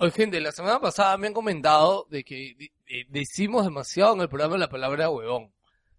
[0.00, 2.56] Oye, gente, la semana pasada me han comentado de que
[2.88, 5.52] eh, decimos demasiado en el programa la palabra huevón.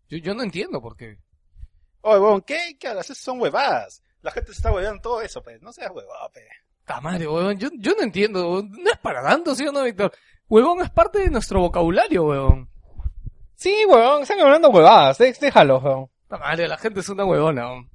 [0.09, 1.17] Yo, yo no entiendo por qué.
[2.01, 2.75] Oye, huevón, ¿qué?
[2.79, 3.05] ¿Qué hablas?
[3.05, 4.01] Esas son huevadas.
[4.23, 5.61] La gente se está hueveando todo eso, pues.
[5.61, 6.41] No seas huevado, pe.
[6.85, 7.57] ¡Ta madre, huevón!
[7.59, 8.41] Yo, yo no entiendo.
[8.41, 8.71] huevón.
[8.71, 10.11] No es para tanto, ¿sí o no, Víctor?
[10.49, 12.67] Huevón es parte de nuestro vocabulario, huevón.
[13.55, 16.09] Sí, weón, están hablando huevadas, dé- déjalo, weón.
[16.27, 17.89] ¡Ta madre, la gente es una huevona, huevón.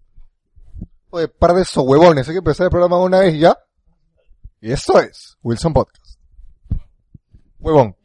[1.11, 3.59] Oye, par de esos huevones, hay que empezar el programa una vez y ya.
[4.61, 6.06] Y eso es Wilson Podcast.
[7.67, 7.97] Huevón.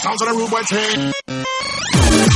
[0.00, 2.27] Sounds of the rude boy.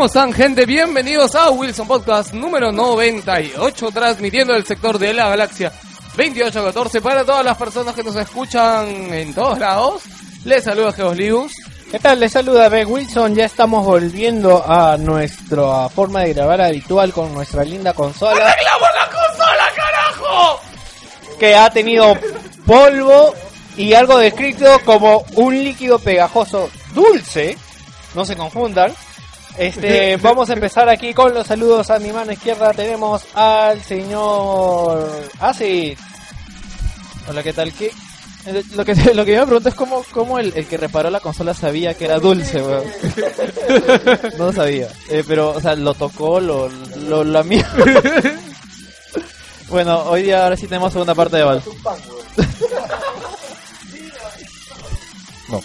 [0.00, 0.64] ¿Cómo están, gente?
[0.64, 5.70] Bienvenidos a Wilson Podcast número 98, transmitiendo del sector de la galaxia
[6.16, 10.00] 2814 para todas las personas que nos escuchan en todos lados.
[10.46, 11.52] Les saluda Geoslius.
[11.90, 12.18] ¿Qué tal?
[12.18, 17.62] Les saluda Ben Wilson, ya estamos volviendo a nuestra forma de grabar habitual con nuestra
[17.62, 20.60] linda consola ¡Arreglamos la consola, carajo!
[21.38, 22.16] que ha tenido
[22.64, 23.34] polvo
[23.76, 27.58] y algo descrito como un líquido pegajoso dulce,
[28.14, 28.94] no se confundan.
[29.58, 32.72] Este, vamos a empezar aquí con los saludos a mi mano izquierda.
[32.72, 35.98] Tenemos al señor Acid.
[37.28, 37.72] Hola, ¿qué tal?
[37.72, 37.90] ¿Qué?
[38.74, 41.20] Lo que, lo que yo me pregunto es cómo, cómo el, el que reparó la
[41.20, 42.84] consola sabía que era dulce, weón.
[44.38, 44.88] No lo sabía.
[45.10, 47.62] Eh, pero, o sea, lo tocó, lo, lo lamió.
[49.68, 51.62] bueno, hoy día ahora sí tenemos segunda parte de Val.
[55.50, 55.60] No.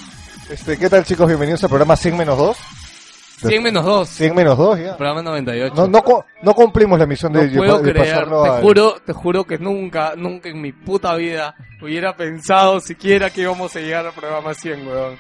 [0.50, 1.28] Este, ¿qué tal chicos?
[1.28, 2.57] Bienvenidos al programa 100 menos 2.
[3.38, 4.07] 100 menos 2.
[4.09, 4.97] 100 menos 2, ya.
[4.97, 5.73] Programa 98.
[5.75, 8.96] No, no, no cumplimos la misión No de, puedo de creer, pasarlo te al- juro,
[9.06, 13.79] te juro que nunca, nunca en mi puta vida hubiera pensado siquiera que íbamos a
[13.79, 15.18] llegar al programa 100, weón.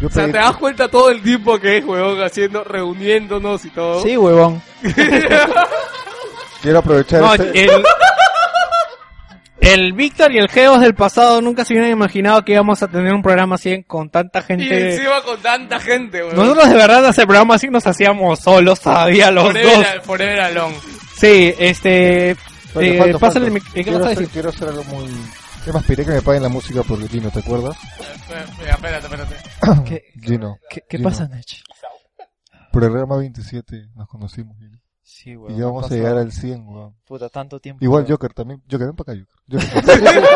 [0.00, 3.64] Yo O sea, pedí- te das cuenta todo el tiempo que es, weón, haciendo, reuniéndonos
[3.66, 4.02] y todo.
[4.02, 4.62] Sí, huevón.
[6.62, 7.64] Quiero aprovechar No, este...
[7.64, 7.70] el,
[9.60, 13.12] el Víctor y el Geos del pasado nunca se hubieran imaginado que íbamos a tener
[13.12, 14.94] un programa así con tanta Y gente.
[14.94, 16.36] encima con tanta gente, weón.
[16.36, 19.86] Nosotros de verdad hace programa así nos hacíamos solos todavía los forever, dos.
[19.86, 20.74] al- forever alone.
[21.16, 22.34] Sí, este...
[22.72, 23.46] Falta, eh, falta, pásale falta.
[23.46, 24.28] el mic- ¿qué quiero, hacer, decir?
[24.32, 25.06] quiero hacer algo muy...
[25.64, 27.76] ¿Qué más aspiré que me paguen la música por Gino, ¿te acuerdas?
[28.00, 28.34] Eh,
[28.64, 29.36] eh, Espérate, espérate.
[29.84, 30.56] ¿Qué, Gino.
[30.70, 31.08] qué, qué Gino.
[31.10, 31.60] pasa, Nech?
[32.72, 34.56] Programa 27 nos conocimos.
[34.58, 34.78] Gino.
[35.10, 36.94] Sí, Y ya vamos a llegar al 100, weón.
[37.04, 37.84] Puta, tanto tiempo.
[37.84, 38.12] Igual weón.
[38.12, 38.62] Joker también.
[38.70, 39.68] Joker, ven para acá, Joker.
[39.82, 40.24] Joker.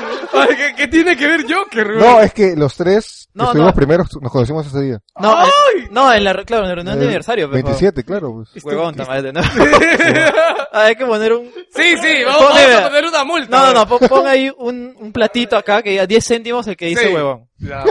[0.48, 1.98] Ay, ¿qué, qué tiene que ver Joker, weón?
[2.00, 3.74] no, es que los tres que No, estuvimos no.
[3.76, 4.98] primeros nos conocimos ese día.
[5.20, 5.50] No, eh,
[5.90, 7.50] no, en la, claro, en la reunión de El aniversario.
[7.50, 8.44] pero- 27, claro.
[8.52, 8.64] Pues.
[8.64, 9.40] Huevón, tamadre, ¿no?
[10.72, 11.46] Hay que poner un...
[11.74, 13.56] Sí, sí, vamos, vamos a poner una multa.
[13.58, 16.76] No, no, no, pon, pon ahí un, un platito acá que diga 10 céntimos el
[16.76, 17.14] que dice Sí.
[17.14, 17.48] huevón.
[17.58, 17.84] Ya.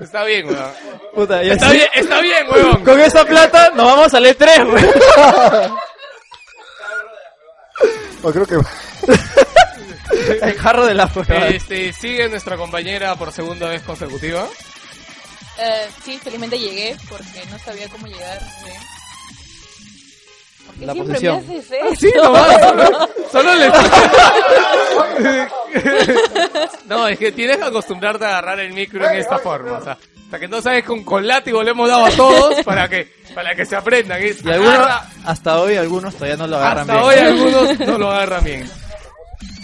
[0.00, 0.70] Está bien, weón.
[1.14, 1.76] Puta, ya Está sí.
[1.76, 2.84] bien, está bien, weón.
[2.84, 5.74] Con esa plata nos vamos a salir tres, weón.
[8.22, 8.56] Oh, creo que...
[10.42, 11.48] El jarro de la huevada.
[11.48, 14.46] Este, sigue nuestra compañera por segunda vez consecutiva.
[15.58, 18.38] Eh, sí, felizmente llegué porque no sabía cómo llegar.
[18.40, 18.70] ¿sí?
[20.66, 21.46] ¿Por qué La siempre posición.
[21.48, 21.94] me haces eso?
[22.00, 23.72] Sí, nomás, solo, solo le...
[26.86, 29.96] no, es que tienes que acostumbrarte a agarrar el micro en esta forma, o sea,
[30.24, 33.54] hasta que no sabes con, con látigo le hemos dado a todos para que, para
[33.54, 34.20] que se aprendan.
[34.22, 34.88] es Y algunos,
[35.24, 37.04] hasta hoy algunos todavía no lo agarran hasta bien.
[37.04, 38.70] hoy algunos no lo agarran bien.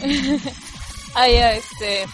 [1.15, 2.07] Ah, ya, este.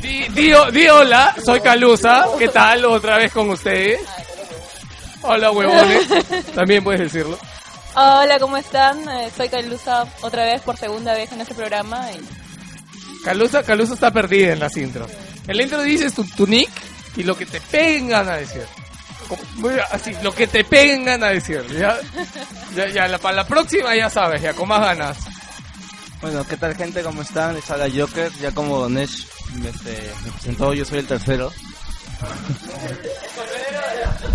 [0.00, 2.84] Di, di, di hola, soy Calusa, ¿qué tal?
[2.84, 4.00] Otra vez con ustedes.
[5.22, 6.06] Hola, huevones.
[6.54, 7.36] También puedes decirlo.
[7.94, 9.08] Hola, ¿cómo están?
[9.08, 12.06] Eh, soy Calusa otra vez por segunda vez en este programa.
[12.12, 13.24] Y...
[13.24, 15.10] Calusa, Calusa está perdida en las intros.
[15.46, 16.70] En la intro dices tu, tu nick
[17.16, 18.66] y lo que te vengan a decir.
[19.90, 21.64] Así, lo que te vengan a decir.
[21.78, 21.98] Ya,
[22.74, 25.18] ya, ya la, para la próxima ya sabes, ya con más ganas.
[26.22, 27.02] Bueno, ¿qué tal gente?
[27.02, 27.54] ¿Cómo están?
[27.56, 29.26] Les habla Joker, ya como Nesh
[29.66, 31.52] este, me presentó, yo soy el tercero.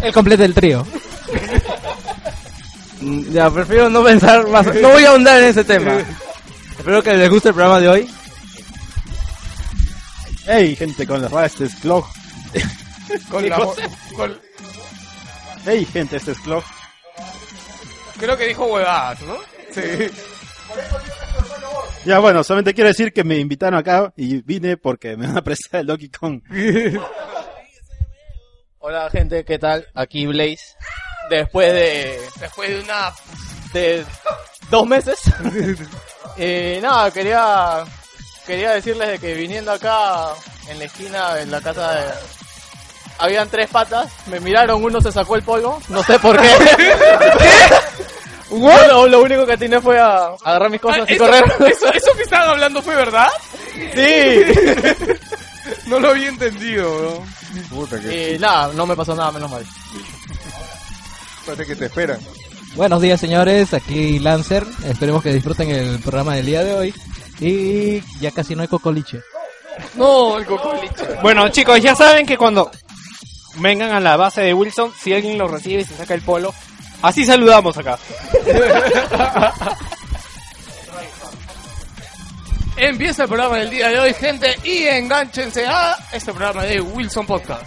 [0.02, 0.86] El completo del trío.
[3.02, 5.98] Mm, Ya, prefiero no pensar más, no voy a ahondar en ese tema.
[6.78, 8.10] Espero que les guste el programa de hoy.
[10.46, 12.06] Hey, gente con las raras, este es Clog.
[13.32, 13.56] Con la,
[14.16, 14.38] con-
[15.66, 16.64] Hey, gente, este es Clog.
[18.20, 19.38] creo que dijo huevadas, ¿no?
[19.74, 19.82] Sí.
[22.08, 25.42] Ya, bueno, solamente quiero decir que me invitaron acá y vine porque me van a
[25.42, 26.42] prestar el Donkey Kong.
[28.80, 29.86] Hola gente, ¿qué tal?
[29.94, 30.78] Aquí Blaze.
[31.30, 33.12] Después de, Después de una...
[33.74, 34.06] de
[34.70, 35.20] dos meses.
[36.38, 37.84] y nada, quería
[38.46, 40.28] quería decirles de que viniendo acá
[40.70, 42.06] en la esquina de la casa de...
[43.20, 46.48] Habían tres patas, me miraron, uno se sacó el polvo, no sé por qué.
[48.50, 51.44] Yo lo, lo único que atiné fue a agarrar mis cosas Ah, y ¿eso, correr.
[51.72, 53.28] Eso, eso que estaban hablando fue verdad?
[53.94, 55.14] Sí.
[55.88, 57.24] No lo había entendido, bro.
[57.70, 59.66] Puta que, Y nada, no me pasó nada, menos mal.
[61.46, 62.20] parece que te esperan.
[62.76, 63.74] Buenos días, señores.
[63.74, 64.66] Aquí Lancer.
[64.86, 66.94] Esperemos que disfruten el programa del día de hoy.
[67.40, 69.22] Y ya casi no hay cocoliche.
[69.96, 71.04] No, el cocoliche.
[71.22, 72.72] Bueno, chicos, ya saben que cuando
[73.58, 76.54] vengan a la base de Wilson, si alguien los recibe y se saca el polo,
[77.02, 77.98] así saludamos acá.
[82.78, 87.26] Empieza el programa del día de hoy, gente, y enganchense a este programa de Wilson
[87.26, 87.66] Podcast.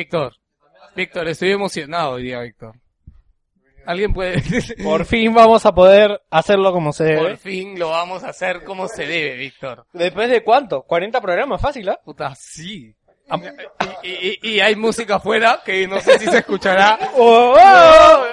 [0.00, 0.32] Víctor,
[0.96, 2.74] Víctor, estoy emocionado hoy día, Víctor.
[3.84, 4.42] ¿Alguien puede...?
[4.82, 7.36] Por fin vamos a poder hacerlo como se Por debe.
[7.36, 9.84] fin lo vamos a hacer como se debe, Víctor.
[9.92, 10.86] ¿Después de cuánto?
[10.88, 11.60] ¿40 programas?
[11.60, 12.00] Fácil, ¿ah?
[12.02, 12.94] Puta, sí.
[14.02, 16.98] Y, y- y- y hay música afuera que no sé si se escuchará.
[17.16, 17.54] ¡Oh!
[17.58, 18.24] oh!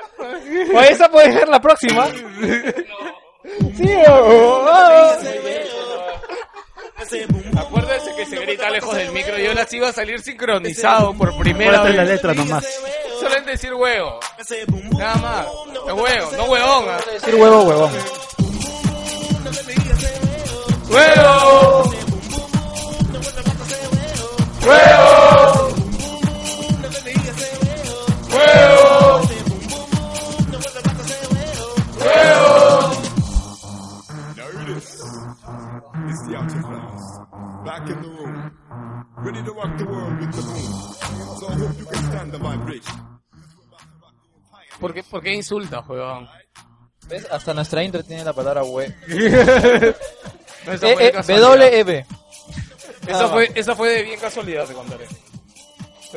[0.74, 2.08] O esa puede ser la próxima.
[3.78, 5.18] Sí, oh, oh.
[6.98, 9.38] Acuérdense que se grita lejos del micro.
[9.38, 12.12] Yo las iba a salir sincronizado por primera es la vez.
[12.14, 12.66] letra nomás.
[13.20, 14.20] Solamente decir huevo.
[14.98, 15.46] Nada más.
[15.46, 16.86] Es huevo, no huevón.
[16.90, 17.00] ¿ah?
[17.14, 17.92] Decir huevo, huevón.
[20.90, 21.92] ¡Huevo!
[24.66, 25.72] ¡Huevo!
[28.32, 29.22] ¡Huevo!
[32.00, 32.78] ¡Huevo!
[37.68, 38.52] Back in the room.
[39.18, 40.72] Ready to rock the world with the boom.
[41.38, 43.20] So I hope you can stand the vibration.
[44.80, 46.30] ¿Por qué, por qué insultas, huevón?
[47.10, 47.28] ¿Ves?
[47.30, 48.88] Hasta nuestra intro tiene la palabra we.
[48.88, 51.84] No, esa fue de casualidad.
[51.84, 52.06] WB.
[53.10, 55.06] Esa fue, esa fue de bien casualidad, te contaré.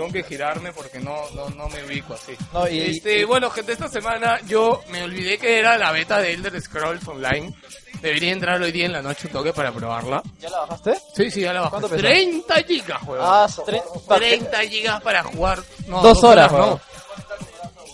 [0.00, 2.32] Tengo que girarme porque no, no, no me ubico así.
[2.52, 6.18] No, y- este, y- bueno, gente, esta semana yo me olvidé que era la beta
[6.20, 7.54] de Elder Scrolls Online.
[8.00, 10.22] Debería entrar hoy día en la noche un toque para probarla.
[10.40, 10.94] ¿Ya la bajaste?
[11.14, 11.70] Sí, sí, ya la bajé.
[11.70, 12.02] ¿Cuánto pesa?
[12.02, 13.24] 30 gigas, juego.
[13.24, 13.82] Ah, tre-
[14.18, 15.58] 30 gigas para jugar.
[15.86, 16.58] No, Dos horas, no.
[16.58, 16.80] juego.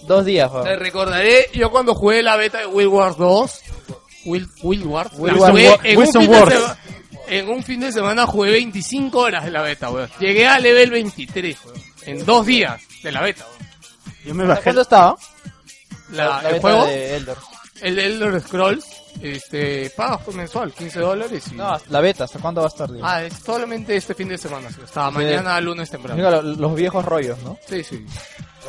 [0.07, 0.79] Dos días, Te weón.
[0.79, 3.61] recordaré yo cuando jugué la beta de Will Wars 2.
[4.27, 5.13] Will, Will Wars.
[5.15, 5.51] la Will Wars.
[5.51, 6.55] jugué en, un fin de Wars.
[6.55, 6.79] sema-
[7.29, 10.09] en un fin de semana jugué 25 horas de la beta, weón.
[10.21, 11.86] Llegué a level 23, weón.
[12.07, 13.71] En dos días de la beta, weón.
[14.25, 14.63] Yo me bajé.
[14.63, 15.17] ¿Cuánto estaba?
[16.11, 17.37] La, la el beta juego, de Elder.
[17.83, 18.85] el de Elder Scrolls,
[19.21, 21.55] este, pagas por mensual, 15 dólares y...
[21.57, 22.91] No, la beta, ¿hasta cuándo va a estar?
[22.91, 23.05] digo?
[23.07, 24.77] Ah, es solamente este fin de semana, sí.
[24.85, 25.15] Hasta Sí.
[25.15, 26.17] mañana, lunes temprano.
[26.17, 27.59] Mira, lo- los viejos rollos, ¿no?
[27.69, 28.05] Sí, sí.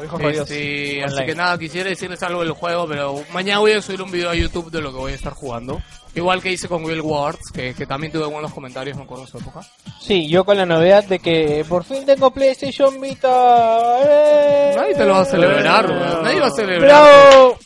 [0.03, 4.11] Este, así que nada, quisiera decirles algo del juego, pero mañana voy a subir un
[4.11, 5.81] video a YouTube de lo que voy a estar jugando.
[6.15, 9.29] Igual que hice con Will Wars, que, que también tuve buenos comentarios, me acuerdo en
[9.29, 9.61] su época.
[9.99, 13.99] Sí, yo con la novedad de que por fin tengo PlayStation Vita.
[14.03, 14.73] ¡Eh!
[14.75, 16.23] Nadie te lo va a celebrar, weón.
[16.23, 16.89] Nadie va a celebrar.
[16.89, 17.57] ¡Bravo!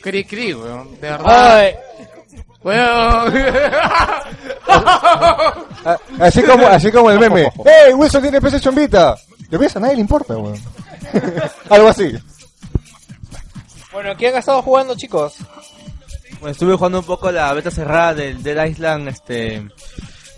[0.00, 0.92] Cri cri, weón.
[1.00, 1.56] De verdad.
[1.58, 1.74] Ay,
[2.62, 3.34] Weón.
[5.84, 7.50] Ah, Así como, así como el meme.
[7.64, 7.92] ¡Hey!
[7.92, 9.16] Wilson tiene PlayStation Vita.
[9.50, 9.74] ¿Lo ves?
[9.76, 10.56] A nadie le importa, weón.
[11.70, 12.12] Algo así.
[13.92, 15.34] bueno, ¿qué han estado jugando, chicos?
[16.40, 19.62] Bueno, estuve jugando un poco la beta cerrada del Dead Island, este...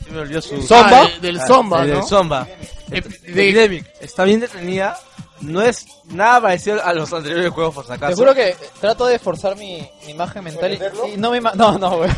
[0.05, 0.61] se me olvidó su...
[0.63, 1.03] ¿Zomba?
[1.03, 1.95] Ah, de- del Zomba, Ah, ¿no?
[1.95, 2.47] Del Zomba.
[2.91, 3.87] Ep- de- Epidemic.
[4.01, 4.99] Está bien detenida,
[5.41, 8.13] no es nada parecido a los anteriores juegos, por si acaso.
[8.15, 11.53] Te juro que trato de forzar mi, mi imagen mental y, y no me ima-
[11.55, 12.15] no, no, weón.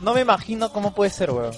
[0.00, 1.54] No me imagino cómo puede ser, weón.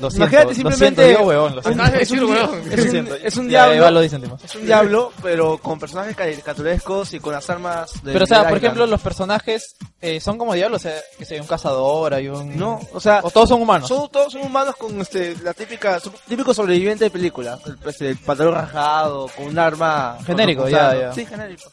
[0.00, 1.82] Lo siento, Imagínate lo simplemente siento, digo, weón, lo siento.
[1.82, 4.38] Acabas de es un, es es Ya, diablo, lo dicen, Timo.
[4.44, 8.48] es un diablo, pero con personajes caricaturescos y con las armas de Pero, o sea,
[8.48, 12.28] por ejemplo, los personajes eh, son como diablos, o sea, que sea un cazador, hay
[12.28, 12.56] un...
[12.58, 13.88] No, o sea, O todos son humanos.
[13.88, 17.58] son, todos son humanos con este, la típica, su- típico sobreviviente de película.
[17.66, 20.18] El, pues, el pantalón rajado, con un arma.
[20.26, 21.12] Genérico, ya, ya.
[21.12, 21.70] Sí, genérico.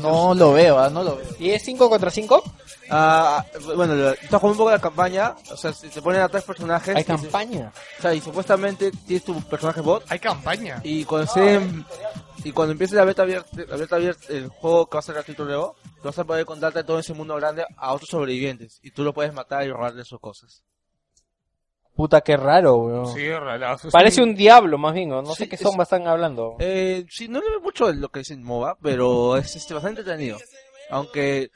[0.00, 1.26] No lo veo, ah, no lo veo.
[1.38, 2.42] ¿Y es 5 contra 5?
[2.90, 6.44] Ah, bueno, estás jugando un poco la campaña, o sea, si te ponen a tres
[6.44, 6.94] personajes.
[6.94, 7.72] Hay se- campaña.
[7.98, 10.04] o sea, y supuestamente tienes tu personaje bot.
[10.08, 10.80] Hay campaña.
[10.84, 11.84] Y cuando estén-
[12.44, 15.14] y cuando empiece la beta abierta, la beta abierta, el juego que va a ser
[15.16, 18.78] gratuito luego, tú vas a poder contarte todo ese mundo grande a otros sobrevivientes.
[18.82, 20.62] Y tú lo puedes matar y robarle sus cosas.
[21.96, 23.06] Puta, qué raro, weón.
[23.14, 23.88] Sí, relajo.
[23.90, 26.56] Parece un diablo, más bien, no Sí, sé qué es- son están hablando.
[26.58, 30.36] Eh, sí, no le veo mucho lo que dicen MOBA, pero es este, bastante entretenido.
[30.90, 31.50] Aunque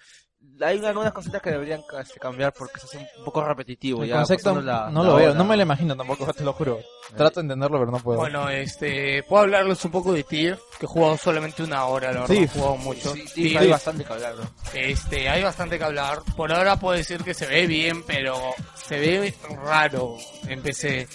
[0.62, 4.02] hay algunas cositas que deberían este, cambiar porque se hace un poco repetitivo.
[4.02, 6.52] el ya concepto la- no la lo veo, no me lo imagino tampoco, te lo
[6.52, 6.80] juro.
[7.16, 8.18] Trato de entenderlo, pero no puedo.
[8.20, 12.20] Bueno, este, puedo hablarles un poco de Tier, que he jugado solamente una hora, la
[12.20, 12.42] verdad, Sí.
[12.44, 13.12] he jugado mucho.
[13.14, 14.50] Sí, sí, hay bastante que hablar, ¿no?
[14.74, 16.20] Este, hay bastante que hablar.
[16.36, 18.36] Por ahora puedo decir que se ve bien, pero
[18.74, 21.08] se ve raro en PC.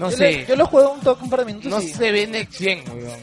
[0.00, 1.88] No yo, sé, le- yo lo jugué un toque, un par de minutos no y-
[1.88, 3.20] se ve Next Gen, weón.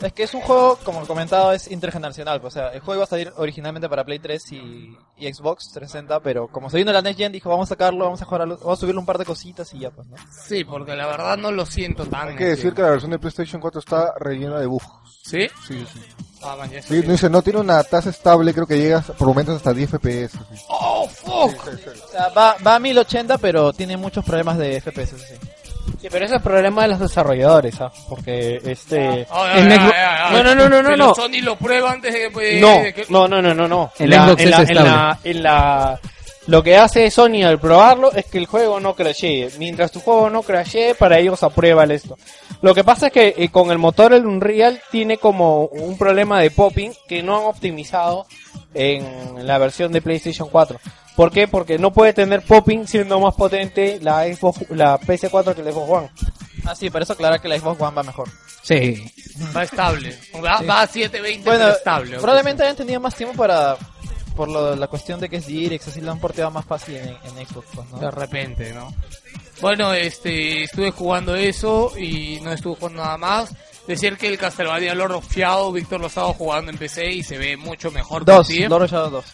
[0.00, 2.40] Es que es un juego, como he comentado, es intergeneracional.
[2.40, 5.72] pues, O sea, el juego iba a salir originalmente para Play 3 y, y Xbox
[5.72, 8.56] 360, pero como se vino la Next Gen, dijo, vamos a sacarlo, vamos a jugarlo,
[8.58, 10.16] vamos a subirle un par de cositas y ya, pues, ¿no?
[10.30, 12.28] Sí, porque la verdad no lo siento tan.
[12.28, 14.86] Hay que Next decir que la versión de PlayStation 4 está rellena de bugs.
[15.22, 15.48] ¿Sí?
[15.66, 16.00] Sí, sí.
[16.42, 19.56] Ah, man, Sí, no dice, no tiene una tasa estable, creo que llega por momentos
[19.56, 20.30] hasta 10 FPS.
[20.32, 20.64] sí.
[20.68, 21.54] ¡Oh, fuck!
[21.66, 25.34] O sea, va, va a 1080, pero tiene muchos problemas de FPS, sí.
[26.00, 27.90] Sí, pero ese es el problema de los desarrolladores, ¿ah?
[28.08, 29.26] Porque este...
[29.30, 29.54] Ah, ah,
[29.94, 31.14] ah, ah, No, no, no, no, no, no.
[31.14, 32.54] Sony lo prueba antes de, pues,
[32.94, 33.06] que...
[33.08, 33.92] no, no, no, no, no.
[33.98, 34.90] El La- Xbox en es la, en estable.
[34.90, 36.00] la, en la-
[36.46, 39.50] lo que hace Sony al probarlo es que el juego no crashee.
[39.58, 42.16] Mientras tu juego no crashee, para ellos aprueba esto.
[42.62, 46.40] Lo que pasa es que eh, con el motor el Unreal tiene como un problema
[46.40, 48.26] de popping que no han optimizado
[48.74, 50.78] en la versión de PlayStation 4.
[51.16, 51.48] ¿Por qué?
[51.48, 55.90] Porque no puede tener popping siendo más potente la Xbox, la PS4 que la Xbox
[55.90, 56.10] One.
[56.64, 58.28] Ah, sí, para eso aclara que la Xbox One va mejor.
[58.62, 59.04] Sí.
[59.54, 60.16] Va estable.
[60.44, 62.18] Va, va a 720 Bueno, pero estable.
[62.18, 63.76] probablemente hayan tenido más tiempo para
[64.36, 67.08] por lo- la cuestión de que es Direct, así lo han porteado más fácil en,
[67.08, 67.98] en Xbox, pues, ¿no?
[67.98, 68.92] De repente, ¿no?
[69.60, 73.54] Bueno, este, estuve jugando eso y no estuve jugando nada más.
[73.86, 77.36] Decir que el Castlevania Lord of Shadow, Víctor lo estaba jugando en PC y se
[77.38, 79.24] ve mucho mejor Dos, que Lord of Shadow 2.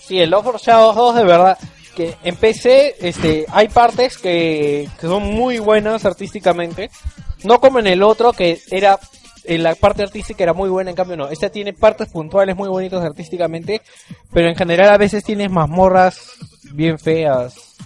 [0.00, 1.58] Sí, el Lord of Shadow 2 de verdad
[1.94, 6.90] que en PC este hay partes que, que son muy buenas artísticamente,
[7.44, 8.98] no como en el otro que era
[9.44, 11.28] en la parte artística era muy buena, en cambio no.
[11.28, 13.82] Esta tiene partes puntuales muy bonitas artísticamente,
[14.32, 16.32] pero en general a veces tienes mazmorras
[16.72, 17.76] bien feas.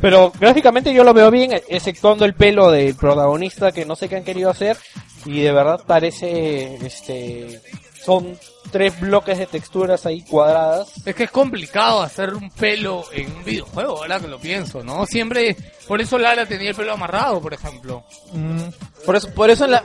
[0.00, 4.16] Pero gráficamente yo lo veo bien, exceptuando el pelo del protagonista que no sé qué
[4.16, 4.76] han querido hacer
[5.24, 7.60] y de verdad parece este
[8.04, 8.36] son
[8.70, 10.92] tres bloques de texturas ahí cuadradas.
[11.04, 15.04] Es que es complicado hacer un pelo en un videojuego, ahora que lo pienso, ¿no?
[15.06, 18.04] Siempre, por eso Lara tenía el pelo amarrado, por ejemplo.
[18.32, 18.62] Mm,
[19.04, 19.84] por eso por eso en la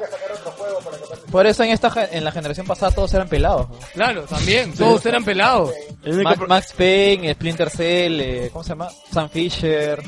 [1.31, 3.69] por eso en esta en la generación pasada todos eran pelados.
[3.69, 3.77] ¿no?
[3.93, 5.71] Claro, también, todos eran pelados.
[6.47, 8.89] Max, Payne, Splinter Cell, eh, ¿cómo se llama?
[9.11, 10.01] Sam Fisher,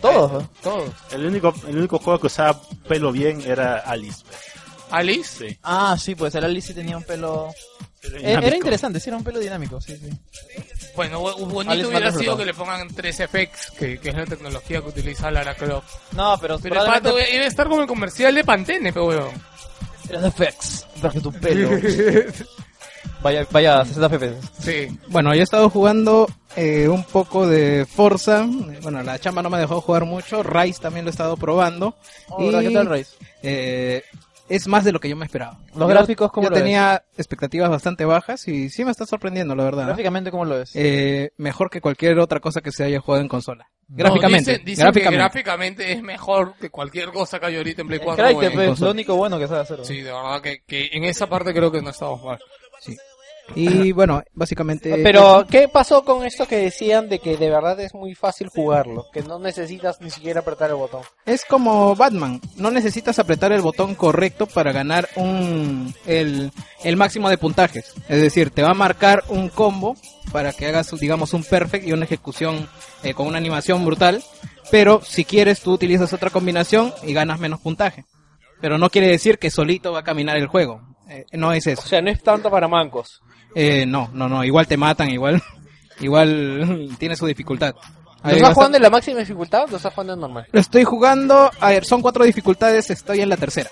[0.00, 0.32] todos.
[0.32, 0.50] ¿no?
[0.62, 0.90] Todos.
[1.12, 4.22] el único, el único juego que usaba pelo bien era Alice.
[4.90, 5.58] Alice, Sí.
[5.62, 7.52] Ah, sí, pues el Alice tenía un pelo
[8.02, 8.46] Era.
[8.46, 10.08] Era interesante, sí, era un pelo dinámico, sí, sí.
[10.96, 14.80] bueno, bu- bonito Alice hubiera sido que le pongan 3FX, que, que es la tecnología
[14.80, 16.12] que utiliza Lara Croft.
[16.12, 19.30] No, pero, Pero el pato iba a estar como el comercial de Pantene, pero weón.
[20.08, 21.70] Era de FX, porque tu pelo.
[23.22, 24.48] vaya, vaya, 60 FPS.
[24.62, 24.98] Sí.
[25.08, 26.26] Bueno, yo he estado jugando
[26.56, 28.46] eh, un poco de Forza.
[28.82, 30.42] Bueno, la chamba no me dejó jugar mucho.
[30.42, 31.96] Rise también lo he estado probando.
[32.28, 33.10] Hola, ¿qué tal, Rise?
[33.42, 34.02] eh,
[34.50, 35.58] es más de lo que yo me esperaba.
[35.68, 36.62] Los Yo- gráficos, ¿cómo Yo lo ves?
[36.64, 39.86] tenía expectativas bastante bajas y sí me está sorprendiendo, la verdad.
[39.86, 40.72] Gráficamente, ¿cómo lo ves?
[40.74, 43.70] Eh, mejor que cualquier otra cosa que se haya jugado en consola.
[43.88, 44.50] Gráficamente.
[44.52, 45.10] Dicen, dicen gráficamente.
[45.10, 48.24] que gráficamente es mejor que cualquier cosa que hay ahorita en Play 4.
[48.24, 49.84] Crytek, o en pues, lo único bueno que sabe hacer.
[49.84, 52.38] Sí, de verdad que, que en esa parte creo que no estamos mal.
[53.54, 55.00] Y bueno, básicamente...
[55.02, 59.06] Pero, ¿qué pasó con esto que decían de que de verdad es muy fácil jugarlo?
[59.12, 61.02] Que no necesitas ni siquiera apretar el botón.
[61.26, 66.50] Es como Batman, no necesitas apretar el botón correcto para ganar un el,
[66.84, 67.94] el máximo de puntajes.
[68.08, 69.96] Es decir, te va a marcar un combo
[70.32, 72.68] para que hagas, digamos, un perfect y una ejecución
[73.02, 74.22] eh, con una animación brutal.
[74.70, 78.04] Pero si quieres, tú utilizas otra combinación y ganas menos puntaje.
[78.60, 80.80] Pero no quiere decir que solito va a caminar el juego.
[81.08, 81.82] Eh, no es O eso.
[81.82, 83.20] sea, no es tanto para mancos.
[83.54, 84.44] Eh, no, no, no.
[84.44, 85.42] Igual te matan, igual.
[86.00, 87.74] Igual tiene su dificultad.
[88.22, 90.46] ¿Lo estás jugando en la máxima dificultad o lo estás jugando en normal?
[90.52, 91.50] Lo estoy jugando.
[91.60, 92.90] A ver, son cuatro dificultades.
[92.90, 93.70] Estoy en la tercera.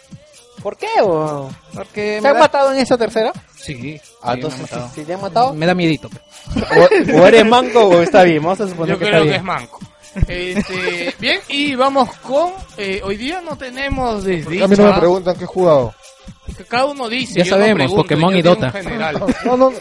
[0.63, 0.87] ¿Por qué?
[1.03, 1.55] weón?
[1.73, 3.33] Porque ¿Te me han da- matado en esa tercera?
[3.57, 4.01] Sí.
[4.23, 6.09] Ah, me entonces, si te han matado, Me da miedito.
[6.57, 8.43] o, o eres manco o está bien.
[8.43, 9.79] Vamos a suponer Yo que creo está que es manco.
[10.27, 12.53] Este, bien, y vamos con.
[12.77, 14.65] eh, hoy día no tenemos desdicha.
[14.65, 15.95] A mí no me preguntan qué he jugado.
[16.57, 17.39] Que Cada uno dice.
[17.39, 18.71] Ya yo no sabemos, pregunto, Pokémon yo y Dota.
[18.73, 19.23] general.
[19.45, 19.73] No, no.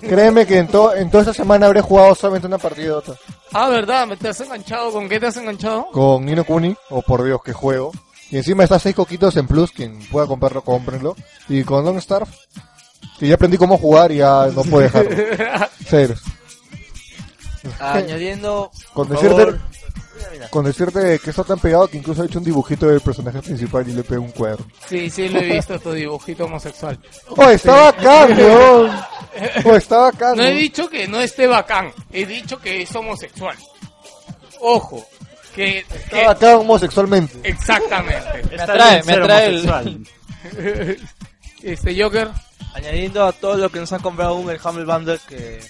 [0.00, 3.14] Créeme que en, to- en toda esta semana habré jugado solamente una partida de Dota.
[3.52, 4.06] Ah, ¿verdad?
[4.06, 4.90] ¿Me te has enganchado?
[4.92, 5.86] ¿Con qué te has enganchado?
[5.92, 7.92] Con Nino Kuni, o por Dios que juego.
[8.30, 11.16] Y encima está seis coquitos en plus, quien pueda comprarlo, cómprenlo.
[11.48, 12.30] Y con Don't Starve,
[13.18, 15.10] que ya aprendí cómo jugar y ya no puedo dejarlo.
[15.88, 16.16] Serio.
[17.78, 18.70] Añadiendo.
[18.94, 19.60] Con decirte, favor.
[20.50, 23.88] Con decirte que está tan pegado que incluso he hecho un dibujito del personaje principal
[23.88, 24.64] y le pego un cuadro.
[24.88, 26.98] Sí, sí, lo he visto, tu dibujito homosexual.
[27.28, 28.90] ¡Oh, está bacán, weón!
[29.64, 30.36] ¡Oh, está bacán!
[30.36, 33.56] No he dicho que no esté bacán, he dicho que es homosexual.
[34.60, 35.04] Ojo,
[35.54, 35.78] que...
[35.78, 37.38] Está que- bacán homosexualmente.
[37.42, 38.42] exactamente.
[38.56, 40.06] Me atrae, me atrae el...
[41.62, 42.30] Este Joker,
[42.74, 45.60] Añadiendo a todo lo que nos han comprado aún el Humble Bundle, que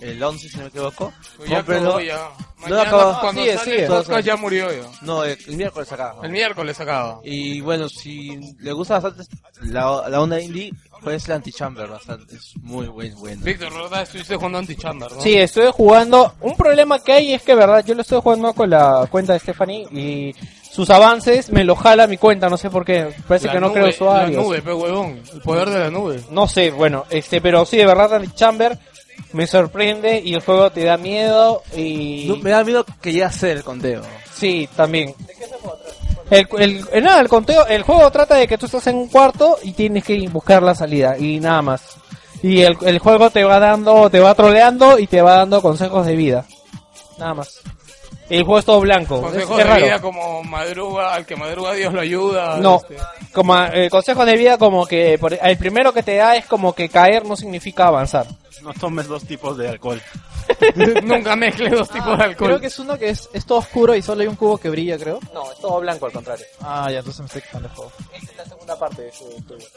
[0.00, 1.12] el 11, si no me equivoco.
[1.36, 1.88] pues ya Cómprenlo.
[1.90, 2.16] acabó ya.
[2.16, 3.20] No, Mañana, acabó.
[3.20, 3.82] cuando Sigue, sale sigue.
[3.84, 4.88] el podcast ya murió ya.
[5.02, 6.14] No, el, el miércoles acá.
[6.22, 7.20] El miércoles acaba.
[7.24, 9.30] Y bueno, si le gusta bastante
[9.62, 12.34] la, la onda indie, juegues el Antichamber, bastante.
[12.36, 13.42] Es muy buen, bueno.
[13.44, 14.02] Víctor, ¿verdad?
[14.02, 15.20] Estuviste jugando Antichamber, ¿no?
[15.20, 16.34] Sí, estoy jugando.
[16.40, 19.38] Un problema que hay es que, verdad, yo lo estoy jugando con la cuenta de
[19.38, 20.34] Stephanie y
[20.68, 23.14] sus avances me lo jala mi cuenta, no sé por qué.
[23.26, 24.36] Parece La que no nube, creo usuarios.
[24.36, 25.22] La nube, pe huevón.
[25.32, 26.20] El poder de la nube.
[26.30, 28.76] No sé, bueno, este, pero sí, de verdad, Andy Chamber
[29.32, 32.26] me sorprende y el juego te da miedo y...
[32.28, 34.02] No, me da miedo que llegue a ser el conteo.
[34.34, 35.14] Sí, también.
[36.30, 39.08] El, el, el- nada, el conteo, el juego trata de que tú estás en un
[39.08, 41.96] cuarto y tienes que buscar la salida y nada más.
[42.42, 46.06] Y el, el juego te va dando, te va troleando y te va dando consejos
[46.06, 46.44] de vida.
[47.18, 47.60] Nada más.
[48.30, 49.16] El juego es todo blanco.
[49.16, 49.84] Es, Consejos es de raro.
[49.86, 52.58] vida como madruga, al que madruga Dios lo ayuda.
[52.58, 52.96] No, este.
[53.32, 56.74] como eh, consejos de vida como que por- el primero que te da es como
[56.74, 58.26] que caer no significa avanzar.
[58.62, 60.02] No tomes dos tipos de alcohol.
[61.04, 62.48] Nunca mezcle dos tipos de alcohol.
[62.48, 64.68] Creo que es uno que es, es todo oscuro y solo hay un cubo que
[64.70, 65.20] brilla, creo.
[65.32, 66.44] No, es todo blanco al contrario.
[66.60, 67.92] Ah, ya, entonces me estoy quitando el juego.
[68.12, 69.24] Esta es la segunda parte de su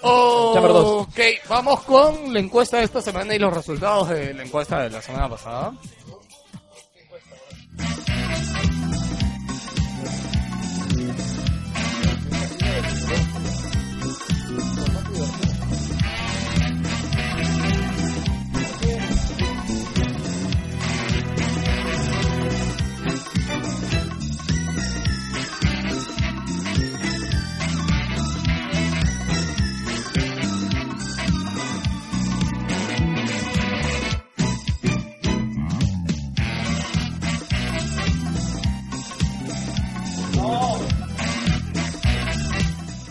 [0.01, 4.79] Oh, ok, vamos con la encuesta de esta semana y los resultados de la encuesta
[4.81, 5.73] de la semana pasada.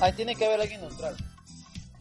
[0.00, 1.16] Ahí tiene que haber alguien neutral.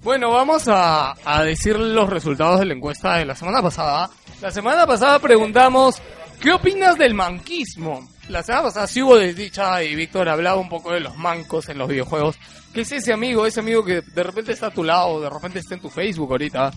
[0.02, 4.10] Bueno, vamos a, a decir los resultados de la encuesta de la semana pasada.
[4.42, 6.02] La semana pasada preguntamos,
[6.40, 8.08] ¿qué opinas del manquismo?
[8.30, 11.78] La semana pasada sí hubo desdicha y Víctor hablaba un poco de los mancos en
[11.78, 12.38] los videojuegos.
[12.74, 13.46] ¿Qué es ese amigo?
[13.46, 16.32] Ese amigo que de repente está a tu lado, de repente está en tu Facebook
[16.32, 16.72] ahorita,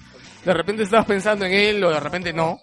[0.44, 2.58] de repente estás pensando en él o de repente no.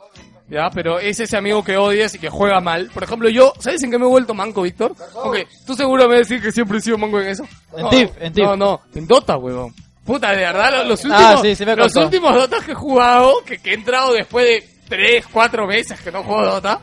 [0.50, 2.90] Ya, pero es ese amigo que odias y que juega mal.
[2.94, 4.96] Por ejemplo, yo, ¿sabes en qué me he vuelto manco, Víctor?
[5.24, 7.44] Aunque tú seguro me vas a decir que siempre he sido manco en eso.
[7.78, 8.46] En No, en Thief.
[8.48, 9.74] No, no, en Dota, huevón.
[10.04, 12.76] Puta, de verdad, lo- los Ah, últimos, sí, sí me los últimos Dotas que he
[12.76, 16.80] jugado, que, que he entrado después de 3, 4 meses que no juego Dota,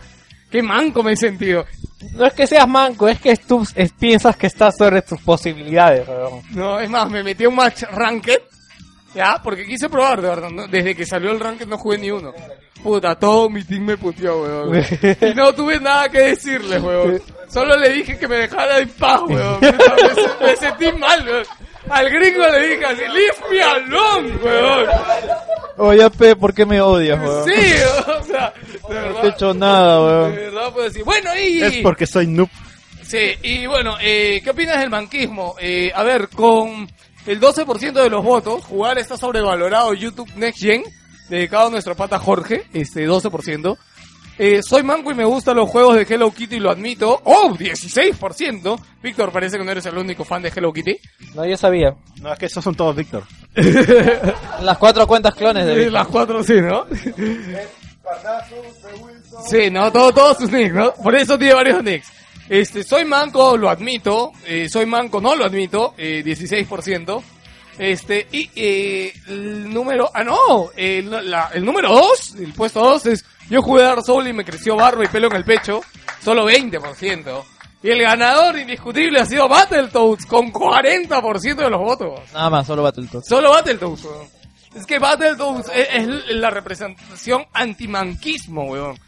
[0.48, 1.64] qué manco me he sentido.
[2.12, 6.06] No es que seas manco, es que tú es- piensas que estás sobre tus posibilidades.
[6.06, 6.42] weón.
[6.50, 8.42] No, es más, me metí a un match ranked,
[9.12, 10.68] ya, porque quise probar, de verdad, ¿no?
[10.68, 12.32] desde que salió el ranked no jugué ni uno.
[12.82, 14.84] Puta, todo mi team me puteó, weón.
[15.20, 17.20] Y no tuve nada que decirle, weón.
[17.48, 19.58] Solo le dije que me dejara en paz, weón.
[19.60, 21.44] Me, sentí mal, weón.
[21.88, 24.86] Al gringo le dije así, leave me alone, weón.
[25.78, 27.44] Oye, Pe, ¿por qué me odias, weón?
[27.44, 27.72] Sí,
[28.20, 29.24] o sea, de No te he verdad.
[29.26, 30.34] hecho nada, De weón.
[30.36, 31.04] verdad puedo decir.
[31.04, 31.62] Bueno, y...
[31.62, 32.48] Es porque soy noob.
[33.02, 35.54] Sí, y bueno, eh, ¿qué opinas del banquismo?
[35.60, 36.88] Eh, a ver, con
[37.26, 40.82] el 12% de los votos, jugar está sobrevalorado YouTube Next Gen,
[41.28, 43.76] dedicado a nuestro pata Jorge, este 12%.
[44.38, 47.22] Eh, soy manco y me gustan los juegos de Hello Kitty, lo admito.
[47.24, 47.54] ¡Oh!
[47.56, 48.78] 16%.
[49.02, 50.98] Víctor, parece que no eres el único fan de Hello Kitty.
[51.34, 51.94] No, yo sabía.
[52.20, 53.24] No, es que esos son todos Víctor.
[54.60, 55.92] Las cuatro cuentas clones de Víctor.
[55.92, 56.84] Las cuatro sí, ¿no?
[59.48, 60.92] Sí, no, todo, todos sus nicks, ¿no?
[60.94, 62.12] Por eso tiene varios nicks.
[62.48, 64.32] Este, soy manco, lo admito.
[64.46, 65.94] Eh, soy manco, no lo admito.
[65.96, 67.22] Eh, 16%.
[67.78, 73.06] Este, y eh, el número, ah no, el, la- el número 2, el puesto 2
[73.06, 75.82] es, yo jugué Dark Souls y me creció barba y pelo en el pecho,
[76.22, 77.44] solo 20%.
[77.82, 82.20] Y el ganador indiscutible ha sido Battletoads con 40% de los votos.
[82.32, 83.28] Nada más, solo Battletoads.
[83.28, 84.26] Solo Battletoads, weón.
[84.74, 88.98] Es que Battletoads es, es la representación antimanquismo, weón.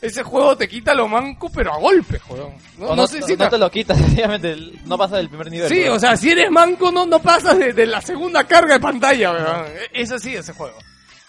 [0.00, 2.52] Ese juego te quita lo manco, pero a golpe, weón.
[2.78, 5.68] No, O no sé si no te- lo quitas, sencillamente, no pasa del primer nivel.
[5.68, 5.96] Sí, weón.
[5.96, 9.32] o sea, si eres manco no, no pasas de, de la segunda carga de pantalla,
[9.32, 9.66] weón.
[9.92, 10.76] Es así ese juego.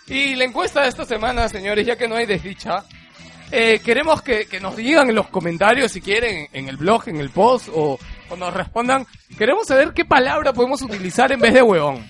[0.08, 2.84] Y la encuesta de esta semana, señores, ya que no hay desdicha,
[3.52, 7.18] eh, queremos que, que nos digan en los comentarios, si quieren, en el blog, en
[7.18, 7.98] el post, o,
[8.30, 9.06] o nos respondan.
[9.38, 12.06] Queremos saber qué palabra podemos utilizar en vez de huevón.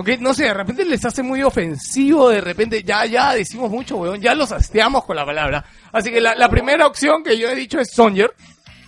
[0.00, 3.96] Ok, no sé, de repente les hace muy ofensivo, de repente ya, ya decimos mucho
[3.96, 5.64] huevón, ya los hasteamos con la palabra.
[5.92, 8.30] Así que la, la primera opción que yo he dicho es Songer.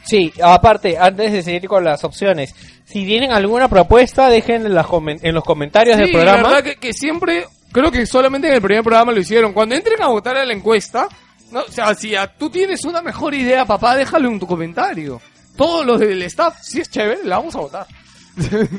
[0.04, 5.18] Sí, aparte, antes de seguir con las opciones, si tienen alguna propuesta, dejen en, comen-
[5.22, 6.48] en los comentarios Sí, del la programa.
[6.48, 9.52] verdad que, que siempre, creo que solamente en el primer programa lo hicieron.
[9.52, 11.08] Cuando entren a votar a la encuesta,
[11.50, 15.20] no, o sea, si a- tú tienes una mejor idea, papá, déjalo en tu comentario.
[15.56, 17.86] Todos los del staff, si es chévere, la vamos a votar.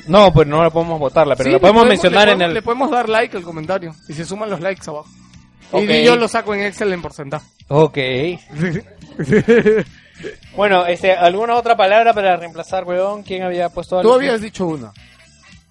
[0.07, 2.47] No, pues no la podemos votarla, pero Sí, la le podemos mencionar le en podemos-
[2.49, 2.53] el...
[2.55, 5.07] Le podemos dar like al comentario y se suman los likes abajo.
[5.71, 5.83] Ok.
[5.89, 7.45] Y yo lo saco en Excel en porcentaje.
[7.69, 7.97] Ok.
[10.55, 13.23] bueno, este, ¿alguna otra palabra para reemplazar, weón?
[13.23, 14.09] ¿Quién había puesto algo?
[14.11, 14.91] Tú habías dicho una.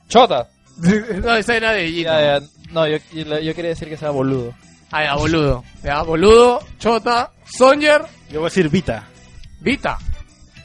[0.09, 0.49] Chota.
[1.23, 2.11] no, esa era de Gino.
[2.11, 4.55] Ya, ya, No, yo, yo, yo quería decir que sea boludo.
[4.91, 5.63] Ah, ya, boludo.
[5.85, 9.05] Ya, boludo, Chota, Songer, Yo voy a decir Vita.
[9.61, 9.99] Vita.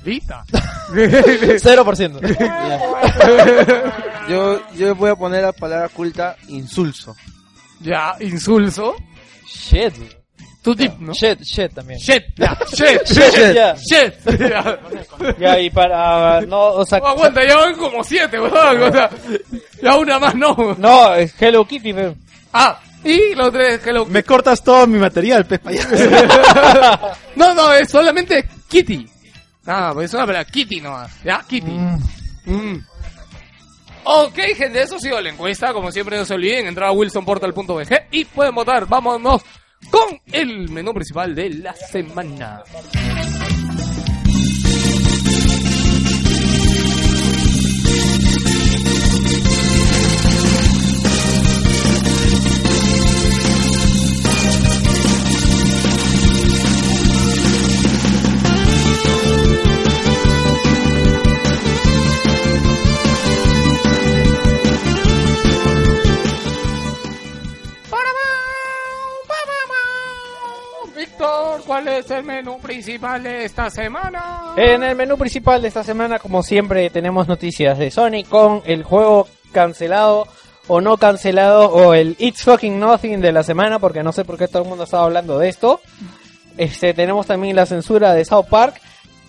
[0.05, 0.45] Vita.
[0.93, 2.21] 0%.
[4.29, 7.15] Yo, yo voy a poner la palabra culta insulso.
[7.81, 8.95] ya, insulso.
[9.47, 9.93] Shit.
[10.61, 11.13] Tu tip, ¿no?
[11.13, 11.99] Shit, shit también.
[11.99, 13.75] Shit, ya, shit, Shit, ya.
[13.75, 14.13] shit.
[14.39, 14.79] Ya.
[15.37, 16.41] Ya, y para...
[16.41, 16.97] No, o sea...
[16.99, 18.81] No, aguanta, ya van como siete, weón.
[18.81, 19.09] O sea,
[19.81, 20.75] ya una más no.
[20.79, 22.17] No, es Hello Kitty, weón.
[22.51, 24.05] Ah, y los tres, hello.
[24.07, 25.89] Me cortas todo mi material, pez payaso.
[27.35, 29.07] No, no, es solamente Kitty.
[29.65, 31.23] Ah, pues es una palabra Kitty nomás.
[31.23, 31.71] Ya, Kitty.
[32.45, 32.78] Mm.
[34.04, 35.73] Ok, gente, eso ha sido la encuesta.
[35.73, 38.88] Como siempre, no se olviden entrar a wilsonportal.bg y pueden votar.
[38.88, 39.41] Vámonos
[39.89, 42.63] con el menú principal de la semana.
[71.65, 74.53] ¿Cuál es el menú principal de esta semana?
[74.57, 78.83] En el menú principal de esta semana, como siempre, tenemos noticias de Sony con el
[78.83, 80.27] juego cancelado
[80.67, 84.38] o no cancelado o el It's Fucking Nothing de la semana, porque no sé por
[84.38, 85.81] qué todo el mundo estaba hablando de esto.
[86.57, 88.81] Este, tenemos también la censura de South Park.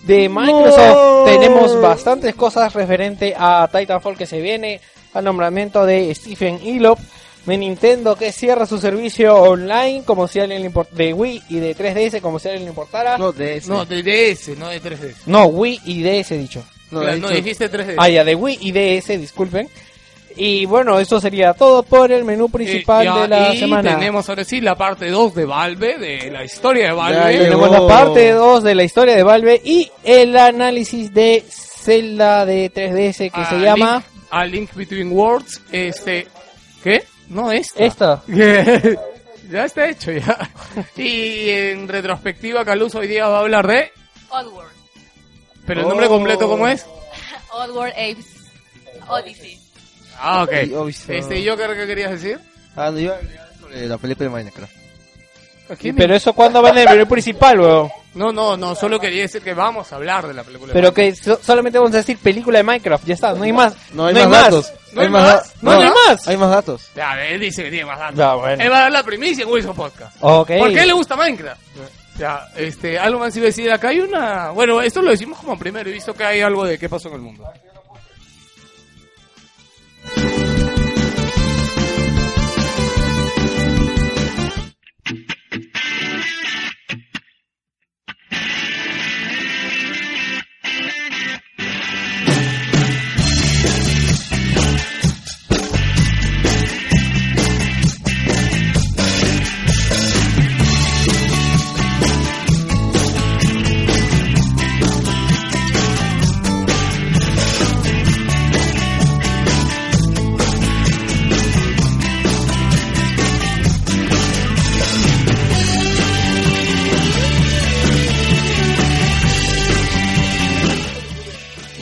[0.03, 4.79] De Microsoft tenemos bastantes cosas referente a Titanfall que se viene,
[5.13, 6.99] al nombramiento de Stephen Elop,
[7.47, 11.43] de Nintendo que cierra su servicio online como si a alguien le import- de Wii
[11.49, 13.17] y de 3DS como si a alguien le importara.
[13.17, 13.69] No, de ese.
[13.69, 15.13] No, de DS, no de 3D.
[15.25, 16.63] No, Wii y DS dicho.
[16.91, 17.95] No, Claro, dijiste 3D.
[17.97, 19.67] Ah, ya, de Wii y DS, disculpen.
[20.39, 23.95] Y bueno, eso sería todo por el menú principal Eh, ya, de la y semana.
[23.97, 27.33] tenemos ahora sí la parte 2 de Valve, de la historia de Valve.
[27.33, 27.43] Ya.
[27.45, 32.71] Tenemos la parte 2 de la historia de Valve y el análisis de Zelda de
[32.71, 33.93] 3DS que a se llama...
[33.95, 35.61] Link, a Link Between Worlds.
[35.71, 36.27] Este,
[36.83, 37.03] ¿qué?
[37.29, 37.83] No, esta.
[37.83, 38.23] Esta.
[39.51, 40.49] ya está hecho ya.
[40.95, 43.91] Y en retrospectiva, Caluso hoy día va a hablar de...
[44.29, 44.71] Oddworld.
[45.65, 46.09] Pero el nombre Oh.
[46.09, 46.85] completo, ¿cómo es?
[47.51, 48.25] Oddworld Apes
[49.07, 49.59] Odyssey.
[50.19, 50.51] Ah, ok.
[51.09, 52.39] Este, ¿yo qué, qué querías decir?
[52.75, 54.73] Ah, no, yo iba a hablar sobre la película de Minecraft.
[55.95, 57.89] Pero eso cuando va en el menú principal, weón.
[58.17, 60.73] No, no, no, solo quería decir que vamos a hablar de la película.
[60.73, 63.53] de Pero que so- solamente vamos a decir película de Minecraft, ya está, no hay
[63.53, 63.75] más.
[63.93, 64.73] No hay más datos.
[64.93, 65.33] ¿No hay más más?
[65.33, 66.27] da- ¿No hay más?
[66.27, 66.89] Hay más datos.
[66.95, 68.15] Ya, él dice que tiene más datos.
[68.17, 68.63] Ya, bueno.
[68.63, 70.15] Él va a dar la primicia en Wilson Podcast.
[70.21, 70.51] Ok.
[70.57, 71.61] ¿Por qué le gusta Minecraft?
[72.17, 73.71] Ya, este, algo más iba a decir.
[73.71, 74.49] Acá hay una.
[74.49, 75.87] Bueno, esto lo decimos como primero.
[75.87, 77.43] He visto que hay algo de qué pasó en el mundo.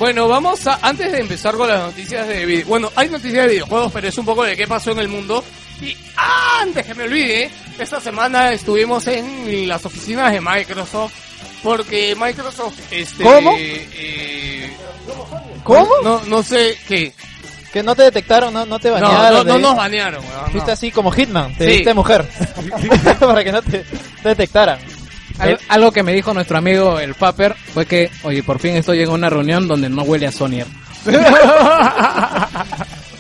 [0.06, 3.54] Bueno, vamos a, antes de empezar con las noticias de video, bueno, hay noticias de
[3.54, 5.44] videojuegos, pero es un poco de qué pasó en el mundo.
[5.82, 5.98] Y
[6.62, 11.12] antes que me olvide, esta semana estuvimos en las oficinas de Microsoft,
[11.63, 13.56] porque Microsoft, este, ¿Cómo?
[13.58, 14.70] eh,
[15.63, 15.89] ¿Cómo?
[16.04, 17.12] no, no sé qué.
[17.74, 19.48] Que no te detectaron, no, no te banearon.
[19.48, 21.72] no, no nos banearon, weón, Fuiste así como Hitman, te Sí.
[21.78, 22.30] viste mujer.
[23.20, 23.80] Para que no te,
[24.22, 24.78] te detectaran.
[25.39, 29.02] Al- algo que me dijo nuestro amigo el Paper fue que, oye, por fin estoy
[29.02, 30.67] en una reunión donde no huele a Sonier.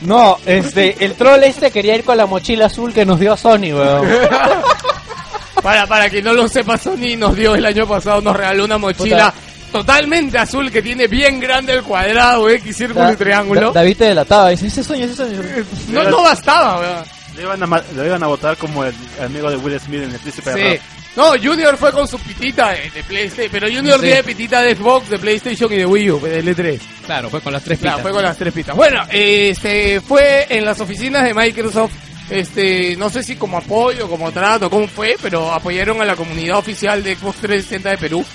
[0.01, 3.73] No, este, el troll este quería ir con la mochila azul que nos dio Sony,
[3.73, 4.07] weón.
[5.63, 8.77] Para, para que no lo sepa, Sony nos dio el año pasado, nos regaló una
[8.77, 9.33] mochila
[9.71, 13.71] totalmente azul que tiene bien grande el cuadrado, X, círculo y triángulo.
[13.71, 15.41] Da- David te delataba, dice, ese sueño, ese sueño.
[15.89, 17.03] No, no bastaba, weón.
[17.35, 20.19] Lo iban, a, lo iban a votar como el amigo de Will Smith en el
[20.19, 20.77] príncipe de Sí.
[20.77, 20.94] Rap.
[21.15, 24.05] No, Junior fue con su pitita de, de PlayStation, pero Junior Sí.
[24.05, 26.79] tiene pitita de Xbox, de PlayStation y de Wii U, de L3.
[27.05, 28.01] Claro, fue con las tres Claro, pitas.
[28.03, 28.75] fue con las tres pitas.
[28.75, 31.93] Bueno, este fue en las oficinas de Microsoft,
[32.29, 36.57] este, no sé si como apoyo, como trato, cómo fue, pero apoyaron a la comunidad
[36.57, 38.25] oficial de Xbox 360 de Perú.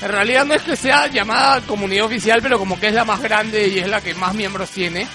[0.00, 3.20] En realidad no es que sea llamada comunidad oficial, pero como que es la más
[3.20, 5.08] grande y es la que más miembros tiene.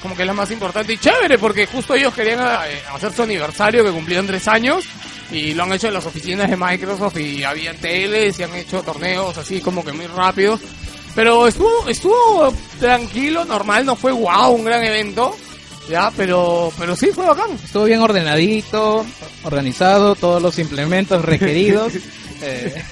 [0.00, 3.22] Como que es la más importante y chévere, porque justo ellos querían eh, hacer su
[3.22, 4.82] aniversario que cumplieron tres años
[5.30, 8.82] y lo han hecho en las oficinas de Microsoft y había teles y han hecho
[8.82, 10.60] torneos así como que muy rápidos.
[11.14, 15.34] Pero estuvo, estuvo tranquilo, normal, no fue wow, un gran evento.
[15.88, 17.50] Ya, pero, pero sí fue bacán.
[17.64, 19.04] Estuvo bien ordenadito,
[19.42, 21.92] organizado, todos los implementos requeridos.
[22.42, 22.82] Eh,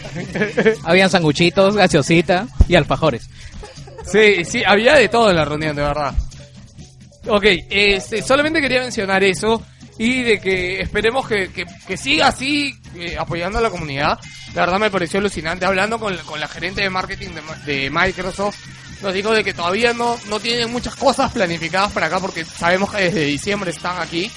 [0.85, 3.31] habían sanguchitos, gaseosita y alfajores.
[4.05, 6.13] Sí, sí, había de todo en la reunión, de verdad.
[7.27, 9.63] Ok, este, solamente quería mencionar eso
[9.99, 14.19] y de que esperemos que, que, que siga así eh, apoyando a la comunidad.
[14.55, 15.67] La verdad me pareció alucinante.
[15.67, 17.31] Hablando con, con la gerente de marketing
[17.67, 18.57] de, de Microsoft,
[19.03, 22.93] nos dijo de que todavía no, no tienen muchas cosas planificadas para acá porque sabemos
[22.93, 24.31] que desde diciembre están aquí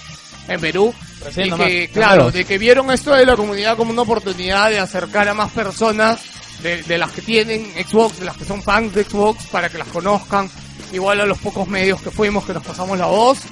[0.47, 0.93] en Perú.
[1.23, 1.67] Recién y nomás.
[1.67, 5.35] que, claro, de que vieron esto de la comunidad como una oportunidad de acercar a
[5.35, 6.19] más personas
[6.63, 9.77] de, de las que tienen Xbox, de las que son fans de Xbox, para que
[9.77, 10.49] las conozcan.
[10.91, 13.43] Igual a los pocos medios que fuimos, que nos pasamos la voz.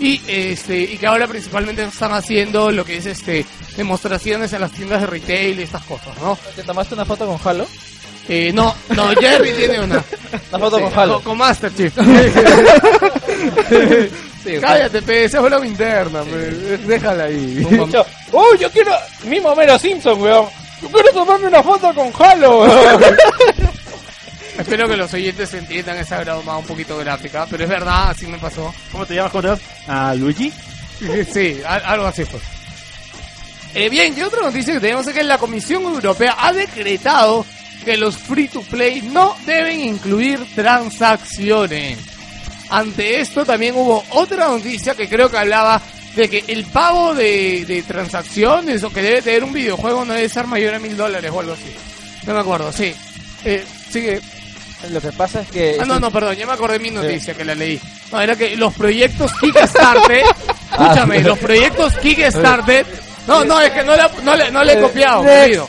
[0.00, 3.44] Y este y que ahora principalmente están haciendo lo que es este
[3.76, 6.38] demostraciones en las tiendas de retail y estas cosas, ¿no?
[6.54, 7.66] ¿Te tomaste una foto con Halo?
[8.28, 10.04] Eh, no, no, Jerry tiene una.
[10.50, 11.14] Una foto Sí, con Halo.
[11.14, 11.94] Con, con Master Chief.
[14.60, 17.66] Cállate, pe, esa es broma interna, pe, déjala ahí.
[17.90, 18.92] Yo, ¡Oh, yo quiero!
[19.24, 20.46] Mismo Mero Simpson, weón.
[20.82, 23.02] Yo quiero tomarme una foto con Halo, weón.
[24.58, 28.38] Espero que los oyentes entiendan esa broma un poquito gráfica, pero es verdad, así me
[28.38, 28.74] pasó.
[28.90, 29.62] ¿Cómo te llamas, Jorge?
[29.86, 30.52] ¿A Luigi?
[31.32, 32.40] Sí, al- algo así fue.
[33.74, 37.46] Eh, bien, y otra noticia que tenemos es que la Comisión Europea ha decretado
[37.84, 41.98] que los free to play no deben incluir transacciones.
[42.70, 45.80] Ante esto también hubo otra noticia que creo que hablaba
[46.16, 50.28] de que el pago de, de transacciones o que debe tener un videojuego no debe
[50.28, 51.72] ser mayor a mil dólares o algo así.
[52.26, 52.92] No me acuerdo, sí.
[53.44, 54.20] Eh, sigue.
[54.90, 55.76] Lo que pasa es que...
[55.80, 57.80] Ah, no, no, perdón, ya me acordé de mi noticia que la leí.
[58.12, 60.22] No, era que los proyectos Kickstarter,
[60.70, 62.86] escúchame, los proyectos Kickstarter,
[63.26, 65.68] no, no, es que no, la- no, le, no le he copiado, querido.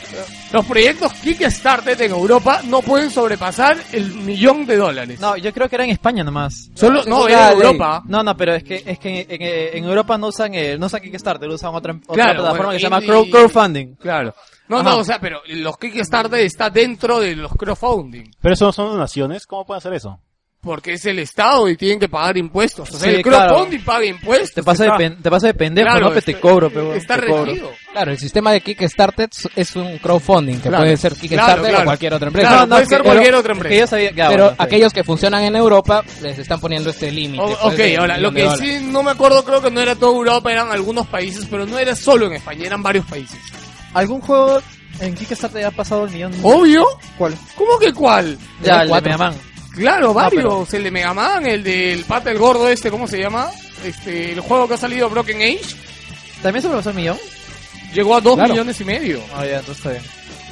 [0.52, 5.20] Los proyectos Kickstarter en Europa no pueden sobrepasar el millón de dólares.
[5.20, 6.70] No, yo creo que era en España nomás.
[6.74, 7.58] Solo, no, era en.
[7.58, 8.02] Europa.
[8.06, 10.86] No, no, pero es que es que en, en- en Europa no usan el, no
[10.86, 13.94] usan Kickstarter, usan otra, otra Claro, plataforma bueno, que se llama crowdfunding.
[13.96, 14.34] Claro.
[14.70, 14.90] No, Ajá.
[14.90, 18.30] no, o sea, pero los Kickstarter está dentro de los crowdfunding.
[18.40, 20.20] Pero eso no son donaciones, ¿cómo pueden hacer eso?
[20.62, 22.90] Porque es el Estado y tienen que pagar impuestos.
[22.90, 23.48] O sea, Sí, el claro.
[23.54, 24.52] crowdfunding paga impuestos.
[24.52, 26.08] Te pasa, de te pasa de pendejo, Claro, ¿no?
[26.10, 27.46] Pero te cobro, pero Está te cobro.
[27.46, 27.70] regido.
[27.92, 30.84] Claro, el sistema de Kickstarter es un crowdfunding, que Claro.
[30.84, 31.80] puede ser Kickstarter Claro, claro.
[31.80, 32.48] o cualquier otra empresa.
[32.50, 33.80] Claro, puede es ser que- cualquier pero- otra es que empresa.
[33.80, 37.42] yo sabía que- Pero bueno, aquellos que funcionan en Europa les están poniendo este límite.
[37.42, 40.12] Pues, ok, de ahora, lo que sí no me acuerdo, creo que no era toda
[40.12, 43.40] Europa, eran algunos países, pero no era solo en España, eran varios países.
[43.94, 44.60] ¿Algún juego
[45.00, 46.32] en Kickstarter ya ha pasado el millón?
[46.42, 46.84] ¿Obvio?
[47.18, 47.34] ¿Cuál?
[47.56, 48.38] ¿Cómo que cuál?
[48.62, 49.00] Ya, el de.
[49.00, 49.34] Mega Man.
[49.74, 50.42] Claro, varios.
[50.42, 53.50] pero- El de Mega Man, el del pata el gordo este, ¿cómo se llama?
[53.84, 55.60] Este, el juego que ha salido Broken Age,
[56.42, 57.18] ¿También sobrepasó el millón?
[57.94, 58.52] llegó a dos Claro.
[58.52, 59.20] millones y medio.
[59.34, 60.02] Ah, ya, entonces está bien.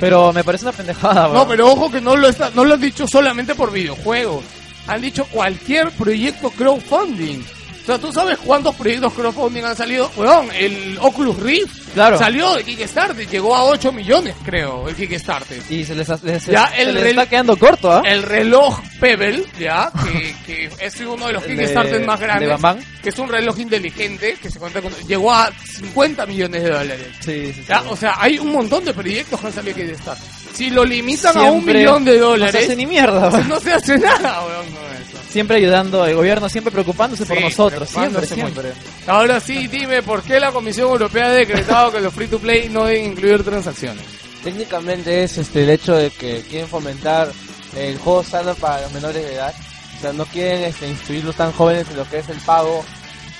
[0.00, 1.48] Pero me parece una pendejada, No, weón.
[1.48, 4.44] pero ojo que no lo, está, no lo han dicho solamente por videojuegos.
[4.86, 7.42] Han dicho cualquier proyecto crowdfunding.
[7.82, 10.10] O sea, ¿tú sabes cuántos proyectos crowdfunding han salido?
[10.16, 12.18] Weón, el Oculus Rift Claro.
[12.18, 15.58] salió de Kickstarter, llegó a 8 millones, creo, el Kickstarter.
[15.70, 18.02] Y se les, les- Ya, se el les está quedando corto, ¿ah?
[18.04, 22.26] El reloj Pebble, ya, que, que es uno de los El Kickstarter de- más de
[22.26, 22.78] grandes, Bam Bam.
[23.02, 27.06] que es un reloj inteligente, que se cuenta con, llegó a 50 millones de dólares.
[27.20, 27.64] Sí, sí, sí.
[27.68, 30.24] Ya, o sea, hay un montón de proyectos que han salido de Kickstarter.
[30.54, 33.72] Si lo limitan a un millón de No dólares, se hace ni mierda, no se
[33.72, 34.66] hace nada, weón.
[34.72, 34.88] no.
[35.30, 38.72] Siempre ayudando, el gobierno siempre preocupándose por nosotros, siempre, siempre.
[39.06, 42.68] Ahora sí, dime, ¿por qué la Comisión Europea ha decretado que los free to play
[42.68, 44.04] no deben incluir transacciones?
[44.42, 47.30] Técnicamente es este el hecho de que quieren fomentar
[47.76, 49.54] el juego estándar para los menores de edad.
[49.96, 52.84] O sea, no quieren este, instruirlos tan jóvenes en lo que es el pago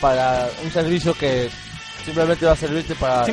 [0.01, 1.49] para un servicio que
[2.05, 3.33] simplemente va a servirte para Sí,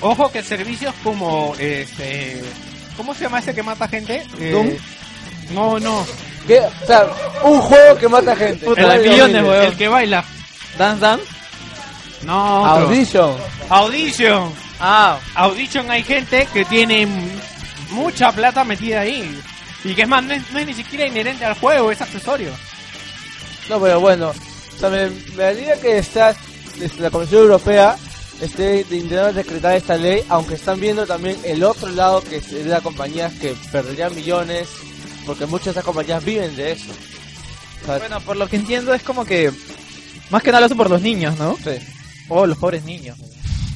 [0.00, 0.30] ojo.
[0.32, 2.42] que servicios como este
[2.96, 4.24] ¿Cómo se llama ese que mata gente?
[4.40, 4.70] Eh, Doom.
[5.54, 6.00] No, no.
[6.00, 7.06] O sea,
[7.44, 8.66] un juego que mata gente.
[8.66, 9.50] Puta, El de año millones, 2000.
[9.50, 9.64] weón.
[9.66, 10.24] El que baila.
[10.76, 11.24] Dance Dance.
[12.22, 12.88] No, otro.
[12.88, 13.36] Audition.
[13.68, 14.52] Audition.
[14.80, 17.06] Ah, Audition hay gente que tiene
[17.90, 19.40] mucha plata metida ahí.
[19.84, 22.50] Y que es más, no es, no es ni siquiera inherente al juego, es accesorio.
[23.68, 26.34] No, pero bueno, o sea, me, me alegra que está,
[26.78, 27.96] desde la Comisión Europea
[28.40, 32.64] esté intentando decretar esta ley, aunque están viendo también el otro lado que es de
[32.64, 34.68] las compañías que perderían millones,
[35.26, 36.90] porque muchas de esas compañías viven de eso.
[37.82, 39.52] O sea, bueno, por lo que entiendo es como que
[40.30, 41.56] más que nada lo hacen por los niños, ¿no?
[41.56, 41.78] sí.
[42.28, 43.16] Oh, los pobres niños.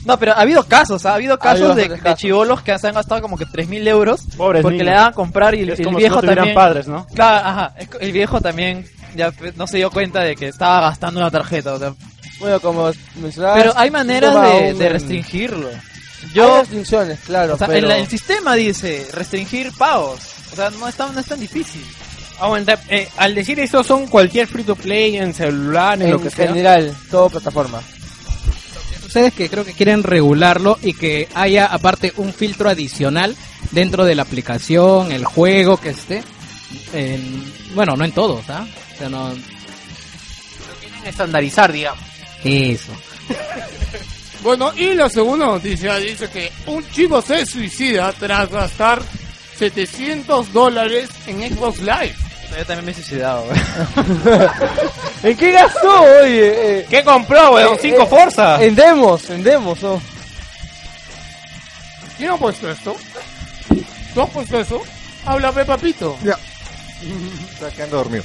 [0.05, 2.95] No, pero ha habido casos, ha habido casos habido de, de chivolos que se han
[2.95, 4.87] gastado como que 3.000 euros Pobres porque niños.
[4.87, 6.55] le daban a comprar y el, Es el como si viejo no también...
[6.57, 7.07] padres, ¿no?
[7.15, 7.75] Claro, ajá.
[8.01, 8.85] El viejo también
[9.15, 11.75] ya no se dio cuenta de que estaba gastando una tarjeta.
[11.75, 11.95] o sea,
[12.41, 13.59] Bueno, como mencionabas...
[13.62, 14.35] pero hay maneras
[14.77, 15.69] de, restringirlo.
[15.69, 17.79] Hay Yo, restricciones, claro, o sea, pero...
[17.81, 20.19] en la- el sistema dice restringir pagos.
[20.53, 21.85] O sea, no es tan, no es tan difícil.
[22.41, 26.21] Aguanta, eh, al decir eso son cualquier free to play en celular, en, en lo
[26.21, 26.49] que sea.
[26.49, 27.81] general, todo plataforma.
[29.12, 33.37] Ustedes que creo que quieren regularlo y que haya aparte un filtro adicional
[33.70, 36.25] dentro de la aplicación, el juego que esté.
[36.94, 37.44] En,
[37.75, 38.66] bueno, no en todos, ¿ah?
[38.94, 39.35] O sea, no...
[41.05, 42.03] Estandarizar, digamos.
[42.42, 42.92] Eso.
[44.42, 49.01] Bueno, y la segunda noticia dice que un chico se suicida tras gastar
[49.57, 52.16] 700 dólares en Xbox Live.
[52.57, 53.47] Yo también me he suicidado.
[55.23, 56.81] ¿En qué gastó, oye?
[56.81, 57.75] Eh, ¿Qué compró, weón?
[57.75, 58.62] Eh, Cinco eh, Forza.
[58.62, 60.03] en demos, en demos, ¿no?
[62.17, 62.97] ¿Quién ha puesto esto?
[64.15, 64.83] ¿Tú has puesto eso?
[65.25, 66.19] Háblame, papito.
[66.23, 66.38] Ya.
[67.53, 68.25] Está quedando dormido.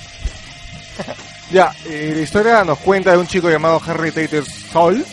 [1.52, 5.06] ya, eh, la historia nos cuenta de un chico llamado Harry Tater Sol,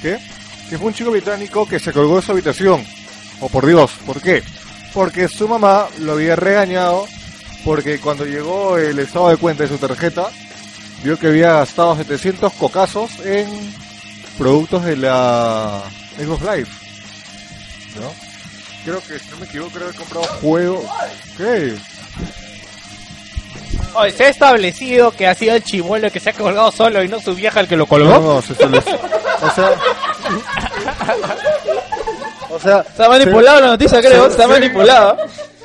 [0.00, 0.18] ¿qué?
[0.68, 2.86] que fue un chico británico que se colgó de su habitación.
[3.40, 4.42] Oh, por Dios, ¿por qué?
[4.94, 7.06] Porque su mamá lo había regañado
[7.64, 10.28] porque cuando llegó el estado de cuenta de su tarjeta,
[11.02, 13.48] vio que había gastado 700 cocazos en
[14.38, 15.82] productos de la
[16.18, 16.68] Xbox Live.
[18.00, 18.12] ¿No?
[18.84, 20.84] Creo que, si no me equivoco, creo que he comprado juegos.
[21.36, 21.74] ¿Qué?
[23.94, 27.08] Oye, se ha establecido que ha sido el chimuelo que se ha colgado solo y
[27.08, 28.18] no su vieja el que lo No, colgó.
[28.20, 28.94] no, se estableció.
[29.42, 29.70] O sea.
[32.50, 34.26] O sea, Está manipulado la noticia, creo.
[34.26, 34.48] Sí, Está sí.
[34.50, 35.16] manipulado.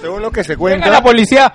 [0.02, 1.54] según lo que se Venga la cuenta, policía.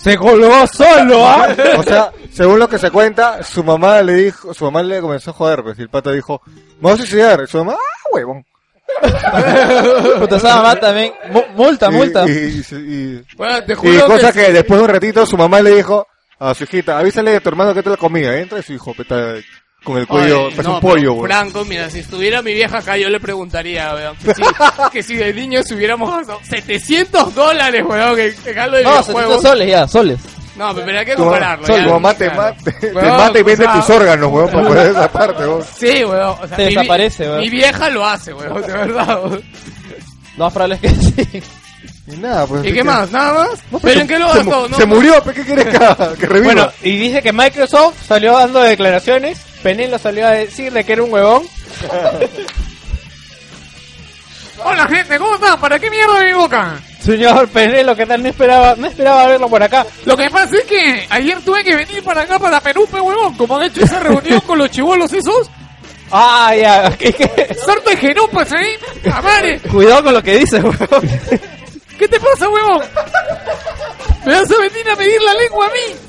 [0.00, 1.48] Se colgó solo, ¿ah?
[1.76, 5.30] o sea, según lo que se cuenta, su mamá le dijo, su mamá le comenzó
[5.30, 8.08] a joder, pues, y el pata dijo, me voy a suicidar, y su mamá, ah,
[8.12, 8.44] huevón.
[10.18, 11.12] Puta, esa mamá también.
[11.30, 12.24] Mu- multa, Y- multa.
[12.28, 15.36] Y, y- y- Bueno, te y juro cosa que, que después de un ratito su
[15.36, 16.06] mamá le dijo
[16.38, 18.94] a su hijita, avísale a tu hermano que te la comida, entra y su hijo
[18.94, 19.34] peta
[19.88, 21.26] con el cuello, Oye, parece no, un pollo, weón.
[21.26, 24.42] Franco, mira, si estuviera mi vieja acá, yo le preguntaría, weón, que si,
[24.92, 29.08] que si de niños hubiéramos gastado 700 dólares, weón, que, que algo de No, 700
[29.14, 29.42] videojuegos.
[29.42, 30.18] soles ya, soles.
[30.56, 31.66] No, pero hay que compararlo.
[31.66, 32.42] tu ya, mamá te, claro.
[32.56, 35.12] ma- te, te Weón, mata y o vende sea, tus órganos, weón, para poder esa
[35.12, 35.64] parte, weón.
[35.78, 36.36] Sí, weón.
[36.40, 37.40] O sea, Te mi desaparece, weón.
[37.40, 39.22] Mi vieja lo hace, weón, de verdad.
[39.24, 39.42] weón.
[40.36, 41.42] Lo más probable que sí.
[42.10, 42.62] Y nada, pues.
[42.64, 43.10] ¿Y qué que- más?
[43.12, 43.50] ¿Nada más?
[43.70, 44.60] No, ¿Pero se- en qué lo se, gastó?
[44.62, 44.94] mu- No, se no.
[44.96, 45.78] murió, ¿pero qué quieres que,
[46.20, 46.54] que reviva?
[46.54, 49.38] Bueno, y dice que Microsoft salió dando declaraciones.
[49.62, 51.42] Penelo salió a decir de que era un huevón.
[54.64, 55.60] Hola, gente, ¿cómo están?
[55.60, 56.80] ¿Para qué mierda me boca?
[57.00, 58.22] Señor Penelo, que tal?
[58.22, 59.86] No esperaba, no esperaba verlo por acá.
[60.04, 63.34] Lo que pasa es que ayer tuve que venir para acá, para Perú, pe huevón.
[63.36, 65.48] Como han hecho esa reunión con los chivolos esos.
[66.10, 66.90] Ah, ya.
[66.98, 67.54] ¿Qué, qué?
[67.64, 68.76] Sarto de jeropas ahí.
[69.12, 69.60] ¡A madre!
[69.60, 71.08] Cuidado con lo que dices, weón.
[71.98, 72.82] ¿Qué te pasa, huevón?
[74.24, 76.07] ¿Me vas a venir a medir la lengua a mí?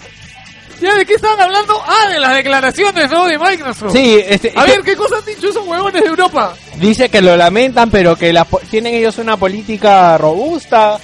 [0.81, 1.81] ¿Ya de qué estaban hablando?
[1.85, 3.25] Ah, de las declaraciones, ¿no?
[3.25, 3.91] De Microsoft.
[3.91, 6.53] Sí, este, A ver, ¿qué cosas han dicho esos huevones de Europa?
[6.75, 10.97] dice que lo lamentan, pero que la, tienen ellos una política robusta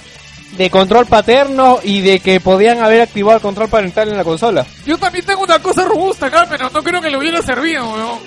[0.56, 4.64] de control paterno y de que podían haber activado el control parental en la consola.
[4.86, 8.18] Yo también tengo una cosa robusta acá, pero no creo que le hubiera servido, huevón.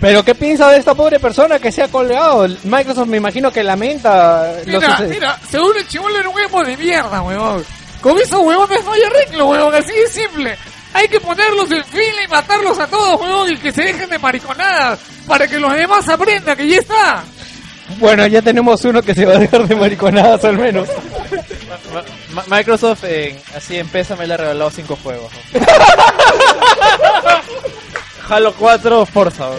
[0.00, 2.46] Pero ¿qué piensa de esta pobre persona que se ha colgado?
[2.64, 7.20] Microsoft me imagino que lamenta Mira, mira, según el chivolo era un huevo de mierda,
[7.22, 7.64] huevón.
[8.00, 10.56] Con esos huevones no hay arreglo, huevón, así de simple.
[10.94, 14.18] Hay que ponerlos en fila y matarlos a todos, huevón, y que se dejen de
[14.18, 17.22] mariconadas, para que los demás aprendan que ya está.
[17.98, 20.88] Bueno, ya tenemos uno que se va a dejar de mariconadas al menos.
[22.34, 25.32] Ma- Microsoft en, así en Pésame le ha regalado 5 juegos.
[25.54, 25.60] ¿no?
[28.34, 29.44] Halo 4, Forza.
[29.46, 29.54] ¿no?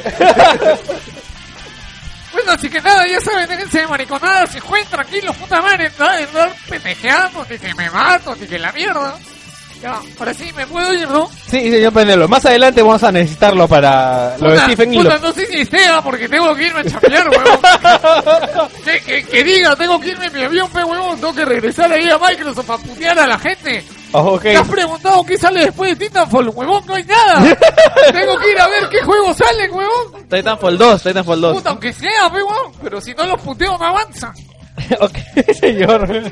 [2.34, 6.07] Bueno, así que nada, ya saben, déjense de mariconadas, se jueguen tranquilos, puta madre, no
[6.11, 9.17] de andar pendejeando, ni que me mato, ni que la mierda.
[9.82, 11.30] Ya, ahora sí, me puedo ir, ¿no?
[11.47, 12.27] Sí, señor Penelo.
[12.27, 15.21] Más adelante vamos a necesitarlo para lo de Stephen y puta, lo...
[15.21, 17.59] no sé si sea, porque tengo que irme a chapear, huevón.
[18.84, 21.91] que, que, que diga, tengo que irme en mi avión, pe, huevón, tengo que regresar
[21.91, 23.86] ahí a Microsoft a putear a la gente.
[24.11, 24.41] Ok.
[24.41, 26.49] ¿Te has preguntado qué sale después de Titanfall?
[26.49, 27.41] Huevón, no hay nada.
[28.11, 30.27] tengo que ir a ver qué juegos salen, huevón.
[30.30, 31.57] Titanfall 2, Titanfall 2.
[31.57, 32.73] Puta, aunque sea, pe, huevón.
[32.84, 34.34] Pero si no los puteo, no avanza.
[34.99, 35.17] ok,
[35.59, 36.32] señor.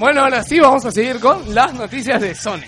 [0.00, 2.62] Bueno, ahora sí vamos a seguir con las noticias de Sony.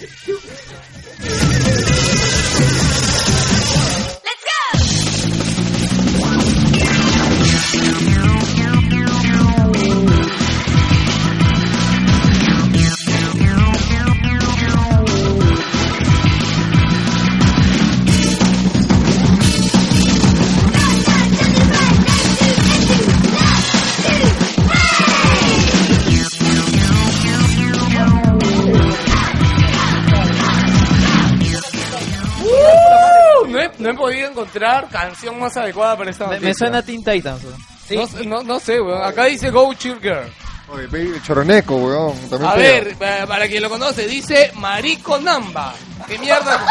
[34.43, 36.49] Encontrar canción más adecuada para esta Me, noticia.
[36.49, 37.43] me suena a Teen Titans.
[37.45, 37.51] ¿no?
[38.01, 39.03] No, sé- no, no sé, weón.
[39.03, 40.27] Acá dice Go Chill Girl.
[40.69, 42.17] Oye, baby, choroneco, weón.
[42.31, 42.73] También A pega.
[42.73, 45.75] ver, eh, para quien lo conoce, dice Marico Namba.
[46.09, 46.59] ¿Qué mierda?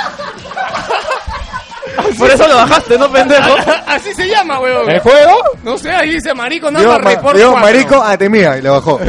[2.17, 3.55] Por eso lo bajaste, ¿no, pendejo?
[3.87, 4.89] Así se llama, weón.
[4.89, 5.41] ¿El juego?
[5.63, 7.67] No sé, ahí dice Marico Namba ma- Report dio 4.
[7.67, 8.99] marico a temía y le bajó.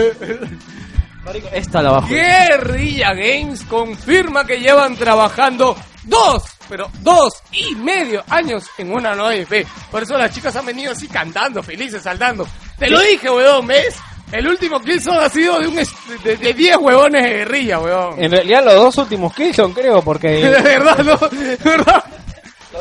[1.52, 2.08] Esta la bajo.
[2.08, 9.34] Guerrilla Games confirma que llevan trabajando dos, pero dos y medio años en una nueva
[9.36, 9.66] IP.
[9.90, 12.46] Por eso las chicas han venido así cantando, felices, saltando.
[12.78, 13.94] Te lo dije, weón, ¿ves?
[14.30, 18.14] El último Killzone ha sido de un de, de 10 huevones de guerrilla, weón.
[18.22, 20.28] En realidad los dos últimos Killzone, creo, porque...
[20.28, 21.16] De verdad, ¿no?
[21.28, 22.02] De verdad.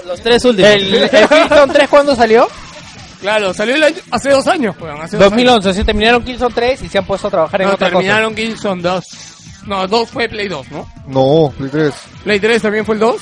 [0.06, 0.72] Los tres últimos.
[0.72, 2.48] ¿El, el Killzone 3 cuándo salió?
[3.20, 5.02] Claro, salió el año- hace dos años, weón.
[5.02, 7.74] Hace dos 2011, sí, terminaron Killzone 3 y se han puesto a trabajar en No,
[7.74, 9.06] otra terminaron Killzone 2.
[9.68, 10.88] No, 2 fue Play 2, ¿no?
[11.12, 11.94] No, Play 3.
[12.24, 13.22] Play 3 también fue el 2.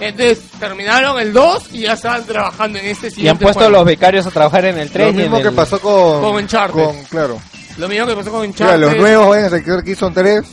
[0.00, 3.72] Entonces, terminaron el 2 y ya estaban trabajando en este siguiente Y han puesto juego.
[3.78, 5.42] los becarios a trabajar en el 3 Lo y en mismo el...
[5.42, 6.20] que pasó con...
[6.22, 6.84] Con Uncharted.
[6.84, 7.40] con- claro.
[7.78, 8.80] Lo mismo que pasó con Mira, Uncharted.
[8.80, 10.44] los nuevos vayan a sacar Killzone 3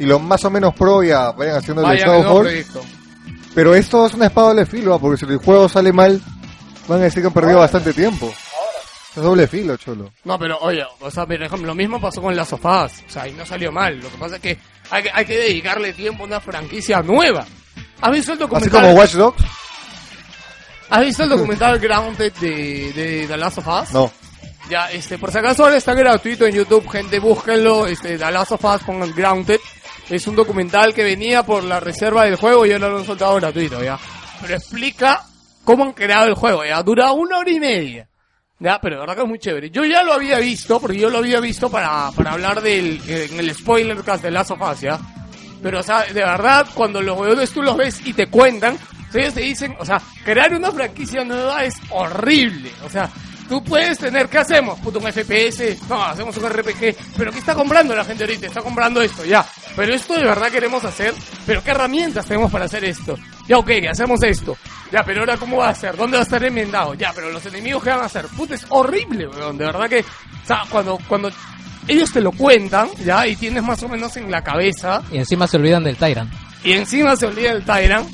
[0.00, 2.80] y los más o menos pro ya vayan haciendo el proyecto.
[3.54, 6.20] Pero esto es una espada doble filo, porque si el juego sale mal,
[6.86, 8.32] van a decir que han perdido bastante tiempo.
[9.16, 10.10] Es doble filo, cholo.
[10.24, 12.92] No, pero oye, o sea, por ejemplo, lo mismo pasó con Last of Us.
[13.06, 13.98] O sea, y no salió mal.
[13.98, 14.58] Lo que pasa es que
[14.90, 17.46] hay que, hay que dedicarle tiempo a una franquicia nueva.
[18.00, 18.82] ¿Has visto el Así documental?
[18.82, 19.44] como Watch Dogs.
[20.90, 23.92] ¿Has visto el documental Grounded de, de The Last of Us?
[23.92, 24.10] No.
[24.70, 28.52] Ya, este, por si acaso ahora está gratuito en YouTube, gente, búsquenlo, este, The Last
[28.52, 29.60] of Us con Grounded.
[30.08, 33.34] Es un documental que venía por la reserva del juego y ahora lo han soltado
[33.36, 33.98] gratuito, ya.
[34.40, 35.24] Pero explica
[35.64, 36.82] cómo han creado el juego, ya.
[36.82, 38.08] Dura una hora y media.
[38.60, 39.70] Ya, pero de verdad que es muy chévere.
[39.70, 43.38] Yo ya lo había visto, porque yo lo había visto para, para hablar del, en
[43.38, 44.98] el spoiler cast de Us, ya.
[45.62, 48.76] Pero, o sea, de verdad, cuando los jugadores tú los ves y te cuentan,
[49.14, 52.70] ellos te dicen, o sea, crear una franquicia nueva es horrible.
[52.84, 53.08] O sea,
[53.48, 54.78] tú puedes tener, ¿qué hacemos?
[54.80, 56.94] Puto, un FPS, no, hacemos un RPG.
[57.16, 58.46] Pero ¿qué está comprando la gente ahorita?
[58.46, 59.44] Está comprando esto, ya.
[59.74, 61.14] Pero esto de verdad queremos hacer,
[61.46, 63.16] pero ¿qué herramientas tenemos para hacer esto?
[63.46, 64.56] Ya, ok, hacemos esto.
[64.92, 65.96] Ya, pero ahora ¿cómo va a ser?
[65.96, 66.94] ¿Dónde va a estar enmendado?
[66.94, 68.26] Ya, pero los enemigos ¿qué van a hacer?
[68.28, 69.56] Puta, es horrible, weón.
[69.58, 71.30] De verdad que, o sea, cuando, cuando
[71.86, 75.46] ellos te lo cuentan, ya, y tienes más o menos en la cabeza, Y encima
[75.46, 76.32] se olvidan del Tyrant.
[76.64, 78.08] y encima se olvida el Tyrant.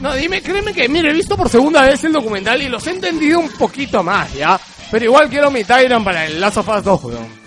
[0.00, 2.90] No, dime, créeme que, mire, he visto por segunda vez el documental y los he
[2.90, 4.58] entendido un poquito más, ¿ya?
[4.90, 7.40] Pero igual quiero mi Tyrant para el Last of Us 2, weón.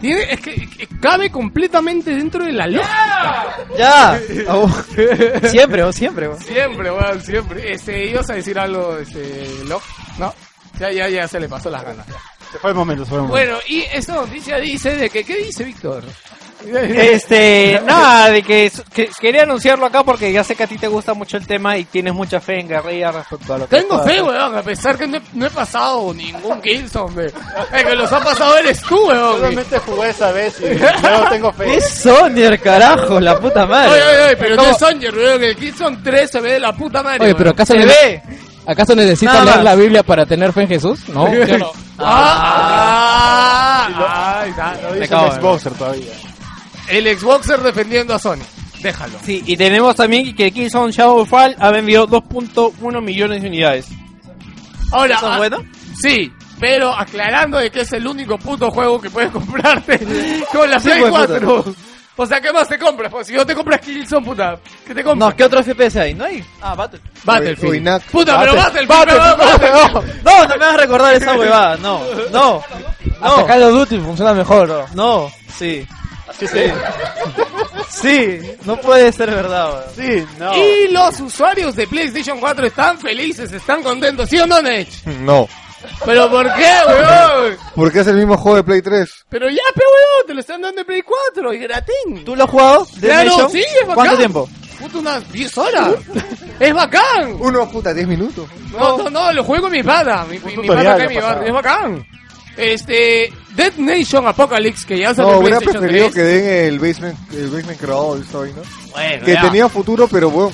[0.00, 3.56] Tiene, es que, que cabe completamente dentro de la lógica.
[3.78, 4.20] Ya.
[4.48, 4.68] Oh.
[5.50, 6.28] Siempre, oh, siempre.
[6.28, 6.38] oh.
[6.38, 7.72] Siempre, weón, siempre.
[7.72, 9.84] Este, ibas a decir algo, este, Locke,
[10.18, 10.32] ¿no?
[10.78, 12.06] Ya, ya, ya se le pasó las ganas.
[12.52, 13.50] Se fue el momento, se fue el momento.
[13.52, 16.04] Bueno, y esta noticia dice de que, ¿qué dice Víctor?
[16.64, 20.88] Este, nada, de que, que quería anunciarlo acá porque ya sé que a ti te
[20.88, 24.02] gusta mucho el tema y tienes mucha fe en Guerrilla respecto a lo que Tengo
[24.02, 27.32] fe, weón, a pesar que no he, no he pasado ningún Killzone, weón.
[27.72, 29.36] El que los ha pasado eres tú, weón.
[29.36, 31.76] Solamente jugué esa vez y luego tengo fe.
[31.76, 33.92] Es Sonyer, carajo, la puta madre.
[33.92, 36.60] Oye, oye, oye, pero no es Songer, weón, que el Killzone 3 se ve de
[36.60, 37.24] la puta madre.
[37.24, 37.50] Oye, pero.
[37.50, 38.22] ¿acaso, Se ve.
[38.66, 41.08] ¿acaso necesitas Nada leer la Biblia para tener fe en Jesús?
[41.08, 41.70] No, yo no.
[41.98, 44.44] Ah, ah,
[44.94, 46.12] el Xboxer todavía.
[46.88, 48.42] El Xboxer defendiendo a Sony.
[48.82, 49.18] Déjalo.
[49.24, 53.88] Sí, y tenemos también que Killzone Shadowfall ha vendido 2.1 millones de unidades.
[54.92, 55.64] Ahora, ¿Eso es ah, bueno?
[56.00, 59.98] sí, Pero aclarando de que es el único puto juego que puedes comprarte
[60.52, 61.74] con la Sí, Play pues, 4.
[62.18, 63.10] O sea, ¿qué más te compras?
[63.10, 65.30] Pues si no te compras Killzone, puta, ¿qué te compras?
[65.30, 66.14] No, ¿qué otro FPS hay?
[66.14, 66.42] No hay.
[66.62, 67.00] Ah, Battle.
[67.24, 67.72] Battlefield.
[67.72, 68.02] O Inac.
[68.04, 70.24] Puta, pero Battle- Battlefield, Battle- pero Battlefield.
[70.24, 71.76] No, no me vas a recordar esa huevada.
[71.78, 72.00] No,
[72.32, 72.62] no.
[73.20, 74.86] Hasta No, Call of Duty funciona mejor, bro.
[74.94, 75.86] no, sí.
[76.32, 76.46] Sí,
[77.88, 78.40] sí.
[78.64, 79.84] no puede ser verdad, weón.
[79.94, 80.56] Sí, no.
[80.56, 84.88] Y los usuarios de PlayStation 4 están felices, están contentos, ¿sí o no, Nech?
[85.20, 85.48] No,
[86.04, 87.56] ¿Pero por qué, weón?
[87.74, 89.26] porque es el mismo juego de Play 3.
[89.28, 92.24] Pero ya, pe, weón, te lo están dando en Play 4 y gratín.
[92.24, 92.86] ¿Tú lo has jugado?
[93.00, 93.50] Claro, Nation?
[93.50, 93.94] sí, es bacán.
[93.94, 94.48] ¿Cuánto tiempo?
[94.80, 95.94] Puta, unas 10 horas.
[96.60, 97.36] es bacán.
[97.38, 98.48] Uno, puta, 10 minutos.
[98.72, 99.78] No, no, no, lo juego con mi.
[99.78, 101.46] Mi, mi, pana acá en mi barrio.
[101.46, 102.06] Es bacán.
[102.56, 106.14] Este, Dead Nation Apocalypse, que ya salió No, en hubiera preferido 3.
[106.14, 108.56] que den el Basement, el basement Crawl, esta vaina.
[108.92, 109.42] Bueno, Que ya.
[109.42, 110.52] tenía futuro, pero bueno,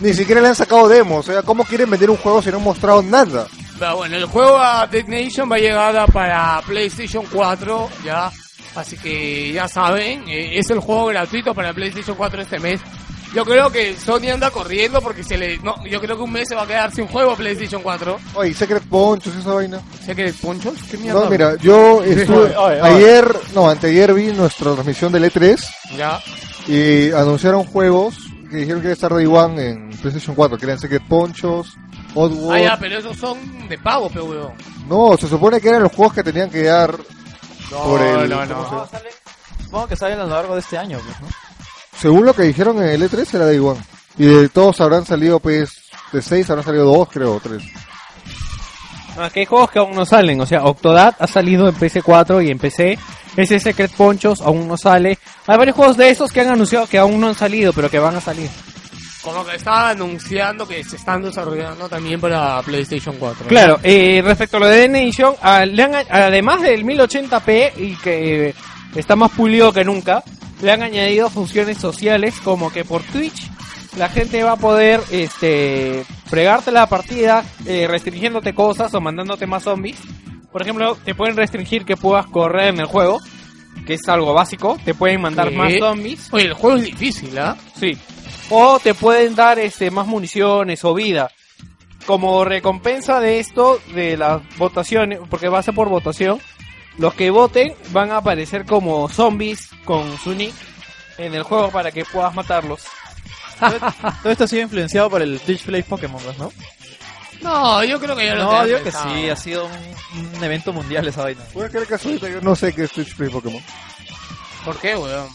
[0.00, 1.28] ni siquiera le han sacado demos.
[1.28, 3.46] O sea, ¿cómo quieren vender un juego si no han mostrado nada?
[3.78, 8.30] Pero bueno, el juego a Dead Nation va a llegar a- para PlayStation 4, ya.
[8.74, 12.80] Así que ya saben, eh, es el juego gratuito para PlayStation 4 este mes.
[13.34, 15.58] Yo creo que Sony anda corriendo porque se le...
[15.58, 18.18] No, yo creo que un mes se va a quedar sin juego PlayStation 4.
[18.34, 19.80] Oye, Secret Ponchos, esa vaina.
[20.04, 20.74] ¿Sé que ponchos?
[20.90, 21.20] ¿Qué mierda?
[21.24, 22.80] No, mira, yo estuve, Oye, oye.
[22.82, 25.58] ayer, no, anteayer vi nuestra transmisión del E3
[25.96, 26.20] Ya.
[26.66, 28.16] y anunciaron juegos
[28.50, 31.74] que dijeron que iba a estar Day One en PlayStation 4, que eran Secret Ponchos,
[32.14, 32.52] Oddworld.
[32.52, 34.52] Ah, ya, pero esos son de pago, pe weón.
[34.86, 36.94] No, se supone que eran los juegos que tenían que dar
[37.70, 38.28] por el...
[38.28, 38.88] no, ¿cómo no.
[39.64, 41.28] Supongo que salen a lo largo de este año, pues, ¿no?
[42.02, 43.80] Según lo que dijeron en el E3 era Day One.
[44.18, 45.70] Y de todos habrán salido, pues,
[46.12, 47.62] de 6 habrán salido 2, creo, o 3.
[49.16, 52.44] Ah, que hay juegos que aún no salen, o sea, Octodad ha salido en PC4
[52.46, 52.98] y en PC.
[53.36, 55.18] Ese Secret Ponchos aún no sale.
[55.46, 57.98] Hay varios juegos de esos que han anunciado que aún no han salido, pero que
[57.98, 58.50] van a salir.
[59.22, 63.44] Como que estaba anunciando que se están desarrollando también para PlayStation 4.
[63.44, 63.48] ¿no?
[63.48, 67.72] Claro, eh, respecto a lo de The Nation, ah, le han a- además del 1080p
[67.76, 68.54] y que
[68.94, 70.22] está más pulido que nunca,
[70.62, 73.50] le han añadido funciones sociales como que por Twitch
[73.96, 79.64] la gente va a poder este fregarte la partida eh, restringiéndote cosas o mandándote más
[79.64, 80.00] zombies.
[80.50, 83.18] Por ejemplo, te pueden restringir que puedas correr en el juego,
[83.86, 84.78] que es algo básico.
[84.84, 85.56] Te pueden mandar ¿Qué?
[85.56, 86.28] más zombies.
[86.32, 87.56] Oye, el juego es difícil, ¿ah?
[87.78, 87.96] Sí.
[88.50, 91.30] O te pueden dar este más municiones o vida.
[92.06, 96.40] Como recompensa de esto, de las votaciones, porque va a ser por votación,
[96.98, 100.54] los que voten van a aparecer como zombies con su nick
[101.18, 102.82] en el juego para que puedas matarlos.
[104.22, 106.52] Todo esto ha sido influenciado por el Twitch Play Pokémon, ¿no?
[107.42, 110.44] No, yo creo que ya lo No, tenían digo que sí, ha sido un, un
[110.44, 111.42] evento mundial esa vaina.
[111.52, 113.62] ¿Puedes creer que ahorita yo no sé qué es Twitch Play Pokémon?
[114.64, 115.28] ¿Por qué, weón?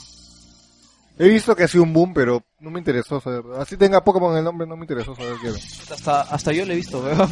[1.19, 3.41] He visto que ha sido un boom, pero no me interesó saber.
[3.59, 5.57] Así tenga Pokémon en el nombre, no me interesó saber qué era.
[5.91, 7.29] Hasta, hasta yo lo he visto, weón.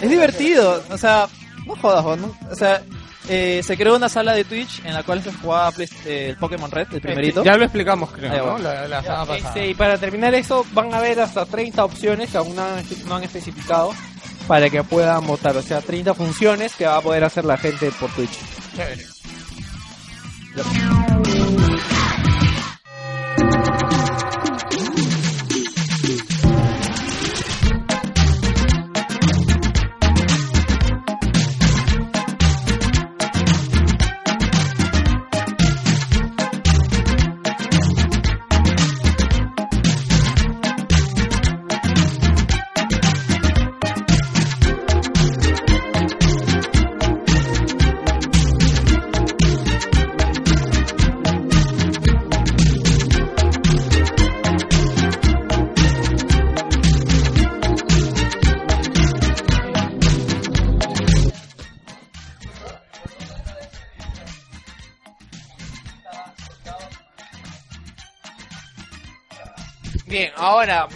[0.00, 1.28] Es divertido, o sea,
[1.66, 2.38] no jodas, weón, ¿no?
[2.50, 2.82] O sea,
[3.28, 6.70] eh, se creó una sala de Twitch en la cual se jugaba eh, el Pokémon
[6.70, 7.44] Red, el primerito.
[7.44, 8.58] Ya lo explicamos, creo, ¿no?
[8.58, 9.48] La, la semana pasada.
[9.48, 12.84] Este, y para terminar eso, van a haber hasta 30 opciones que aún no han,
[13.06, 13.92] no han especificado
[14.46, 15.56] para que puedan votar.
[15.56, 18.38] O sea, 30 funciones que va a poder hacer la gente por Twitch.
[18.74, 19.04] Chévere.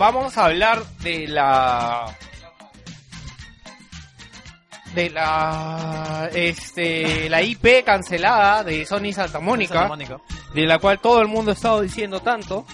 [0.03, 2.07] Vamos a hablar de la
[4.96, 10.16] de la este la IP cancelada de Sony Santa Mónica, Santa Mónica.
[10.55, 12.66] de la cual todo el mundo ha estado diciendo tanto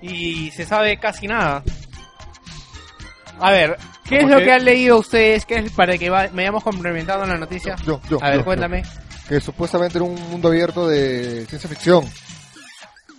[0.00, 1.64] y se sabe casi nada.
[3.40, 5.44] A ver, ¿qué es ¿Cómo lo que han leído ustedes?
[5.46, 7.74] ¿Qué es para que va- me vayamos complementando la noticia?
[7.84, 8.82] Yo, yo, A ver, yo, cuéntame.
[8.84, 8.90] yo.
[9.28, 12.04] Que supuestamente era un mundo abierto de ciencia ficción.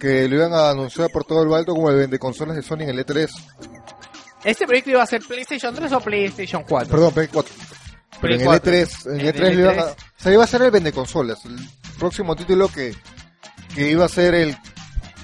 [0.03, 2.81] Que lo iban a anunciar por todo el alto como el vende consolas de Sony
[2.81, 3.29] en el E3.
[4.43, 6.89] ¿Este proyecto iba a ser PlayStation 3 o PlayStation 4?
[6.91, 7.53] Perdón, Play 4.
[7.55, 8.71] Pero Play en el 4.
[8.73, 9.91] E3, en el En E3 el lo iban a, E3.
[9.93, 11.55] o sea, iba a ser el vende consolas, el
[11.97, 12.93] próximo título que,
[13.73, 14.57] que iba a ser el,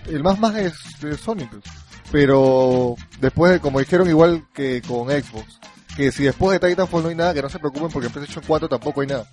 [0.08, 1.64] el más más es de Sony, pues.
[2.10, 5.60] Pero después, de- como dijeron igual que con Xbox,
[5.98, 8.46] que si después de Titanfall no hay nada, que no se preocupen porque en PlayStation
[8.48, 9.30] 4 tampoco hay nada.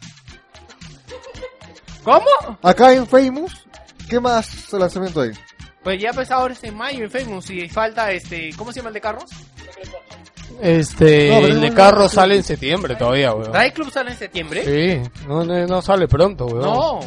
[2.02, 2.58] ¿Cómo?
[2.62, 3.65] Acá en Famous,
[4.08, 5.30] ¿qué más lanzamiento hay?
[5.82, 8.88] Pues ya pues ahora es en mayo en Famous y falta este, ¿cómo se llama
[8.88, 9.24] el de carros?
[10.62, 13.52] Este, No, el de no- carro sale en septiembre todavía, weón.
[13.52, 14.64] ¿Drive Club sale en septiembre?
[15.04, 16.62] Sí, no, no, no sale pronto, weón.
[16.62, 17.00] No.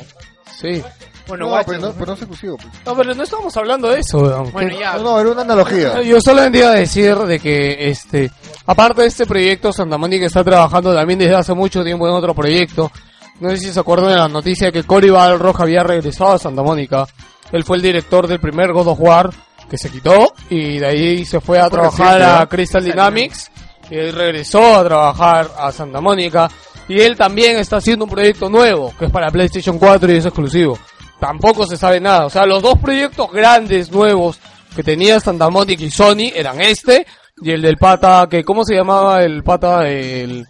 [0.60, 0.84] Sí.
[1.28, 1.68] Bueno, no, guacho.
[1.72, 2.58] pero no, pero no es exclusivo.
[2.58, 2.68] pues.
[2.86, 4.52] No, pero no estamos hablando de eso, weón.
[4.52, 4.94] Bueno, ya.
[4.98, 6.02] No, no, era una analogía.
[6.02, 8.32] Yo solamente iba a decir de que, este,
[8.66, 12.34] aparte de este proyecto, Santa Mónica está trabajando también desde hace mucho tiempo en otro
[12.36, 12.92] proyecto.
[13.40, 16.40] No sé si se acuerdan de la noticia de que Cory Balrog había regresado a
[16.40, 17.08] Santa Mónica.
[17.52, 19.30] Él fue el director del primer God of War
[19.70, 22.46] que se quitó y de ahí se fue a trabajar a.
[22.48, 23.52] Crystal Dynamics
[23.90, 26.50] y él regresó a trabajar a Santa Mónica
[26.88, 30.26] y él también está haciendo un proyecto nuevo que es para PlayStation 4 y es
[30.26, 30.78] exclusivo.
[31.20, 34.40] Tampoco se sabe nada, o sea, los dos proyectos grandes nuevos
[34.76, 37.06] que tenía Santa Mónica y Sony eran este
[37.42, 40.48] y el del pata que ¿cómo se llamaba el pata el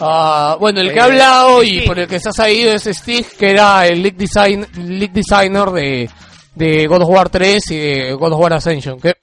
[0.00, 1.86] Ah, bueno, el que Eh, ha hablado y Stig.
[1.86, 5.70] por el que se ha saído es Steve, que era el lead, design, lead designer
[5.70, 6.10] de,
[6.54, 9.00] de God of War 3 y de God of War Ascension.
[9.00, 9.14] Que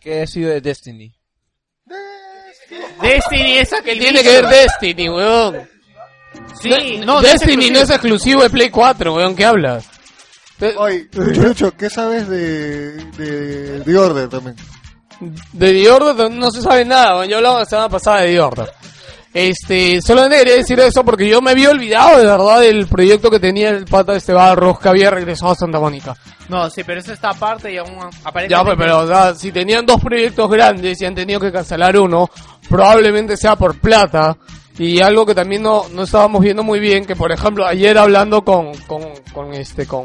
[0.00, 1.12] ¿Qué ha sido de Destiny?
[3.02, 5.68] Destiny esa que tiene que ver Destiny, weón.
[6.60, 9.86] Sí, De- no, Destiny no es exclusivo de Play 4, weón, ¿qué hablas?
[10.58, 14.56] De, Oye, Lucho, Lucho, ¿qué sabes de, de The Order también?
[15.52, 17.28] de The Order no se sabe nada, weón.
[17.28, 18.72] Yo hablaba la semana pasada de The Order.
[19.34, 23.40] Este, solamente quería decir eso porque yo me había olvidado de verdad del proyecto que
[23.40, 26.16] tenía el pata de este Barros que había regresado a Santa Mónica.
[26.48, 28.48] No, sí, pero eso está aparte y aún aparentemente...
[28.48, 31.98] Ya, pues, pero o sea, si tenían dos proyectos grandes y han tenido que cancelar
[31.98, 32.30] uno,
[32.68, 34.36] probablemente sea por plata.
[34.78, 38.42] Y algo que también no, no estábamos viendo muy bien, que por ejemplo, ayer hablando
[38.42, 40.04] con, con, con este, con,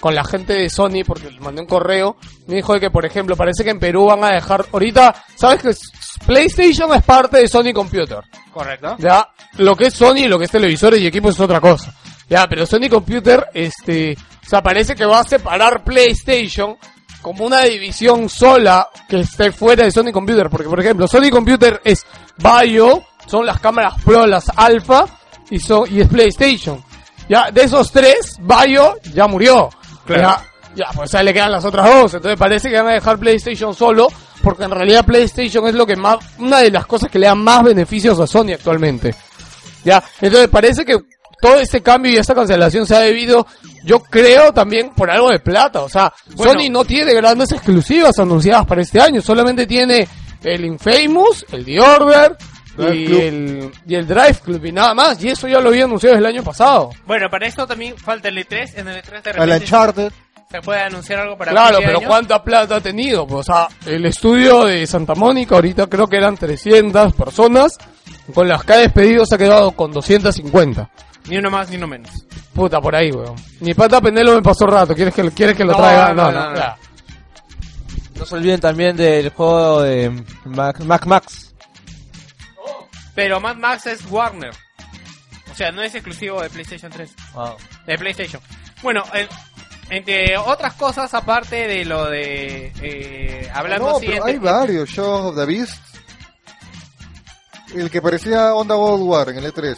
[0.00, 3.04] con la gente de Sony, porque les mandé un correo, me dijo de que, por
[3.04, 5.74] ejemplo, parece que en Perú van a dejar, ahorita, ¿sabes que
[6.24, 8.20] PlayStation es parte de Sony Computer?
[8.52, 8.96] Correcto.
[8.98, 9.28] Ya,
[9.58, 11.94] lo que es Sony y lo que es televisores y equipos es otra cosa.
[12.28, 16.76] Ya, pero Sony Computer, este, o sea, parece que va a separar PlayStation
[17.22, 20.48] como una división sola que esté fuera de Sony Computer.
[20.48, 22.06] Porque, por ejemplo, Sony Computer es
[22.36, 25.06] Bio, son las cámaras Pro, las Alpha,
[25.50, 26.82] y, son, y es PlayStation.
[27.28, 29.68] Ya, de esos tres, Bio ya murió.
[30.08, 30.42] Ya,
[30.74, 32.14] ya, pues a le quedan las otras dos.
[32.14, 34.08] Entonces parece que van a dejar PlayStation solo,
[34.42, 37.42] porque en realidad PlayStation es lo que más, una de las cosas que le dan
[37.42, 39.14] más beneficios a Sony actualmente.
[39.84, 40.98] Ya, entonces parece que
[41.40, 43.46] todo este cambio y esta cancelación se ha debido,
[43.84, 45.82] yo creo, también por algo de plata.
[45.82, 46.52] O sea, Bueno.
[46.52, 50.06] Sony no tiene grandes exclusivas anunciadas para este año, solamente tiene
[50.44, 52.36] el Infamous, el The Order
[52.78, 55.22] y el, y el Drive Club y nada más.
[55.22, 56.90] Y eso ya lo había anunciado el año pasado.
[57.06, 58.72] Bueno, para esto también falta el E3.
[58.76, 60.12] En el E3 de repente Uncharted.
[60.50, 62.08] Se puede anunciar algo para Claro, pero año.
[62.08, 63.26] ¿cuánta plata ha tenido?
[63.26, 67.76] Pues, o sea, el estudio de Santa Mónica ahorita creo que eran 300 personas.
[68.34, 70.90] Con las que ha despedido se ha quedado con 250.
[71.28, 72.10] Ni uno más ni uno menos.
[72.54, 73.34] Puta, por ahí, weón.
[73.60, 74.94] Mi pata Penelo me pasó rato.
[74.94, 76.08] ¿Quieres que, quieres que lo No, traiga?
[76.14, 76.56] no, No, no, no, no.
[76.56, 76.76] ya.
[78.16, 80.10] No se olviden también del juego de
[80.44, 81.54] Mac, Mac Max.
[83.14, 84.52] Pero Mad Max es Warner.
[85.50, 87.10] O sea, no es exclusivo de PlayStation 3.
[87.34, 87.56] Wow.
[87.86, 88.40] De PlayStation.
[88.82, 89.28] Bueno, el-
[89.90, 92.72] entre otras cosas, aparte de lo de...
[92.82, 94.88] Eh, hablando No, pero hay varios.
[94.88, 95.82] Show of the Beast.
[97.74, 99.76] El que parecía Onda World War en el E3.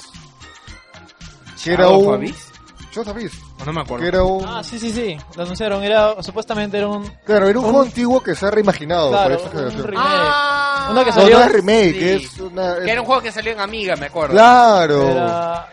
[1.65, 2.15] Que era un...
[2.15, 2.47] Abyss.
[2.93, 3.35] Show of the Beast.
[3.67, 4.03] No me acuerdo.
[4.03, 4.45] Que era un...
[4.47, 5.17] Ah, sí, sí, sí.
[5.37, 5.83] Lo anunciaron.
[5.83, 9.23] Era, supuestamente era un, Claro, era un, un- juego antiguo que se ha reimaginado Claro,
[9.25, 9.95] para esta un generación.
[9.99, 12.09] Ah, Uno que No, salió- no es remake, sí.
[12.27, 12.77] es una...
[12.79, 14.35] es- Que era un juego que salió en Amiga, me acuerdo.
[14.35, 15.09] Claro.
[15.11, 15.69] Era...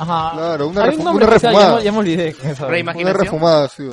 [0.00, 0.30] Ajá.
[0.34, 1.70] Claro, una Hay refu- un nombre una especial, refumada.
[1.70, 2.34] Ya, me- ya me olvidé.
[2.34, 2.62] qué es eso.
[2.64, 3.20] Una Reimaginación.
[3.24, 3.90] refumada, sí.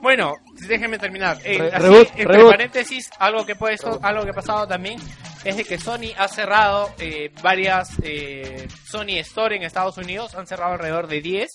[0.00, 0.34] Bueno,
[0.68, 1.38] déjenme terminar.
[1.44, 2.50] Eh, Re- así, reboot, entre reboot.
[2.50, 4.98] paréntesis, algo que puede algo que ha pasado también
[5.44, 10.46] es de que Sony ha cerrado eh, varias eh, Sony Store en Estados Unidos, han
[10.48, 11.48] cerrado alrededor de 10.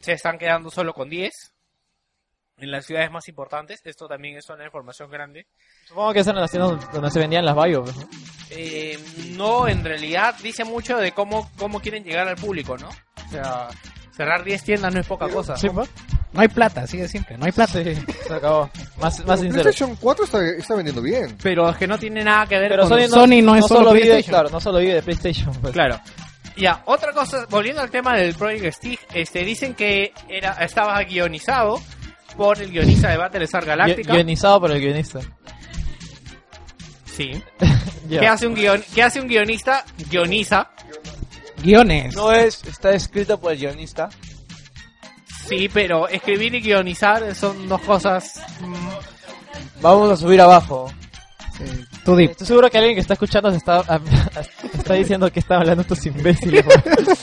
[0.00, 1.32] Se están quedando solo con 10
[2.56, 3.80] en las ciudades más importantes.
[3.84, 5.46] Esto también es una información grande.
[5.92, 7.84] Supongo que esa era la tienda donde- se vendían las Bio.
[7.84, 8.08] pues, ¿no?
[8.50, 8.98] Eh,
[9.32, 12.88] no, en realidad dice mucho de cómo cómo quieren llegar al público, ¿no?
[12.88, 13.68] O sea,
[14.14, 15.56] cerrar 10 tiendas no es poca cosa.
[15.56, 15.88] Sí, pues.
[16.32, 17.82] No hay plata, sigue siempre, no hay plata.
[17.82, 17.94] Sí,
[18.26, 18.70] se acabó.
[18.98, 19.62] Más, más sincero.
[19.62, 21.36] PlayStation 4 está, está vendiendo bien.
[21.42, 23.66] Pero es que no tiene nada que ver Pero con Sony no, Sony no es
[23.66, 24.30] solo vive, PlayStation.
[24.32, 25.52] claro, no solo vive de PlayStation.
[25.60, 25.72] pues.
[25.74, 26.00] Claro.
[26.56, 31.80] Ya, otra cosa, volviendo al tema del Project Stick, este, dicen que era, estaba guionizado
[32.36, 34.12] por el guionista de Battlestar Galactica.
[34.14, 35.20] Guionizado por el guionista.
[37.16, 37.42] Sí.
[38.08, 39.84] ¿Qué hace un guion, ¿Qué hace un guionista?
[40.10, 40.70] Guioniza.
[41.62, 42.14] Guiones.
[42.14, 44.08] No es, está escrito por el guionista.
[45.48, 48.40] Sí, pero escribir y guionizar son dos cosas.
[48.60, 50.90] mm, Vamos a subir abajo.
[52.04, 52.24] Tú di.
[52.24, 53.82] Estoy seguro que alguien que está escuchando se está,
[54.74, 56.64] está diciendo que están hablando estos imbéciles.
[56.66, 56.82] weón.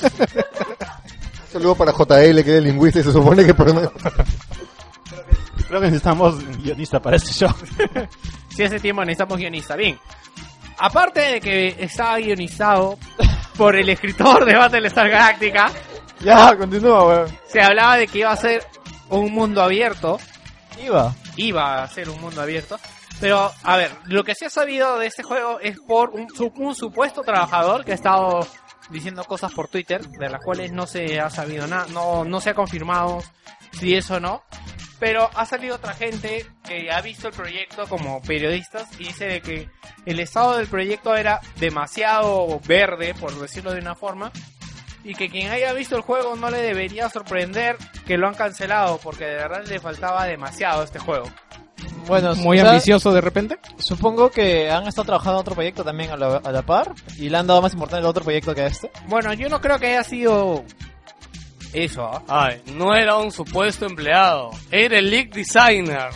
[1.52, 3.68] Saludo para JL, que es lingüista y se supone que por
[5.68, 7.50] Creo que necesitamos un guionista para este show.
[8.60, 9.78] Si hace tiempo necesitamos guionista.
[9.78, 9.97] Bien.
[10.80, 12.99] Aparte de que estaba guionizado
[13.55, 15.72] por el escritor de Battlestar Galactica,
[16.20, 17.38] ya, continúa, weón.
[17.47, 18.62] se hablaba de que iba a ser
[19.07, 20.20] un mundo abierto.
[20.84, 21.16] Iba.
[21.38, 22.78] Iba a ser un mundo abierto.
[23.22, 26.51] Pero, a ver, lo que se ha sabido de este juego es por un, su-
[26.57, 28.45] un supuesto trabajador que ha estado
[28.89, 32.49] diciendo cosas por Twitter, de las cuales no se ha sabido nada, no, no se
[32.49, 33.24] ha confirmado
[33.72, 34.43] si eso o no.
[35.00, 39.41] Pero ha salido otra gente que ha visto el proyecto como periodistas y dice de
[39.41, 39.70] que
[40.06, 44.32] el estado del proyecto era demasiado verde, por decirlo de una forma,
[45.04, 49.00] y que quien haya visto el juego no le debería sorprender que lo han cancelado,
[49.02, 51.26] porque de verdad le faltaba demasiado a este juego.
[52.08, 53.60] Bueno, Muy o sea, ambicioso de repente.
[53.78, 57.30] Supongo que han estado trabajando en otro proyecto también a la, a la par y
[57.30, 58.91] le han dado más importancia al otro proyecto que a este.
[59.08, 60.64] Bueno, yo no creo que haya sido
[61.74, 62.03] eso.
[62.05, 62.24] ¿ah?
[62.28, 66.09] Ay, no era un supuesto empleado, era el leak designer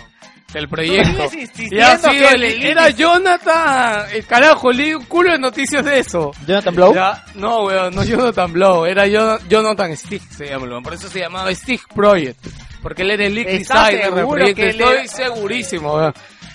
[0.54, 1.30] del proyecto.
[1.58, 6.00] Y ha sido que el- era Jonathan, el carajo, leí un culo de noticias de
[6.00, 6.32] eso.
[6.46, 6.94] Jonathan Blow.
[6.94, 11.08] Ya, no, weón, no Jonathan Blow, era Jon- Jonathan Stick, se llama, weón, por eso
[11.10, 12.46] se llamaba Stick Project,
[12.84, 16.14] porque él era el ¿Estás designer del seguro proyecto, que él estoy era- segurísimo, weón.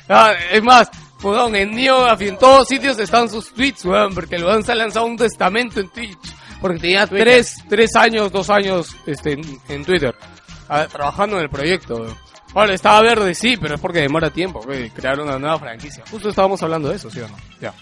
[0.09, 0.91] Ah, es más,
[1.23, 4.73] weón, en NeoGAF y en todos sitios están sus tweets, weón, porque el weón se
[4.73, 6.17] ha lanzado un testamento en Twitch,
[6.61, 10.15] porque tenía tres, tres años, dos años, este, en, en Twitter,
[10.91, 12.07] trabajando en el proyecto.
[12.55, 16.03] Ahora, estaba verde, sí, pero es porque demora tiempo, güey, crear una nueva franquicia.
[16.11, 17.37] Justo estábamos hablando de eso, ¿sí o no?
[17.61, 17.73] Ya.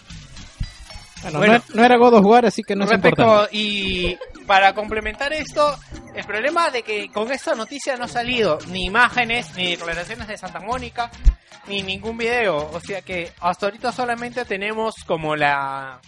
[1.23, 1.53] Bueno, Bueno.
[1.55, 3.57] no, no era God of War, así que no es Respecto, importante.
[3.57, 5.77] y para complementar esto,
[6.15, 10.37] el problema de que con esta noticia no ha salido ni imágenes, ni declaraciones de
[10.37, 11.11] Santa Mónica,
[11.69, 12.71] ni ningún video.
[12.73, 16.01] O sea que hasta ahorita solamente tenemos como la,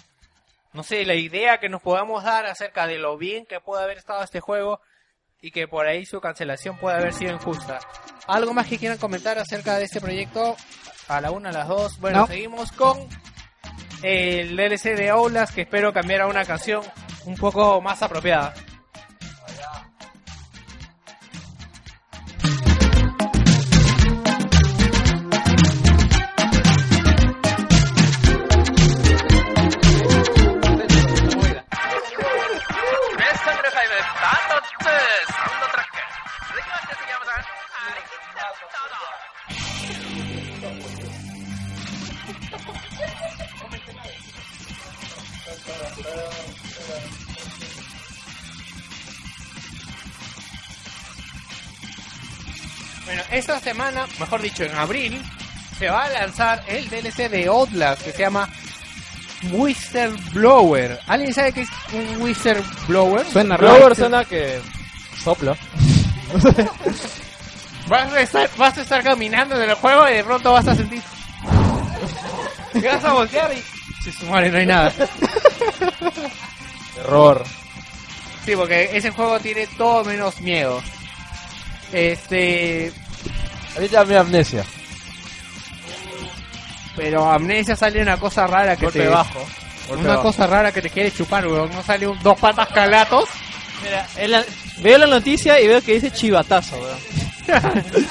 [0.78, 3.98] no sé, la idea que nos podamos dar acerca de lo bien que puede haber
[3.98, 4.80] estado este juego
[5.42, 7.80] y que por ahí su cancelación puede haber sido injusta.
[8.28, 10.54] ¿Algo más que quieran comentar acerca de este proyecto?
[11.08, 11.98] A la una, a las dos.
[11.98, 12.26] Bueno, No.
[12.28, 13.08] seguimos con
[14.04, 16.84] el DLC de Oulas que espero cambiar a una canción
[17.24, 18.54] un poco más apropiada.
[53.08, 55.18] Bueno, esta semana, mejor dicho, en abril,
[55.78, 58.50] se va a lanzar el DLC de Outlast que se llama
[59.50, 61.00] Whistleblower.
[61.06, 63.24] ¿Alguien sabe qué es un Whistleblower?
[63.24, 63.76] Suena raro.
[63.76, 64.60] Blower suena que
[65.24, 65.56] sopla.
[67.88, 70.74] Vas a, estar, vas a estar caminando en el juego y de pronto vas a
[70.74, 71.02] sentir.
[72.74, 74.04] Y vas a voltear y.
[74.04, 74.92] Si su madre, no hay nada.
[76.94, 77.42] Terror.
[78.44, 80.82] Sí, porque ese juego tiene todo menos miedo.
[81.92, 82.92] Este.
[83.76, 84.64] Ahorita mi amnesia.
[86.96, 89.08] Pero Amnesia sale una cosa rara que Golpe te.
[89.08, 89.38] bajo.
[89.88, 90.22] Golpe Una bajo.
[90.24, 91.70] cosa rara que te quiere chupar, weón.
[91.70, 93.28] No sale un, dos patas calatos.
[93.84, 94.44] Mira, en la-
[94.78, 96.98] veo la noticia y veo que dice chivatazo, weón.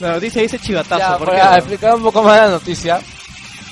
[0.00, 0.98] la noticia dice chivatazo.
[0.98, 3.00] Ya, ¿por para qué, explicar un poco más la noticia.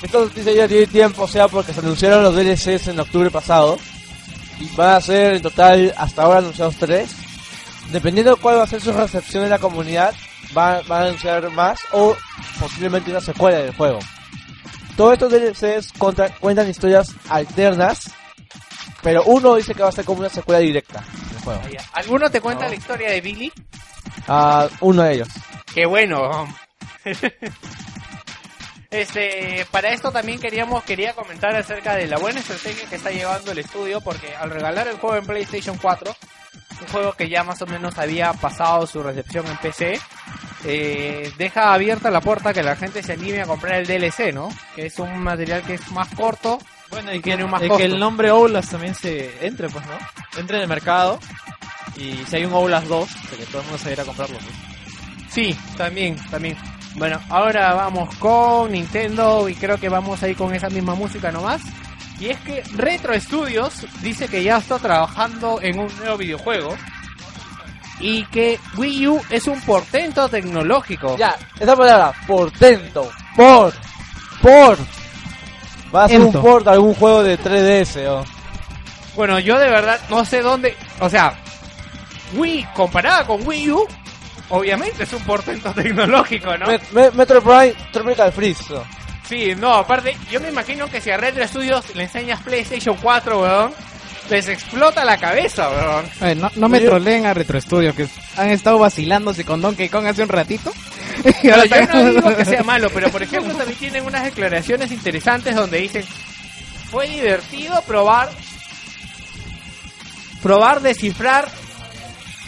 [0.03, 3.77] Esta noticia ya tiene tiempo, o sea, porque se anunciaron los DLCs en octubre pasado.
[4.59, 7.09] Y van a ser en total, hasta ahora anunciados tres.
[7.91, 10.13] Dependiendo de cuál va a ser su recepción en la comunidad,
[10.53, 12.15] van a anunciar más o
[12.59, 13.99] posiblemente una secuela del juego.
[14.97, 18.11] Todos estos DLCs contra- cuentan historias alternas,
[19.01, 21.61] pero uno dice que va a ser como una secuela directa del juego.
[21.93, 23.51] ¿Alguno te cuenta la historia de Billy?
[24.27, 25.27] Ah, uno de ellos.
[25.73, 26.47] Qué bueno.
[28.89, 33.53] Este, para esto también queríamos quería comentar acerca de la buena estrategia que está llevando
[33.53, 36.13] el estudio porque al regalar el juego en PlayStation 4,
[36.79, 39.99] un juego que ya más o menos había pasado su recepción en PC,
[40.63, 44.49] eh, deja abierta la puerta que la gente se anime a comprar el DLC, ¿no?
[44.75, 46.59] Que es un material que es más corto
[46.89, 49.83] Bueno, y que, tiene un más y que el nombre Oulas también se entre, pues,
[49.85, 50.39] ¿no?
[50.39, 51.19] Entre en el mercado.
[51.97, 54.37] Y si hay un Oulas 2, de que todo el mundo se va a comprarlo,
[54.37, 54.71] pues.
[55.29, 56.57] Sí, también, también.
[56.95, 61.31] Bueno, ahora vamos con Nintendo y creo que vamos a ir con esa misma música
[61.31, 61.61] nomás.
[62.21, 66.77] Y es que Retro Studios dice que ya está trabajando en un nuevo videojuego
[67.99, 71.17] y que Wii U es un portento tecnológico.
[71.17, 73.73] Ya, esa palabra, portento, por,
[74.41, 74.77] por,
[75.93, 76.37] Va a ser Ento.
[76.39, 78.23] un port de algún juego de 3DS, ¿o?
[79.15, 80.73] Bueno, yo de verdad no sé dónde.
[81.01, 81.33] O sea,
[82.35, 83.85] Wii comparada con Wii U,
[84.49, 86.67] obviamente es un portento tecnológico, ¿no?
[86.67, 88.63] Met- Me- Metro Prime Tropical Freeze.
[89.31, 93.39] Sí, no, aparte, yo me imagino que si a Retro Studios le enseñas PlayStation 4,
[93.41, 93.73] weón,
[94.29, 96.05] les explota la cabeza, weón.
[96.19, 99.87] A ver, no, no me troleen a Retro Studio, que han estado vacilándose con Donkey
[99.87, 100.73] Kong hace un ratito.
[101.43, 104.25] y ahora yo están- no digo que sea malo, pero por ejemplo también tienen unas
[104.25, 106.03] declaraciones interesantes donde dicen
[106.91, 108.29] fue divertido probar
[110.43, 111.47] probar descifrar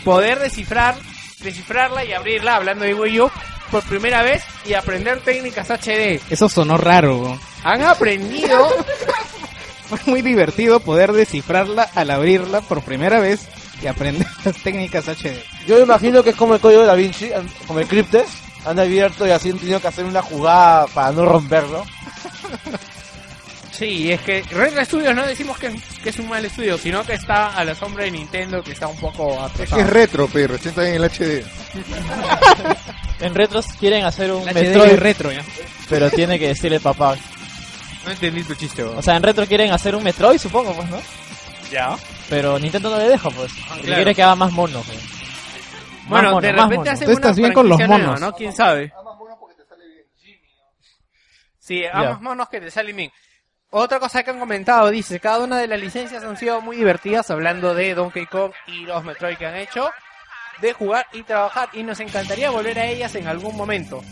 [0.04, 0.96] poder descifrar
[1.40, 3.32] descifrarla y abrirla hablando de Wii U
[3.74, 6.22] por primera vez y aprender técnicas HD.
[6.30, 7.40] Eso sonó raro.
[7.64, 8.70] Han aprendido
[9.90, 13.48] Fue muy divertido poder descifrarla al abrirla por primera vez
[13.82, 15.42] y aprender las técnicas HD.
[15.68, 17.32] Yo me imagino que es como el código de Da Vinci,
[17.66, 18.28] como el Cryptes.
[18.66, 21.84] Han abierto y así han tenido que hacer una jugada para no romperlo.
[23.72, 27.14] Sí, es que Retro Studios no decimos que, que es un mal estudio, sino que
[27.14, 29.78] está a la sombra de Nintendo, que está un poco Es atrasado.
[29.78, 31.44] que es retro, pero recién está en el HD.
[33.24, 35.44] En retros quieren hacer un La Metroid, retro ya.
[35.90, 37.16] pero tiene que decirle papá.
[38.06, 38.84] No entendí tu chiste.
[38.84, 41.00] O sea, en retro quieren hacer un Metroid, supongo, pues, ¿no?
[41.72, 41.96] ya.
[42.30, 43.52] Pero Nintendo no le deja, pues.
[43.68, 43.96] Porque claro.
[43.96, 45.00] quiere que haga más mono, pues.
[46.08, 46.92] Bueno, Más mono, de más repente mono.
[46.92, 48.32] hacen Tú estás bien con los franquicia nueva, monos.
[48.32, 48.36] ¿no?
[48.38, 48.94] ¿Quién sabe?
[51.60, 51.92] Sí, Ya.
[51.94, 53.12] ambos monos que te salen bien.
[53.70, 57.32] Otra cosa que han comentado, dice, cada una de las licencias han sido muy divertidas,
[57.32, 59.90] hablando de Donkey Kong y los Metroid que han hecho,
[60.62, 64.04] de jugar y trabajar, y nos encantaría volver a ellas en algún momento.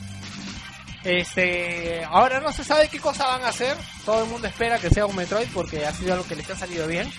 [1.04, 3.76] Este, ahora no se sabe qué cosa van a hacer,
[4.06, 6.56] todo el mundo espera que sea un Metroid porque ha sido algo que les ha
[6.56, 7.12] salido bien.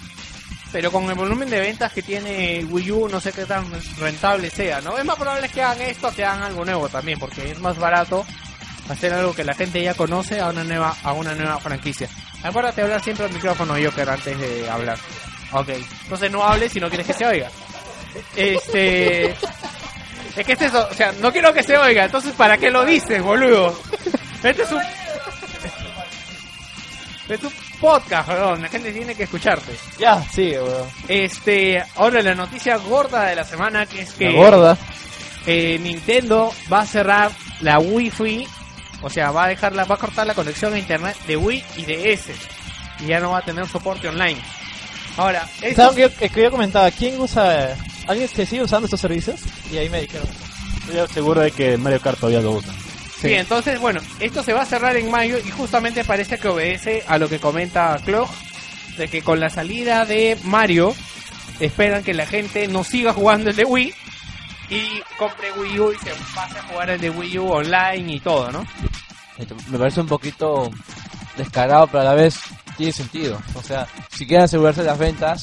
[0.71, 3.67] Pero con el volumen de ventas que tiene Wii U, no sé qué tan
[3.99, 4.97] rentable sea, ¿no?
[4.97, 8.25] Es más probable que hagan esto que hagan algo nuevo también, porque es más barato
[8.89, 12.09] hacer algo que la gente ya conoce a una nueva, a una nueva franquicia.
[12.43, 14.99] Acuérdate de hablar siempre al micrófono, Joker, antes de hablar.
[15.53, 15.69] Ok.
[16.05, 17.51] Entonces no hables si no quieres que se oiga.
[18.37, 19.31] Este...
[20.37, 22.85] Es que es eso, o sea, no quiero que se oiga, entonces ¿para qué lo
[22.87, 23.79] dices, boludo?
[24.43, 24.81] Este es un...
[27.23, 29.73] Este es un podcast, perdón, la gente tiene que escucharte.
[29.99, 30.89] Ya, sí, weón.
[31.09, 34.79] Este, ahora la noticia gorda de la semana que es que La gorda.
[35.47, 38.47] eh, Nintendo va a cerrar la Wi-Fi,
[39.03, 41.85] o sea, va a dejarla, va a cortar la conexión a internet de Wii y
[41.85, 42.35] de S
[43.01, 44.41] y ya no va a tener soporte online.
[45.17, 46.91] Ahora, esto- ¿Saben que yo, que yo comentaba?
[46.91, 47.77] ¿Quién usa...
[48.07, 49.41] ¿Alguien que sigue usando estos servicios?
[49.71, 50.29] Y ahí me dijeron.
[50.89, 52.73] Estoy seguro de que Mario Kart todavía lo usa.
[53.21, 57.05] Sí, entonces, bueno, esto se va a cerrar en mayo y justamente parece que obedece
[57.07, 58.29] a lo que comenta Clog,
[58.97, 60.93] de que con la salida de Mario
[61.61, 63.95] esperan que la gente no siga jugando el de Wii
[64.71, 68.21] y compre Wii U y se pase a jugar el de Wii U online y
[68.21, 68.67] todo, ¿no?
[69.69, 70.71] Me parece un poquito
[71.37, 72.41] descarado, pero a la vez
[72.77, 73.41] tiene sentido.
[73.55, 75.43] O sea, si quieren asegurarse de las ventas,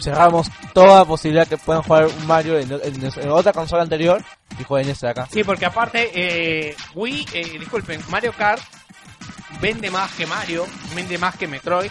[0.00, 4.22] cerramos toda posibilidad que puedan jugar un Mario en, en- en otra consola anterior
[4.58, 5.28] y jueguen este de acá.
[5.32, 8.62] Sí, porque aparte, eh, Wii, eh, disculpen, Mario Kart
[9.60, 11.90] vende más que Mario, vende más que Metroid.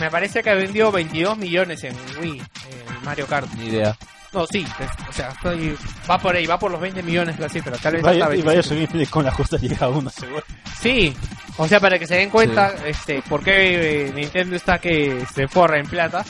[0.00, 3.50] Me parece que vendió 22 millones en Wii, el Mario Kart.
[3.54, 3.96] Ni idea.
[4.32, 5.76] No, sí, es- o sea, estoy,
[6.10, 8.42] va por ahí, va por los 20 millones la cifra, tal vez Vaya, hasta y
[8.42, 8.92] vaya 25.
[8.92, 10.44] subir con la justa llega a uno, seguro.
[10.80, 11.14] Sí,
[11.56, 15.48] o sea, para que se den cuenta, este, por qué eh, Nintendo está que se
[15.48, 16.24] forra en plata.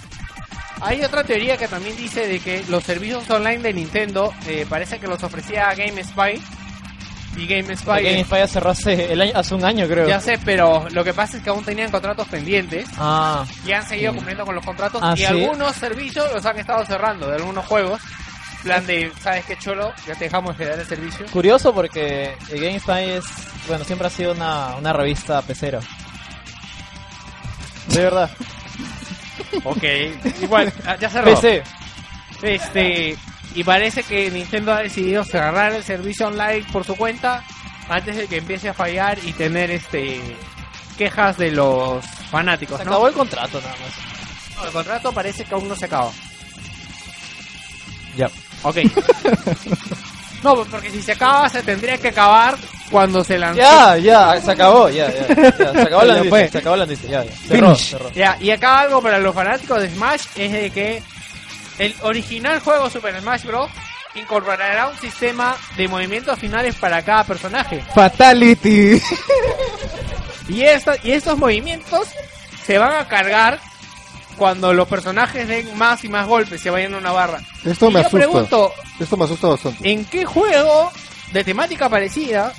[0.80, 5.00] Hay otra teoría que también dice de que los servicios online de Nintendo eh, parece
[5.00, 6.40] que los ofrecía GameSpy
[7.38, 10.08] y GameSpy La Game Spy cerró hace, el año, hace un año, creo.
[10.08, 13.86] ya sé, pero lo que pasa es que aún tenían contratos pendientes Ah, y han
[13.86, 14.16] seguido Sí.
[14.16, 15.24] cumpliendo con los contratos Ah, y ¿sí?
[15.26, 18.00] algunos servicios los han estado cerrando de algunos juegos.
[18.64, 19.92] Plan de, ¿sabes qué cholo?
[20.06, 21.26] Ya te dejamos de dar el servicio.
[21.26, 23.24] curioso porque GameSpy es,
[23.68, 25.78] bueno, siempre ha sido una, una revista pecera.
[27.88, 28.30] De verdad.
[29.64, 29.82] Ok,
[30.42, 31.34] igual, ah, ya cerró.
[31.34, 31.62] PC.
[32.42, 33.16] Este,
[33.54, 37.44] y parece que Nintendo ha decidido cerrar el servicio online por su cuenta
[37.88, 40.20] antes de que empiece a fallar y tener este
[40.96, 42.90] quejas de los fanáticos, Se ¿no?
[42.90, 44.56] acabó el contrato nada más.
[44.56, 46.10] No, el contrato parece que aún no se acaba.
[48.16, 48.28] Ya.
[48.64, 48.76] Ok.
[50.42, 52.56] no, pues porque si se acaba se tendría que acabar
[52.90, 53.60] cuando se lanzó.
[53.60, 55.28] Ya, ya, se acabó, ya, ya.
[55.28, 57.32] ya, se acabó la noticia, se acabó la noticia, ya, ya.
[57.48, 58.10] Cerró, cerró.
[58.12, 61.02] Ya, y acá algo para los fanáticos de Smash es de que
[61.78, 63.70] el original juego Super Smash Bros.
[64.14, 67.84] incorporará un sistema de movimientos finales para cada personaje.
[67.94, 69.00] Fatality.
[70.48, 72.08] Y, esta, y estos movimientos
[72.66, 73.60] se van a cargar
[74.36, 77.40] cuando los personajes den más y más golpes, se vayan a una barra.
[77.64, 78.16] Esto Y me yo asusta.
[78.18, 79.90] pregunto, Esto me asusta bastante.
[79.92, 80.90] ¿en qué juego
[81.32, 82.52] de temática parecida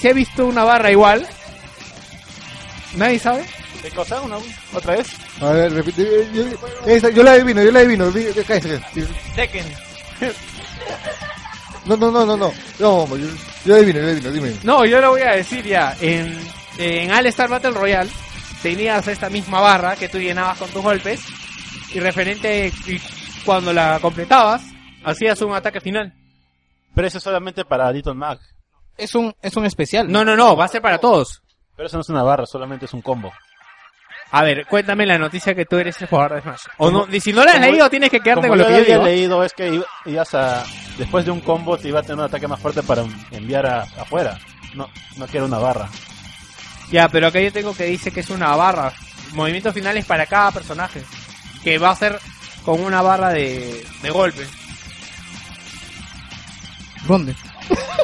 [0.00, 1.26] se ha visto una barra igual?
[2.94, 3.44] ¿Nadie sabe?
[3.84, 4.20] ¿Qué cosa?
[4.22, 4.38] ¿Una,
[4.72, 5.08] ¿Otra vez?
[5.42, 6.26] A ver, repite.
[6.32, 6.56] Yo, yo-
[6.86, 8.10] esa, yo la adivino, yo la adivino.
[8.10, 9.12] di- di- cállese, cállese.
[9.36, 9.66] Tekken.
[11.86, 12.50] No, no, no, no, no.
[12.78, 13.26] No, yo,
[13.66, 14.54] yo adivino, yo adivino, dime.
[14.62, 15.94] No, yo lo voy a decir ya.
[16.00, 16.34] En,
[16.78, 18.10] en All Star Battle Royale
[18.62, 21.20] tenías esta misma barra que tú llenabas con tus golpes
[21.92, 22.98] y referente y
[23.44, 24.62] cuando la completabas
[25.04, 26.14] hacías un ataque final.
[26.94, 28.40] Pero eso es solamente para Little Mac.
[28.96, 30.10] Es un, es un especial.
[30.10, 31.42] No, no, no, va a ser para todos.
[31.76, 33.30] Pero eso no es una barra, solamente es un combo.
[34.30, 36.60] A ver, cuéntame la noticia que tú eres el jugador de Smash.
[36.78, 38.70] O no, y si no la has como- leído tienes que quedarte con lo que
[38.72, 39.04] yo había digo.
[39.04, 40.64] leído es que iba- ibas a...
[40.98, 43.82] Después de un combo te iba a tener un ataque más fuerte para enviar a,
[43.82, 44.38] afuera.
[44.74, 45.88] No, no que era una barra.
[46.90, 48.92] Ya, pero acá yo tengo que dice que es una barra.
[49.32, 51.02] Movimientos finales para cada personaje.
[51.62, 52.18] Que va a ser
[52.64, 54.46] con una barra de, de golpe.
[57.06, 57.34] ¿Dónde?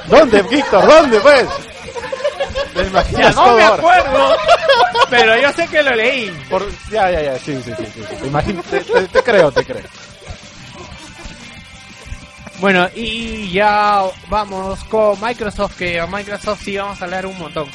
[0.06, 0.86] ¿Dónde, Víctor?
[0.86, 1.46] ¿Dónde, pues?
[3.16, 4.36] Ya no me acuerdo,
[5.10, 6.30] pero yo sé que lo leí.
[6.48, 7.84] Por- Ya, ya, ya, sí, sí, sí.
[7.94, 8.16] sí, sí.
[8.20, 9.82] Te, imagino- te, te- te creo, te creo.
[12.58, 17.68] Bueno, y ya vamos con Microsoft, que a Microsoft sí vamos a hablar un montón.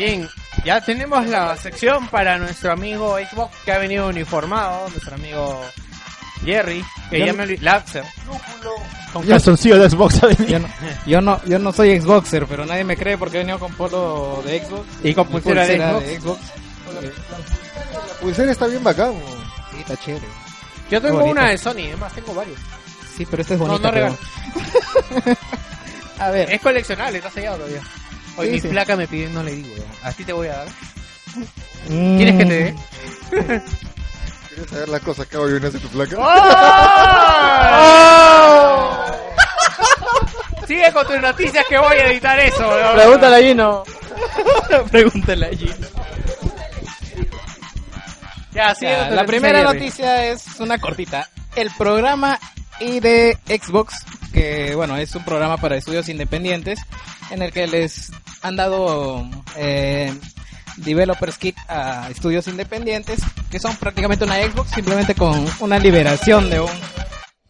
[0.00, 0.26] Bien,
[0.64, 5.60] ya tenemos la sección para nuestro amigo Xbox que ha venido uniformado, nuestro amigo
[6.42, 7.58] Jerry, que Yo ya no- me.
[9.12, 10.18] Con calzoncillo de Xbox.
[10.48, 10.68] Yo no,
[11.04, 14.42] yo no, yo no soy Xboxer, pero nadie me cree porque he venido con polo
[14.46, 14.86] de Xbox.
[15.04, 16.06] Y con pulsera de Xbox.
[16.06, 16.40] de Xbox.
[17.92, 19.12] La pulsera está bien bacán.
[19.72, 20.26] Sí, está chévere.
[20.90, 22.58] Yo tengo una de Sony, además tengo varios.
[23.18, 23.82] Sí, pero este es No, bonito.
[23.86, 24.16] no regalo.
[26.20, 26.50] A ver.
[26.52, 27.82] Es coleccionable, está sellado todavía.
[28.40, 28.68] Hoy Sí, mi sí.
[28.68, 29.68] placa me pide, no le digo.
[29.76, 30.08] ya.
[30.08, 30.68] A ti te voy a dar.
[31.88, 32.16] Mm.
[32.16, 32.74] ¿Quieres que te dé?
[34.50, 36.16] ¿Quieres saber las cosas que hago yo en ese tu placa?
[40.66, 42.68] Sigue con tus noticias que voy a editar eso.
[42.94, 43.82] Pregúntale a Gino.
[44.90, 45.70] Pregúntale allí.
[48.52, 51.28] Ya, sigue tu la primera noticia es una cortita.
[51.56, 52.38] El programa
[52.80, 53.94] ID de Xbox,
[54.40, 56.80] que bueno, es un programa para estudios independientes,
[57.30, 58.10] en el que les
[58.40, 60.14] han dado eh,
[60.76, 63.20] Developers Kit a estudios independientes,
[63.50, 66.70] que son prácticamente una Xbox, simplemente con una liberación de un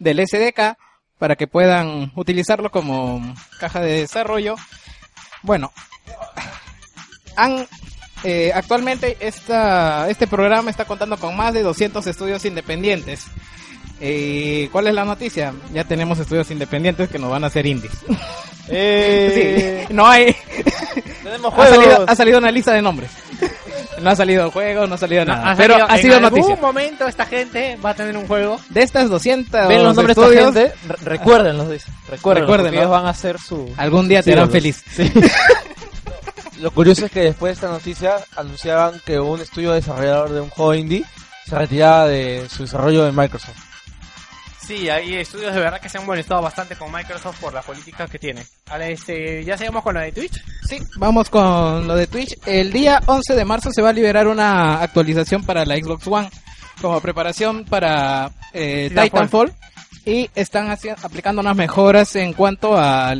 [0.01, 0.77] del SDK
[1.17, 3.23] para que puedan utilizarlo como
[3.61, 4.57] caja de desarrollo.
[5.43, 5.71] Bueno,
[7.37, 7.69] han
[8.25, 13.27] eh, actualmente esta, este programa está contando con más de 200 estudios independientes.
[14.01, 15.53] Eh, ¿Cuál es la noticia?
[15.73, 17.93] Ya tenemos estudios independientes que nos van a hacer indies.
[18.73, 20.37] Eh, Sí, no hay.
[21.25, 23.11] Tenemos Ha salido, ha salido una lista de nombres.
[24.01, 25.51] No ha salido juego, no ha salido No, nada.
[25.51, 28.61] ha pero ha en sido algún momento esta gente va a tener un juego.
[28.69, 31.91] De estas 200 Ven los nombres de esta estudios, gente, re- recuérdenlos, dice.
[32.09, 33.75] Recuérdenlos, ellos van a hacer su...
[33.77, 34.85] algún día te Sí, harán feliz.
[36.61, 40.51] Lo curioso es que después de esta noticia anunciaban que un estudio desarrollador de un
[40.51, 41.05] juego indie
[41.47, 43.59] se retiraba de su desarrollo en Microsoft.
[44.71, 48.09] Sí, hay estudios de verdad que se han molestado bastante con Microsoft por las políticas
[48.09, 48.47] que tiene.
[48.69, 50.41] Ahora, este, ya seguimos con lo de Twitch.
[50.65, 52.39] Sí, vamos con lo de Twitch.
[52.47, 56.31] El día 11 de marzo se va a liberar una actualización para la Xbox One
[56.81, 59.49] como preparación para eh, Titanfall.
[59.49, 59.55] Titanfall
[60.07, 63.17] y están aplicando unas mejoras en cuanto a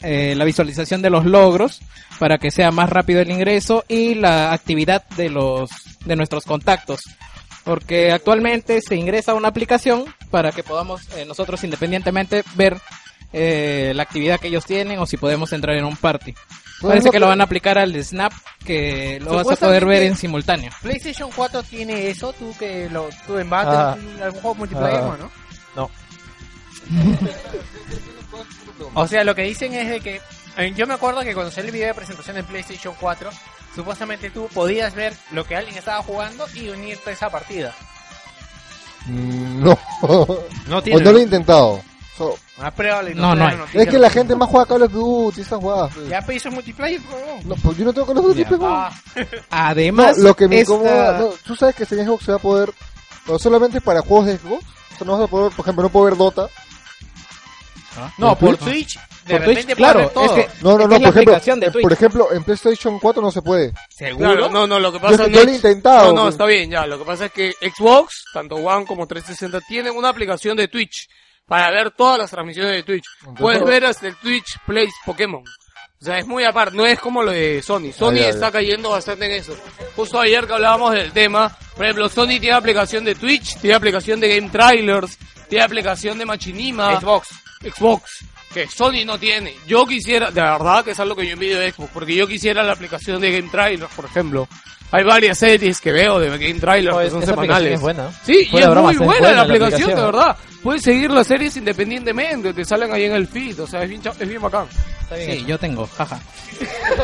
[0.00, 1.82] eh, la visualización de los logros
[2.18, 5.68] para que sea más rápido el ingreso y la actividad de los
[6.06, 7.00] de nuestros contactos.
[7.62, 10.04] Porque actualmente se ingresa a una aplicación
[10.34, 12.76] para que podamos eh, nosotros independientemente ver
[13.32, 16.34] eh, la actividad que ellos tienen o si podemos entrar en un party.
[16.82, 18.32] Parece que lo van a aplicar al Snap,
[18.64, 20.72] que lo vas a poder ver en simultáneo.
[20.82, 23.96] PlayStation 4 tiene eso, tú que lo tú en bate, Ah.
[24.24, 25.16] algún juego multiplayer, Ah.
[25.20, 25.30] ¿no?
[25.76, 25.90] No.
[28.94, 30.20] O sea, lo que dicen es de que
[30.56, 33.30] eh, yo me acuerdo que cuando salió el video de presentación de PlayStation 4,
[33.72, 37.72] supuestamente tú podías ver lo que alguien estaba jugando y unirte a esa partida.
[39.06, 39.78] No.
[40.66, 41.02] No o tiene.
[41.02, 41.82] no lo he intentado.
[42.16, 43.84] So- Ah, pero No, no noticias.
[43.86, 45.92] es que la gente más juega Call of Duty, esas jugadas.
[46.08, 47.40] Ya pedí multiplayer, huevón.
[47.48, 48.44] No, pues yo no tengo Call of Duty.
[48.62, 48.92] Ah,
[49.50, 52.36] Además, No, lo que me esta- incomoda, no, tú sabes que en Xbox se va
[52.36, 52.72] a poder,
[53.26, 55.88] no solamente para juegos de Xbox, o sea, no vas a poder, por ejemplo, no
[55.90, 56.48] puedo ver Dota,
[58.18, 58.94] No, por Twitch.
[58.94, 60.24] Twitch, de Por repente Twitch, claro, todo.
[60.24, 63.22] es que- No, no, Es no, que por ejemplo, eh, por ejemplo, en PlayStation 4
[63.22, 63.72] no se puede.
[64.18, 66.06] Claro, no, no, lo que Yo, pasa yo no lo he intentado.
[66.12, 66.86] No, no, está bien, ya.
[66.86, 71.08] Lo que pasa es que Xbox, tanto One como 360, tienen una aplicación de Twitch
[71.46, 73.04] para ver todas las transmisiones de Twitch.
[73.38, 75.42] Puedes ver hasta el Twitch Plays Pokémon.
[76.00, 77.90] O sea, es muy aparte, no es como lo de Sony.
[77.96, 79.56] Sony está cayendo bastante en eso.
[79.96, 84.20] Justo ayer que hablábamos del tema, por ejemplo, Sony tiene aplicación de Twitch, tiene aplicación
[84.20, 85.16] de Game Trailers,
[85.48, 87.00] tiene aplicación de Machinima.
[87.00, 87.28] Xbox.
[87.62, 88.18] Xbox,
[88.54, 89.54] que Sony no tiene.
[89.66, 92.62] Yo quisiera, de verdad que es algo que yo envidio de Xbox, porque yo quisiera
[92.62, 94.48] la aplicación de Game Trailers, por ejemplo.
[94.92, 97.74] Hay varias series que veo de Game Trailers que son semanales.
[97.74, 98.10] es buena.
[98.24, 99.96] Sí, y es muy buena, buena la la aplicación, aplicación.
[99.96, 100.36] de verdad.
[100.62, 104.00] Puedes seguir las series independientemente, te salen ahí en el feed, o sea, es bien,
[104.18, 104.66] es bien bacán.
[105.02, 105.46] Está bien Sí, hecho.
[105.48, 106.20] yo tengo, jaja.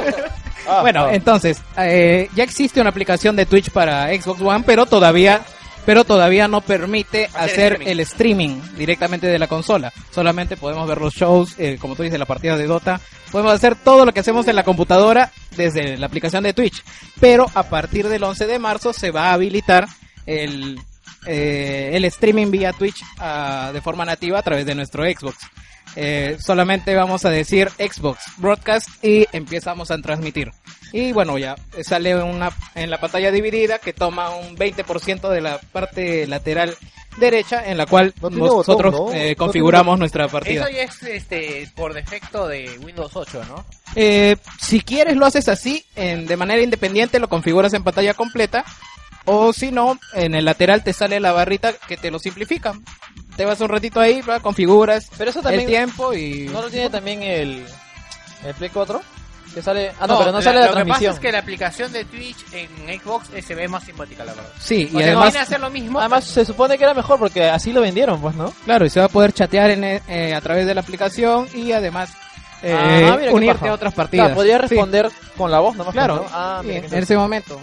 [0.68, 1.14] Ah, bueno, ah.
[1.14, 5.40] entonces, eh, ya existe una aplicación de Twitch para Xbox One, pero todavía
[5.86, 7.90] pero todavía no permite hacer streaming.
[7.90, 9.92] el streaming directamente de la consola.
[10.10, 13.00] Solamente podemos ver los shows, eh, como tú dices, la partida de Dota.
[13.30, 16.82] Podemos hacer todo lo que hacemos en la computadora desde la aplicación de Twitch.
[17.20, 19.86] Pero a partir del 11 de marzo se va a habilitar
[20.26, 20.80] el,
[21.26, 25.36] eh, el streaming vía Twitch ah, de forma nativa a través de nuestro Xbox.
[25.96, 30.50] Eh, solamente vamos a decir Xbox Broadcast y empezamos a transmitir.
[30.92, 35.58] Y bueno, ya sale una en la pantalla dividida que toma un 20% de la
[35.58, 36.76] parte lateral
[37.18, 39.20] derecha en la cual No nosotros botón, ¿no?
[39.20, 40.62] eh, No configuramos nuestra partida.
[40.62, 43.64] Eso ya es este, por defecto de Windows 8, ¿no?
[43.94, 48.64] Eh, si quieres lo haces así, en, de manera independiente lo configuras en pantalla completa.
[49.26, 52.72] O si no, en el lateral te sale la barrita que te lo simplifica.
[53.40, 56.46] Te vas un ratito ahí, va, configuras Pero eso también el tiempo y...
[56.52, 57.64] ¿No lo tiene también el,
[58.44, 59.00] el Play 4?
[59.54, 59.92] Que sale...
[59.98, 61.10] Ah, no, No, pero no la- sale la lo que transmisión.
[61.12, 64.34] pasa es que la aplicación de Twitch en Xbox eh, se ve más simpática, la
[64.34, 64.50] verdad.
[64.60, 65.98] Sí, y sea, además, viene a hacer lo mismo.
[66.00, 68.52] Además, se supone que era mejor porque así lo vendieron, pues, ¿no?
[68.66, 71.48] claro, y se va a poder chatear en, e- eh, a través de la aplicación
[71.54, 72.10] y además
[72.62, 74.26] eh, Ah, mira qué unirte a otras partidas.
[74.26, 75.94] Claro, podía Sí, responder con la voz nomás.
[75.94, 76.26] claro, ¿no?
[76.30, 77.58] Ah, sí, mira, en ese momento.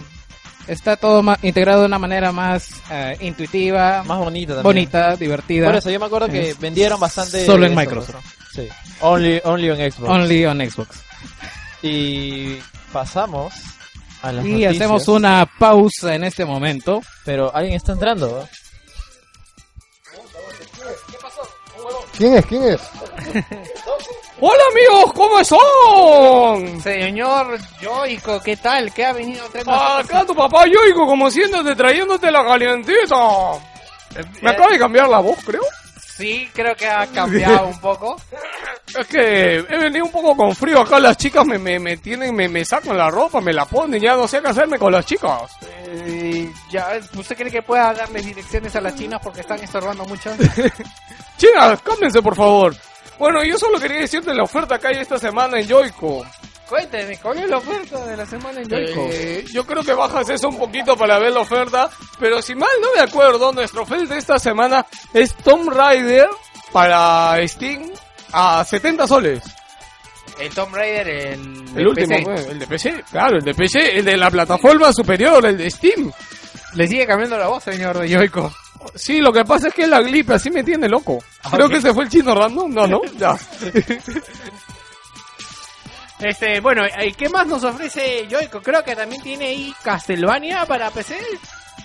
[0.68, 4.62] Está todo ma- integrado de una manera más eh, intuitiva, más bonita también.
[4.62, 5.66] bonita, divertida.
[5.66, 7.44] Por eso yo me acuerdo que Es vendieron bastante.
[7.46, 8.14] solo en eso, Microsoft.
[8.14, 8.22] ¿no?
[8.54, 8.68] Sí.
[9.00, 10.08] Only, only on Xbox.
[10.10, 11.00] Only on Xbox.
[11.82, 12.58] Y
[12.92, 13.54] pasamos
[14.22, 14.74] a las Y noticias.
[14.76, 17.00] hacemos una pausa en este momento.
[17.24, 18.48] Pero alguien está entrando.
[22.18, 22.46] ¿Quién es?
[22.46, 22.80] ¿Quién es?
[24.40, 26.80] Hola amigos, ¿cómo son?
[26.82, 28.92] Señor Joico, ¿qué tal?
[28.92, 33.16] ¿Qué ha venido a traer Acá tu papá Yoico, como siéndote, trayéndote la calientita.
[34.42, 35.62] Me acaba de cambiar la voz, creo.
[36.18, 38.20] Sí, creo que ha cambiado un poco.
[38.98, 42.34] Es que he venido un poco con frío acá, las chicas me, me, me tienen,
[42.34, 45.06] me, me sacan la ropa, me la ponen, ya no sé qué hacerme con las
[45.06, 45.42] chicas.
[45.86, 50.30] Eh, ya, ¿Usted cree que pueda darle direcciones a las chinas porque están estorbando mucho?
[51.38, 52.74] Chicas, cálmense por favor.
[53.16, 56.26] Bueno, yo solo quería decirte la oferta que hay esta semana en Joico.
[56.68, 59.08] Cuénteme, ¿cuál es la oferta de la semana en Joico?
[59.10, 61.88] Eh, yo creo que bajas eso un poquito para ver la oferta,
[62.18, 66.28] pero si mal no me acuerdo, nuestro oferta de esta semana es Tomb Raider
[66.72, 67.90] para Steam
[68.32, 69.42] a 70 soles.
[70.38, 72.50] El Tomb Raider, el, El de último, PC.
[72.50, 76.12] el de PC, claro, el de PC, el de la plataforma superior, el de Steam.
[76.74, 78.52] Le sigue cambiando la voz, señor de Joico.
[78.94, 81.18] Sí, lo que pasa es que la gripe así me tiene loco.
[81.50, 81.72] Creo ok.
[81.72, 83.36] que se fue el chino random, no, no, ya.
[86.20, 88.60] Este, bueno, ¿y qué más nos ofrece Joico?
[88.60, 91.16] Creo que también tiene ahí Castlevania para PC.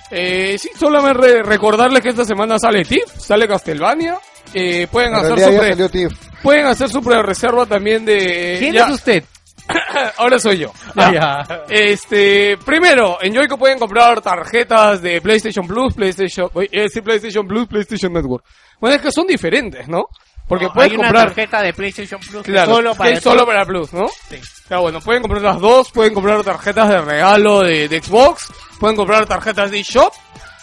[0.09, 4.17] Eh, sí, solamente re- recordarles que esta semana sale TIF, sale Castlevania.
[4.53, 6.11] Eh, pueden En hacer su pre- salió TIF.
[6.41, 9.23] pueden hacer su pre-reserva también de ¿Quién ya- es usted?
[10.17, 10.71] Ahora soy yo.
[10.95, 11.43] Ya.
[11.69, 17.47] Este, primero, en Joico pueden comprar tarjetas de PlayStation Plus, PlayStation, oye, eh, sí, PlayStation
[17.47, 18.43] Plus, PlayStation Network.
[18.79, 20.05] Bueno, es que son diferentes, ¿no?
[20.47, 23.17] Porque No, puedes hay una comprar tarjeta de PlayStation Plus Claro, solo para que el
[23.17, 24.07] es solo para Plus, ¿no?
[24.29, 24.39] Sí.
[24.67, 28.47] Claro, bueno, pueden comprar las dos, pueden comprar tarjetas de regalo de, de Xbox,
[28.79, 30.13] pueden comprar tarjetas de eShop,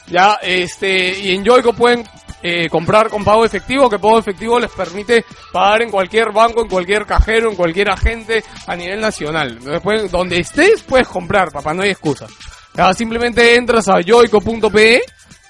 [0.07, 2.07] ya, este, y en Joico pueden
[2.43, 6.69] eh, comprar con pago efectivo, que pago efectivo les permite pagar en cualquier banco, en
[6.69, 9.59] cualquier cajero, en cualquier agente a nivel nacional.
[9.83, 12.27] Pueden- donde estés, puedes comprar, papá, no hay excusa.
[12.75, 15.03] Ya, simplemente entras a joico.pe,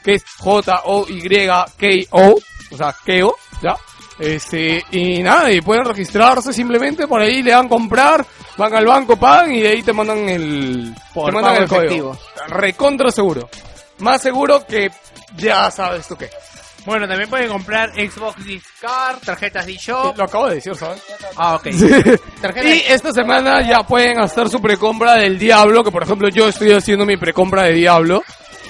[0.05, 0.25] que es
[1.21, 2.39] J-O-Y-K-O,
[2.73, 3.77] o sea, Keo, ya.
[4.21, 8.25] Este, y nada, y pueden registrarse simplemente por ahí, le dan comprar,
[8.59, 12.19] van al banco, pagan y de ahí te mandan el, Por te mandan el código.
[12.49, 13.49] Recontra seguro.
[13.99, 14.91] Más seguro que
[15.37, 16.29] ya sabes tú qué.
[16.85, 20.17] Bueno, también pueden comprar Xbox Gift Card, tarjetas de eShop.
[20.17, 21.03] Lo acabo de decir, ¿sabes?
[21.37, 21.69] Ah, ok.
[22.41, 26.49] Tarjeta Y esta semana ya pueden hacer su precompra del Diablo, que por ejemplo yo
[26.49, 28.23] estoy haciendo mi precompra de Diablo,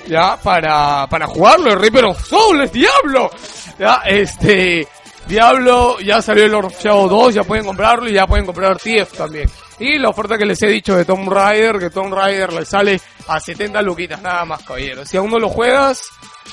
[0.09, 3.31] ya, para, para jugarlo, el Reaper of Souls, Diablo.
[3.79, 4.87] Ya, este,
[5.27, 8.77] Diablo, ya salió el Lord of Shadow 2, ya pueden comprarlo y ya pueden comprar
[8.79, 9.49] TF también.
[9.79, 13.01] Y la oferta que les he dicho de Tomb Raider, que Tomb Raider le sale
[13.29, 15.05] a 70 luquitas nada más, caballero.
[15.07, 16.03] Si aún no lo juegas,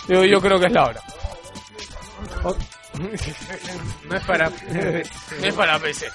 [0.08, 1.02] yo, yo creo que es la hora.
[4.10, 4.50] No es para...
[5.40, 6.08] No es para PC.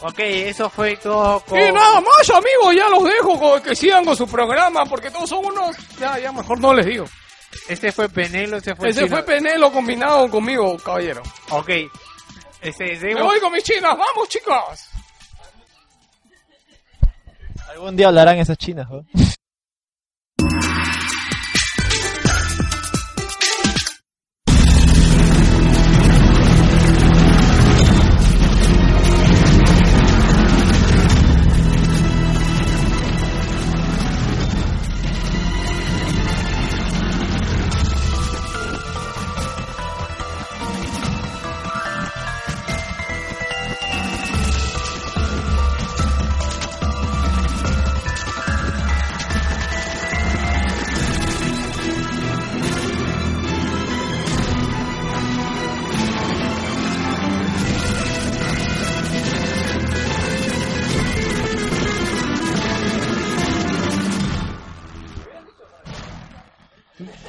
[0.00, 1.58] ok, eso fue todo con...
[1.60, 5.28] Y nada más, amigos, ya los dejo con- que sigan con su programa, porque todos
[5.28, 5.76] son unos...
[5.98, 7.04] Ya, ya, mejor no les digo.
[7.68, 9.16] Este fue Penelo, este fue Ese Chino.
[9.16, 11.22] fue Penelo combinado conmigo, caballero.
[11.50, 11.68] Ok.
[12.60, 14.88] Este, Me seguimos- voy con mis chinas, vamos, chicas.
[17.70, 19.04] Algún día hablarán esas chinas, ¿no?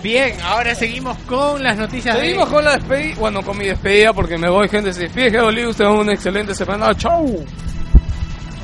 [0.04, 2.56] Bien, ahora seguimos con las noticias Seguimos de...
[2.56, 5.66] con la despedida, bueno, con mi despedida porque me voy, gente, se despide, que Oli,
[5.66, 7.46] usted una excelente semana, chau.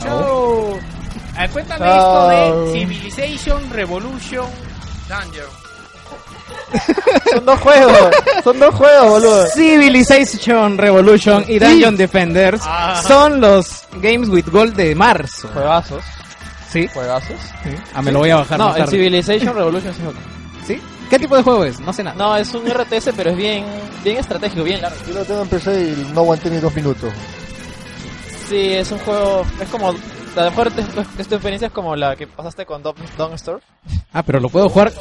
[0.03, 0.77] Chau.
[1.37, 4.45] Ah, cuéntame esto de Civilization Revolution
[5.07, 5.45] Danger.
[7.31, 8.09] Son dos juegos,
[8.43, 9.45] son dos juegos, boludo.
[9.47, 13.01] Civilization Revolution y Dungeon Defenders Ah.
[13.07, 15.47] son los Games with Gold de marzo.
[15.53, 16.03] Juegazos,
[16.71, 16.87] ¿Sí?
[16.93, 17.37] juegazos.
[17.95, 18.87] Ah, me lo voy a bajar No, más el.
[18.87, 20.21] Civilization Revolution sí es otro.
[20.67, 20.81] ¿Sí?
[21.10, 21.80] ¿Qué tipo de juego es?
[21.80, 22.15] No sé nada.
[22.18, 23.65] No, es un RTS, pero es bien,
[24.03, 24.98] bien estratégico, bien largo.
[25.07, 27.11] Yo lo tengo en PC y no aguanté ni dos minutos.
[28.48, 29.94] Sí, es un juego, es como, a
[30.44, 30.81] lo mejor tu
[31.34, 32.81] experiencia es como la que pasaste con
[33.36, 33.61] Store.
[34.14, 34.91] Ah, pero lo puedo jugar.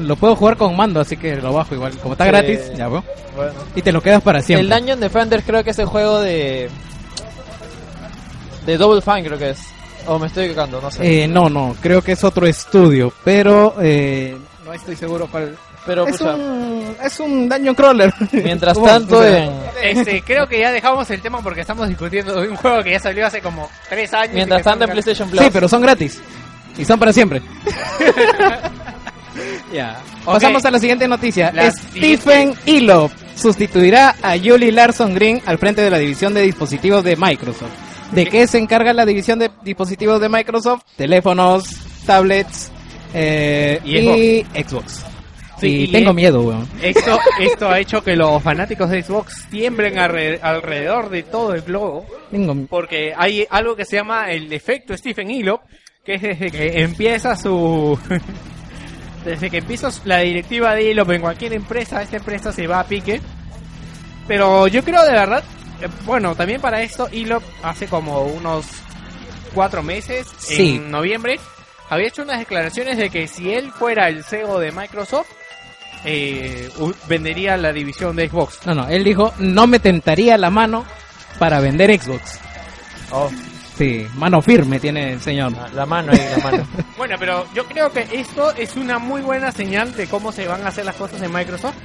[0.00, 1.96] Lo puedo jugar con mando, así que lo bajo igual.
[1.98, 2.30] Como está Sí.
[2.30, 3.02] gratis, ya veo.
[3.34, 3.52] Bueno.
[3.74, 4.62] Y te lo quedas para siempre.
[4.64, 6.70] El Dungeon Defender creo que es el juego de...
[8.66, 9.58] De Double Fine creo que es.
[10.06, 11.24] O me estoy equivocando, no sé.
[11.24, 14.36] Eh, no, no, creo que es otro estudio, pero eh,
[14.68, 15.56] no estoy seguro cuál.
[15.86, 18.12] pero es, pucha, un, es un dungeon crawler.
[18.32, 19.50] mientras tanto en...
[19.82, 23.00] Este, creo que ya dejamos el tema porque estamos discutiendo de un juego que ya
[23.00, 24.32] salió hace como tres años.
[24.32, 25.42] y Mientras tanto en PlayStation Plus.
[25.42, 26.20] Sí, pero son gratis.
[26.76, 27.40] Y son para siempre.
[29.72, 29.98] ya.
[30.24, 31.50] Pasamos a la siguiente noticia.
[31.50, 37.02] La Stephen Ilop sustituirá a Julie Larson Green al frente de la división de dispositivos
[37.04, 37.72] de Microsoft.
[38.12, 40.82] ¿De qué se encarga la división de dispositivos de Microsoft?
[40.96, 41.68] Teléfonos,
[42.04, 42.70] tablets
[43.14, 45.04] eh, Y y, Xbox.
[45.60, 46.68] Sí, y, y tengo miedo, weón.
[46.80, 51.62] Esto, esto ha hecho que los fanáticos de Xbox tiemblen alre- alrededor de todo el
[51.62, 52.06] globo.
[52.30, 55.60] Tengo Porque hay algo que se llama el efecto Stephen Hilo,
[56.04, 57.98] que es desde que empieza su...
[59.24, 62.84] desde que empieza la directiva de Hilo en cualquier empresa, esta empresa se va a
[62.86, 63.20] pique.
[64.28, 65.42] Pero yo creo de verdad,
[65.82, 68.64] eh, bueno, también para esto Hilo hace como unos
[69.54, 70.76] cuatro meses, Sí.
[70.76, 71.40] en noviembre,
[71.90, 75.28] había hecho unas declaraciones de que si él fuera el CEO de Microsoft,
[76.04, 76.68] eh,
[77.08, 78.66] vendería la división de Xbox.
[78.66, 80.84] No, no, él dijo, no me tentaría la mano
[81.38, 82.38] para vender Xbox.
[83.10, 83.30] Oh,
[83.78, 85.52] Sí, mano firme tiene el señor.
[85.72, 86.66] la mano ahí, la mano.
[86.96, 90.64] Bueno, pero yo creo que esto es una muy buena señal de cómo se van
[90.64, 91.76] a hacer las cosas en Microsoft.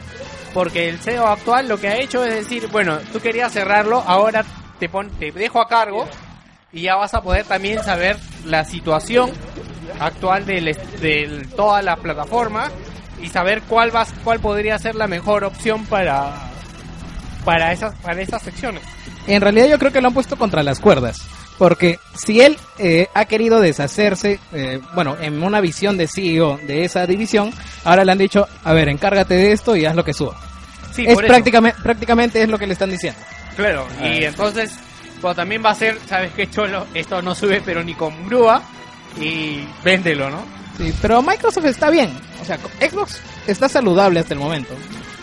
[0.56, 4.44] Porque el CEO actual lo que ha hecho es decir, bueno, tú querías cerrarlo, ahora
[4.80, 6.08] te, pon, te dejo a cargo
[6.72, 9.32] y ya vas a poder también saber la situación
[10.00, 12.70] actual de del- toda la plataforma
[13.22, 16.50] y saber cuál vas, cuál podría ser la mejor opción para
[17.46, 18.84] para esas para esas secciones.
[19.28, 21.18] En realidad yo creo que lo han puesto contra las cuerdas.
[21.58, 26.84] Porque si él eh, ha querido deshacerse, eh, bueno, en una visión de CEO de
[26.84, 27.52] esa división,
[27.84, 30.36] ahora le han dicho, a ver, encárgate de esto y haz lo que suba.
[30.92, 31.32] Sí, es por eso.
[31.32, 33.20] prácticamente, prácticamente es lo que le están diciendo.
[33.56, 34.74] Claro, y entonces,
[35.22, 36.88] pues también va a ser, ¿sabes qué, Cholo?
[36.96, 38.64] Esto no sube, pero ni con grúa,
[39.20, 40.44] y véndelo, ¿no?
[40.78, 42.10] Sí, pero Microsoft está bien.
[42.42, 44.74] O sea, Xbox está saludable hasta el momento.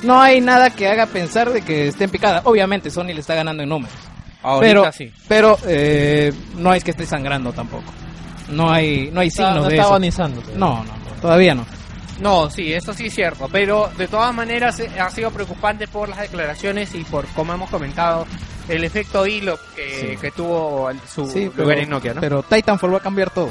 [0.03, 2.43] No hay nada que haga pensar de que esté en picada.
[2.45, 3.95] Obviamente Sony le está ganando en números.
[4.43, 5.13] Ahorita pero sí.
[5.29, 7.93] pero eh, no es que esté sangrando tampoco.
[8.49, 9.91] No hay no hay Está- signos no de está eso.
[9.91, 10.43] agonizando.
[10.57, 11.67] No, no, no, todavía no.
[12.21, 16.09] No, sí, eso sí es cierto, pero de todas maneras eh, ha sido preocupante por
[16.09, 18.27] las declaraciones y por, como hemos comentado,
[18.69, 20.17] el efecto hilo que, Sí.
[20.21, 22.21] que tuvo al- su Sí, lugar pero, en Nokia, ¿no?
[22.21, 23.51] pero Titanfall va a cambiar todo.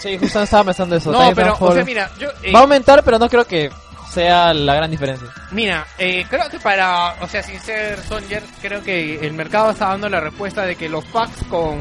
[0.00, 1.12] Sí, justo estaba pensando eso.
[1.12, 2.28] no, pero, o sea, mira, yo...
[2.42, 3.70] eh, Va a aumentar, pero no creo que
[4.12, 5.28] sea la gran diferencia.
[5.52, 9.88] Mira, eh, creo que para, o sea, sin ser Songer, creo que el mercado está
[9.88, 11.78] dando la respuesta de que los packs con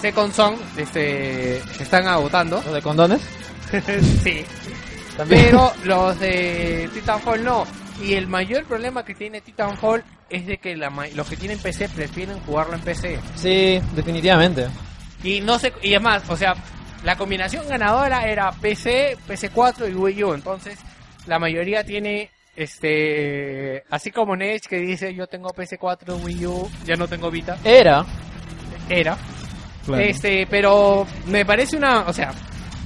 [0.00, 2.62] Second Song este, se están agotando.
[2.64, 3.20] ¿Los de condones?
[4.22, 4.44] sí.
[5.16, 5.46] También.
[5.46, 7.66] Pero los de Titanfall no.
[8.02, 11.88] Y el mayor problema que tiene Titanfall es de que la los que tienen PC
[11.88, 13.18] prefieren jugarlo en PC.
[13.34, 14.68] Sí, definitivamente.
[15.26, 16.54] Y no sé, y es más, o sea,
[17.02, 20.34] la combinación ganadora era PC, PC4 y Wii U.
[20.34, 20.78] Entonces,
[21.26, 26.94] la mayoría tiene este así como Nech que dice yo tengo PC4, Wii U, ya
[26.94, 27.58] no tengo Vita.
[27.64, 28.06] Era.
[28.88, 29.16] Era.
[29.84, 30.02] Claro.
[30.02, 32.32] Este, pero me parece una, o sea,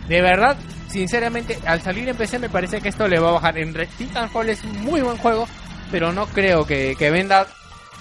[0.08, 0.56] de verdad,
[0.88, 3.58] sinceramente, al salir en PC me parece que esto le va a bajar.
[3.58, 5.46] En Titanfall es un muy buen juego,
[5.90, 7.46] pero no creo que, que venda,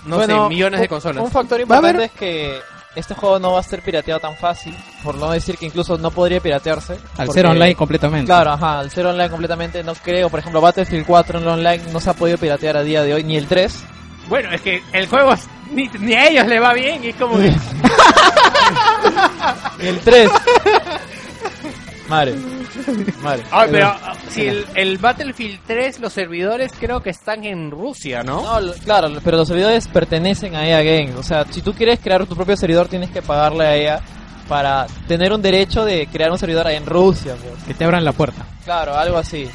[0.05, 1.23] no Bueno, sé, millones de consolas.
[1.25, 2.59] Un factor importante es que
[2.95, 6.11] este juego no va a ser pirateado tan fácil, por no decir que incluso no
[6.11, 6.93] podría piratearse.
[7.17, 8.25] Al porque- ser online completamente.
[8.25, 11.83] Claro, ajá, al ser online completamente no creo, por ejemplo, Battlefield 4 en el online
[11.91, 13.83] no se ha podido piratear a día de hoy, ni el 3.
[14.27, 15.33] Bueno, es que el juego
[15.71, 17.53] ni, ni a ellos le va bien y es como que...
[19.79, 20.29] Ni el 3.
[22.09, 22.35] Madre.
[23.21, 23.43] Madre.
[23.51, 28.23] Ah, pero ah, si el, el Battlefield 3, los servidores creo que están en Rusia,
[28.23, 28.59] ¿no?
[28.61, 31.15] No, claro, pero los servidores pertenecen a EA Games.
[31.15, 34.01] O sea, si tú quieres crear tu propio servidor, tienes que pagarle a EA
[34.47, 37.35] para tener un derecho de crear un servidor ahí en Rusia.
[37.35, 37.63] pues.
[37.65, 38.45] Que te abran la puerta.
[38.65, 39.47] Claro, algo así.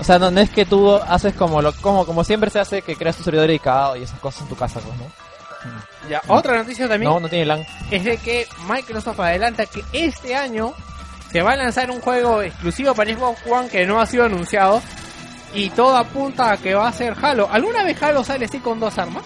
[0.00, 2.82] O sea, no, no es que tú haces como lo como como siempre se hace
[2.82, 5.06] que creas tu servidor dedicado y esas cosas en tu casa, pues, ¿no?
[6.08, 7.66] Ya, otra noticia también No, no tiene LAN.
[7.90, 10.74] es de que Microsoft adelanta que este año
[11.36, 14.80] se va a lanzar un juego exclusivo para Xbox One que no ha sido anunciado
[15.52, 17.46] y todo apunta a que va a ser Halo.
[17.52, 19.22] ¿Alguna vez Halo sale así con dos armas?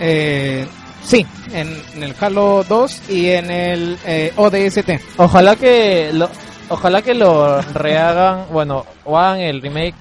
[0.00, 0.66] Eh,
[1.00, 5.16] sí, en, en el Halo 2 y en el eh, ODST.
[5.18, 6.28] Ojalá que lo
[6.70, 9.94] ojalá que lo rehagan, bueno, o hagan el remake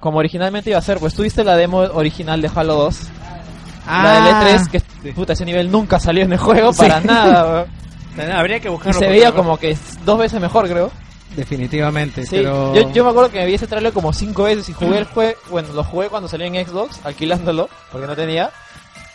[0.00, 2.98] como originalmente iba a ser, pues tuviste la demo original de Halo 2.
[3.86, 4.70] La del E3,
[5.02, 6.80] que puta, ese nivel nunca salió en el juego Sí.
[6.80, 7.64] para nada.
[8.34, 8.98] Habría que Y buscarlo.
[8.98, 10.90] se por veía como que dos veces mejor, creo.
[11.36, 12.72] Definitivamente, Sí, pero...
[12.74, 15.04] yo, yo me acuerdo que me vi ese trailer como cinco veces y jugué el
[15.04, 18.50] juego, bueno, lo jugué cuando salió en Xbox, alquilándolo, porque no tenía,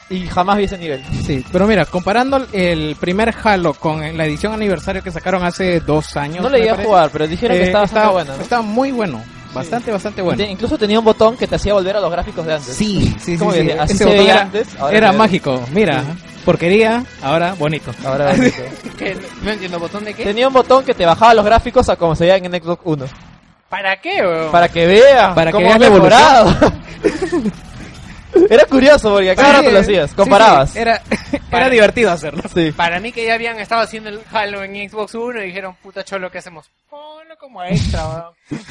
[0.09, 1.01] y jamás vi ese nivel.
[1.25, 6.17] Sí, pero mira, comparando el primer Halo con la edición aniversario que sacaron hace dos
[6.17, 6.43] años...
[6.43, 8.35] No le llegué a jugar, pero dijeron que eh, estaba estaba- bueno.
[8.35, 8.41] ¿no?
[8.43, 9.23] Estaba muy bueno,
[9.53, 10.37] bastante, bastante bueno.
[10.37, 12.73] Te- incluso tenía un botón que te hacía volver a los gráficos de antes.
[12.75, 15.63] Sí, sí, sí, Como sí, así ese se botón veía era, antes, ahora era mágico.
[15.71, 16.03] Mira,
[16.45, 17.91] porquería, ahora bonito.
[18.05, 18.63] Ahora bonito.
[18.97, 19.17] ¿Qué?
[19.43, 20.23] No entiendo, ¿botón de qué?
[20.23, 23.05] Tenía un botón que te bajaba los gráficos a como se veían en Xbox 1.
[23.69, 24.51] ¿Para qué, weón?
[24.51, 26.55] Para que veas Para que cómo veas mejorado.
[28.49, 30.71] Era curioso porque a cada Sí, rato lo eh, hacías, comparabas.
[30.71, 31.01] sí, era,
[31.49, 32.43] Para- era divertido hacerlo.
[32.53, 32.71] Sí.
[32.71, 36.03] Para mí que ya habían estado haciendo el Halo en Xbox One y dijeron, puta
[36.03, 36.69] cholo, ¿qué hacemos?
[36.89, 38.61] Ponlo como extra, weón.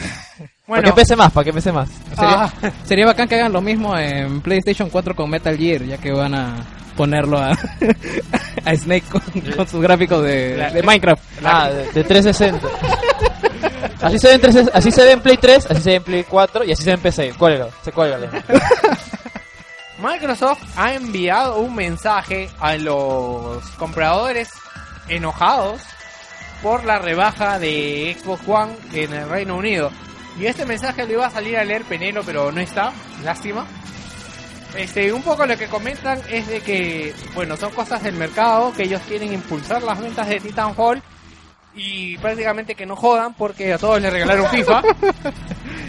[0.68, 1.32] ¿Para Bueno, qué pese más?
[1.32, 1.88] ¿Para qué pese más?
[2.14, 2.52] Sería, ah,
[2.84, 6.34] sería bacán que hagan lo mismo en PlayStation 4 con Metal Gear, ya que van
[6.34, 6.56] a
[6.94, 7.52] ponerlo a,
[8.66, 9.22] a Snake con,
[9.56, 11.22] con sus gráficos de, de Minecraft.
[11.42, 12.68] Ah, de, de 360.
[14.02, 16.02] Así se, ve en 360 así se ve en Play 3, así se ve en
[16.02, 17.32] Play 4 y así se ve en PC.
[17.38, 18.28] Cuélgalo, se cuélgale.
[20.02, 24.50] Microsoft ha enviado un mensaje a los compradores
[25.08, 25.80] enojados
[26.62, 29.90] por la rebaja de Xbox One en el Reino Unido.
[30.40, 32.92] Y este mensaje lo iba a salir a leer Penelo, pero no está,
[33.24, 33.66] lástima.
[34.76, 38.84] Este, un poco lo que comentan es de que, bueno, son cosas del mercado, que
[38.84, 41.02] ellos quieren impulsar las ventas de Titanfall
[41.74, 44.82] y prácticamente que no jodan porque a todos les regalaron FIFA.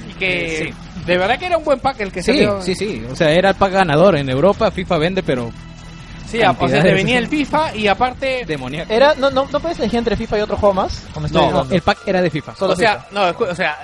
[0.10, 0.74] y que
[1.06, 2.62] de verdad que era un buen pack el que Sí, salió.
[2.62, 3.04] sí, sí.
[3.12, 4.72] O sea, era el pack ganador en Europa.
[4.72, 5.52] FIFA vende, pero
[6.28, 8.46] Sí, o sea, te venía el FIFA y aparte...
[8.46, 8.94] demoníaco.
[8.94, 11.04] Era, no, no, ¿No puedes elegir entre FIFA y otro juego más?
[11.16, 12.56] ¿O me estoy No, el pack era de FIFA.
[12.56, 13.34] Solo o sea, FIFA.
[13.34, 13.80] no, o sea,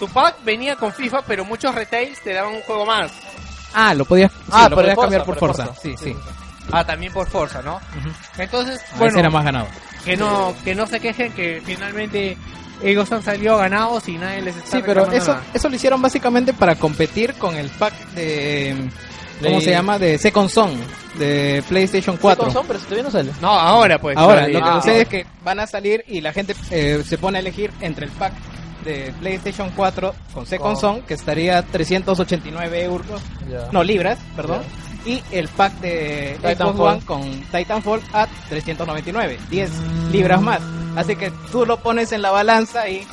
[0.00, 3.12] tu pack venía con FIFA, pero muchos retails te daban un juego más.
[3.72, 5.66] Ah, lo podías, sí, Ah, lo podías cambiar por por Forza.
[5.66, 5.80] Forza.
[5.80, 6.16] Sí, sí.
[6.72, 7.80] Ah, también por Forza, ¿no?
[8.38, 9.66] Entonces, Ah, bueno, ese era más ganado.
[10.04, 12.36] que no que no se quejen que finalmente
[12.82, 15.44] ellos han salido ganados y nadie les está Sí, pero eso, nada.
[15.52, 18.88] eso lo hicieron básicamente para competir con el pack de...
[19.42, 19.98] ¿Cómo se llama?
[19.98, 20.70] De Second Son,
[21.14, 22.44] de PlayStation 4.
[22.44, 23.32] Sí, con son, pero si todavía no sale.
[23.40, 24.14] No, ahora pues.
[24.16, 27.16] Ahora, lo que Ah, sucede es que van a salir y la gente eh, se
[27.16, 28.34] pone a elegir entre el pack
[28.84, 33.20] de PlayStation 4 con Second Con- Son, que estaría 389 euros,
[33.72, 34.62] no, libras, perdón,
[35.04, 36.78] y el pack de Xbox.
[36.80, 40.10] One con Titanfall a 399, 10 Mm.
[40.10, 40.60] libras más.
[40.96, 43.06] Así que tú lo pones en la balanza y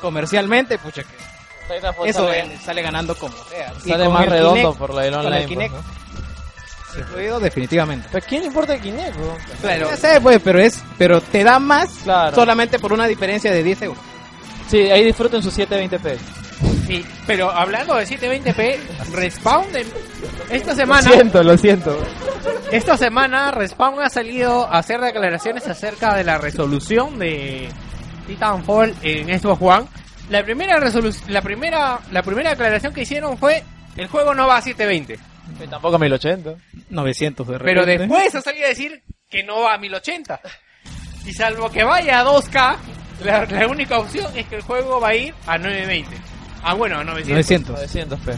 [0.00, 3.72] comercialmente, pucha que Titanfall eso sale, sale ganando como sea.
[3.80, 5.46] Sale con más redondo Kinect por la del con el online.
[5.46, 5.74] Kinect.
[5.74, 7.00] pues, ¿no?
[7.00, 8.08] incluido, definitivamente.
[8.12, 9.36] Pero ¿quién le importa el Kinect, bro?
[9.60, 9.90] Claro.
[9.90, 12.34] Ya sé, pues, pero es, pero te da más Claro.
[12.36, 13.98] solamente por una diferencia de 10 euros.
[14.68, 16.16] Sí, ahí disfruten sus 720p.
[16.86, 18.76] Sí, pero hablando de 720p,
[19.12, 19.86] Respawn de
[20.50, 21.98] esta semana, Lo siento, lo siento.
[22.70, 27.68] esta semana Respawn ha salido a hacer declaraciones acerca de la resolución de
[28.26, 29.86] Titanfall en Xbox One.
[30.30, 33.62] La primera resolu- la primera la primera declaración que hicieron fue
[33.96, 35.18] el juego no va a 720,
[35.58, 36.54] Que tampoco 1080.
[36.90, 37.98] 900 de pero repente.
[38.06, 40.40] después ha salido a decir que no va a 1080.
[41.26, 42.76] Y salvo que vaya a 2K,
[43.22, 46.16] la, la única opción es que el juego va a ir a 920.
[46.62, 47.68] Ah, bueno, a 900.
[47.76, 48.18] 900.
[48.20, 48.36] 900p.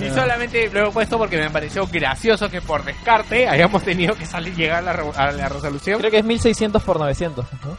[0.00, 4.26] Y solamente lo he puesto porque me pareció gracioso que por descarte hayamos tenido que
[4.26, 5.98] salir llegar a la, re- a la resolución.
[5.98, 7.76] Creo que es 1600 por 900, ¿no?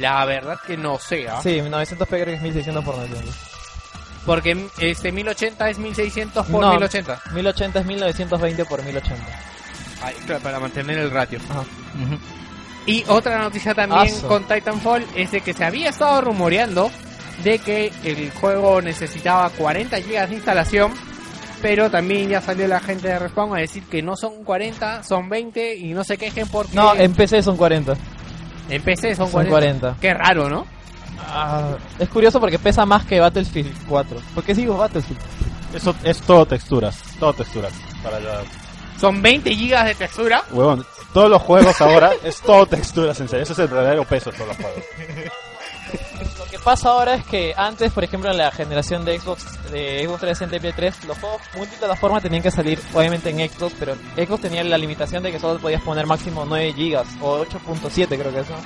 [0.00, 1.40] La verdad que no sé, ¿ah?
[1.42, 3.34] Sí, 900p creo que es 1600 por 900.
[4.24, 6.70] Porque este 1080 es 1600 por No.
[6.70, 7.20] 1080.
[7.32, 9.22] 1080 es 1920 por 1080.
[10.02, 11.40] Ay, claro, para mantener el ratio.
[11.50, 11.64] Ajá.
[12.86, 14.28] Y otra noticia también Aso.
[14.28, 16.90] con Titanfall es de que se había estado rumoreando
[17.42, 20.92] de que el juego necesitaba 40 GB de instalación,
[21.62, 25.28] pero también ya salió la gente de Respawn a decir que no son 40, son
[25.30, 27.94] 20 y no se quejen porque No, en PC son 40.
[28.68, 29.50] en PC son, Son 40.
[29.50, 29.96] 40.
[30.00, 30.66] Qué raro, ¿no?
[31.26, 34.18] Ah, es curioso porque pesa más que Battlefield 4.
[34.34, 35.20] ¿Por qué digo Battlefield?
[35.74, 37.72] Eso es todo texturas, todo texturas.
[38.02, 38.42] Para la...
[39.00, 40.42] Son 20 GB de textura.
[40.52, 40.84] Huevón,
[41.14, 43.44] todos los juegos ahora es todo texturas, en serio.
[43.44, 44.84] Eso es el verdadero peso de todos los juegos.
[46.38, 50.04] Lo que pasa ahora es que antes, por ejemplo, en la generación de Xbox, de
[50.04, 53.94] Xbox 360 y Play 3, los juegos multiplataforma tenían que salir obviamente en Xbox, pero
[54.16, 58.32] Xbox tenía la limitación de que solo podías poner máximo 9 GB o 8.7 creo
[58.32, 58.56] que es, ¿no?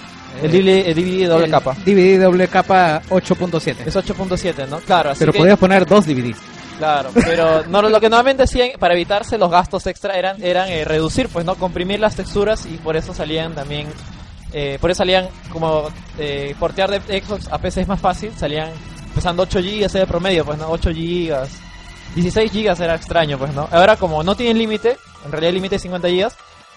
[0.42, 1.74] El DVD, el DVD doble El capa.
[1.84, 3.76] DVD doble capa 8.7.
[3.86, 4.78] Es 8.7, ¿no?
[4.80, 5.38] Claro, así Pero que...
[5.38, 6.38] podías poner dos DVDs.
[6.78, 10.84] Claro, pero no, lo que normalmente hacían para evitarse los gastos extra eran, eran eh,
[10.84, 13.88] reducir, pues no comprimir las texturas y por eso salían también,
[14.52, 15.88] eh, por eso salían como
[16.18, 18.70] eh, portear de Xbox a PC es más fácil, salían
[19.12, 21.48] pesando 8 GB el promedio, pues no, 8 GB,
[22.14, 23.68] 16 GB era extraño, pues no.
[23.72, 26.32] Ahora como no tienen límite, en realidad el límite es 50 GB,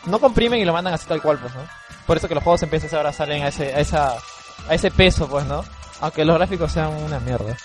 [0.07, 1.61] no comprimen y lo mandan así tal cual, pues no.
[2.07, 4.15] Por eso que los juegos en PC ahora salen a ese, a esa,
[4.67, 5.63] a ese peso, pues no.
[5.99, 7.55] Aunque los gráficos sean una mierda.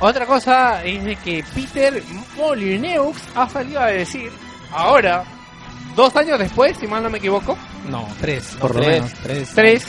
[0.00, 2.02] Otra cosa es de que Peter
[2.36, 4.30] Molyneux ha salido a decir,
[4.72, 5.24] ahora,
[5.94, 7.56] dos años después, si mal no me equivoco,
[7.88, 9.02] No, tres, No, por lo tres.
[9.02, 9.12] menos.
[9.22, 9.50] Tres.
[9.54, 9.86] tres,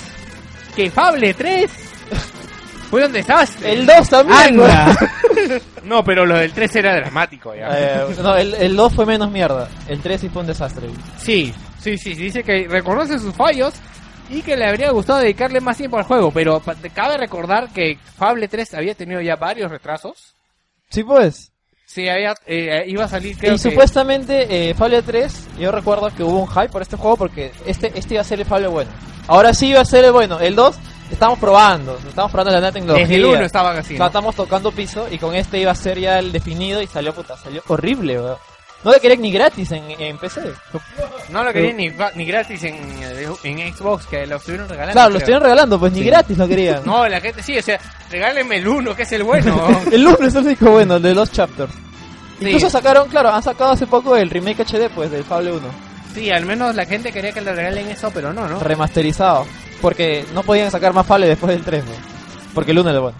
[0.75, 1.71] que Fable 3
[2.89, 3.71] fue un desastre.
[3.73, 4.39] El 2 también.
[4.61, 4.97] ¡Anda!
[5.83, 7.69] No, pero lo del 3 era dramático ya.
[7.73, 9.67] Eh, no, el, el 2 fue menos mierda.
[9.87, 10.87] El 3 sí fue un desastre.
[11.17, 13.73] Sí, sí, sí, dice que reconoce sus fallos
[14.31, 16.61] y que le habría gustado dedicarle más tiempo al juego, pero
[16.93, 20.35] cabe recordar que Fable 3 había tenido ya varios retrasos.
[20.89, 21.51] Sí, pues.
[21.85, 23.59] Sí, había, eh, iba a salir creo y que...
[23.61, 27.91] supuestamente eh, Fable 3, yo recuerdo que hubo un hype por este juego porque este
[27.99, 28.91] este iba a ser el Fable bueno.
[29.27, 30.39] Ahora sí iba a ser el bueno.
[30.39, 30.75] El 2
[31.11, 33.05] estamos probando, estamos probando la nueva tecnología.
[33.05, 34.07] Desde el 1 estaban así, O sea, ¿no?
[34.07, 37.35] estamos tocando piso y con este iba a ser ya el definido y salió puta,
[37.35, 38.37] salió horrible, weón.
[38.83, 40.41] No le querían ni gratis en, en PC.
[41.29, 42.75] No lo querían ni, va- ni gratis en,
[43.43, 44.93] en Xbox, que lo estuvieron regalando.
[44.93, 45.19] Claro, lo creo.
[45.19, 46.81] estuvieron regalando, pues ni gratis lo querían.
[46.85, 47.79] No, la gente sí, o sea,
[48.09, 49.55] regálenme el 1, que es el bueno.
[49.91, 51.71] El 1 es el único bueno, el de los chapters.
[52.39, 52.45] Sí.
[52.47, 55.61] Incluso sacaron, claro, han sacado hace poco el remake HD, pues, del Fable 1.
[56.15, 58.59] sí, al menos la gente quería que le regalen eso, pero no, ¿no?
[58.59, 59.45] Remasterizado.
[59.79, 61.91] Porque no podían sacar más Fable después del 3, ¿no?
[62.55, 63.17] Porque el 1 es el bueno.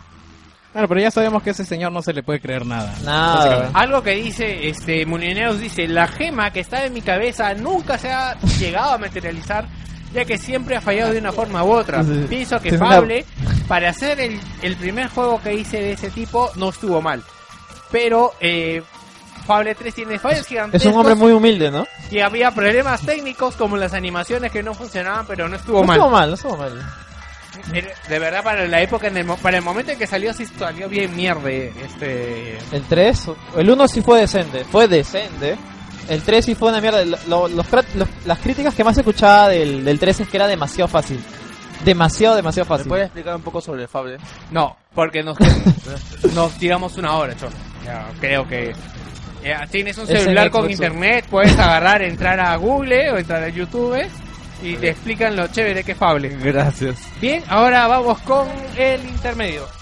[0.71, 2.93] Claro, pero ya sabemos que a ese señor no se le puede creer nada.
[3.03, 3.71] Nada.
[3.73, 8.09] Algo que dice este Mulineus dice, la gema que está en mi cabeza nunca se
[8.11, 9.65] ha llegado a materializar,
[10.13, 12.03] ya que siempre ha fallado de una forma u otra.
[12.03, 12.25] Sí.
[12.29, 13.25] Pienso que Sí, una- Fable,
[13.67, 17.21] para hacer el, el primer juego que hice de ese tipo, no estuvo mal.
[17.91, 18.81] Pero eh,
[19.45, 21.85] Fable 3 tiene fallos Es gigantescos un hombre muy humilde, ¿no?
[22.09, 25.97] y había problemas técnicos como las animaciones que no funcionaban, pero no estuvo no mal.
[25.97, 26.81] estuvo mal, no estuvo mal.
[28.09, 30.45] De verdad, para la época, en el mo- para el momento en que salió, sí
[30.45, 31.49] salió bien mierda.
[31.49, 35.57] Este, El 3, el 1 sí fue decente, fue decente.
[36.09, 37.03] El 3 sí fue una mierda.
[37.05, 37.65] Lo- lo- los
[38.25, 41.19] las críticas que más escuchaba del, del 3 es que era demasiado fácil.
[41.85, 42.87] Demasiado, demasiado ¿Me fácil.
[42.89, 44.17] puedes explicar un poco sobre el Fable?
[44.51, 45.37] No, porque nos,
[46.35, 47.51] nos tiramos una hora, cholo.
[47.85, 48.73] Ya, creo que.
[49.43, 53.99] ya, tienes un celular con internet, puedes agarrar, entrar a Google o entrar a YouTube
[54.61, 56.29] y te explican lo chévere que es Fable.
[56.43, 56.99] Gracias.
[57.19, 58.47] Bien, ahora vamos con
[58.77, 59.80] el intermedio.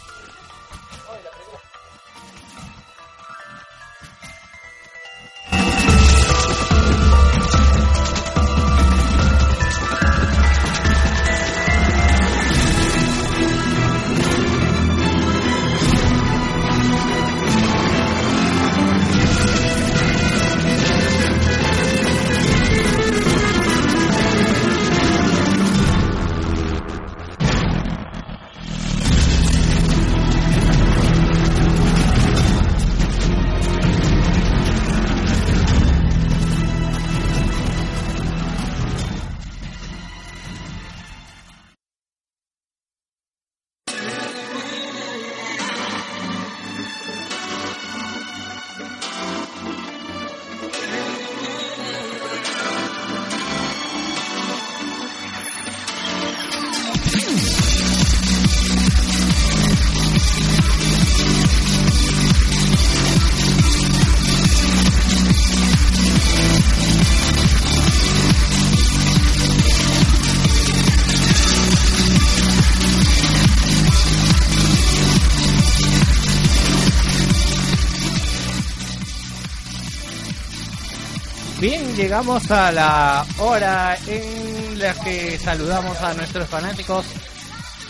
[82.09, 87.05] Llegamos a la hora en la que saludamos a nuestros fanáticos.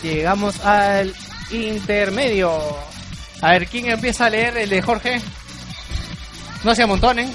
[0.02, 1.14] Llegamos al
[1.50, 2.52] intermedio.
[3.40, 5.22] A ver, ¿quién empieza a leer el de Jorge?
[6.64, 7.34] No se amontonen.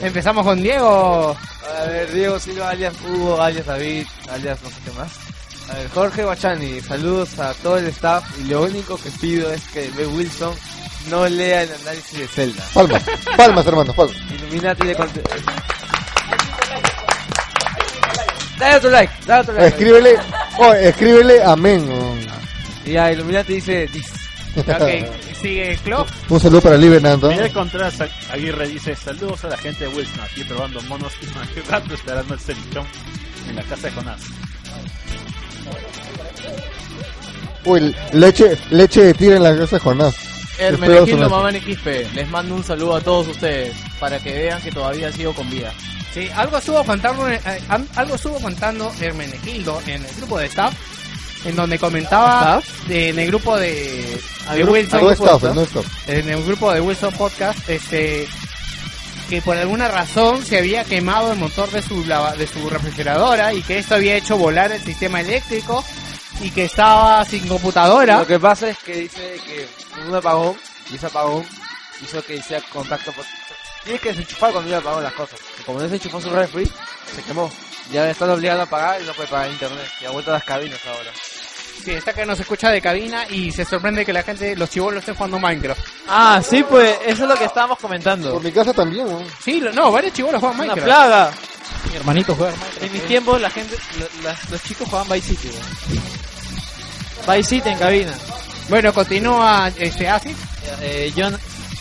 [0.00, 1.36] Empezamos con Diego.
[1.76, 5.10] A ver, Diego Silva, alias Hugo, alias David, alias no sé qué más.
[5.70, 9.64] A ver, Jorge Guachani, saludos a todo el staff y lo único que pido es
[9.70, 10.06] que B.
[10.06, 10.54] Wilson
[11.08, 12.64] no lea el análisis de Zelda.
[12.74, 13.02] Palmas,
[13.36, 14.16] palmas hermano, palmas.
[14.30, 15.22] Illuminati de conte-
[18.58, 19.68] Dale otro like, dale otro like.
[19.68, 20.14] Escríbele,
[20.58, 21.88] oh, escríbele amén.
[22.84, 24.06] Y ya, Illuminati dice dis.
[24.56, 26.08] Ok, sigue Klopp.
[26.28, 27.28] Un saludo para Libenando.
[27.30, 27.94] Miguel Contreras
[28.30, 32.34] Aguirre dice saludos a la gente de Wilson aquí probando monos y más rato esperando
[32.34, 32.86] el cevichón
[33.48, 34.20] en la casa de Jonás.
[37.64, 40.14] Uy, leche, leche de tira en la casa de Jonás.
[40.58, 41.28] Hermenegildo.
[41.28, 45.34] Mamani Quispe, les mando un saludo a todos ustedes para que vean que todavía sigo
[45.34, 45.72] con vida.
[46.14, 47.40] Sí, algo estuvo contando, eh,
[47.96, 50.74] algo estuvo contando Hermenegildo en el grupo de staff,
[51.46, 54.20] en donde comentaba de- en el grupo de,
[54.54, 56.08] de Wilson No staff, Podcast, no staff.
[56.08, 58.28] en el grupo de Wilson Podcast, este
[59.30, 63.54] que por alguna razón se había quemado el motor de su lava- de su refrigeradora
[63.54, 65.82] y que esto había hecho volar el sistema eléctrico
[66.42, 68.18] y que estaba sin computadora.
[68.18, 69.68] Lo que pasa es que dice que
[70.08, 70.56] un apagón
[70.90, 71.44] y ese apagón
[72.02, 73.24] hizo que hiciera contacto por...
[73.84, 75.38] Tienes que desenchufar cuando iba apagón las cosas.
[75.60, 76.70] Y como no se enchufó su refri,
[77.14, 77.50] se quemó.
[77.92, 79.86] Ya están obligados a pagar y no puede pagar internet.
[80.00, 81.10] Y ha vuelto a las cabinas ahora.
[81.84, 85.00] Sí, está que nos escucha de cabina y se sorprende que la gente, los chivolos
[85.00, 85.80] estén jugando Minecraft.
[86.08, 88.32] Ah, sí, pues eso es lo que estábamos comentando.
[88.34, 89.20] Por mi casa también, ¿no?
[89.42, 90.84] Sí, lo- no, varios chivolos juegan Una Minecraft.
[90.86, 91.32] plaga.
[91.90, 92.82] Mi hermanito juega Minecraft.
[92.84, 95.48] En mis tiempos la gente, lo- las- los chicos jugaban Vice City.
[95.48, 96.02] weón.
[97.42, 98.12] City en cabina.
[98.68, 100.34] Bueno, continúa este Asi.
[100.80, 101.36] Eh, John,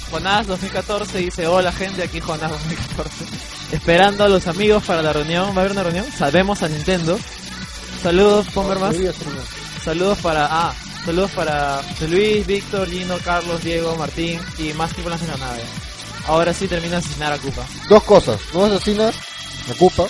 [0.10, 3.26] Jonás 2014 dice, hola gente, aquí Jonás 2014.
[3.72, 5.50] Esperando a los amigos para la reunión.
[5.50, 6.06] ¿Va a haber una reunión?
[6.12, 7.18] Salvemos a Nintendo.
[8.02, 9.84] Saludos, ser, ¿no?
[9.84, 10.48] Saludos para...
[10.50, 10.74] Ah,
[11.06, 15.62] saludos para José Luis, Víctor, Gino, Carlos, Diego, Martín y más tripulantes en la nave.
[16.28, 17.66] Ahora sí termina de asesinar a Koopa.
[17.90, 18.40] Dos cosas.
[18.54, 19.16] No asesinas,
[19.68, 20.08] me ocupa.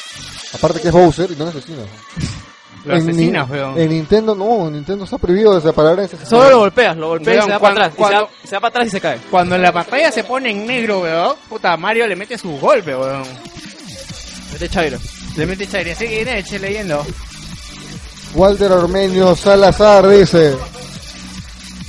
[0.53, 1.87] Aparte que es Bowser y no asesinas.
[2.83, 3.77] Lo En asesinas, weón.
[3.79, 7.09] En Nintendo no, en Nintendo está prohibido de separar en ese Solo lo golpeas, lo
[7.09, 7.89] golpeas y se va cuando- para atrás.
[7.89, 9.17] y se cuando- va- se va para atrás y se cae.
[9.29, 13.23] Cuando la pantalla se pone en negro, weón, puta, Mario le mete su golpe, weón.
[14.53, 14.97] Mete Chairo.
[15.37, 15.95] Le mete chaire.
[15.95, 17.05] Sigue Neche leyendo.
[18.35, 20.55] Walter Armenio Salazar dice.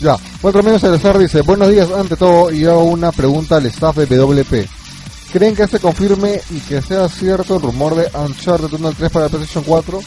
[0.00, 3.96] Ya, Walter Armenio Salazar dice, buenos días ante todo y hago una pregunta al staff
[3.96, 4.68] de WP.
[5.32, 9.10] ¿Creen que se confirme y que sea cierto el rumor de Uncharted 1 al 3
[9.10, 10.00] para PlayStation 4?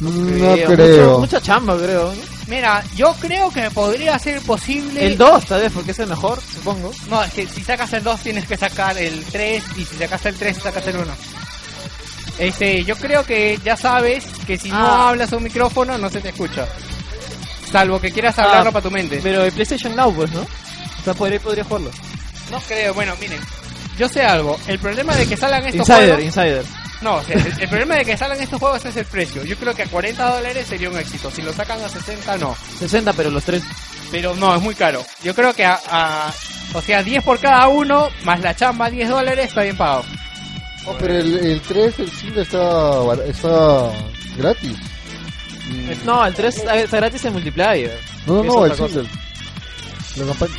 [0.00, 0.10] No
[0.54, 1.08] Creo, creo.
[1.08, 2.12] mucho- mucha chamba, creo.
[2.12, 2.20] ¿no?
[2.46, 5.06] Mira, yo creo que podría ser posible.
[5.06, 6.90] El 2, tal vez, porque es el mejor, supongo.
[7.08, 10.26] No, es que si sacas el 2 tienes que sacar el 3 y si sacas
[10.26, 11.12] el 3 sacas el 1.
[12.38, 15.08] Este, yo creo que ya sabes que si no Ah.
[15.10, 16.66] hablas a un micrófono no se te escucha.
[17.70, 19.20] Salvo que quieras hablarlo Ah, para tu mente.
[19.22, 20.40] Pero el PlayStation Now, pues, ¿no?
[20.42, 21.90] O sea, podría, podría jugarlo.
[22.50, 23.40] No creo, bueno, miren.
[23.98, 24.58] Yo sé algo.
[24.66, 26.24] El problema de que salgan estos Insider, juegos.
[26.24, 26.64] Insider.
[27.00, 29.44] No, o sea, el, el problema de que salgan estos juegos es el precio.
[29.44, 31.30] Yo creo que a 40 dólares sería un éxito.
[31.30, 32.56] Si lo sacan a 60, no.
[32.78, 33.62] 60, pero los tres.
[34.10, 35.04] Pero no, es muy caro.
[35.22, 36.32] Yo creo que a, a-
[36.72, 40.04] o sea, 10 por cada uno, más la chamba 10 dólares, está bien pagado.
[40.86, 43.90] Oh, pero el, el 3, el single está, bar- está
[44.36, 44.76] gratis.
[46.04, 47.98] No, el 3 está gratis en multiplayer.
[48.26, 49.08] No, no, no, el single.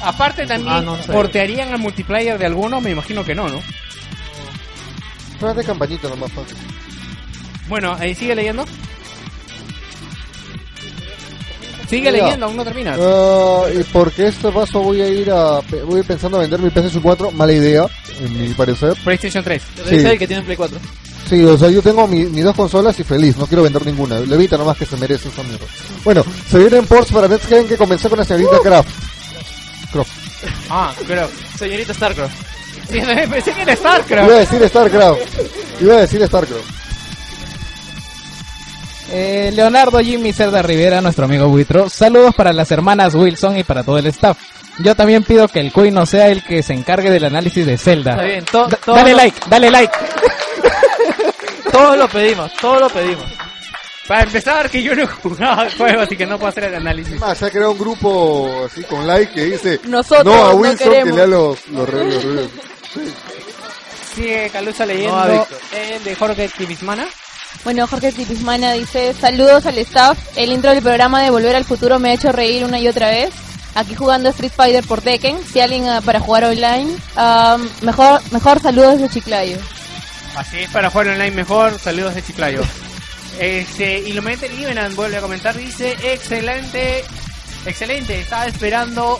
[0.01, 1.11] Aparte también, Ah, no, no sé.
[1.13, 2.81] ¿portearían al multiplayer de alguno?
[2.81, 3.61] Me imagino que no, ¿no?
[5.41, 6.57] Es de campañita nomás fácil.
[7.67, 8.65] Bueno, sigue leyendo.
[11.89, 12.97] Sigue leyendo, aún no terminas.
[12.99, 16.59] Ah, y porque este paso voy a ir a voy a ir pensando a vender
[16.59, 17.85] mi PlayStation 4, mala idea,
[18.21, 18.93] en mi parecer.
[19.03, 19.61] PlayStation 3.
[19.75, 19.95] Pero Sí.
[20.07, 20.79] el que tiene Play 4.
[21.29, 24.19] Sí, o sea, yo tengo mi- mis dos consolas y feliz, no quiero vender ninguna.
[24.19, 25.65] Le evita nomás que se merece esa mierda.
[26.03, 28.89] Bueno, se vienen ports para Next Gen que comencé con la señorita Kraft.
[29.91, 30.11] Kraft.
[30.69, 31.29] Ah, creo.
[31.57, 32.54] Señorita Starcraft.
[32.89, 33.01] Sí,
[33.31, 34.31] pensé que era Iba a StarCraft.
[34.31, 35.19] decir StarCraft.
[35.81, 36.65] Iba a decir StarCraft.
[39.11, 41.89] Eh, Leonardo Jimmy Cerda Rivera, nuestro amigo Buitro.
[41.89, 44.37] Saludos para las hermanas Wilson y para todo el staff.
[44.79, 47.77] Yo también pido que el Cuy no sea el que se encargue del análisis de
[47.77, 48.11] Zelda.
[48.11, 49.93] Está bien, to- Da- todo dale lo- like, dale like.
[51.71, 53.25] Todos lo pedimos, todos lo pedimos.
[54.07, 56.75] Para empezar, que yo no he jugado el juego, así que no puedo hacer el
[56.75, 57.19] análisis.
[57.19, 60.55] Más, se ha creado un grupo así con like que dice Nosotros no a no
[60.55, 61.89] Wilson que lea los, los.
[64.15, 67.05] Sigue Calusa leyendo No, el de Jorge Tivismana.
[67.63, 70.17] Bueno, Jorge Tipismana dice, saludos al staff.
[70.35, 73.09] El intro del programa de Volver al Futuro me ha hecho reír una y otra
[73.09, 73.33] vez.
[73.73, 75.37] Aquí jugando Street Fighter por Tekken.
[75.45, 79.57] Si alguien ah, para jugar online, ah, mejor, mejor saludos de Chiclayo.
[80.35, 82.61] Así es, para jugar online mejor, saludos de Chiclayo.
[83.39, 87.03] Este, y lo mete Livenan, vuelve a comentar, dice, excelente,
[87.65, 89.19] excelente, estaba esperando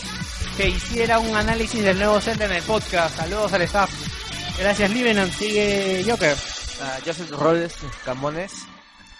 [0.57, 3.17] que hiciera un análisis del nuevo Zelda en el podcast.
[3.17, 3.91] Saludos al staff.
[4.59, 6.35] Gracias Livenan, sigue Joker.
[6.81, 7.75] Ah, Joseph Roles
[8.05, 8.51] Camones.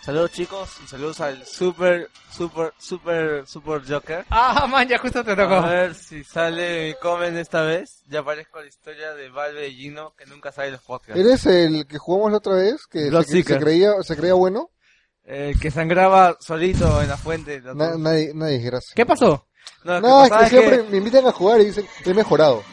[0.01, 4.23] Saludos chicos y saludos al super, super, super, super Joker.
[4.29, 5.55] Ah, man, ya justo te tocó.
[5.55, 8.03] A ver si sale mi comment esta vez.
[8.07, 11.19] Ya aparezco la historia de Valve y Gino que nunca sale en los podcasts.
[11.19, 12.85] ¿Eres el que jugamos la otra vez?
[12.89, 14.69] Que se, creía, se creía bueno.
[15.23, 17.59] El que sangraba solito en la fuente.
[17.61, 18.93] la- Na- nadie, nadie, gracias.
[18.95, 19.47] ¿Qué pasó?
[19.83, 22.63] No, es que siempre me invitan a jugar y dicen, he mejorado.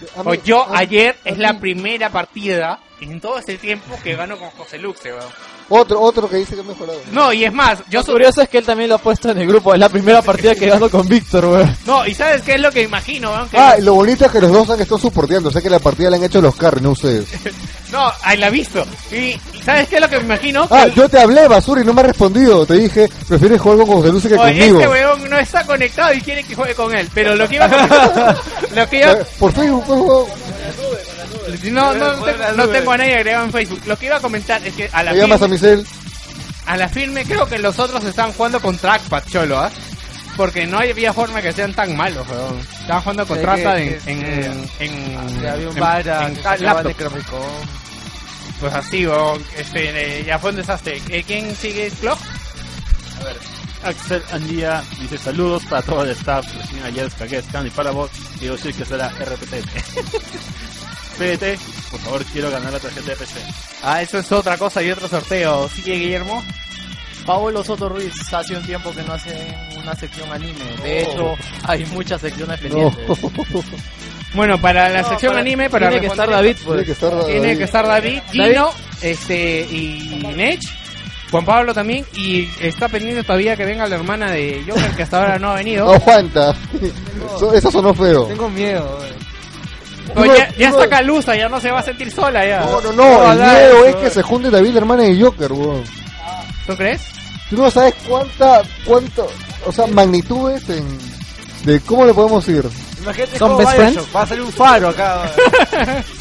[0.00, 3.98] Mí- Pues yo a- ayer a es mí- la primera partida en todo ese tiempo
[4.02, 5.30] que gano con José Luxe, weón.
[5.68, 6.98] Otro, otro que dice que he mejorado.
[7.10, 9.38] No, y es más, yo Lo curioso es que él también lo ha puesto en
[9.38, 9.74] el grupo.
[9.74, 11.76] Es la primera partida que gano con Víctor, weón.
[11.86, 13.48] No, y ¿sabes qué es lo que imagino, weón?
[13.48, 15.48] Que- Ah, y lo bonito es que los dos han estado soporteando.
[15.48, 17.26] O sea que la partida la han hecho los carros, no ustedes.
[17.92, 18.84] No, ahí la he visto.
[19.12, 20.66] Y y ¿sabes qué es lo que me imagino?
[20.70, 22.66] Ah, Que- yo te hablé, Basura, y no me has respondido.
[22.66, 24.80] Te dije, prefieres jugar con José Luce que Oye, conmigo.
[24.80, 27.08] este weón no está conectado y quiere que juegue con él.
[27.14, 28.36] Pero lo que iba a
[28.74, 29.16] lo que iba...
[29.38, 30.26] Por Facebook, pues, weón.
[31.70, 33.82] No, no, no, tengo, no tengo a nadie agregado en Facebook.
[33.86, 35.46] Lo que iba a comentar es que a la Me llamas a
[36.66, 39.70] a la firme creo que los otros estaban jugando con trackpad, cholo, ¿ah?
[40.36, 42.58] Porque no había forma que sean tan malos, weón.
[42.58, 46.30] Estaban jugando con trackpad en, en, en, había un Vara.
[48.60, 49.42] Pues así, weón.
[49.56, 51.00] Este, ya fue un desastre.
[51.08, 52.18] Eh, ¿Quién sigue Clock?
[53.84, 56.44] Axel Andía dice saludos para todo el staff.
[56.54, 58.10] Recién ayer descargué Scan y para vos.
[58.38, 59.54] Quiero decir que será RPT.
[61.16, 61.58] PDT,
[61.90, 63.40] por favor, quiero ganar la tarjeta de PC.
[63.82, 65.68] Ah, eso es otra cosa y otro sorteo.
[65.68, 66.42] ¿Sigue Guillermo?
[67.24, 69.34] Pablo Soto Ruiz hace un tiempo que no hace
[69.76, 70.64] una sección anime.
[70.82, 71.34] De hecho,
[71.64, 72.68] hay muchas secciones No.
[72.92, 73.18] pendientes.
[74.34, 76.66] Bueno, para la No, sección para- anime, para tiene que estar David, pues.
[76.66, 77.58] Tiene que estar Tiene David.
[77.58, 78.42] que estar David, David.
[78.50, 78.70] Gino,
[79.00, 80.60] este, y Nech,
[81.30, 85.18] Juan Pablo también, y está pendiente todavía que venga la hermana de Joker, que hasta
[85.20, 85.90] ahora no ha venido.
[85.94, 86.54] Aguanta.
[87.36, 88.24] Eso- Eso sonó feo.
[88.26, 88.98] Tengo miedo.
[89.00, 89.16] weón.
[90.14, 92.60] Pues Uno- ya, ya uno- está Calusa, ya no se va a sentir sola ya.
[92.60, 93.32] No, no, no.
[93.32, 95.84] El miedo eso, es que se junte David, hermana de Joker, weón.
[96.66, 97.02] ¿Tú crees?
[97.50, 99.28] Tú no sabes cuánta, cuánto,
[99.66, 100.86] o sea, magnitudes en,
[101.64, 102.64] de cómo le podemos ir.
[103.02, 104.00] Imagínate ¿Son cómo best friends?
[104.14, 105.30] Va a salir un faro acá.
[105.76, 106.04] weón.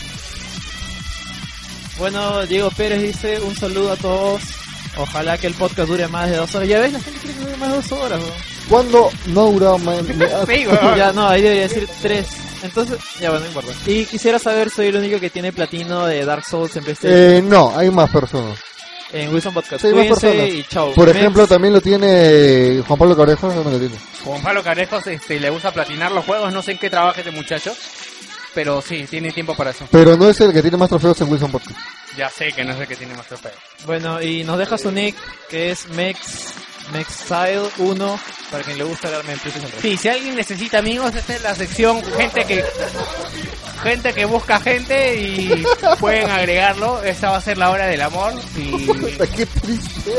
[1.97, 4.41] Bueno, Diego Pérez dice un saludo a todos.
[4.97, 6.67] Ojalá que el podcast dure más de dos horas.
[6.67, 8.33] Ya ves, la gente quiere que dure más de dos horas, weón.
[8.69, 10.03] ¿Cuándo no ha durado más?
[10.03, 10.95] me- Sí, weón.
[10.97, 12.27] Ya, no, ahí debería decir tres.
[12.65, 13.71] Entonces, ya bueno, no importa.
[13.85, 17.19] Y quisiera saber, soy el único que tiene platino de Dark Souls en PlayStation.
[17.19, 18.59] Eh, no, hay más personas.
[19.13, 19.81] En Wilson Podcast.
[19.81, 20.47] Sí, hay más personas.
[20.49, 20.93] y chao.
[20.93, 21.17] Por Mex.
[21.17, 23.95] ejemplo, también lo tiene Juan Pablo Cabrejo, ¿dónde lo tiene?
[24.23, 27.31] Juan Pablo Carejos este, le gusta platinar los juegos, no sé en qué trabaja este
[27.31, 27.73] muchacho,
[28.53, 29.87] pero sí, tiene tiempo para eso.
[29.91, 31.77] Pero no es el que tiene más trofeos en Wilson Podcast.
[32.17, 33.55] Ya sé que no es el que tiene más trofeos.
[33.85, 35.15] Bueno, y nos deja su nick,
[35.49, 36.53] que es Mex,
[36.93, 38.19] Mexile1,
[38.51, 39.81] para quien le gusta darme en PlayStation 3.
[39.81, 42.63] Sí, si alguien necesita amigos, esta es la sección gente que
[43.83, 45.63] gente que busca gente y
[45.99, 47.03] pueden agregarlo.
[47.03, 50.11] Esta va a ser la hora del amor y Puta, qué triste.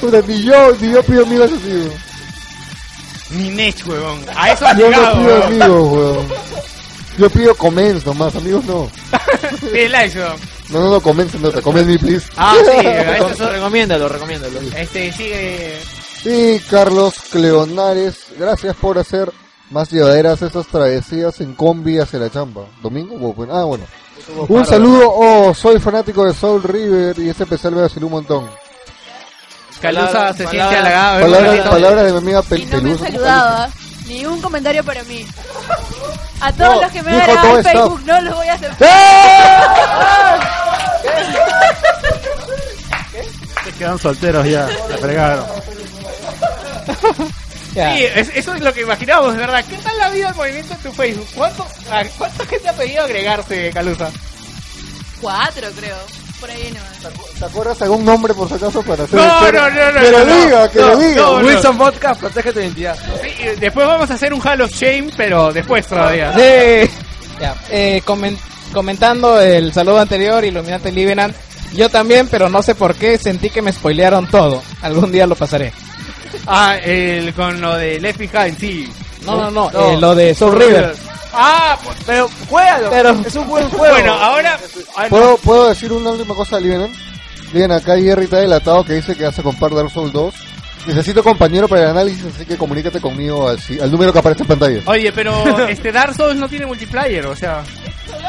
[0.00, 1.88] Puta, ni yo, ni yo pido amigos así,
[3.30, 4.24] mi Nech, huevón.
[4.34, 5.18] A eso ha Yo no llegado.
[5.18, 5.42] pido huevón.
[5.62, 6.28] amigos, weón.
[7.18, 8.90] Yo pido comments nomás, amigos no.
[9.60, 10.40] Pide likes, huevón.
[10.70, 12.26] No, no, no, te comments me, please.
[12.36, 14.60] Ah, sí, a eso es- Recomiéndalo, recomiéndalo.
[14.76, 15.78] este sigue
[16.24, 19.30] Y Carlos Cleonares, gracias por hacer
[19.70, 22.62] más llevaderas esas travesías en combi hacia la chamba.
[22.82, 23.14] ¿Domingo?
[23.16, 23.54] o bueno?
[23.56, 23.84] Ah, bueno.
[24.48, 28.50] Un saludo, oh, soy fanático de Soul River y este especial me vaciló un montón.
[29.80, 31.18] Calusa Palabras- se siente palabras- halagado.
[31.18, 31.22] ¿eh?
[31.22, 33.70] Palabras, palabras de mi amiga Pel Y no me Pelusa.
[34.10, 35.24] Ni un comentario para mí.
[36.40, 37.62] A todos No, los que me en staff.
[37.62, 38.88] Facebook no los voy a aceptar.
[43.64, 45.46] Se quedan solteros ya, se fregaron.
[47.72, 47.78] Sí,
[48.14, 49.64] es- eso es lo que imaginábamos, de verdad.
[49.68, 51.28] ¿Qué tal la vida del movimiento en tu Facebook?
[51.36, 54.10] ¿Cuánto, a- ¿Cuánta gente ha pedido agregarse, Calusa?
[55.20, 55.96] Cuatro, creo.
[56.40, 57.14] Por ahí nomás.
[57.38, 60.10] ¿Te acuerdas algún nombre por si acaso para hacer No, el- no, no, no, Que
[60.10, 60.44] no, lo no.
[60.44, 61.30] diga, que No, lo diga.
[61.40, 62.96] Wilson Podcast, protege tu identidad.
[63.22, 66.32] Sí, después vamos a hacer un Hall of Shame, pero después todavía.
[66.34, 66.90] Sí.
[67.40, 68.38] Ya, eh, comen-
[68.72, 71.34] comentando el saludo anterior, Illuminati Livenant,
[71.74, 74.62] yo también, pero no sé por qué, sentí que me spoilearon todo.
[74.82, 75.72] Algún día lo pasaré.
[76.46, 78.92] Ah, el, con lo de Left Behind, sí.
[79.30, 79.90] No, no, no, No.
[79.92, 80.94] eh, lo de Soul River.
[81.32, 83.94] Ah, pues, Pero juégalo, Pero- es un buen juego.
[83.94, 84.58] bueno, ahora...
[84.96, 85.06] ah.
[85.08, 86.92] ¿Puedo, ¿Puedo decir una última cosa a Livenan?
[87.52, 90.34] Bien, acá Jerry está delatado que dice que hace comprar Dark Souls 2.
[90.86, 94.80] Necesito compañero para el análisis, así que comunícate conmigo al, número que aparece en pantalla.
[94.86, 95.32] Oye, pero
[95.68, 97.62] este Dark Souls no tiene multiplayer, o sea.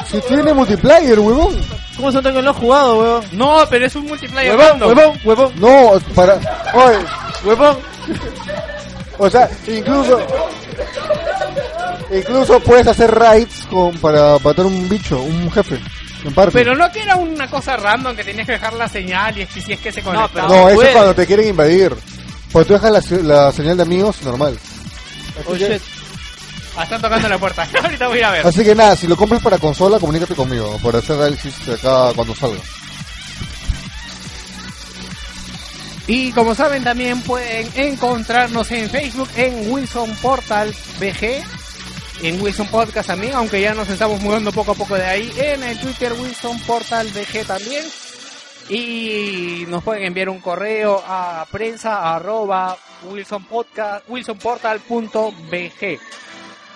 [0.10, 1.60] Si tiene multiplayer, huevón.
[1.95, 3.23] ¿Cómo son que no he jugado, weón?
[3.32, 6.36] No, pero es un multiplayer Huevón, huevón, huevón, No, para...
[6.73, 6.98] Oye,
[7.45, 7.78] huevón.
[9.17, 10.19] o sea, incluso...
[12.13, 15.79] Incluso puedes hacer raids con, para matar un bicho, un jefe,
[16.25, 16.51] en parte.
[16.51, 19.49] Pero no que era una cosa random que tenías que dejar la señal y es
[19.49, 20.49] que si es que se conectaba.
[20.49, 21.95] No, eso es cuando te quieren invadir.
[22.51, 24.59] Porque tú dejas la, la señal de amigos normal.
[25.47, 25.81] Oh, shit.
[26.75, 27.67] Ah, están tocando la puerta.
[27.83, 28.45] Ahorita voy a ver.
[28.47, 32.35] Así que nada, si lo compras para consola, comunícate conmigo para hacer análisis acá cuando
[32.35, 32.59] salga.
[36.13, 41.41] Y como saben también pueden encontrarnos en Facebook en Wilson Portal BG,
[42.21, 45.63] en Wilson Podcast también, aunque ya nos estamos mudando poco a poco de ahí, en
[45.63, 47.85] el Twitter Wilson Portal BG también.
[48.67, 55.99] Y nos pueden enviar un correo a prensa arroba wilsonportal.bg.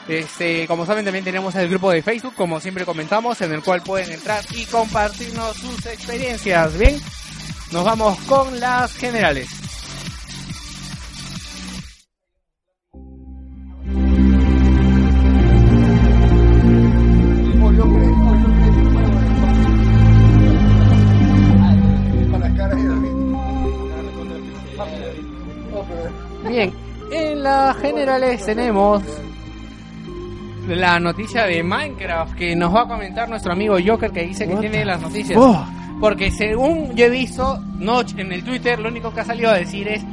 [0.08, 3.82] Este, como saben también tenemos el grupo de Facebook, como siempre comentamos, en el cual
[3.82, 6.78] pueden entrar y compartirnos sus experiencias.
[6.78, 7.02] Bien,
[7.72, 9.48] nos vamos con las generales.
[26.48, 26.72] Bien,
[27.12, 29.04] en las generales tenemos
[30.68, 34.56] la noticia de Minecraft que nos va a comentar nuestro amigo Joker que dice que
[34.56, 35.38] tiene las noticias.
[36.00, 39.54] Porque según yo he visto, Notch en el Twitter, lo único que ha salido a
[39.56, 40.04] decir es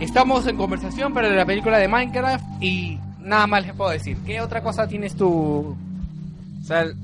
[0.00, 4.16] estamos en conversación para la película de Minecraft y nada más les puedo decir.
[4.26, 5.28] ¿Qué otra cosa tienes tú?
[5.30, 6.96] O sea, el-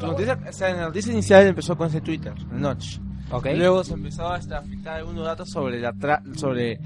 [0.00, 2.98] tu noticia, o sea, la noticia inicial empezó con ese Twitter, Notch.
[3.30, 3.46] Ok.
[3.54, 6.80] Luego se empezó a filtrar algunos datos sobre la tra- sobre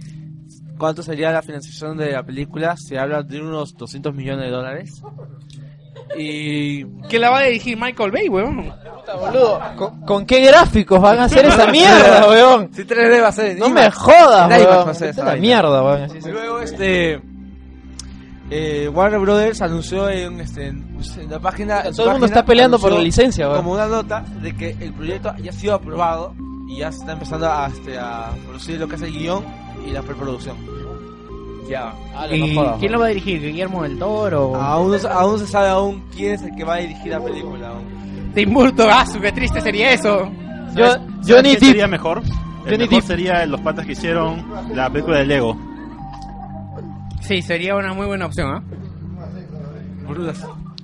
[0.77, 2.77] cuánto sería la financiación de la película.
[2.77, 5.03] Se habla de unos 200 millones de dólares.
[6.17, 8.73] Y ¿Qué la va a dirigir Michael Bay, weón?
[9.21, 12.71] Boludo, ¿con, con qué gráficos van a hacer esa mierda, weón?
[12.75, 14.87] si 3D va a ser No me jodas, weón.
[14.99, 16.23] Vete a la mierda, weón.
[16.23, 17.21] Se- Luego este
[18.51, 20.85] eh, Warner Brothers anunció en, este, en
[21.29, 23.59] la página en Todo el mundo está peleando por la licencia, weón.
[23.59, 26.35] como una nota de que el proyecto ya ha sido aprobado
[26.69, 29.45] y ya se está empezando a, este, a producir lo que es el guion
[29.87, 30.57] y la preproducción
[31.69, 31.95] Ya.
[32.13, 33.41] Dale, ¿Y no jodas, quién lo va a dirigir?
[33.41, 34.55] ¿Guillermo del Toro?
[34.57, 37.21] aún no, se- aún se sabe aún quién es el que va a dirigir la
[37.21, 38.33] película aún.
[38.35, 40.31] Tim Burton, ah, su, qué triste sería eso.
[40.75, 42.19] Yo, ¿Sabes Johnny sería mejor?
[42.19, 42.31] El
[42.65, 43.03] Johnny mejor Depp.
[43.07, 45.57] sería los patas que hicieron la película de Lego.
[47.21, 48.63] Sí, sería una muy buena opción, ¿ah?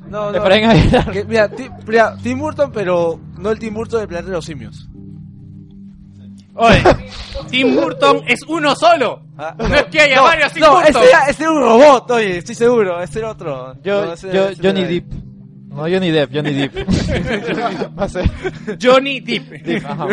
[0.08, 0.44] No, De no.
[1.12, 1.50] Que, mira,
[1.86, 4.88] mira, Tim Burton, pero no el Tim Burton del planeta de los simios.
[6.54, 6.82] Oye,
[7.50, 9.22] Tim Burton es uno solo.
[9.38, 10.90] Ah, No es que haya no, varios Tim No, Burton.
[11.02, 13.74] ese era, ese era un robot, oye, estoy seguro, ese era otro.
[13.82, 15.12] Yo, No, ese- yo, ese Johnny Depp.
[15.68, 16.74] No, Johnny Depp, Johnny Depp.
[18.82, 19.50] Johnny Depp.
[19.62, 20.06] Depp, ajá.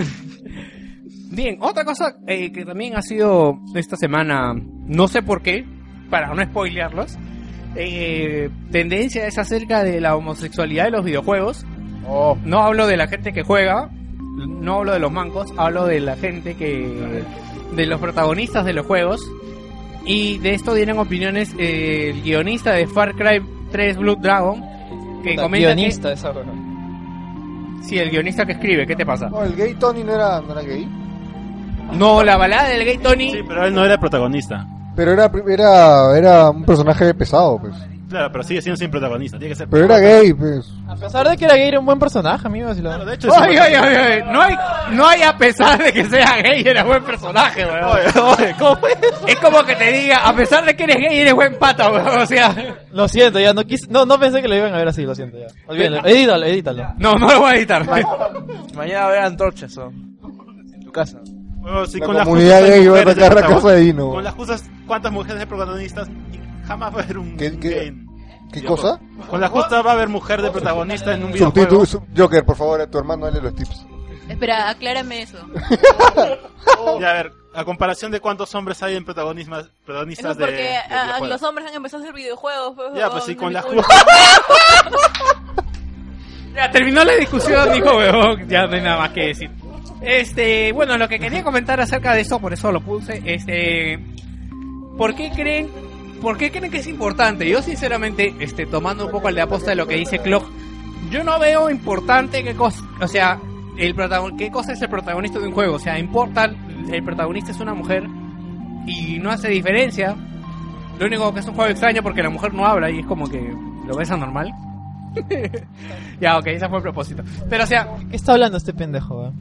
[1.29, 5.65] Bien, otra cosa eh, que también ha sido esta semana, no sé por qué,
[6.09, 7.17] para no spoilearlos,
[7.75, 11.65] eh, tendencia es acerca de la homosexualidad de los videojuegos.
[12.07, 12.37] Oh.
[12.45, 13.89] No hablo de la gente que juega,
[14.45, 17.23] no hablo de los mancos, hablo de la gente que...
[17.75, 19.21] de los protagonistas de los juegos.
[20.05, 23.41] Y de esto dieron opiniones eh, el guionista de Far Cry
[23.71, 24.61] 3 Blood Dragon,
[25.23, 26.39] que Puta, comenta guionista esa que...
[27.83, 29.29] Sí, el guionista que escribe, ¿qué te pasa?
[29.29, 30.87] No, el gay Tony no era, no era gay.
[31.93, 33.31] No, la balada del gay Tony...
[33.31, 34.65] Sí, pero él no era el protagonista.
[34.95, 37.75] Pero era, era, era un personaje pesado, pues.
[38.09, 39.37] Claro, pero sigue siendo sin protagonista.
[39.37, 40.71] Tiene que ser Pero era gay, pues.
[40.87, 42.73] A pesar de que era gay, era un buen personaje, amigo.
[42.73, 42.89] Si lo...
[42.89, 44.55] Claro, de hecho, es Oye, oye, oye, oye, no hay,
[44.91, 47.99] no hay a pesar de que sea gay, eres buen personaje, weón.
[49.27, 52.21] Es como que te diga, a pesar de que eres gay, eres buen pata, weón.
[52.21, 54.87] O sea, Lo siento, ya no quise, no, no pensé que lo iban a ver
[54.87, 55.47] así, lo siento ya.
[55.67, 56.93] Olvídalo, edítalo, edítalo.
[56.97, 57.85] no, no lo voy a editar.
[58.75, 60.17] Mañana haber antorchas, son.
[60.73, 61.19] En tu casa.
[61.59, 64.09] Bueno, sí, La con las comunidad gay va a atacar la casa de Dino.
[64.11, 66.07] Con las justas, ¿cuántas mujeres de protagonistas?
[66.67, 68.07] Jamás va a haber un ¿Qué- qué- gay en-
[68.51, 68.97] ¿Qué videojuego.
[68.97, 69.27] cosa?
[69.29, 71.85] Con la justa va a haber mujer de protagonista en un videojuego.
[72.15, 73.85] Joker, por favor, a tu hermano dale los tips.
[74.29, 75.37] Espera, aclárame eso.
[76.99, 80.79] Ya, a ver, a comparación de cuántos hombres hay en protagonistas, protagonistas de, porque de
[80.89, 81.29] videojuegos.
[81.29, 82.73] los hombres han empezado a hacer videojuegos.
[82.75, 83.95] pues, Ya, pues sí, no con la justa.
[86.55, 88.47] Ya terminó la discusión, dijo weón.
[88.49, 89.51] Ya no hay nada más que decir.
[90.01, 93.99] Este, bueno, lo que quería comentar acerca de esto, por eso lo puse, este,
[94.97, 95.69] ¿por qué creen,
[96.21, 97.49] por qué creen que es importante?
[97.49, 100.45] Yo sinceramente, este, tomando un poco el de aposta de lo que dice Clock,
[101.09, 103.39] yo no veo importante qué cosa, o sea,
[103.77, 106.49] el protagon qué cosa es el protagonista de un juego, o sea, importa,
[106.91, 108.03] el protagonista es una mujer,
[108.87, 110.15] y no hace diferencia.
[110.97, 113.29] Lo único que es un juego extraño porque la mujer no habla y es como
[113.29, 113.53] que
[113.85, 114.51] lo ves anormal.
[116.21, 117.23] ya, ok, ese fue el propósito.
[117.49, 119.27] Pero o sea, ¿Qué está hablando este pendejo?
[119.27, 119.31] eh?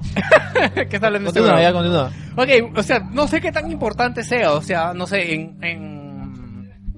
[0.89, 1.63] ¿qué está hablando este Continúa, huevón?
[1.63, 2.11] ya continúa.
[2.37, 6.06] Ok, o sea, no sé qué tan importante sea, o sea, no sé, en, en,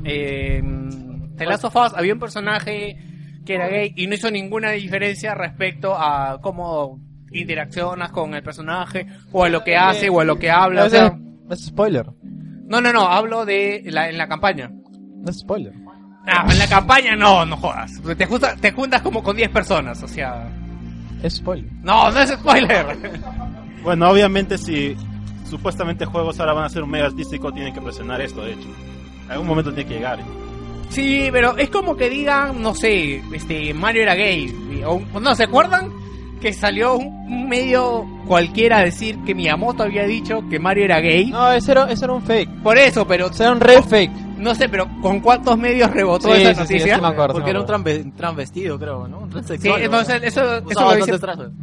[0.04, 2.96] en The Last of Us había un personaje
[3.44, 7.00] que era gay y no hizo ninguna diferencia respecto a cómo
[7.32, 10.90] interaccionas con el personaje o a lo que hace o a lo que habla, o
[10.90, 12.06] sea, No es spoiler.
[12.66, 14.70] no, no, no, hablo de la, en la campaña.
[14.70, 15.72] No es spoiler.
[16.26, 18.00] Ah, en la campaña no, no jodas.
[18.16, 20.46] Te juntas, te juntas como con 10 personas, o sea,
[21.22, 21.70] Es spoiler.
[21.82, 22.86] no, no es spoiler.
[23.82, 24.96] Bueno, obviamente si
[25.48, 28.68] supuestamente juegos ahora van a ser un mega artístico, tienen que presionar esto, de hecho.
[29.28, 30.18] En algún momento tiene que llegar.
[30.90, 34.82] Sí, pero es como que digan, no sé, este Mario era gay.
[34.86, 35.92] O, no, ¿se acuerdan?
[36.40, 41.26] Que salió un, medio cualquiera a decir que Miyamoto había dicho que Mario era gay.
[41.30, 42.62] No, ese era, ese era un fake.
[42.62, 44.12] Por eso, pero Ese era un re fake.
[44.38, 46.94] no sé, pero ¿con cuántos medios rebotó Sí, esa sí, sí, noticia?
[46.94, 47.34] sí me acuerdo.
[47.34, 49.18] Porque sí era un transvestido, creo, ¿no?
[49.18, 49.82] Un Sí, transexual.
[49.82, 51.14] entonces eso, eso, lo dice,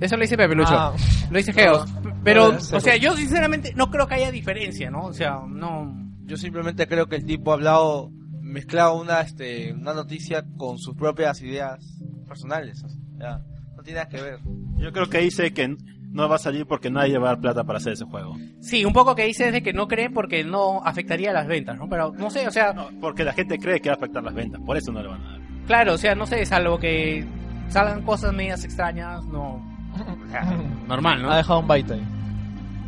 [0.02, 0.74] eso lo dice Pepe Lucho.
[0.78, 0.94] Ah.
[1.32, 1.86] Lo dice Geos.
[2.24, 2.78] Pero, Puede ser.
[2.78, 5.06] o sea, yo sinceramente no creo que haya diferencia, ¿no?
[5.06, 6.05] O sea, no...
[6.26, 8.12] Yo simplemente creo que el tipo ha hablado,
[8.42, 12.84] mezclado una, este, una noticia con sus propias ideas personales.
[12.84, 13.44] o sea, ya,
[13.76, 14.40] no tiene nada que ver.
[14.78, 15.76] Yo creo que dice que
[16.16, 18.38] no va a salir porque nadie va a dar plata para hacer ese juego.
[18.62, 21.78] Sí, un poco que dice es de que no creen porque no afectaría las ventas,
[21.78, 21.90] ¿no?
[21.90, 24.34] Pero no sé, o sea, No, porque la gente cree que va a afectar las
[24.34, 25.42] ventas, por eso no le van a dar.
[25.68, 27.26] Claro, o sea, no sé, salvo que
[27.68, 29.56] salgan cosas medias extrañas, no.
[30.26, 30.58] o sea,
[30.88, 31.32] normal, ¿no?
[31.32, 32.08] Ha dejado un byte ahí.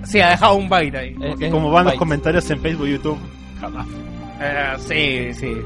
[0.03, 1.15] Sí, ha dejado un byte ahí.
[1.21, 3.17] Eh, como van los comentarios en Facebook y YouTube,
[3.59, 3.87] jamás.
[4.39, 5.57] Eh, sí, sí.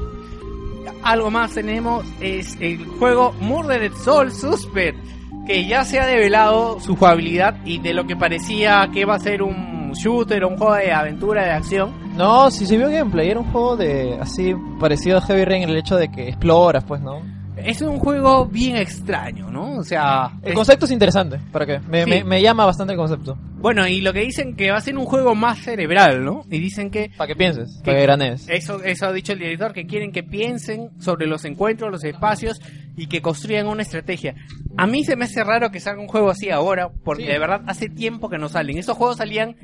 [1.02, 4.98] Algo más tenemos es el juego Murdered Soul Suspect,
[5.46, 9.18] que ya se ha develado su jugabilidad y de lo que parecía que iba a
[9.18, 11.92] ser un shooter, un juego de aventura, de acción.
[12.16, 15.70] No, si se vio gameplay, era un juego de así parecido a Heavy Rain en
[15.70, 17.22] el hecho de que exploras, pues, ¿no?
[17.64, 19.76] Es un juego bien extraño, ¿no?
[19.78, 21.80] O sea, El es- concepto es interesante, ¿para qué?
[21.88, 22.10] Me, Sí.
[22.10, 23.36] me, me llama bastante el concepto.
[23.60, 26.44] bueno, y lo que dicen que va a ser un juego más cerebral, ¿no?
[26.50, 28.48] Y dicen que Para que pienses, Que- para que granees.
[28.48, 32.60] Eso, eso ha dicho el director, que quieren que piensen sobre los encuentros, los espacios
[32.96, 34.34] y que construyan una estrategia.
[34.76, 37.28] A mí se me hace raro que salga un juego así ahora, porque Sí.
[37.30, 38.78] de verdad hace tiempo que no salen.
[38.78, 39.54] Esos juegos salían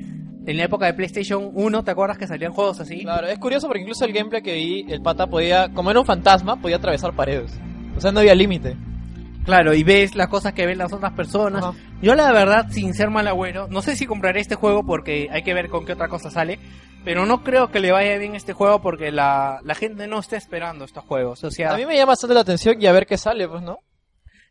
[0.47, 3.01] en la época de PlayStation 1, ¿te acuerdas que salían juegos así?
[3.01, 6.05] Claro, es curioso porque incluso el gameplay que vi, el pata podía, como era un
[6.05, 7.59] fantasma, podía atravesar paredes.
[7.99, 8.75] O sea, no había límite.
[9.45, 11.63] Claro, y ves las cosas que ven las otras personas.
[11.63, 11.77] Ajá.
[12.01, 15.43] Yo la verdad, sin ser mal agüero, no sé si compraré este juego porque hay
[15.43, 16.59] que ver con qué otra cosa sale,
[17.03, 20.37] pero no creo que le vaya bien este juego porque la, la gente no está
[20.37, 21.43] esperando estos juegos.
[21.43, 23.61] O sea, A mí me llama bastante la atención y a ver qué sale, pues,
[23.63, 23.79] ¿no?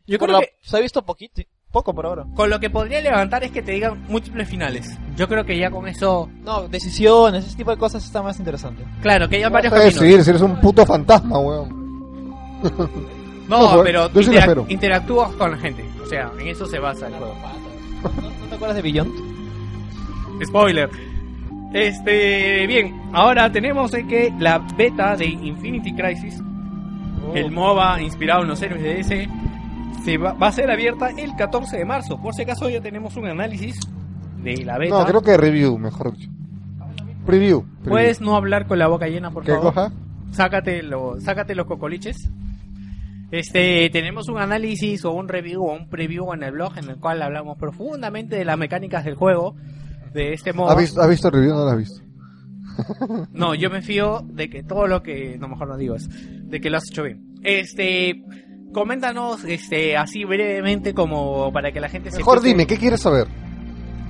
[0.05, 2.25] yo Por creo la- que Se ha visto poquito, poco por ahora.
[2.35, 4.97] Con lo que podría levantar es que te digan múltiples finales.
[5.15, 8.83] Yo creo que ya con eso, No, decisiones, ese tipo de cosas está más interesante.
[9.01, 10.01] claro, que hayan varios Vas a caminos.
[10.01, 11.79] decidir si eres un puto fantasma, weón.
[13.49, 14.65] No, No, pero interac- espero.
[14.69, 15.83] interactúas con la gente.
[16.03, 17.35] O sea, en eso se basa el juego.
[18.03, 19.11] ¿No te acuerdas de Beyond?
[20.45, 20.89] Spoiler.
[21.73, 26.41] Este, bien, ahora tenemos que la beta de Infinity Crisis,
[27.27, 27.35] Oh.
[27.35, 29.29] el MOBA inspirado en los héroes de DC,
[30.03, 32.19] se va, va a ser abierta el 14 de marzo.
[32.21, 33.79] Por si acaso ya tenemos un análisis
[34.41, 34.97] de la beta.
[34.99, 36.29] No, creo que review, mejor dicho.
[37.25, 37.61] Preview.
[37.61, 37.65] preview.
[37.89, 39.73] ¿Puedes no hablar con la boca llena, por ¿Qué favor?
[39.73, 39.91] cosa?
[40.31, 42.29] sácate, lo, sácate los cocoliches.
[43.31, 46.97] Este, tenemos un análisis o un review o un preview en el blog en el
[46.97, 49.55] cual hablamos profundamente de las mecánicas del juego,
[50.13, 50.71] de este modo.
[50.71, 52.01] ¿Has visto, has visto el review o no lo has visto?
[53.33, 56.61] No, yo me fío de que todo lo que, no mejor no digo eso, de
[56.61, 57.35] que lo has hecho bien.
[57.43, 58.23] Este,
[58.73, 63.01] coméntanos, este, así brevemente como para que la gente se Mejor empiece- dime, ¿qué quieres
[63.01, 63.27] saber?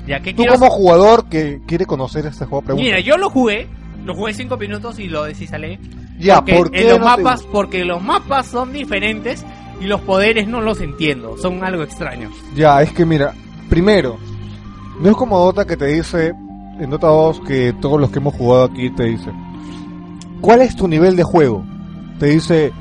[0.07, 2.83] Ya, ¿qué Tú como jugador que quiere conocer este juego, pregunta.
[2.85, 3.67] Mira, yo lo jugué,
[4.05, 5.79] lo jugué cinco minutos y lo desinstalé.
[6.19, 9.45] Ya, porque ¿por qué en los no te mapas, porque los mapas son diferentes
[9.79, 12.33] y los poderes no los entiendo, son algo extraños.
[12.55, 13.33] Ya, es que mira,
[13.69, 14.17] primero,
[14.99, 16.33] no es como Dota que te dice,
[16.79, 19.31] en Dota 2, que todos los que hemos jugado aquí te dice,
[20.41, 21.63] ¿cuál es tu nivel de juego?
[22.19, 22.73] Te dice,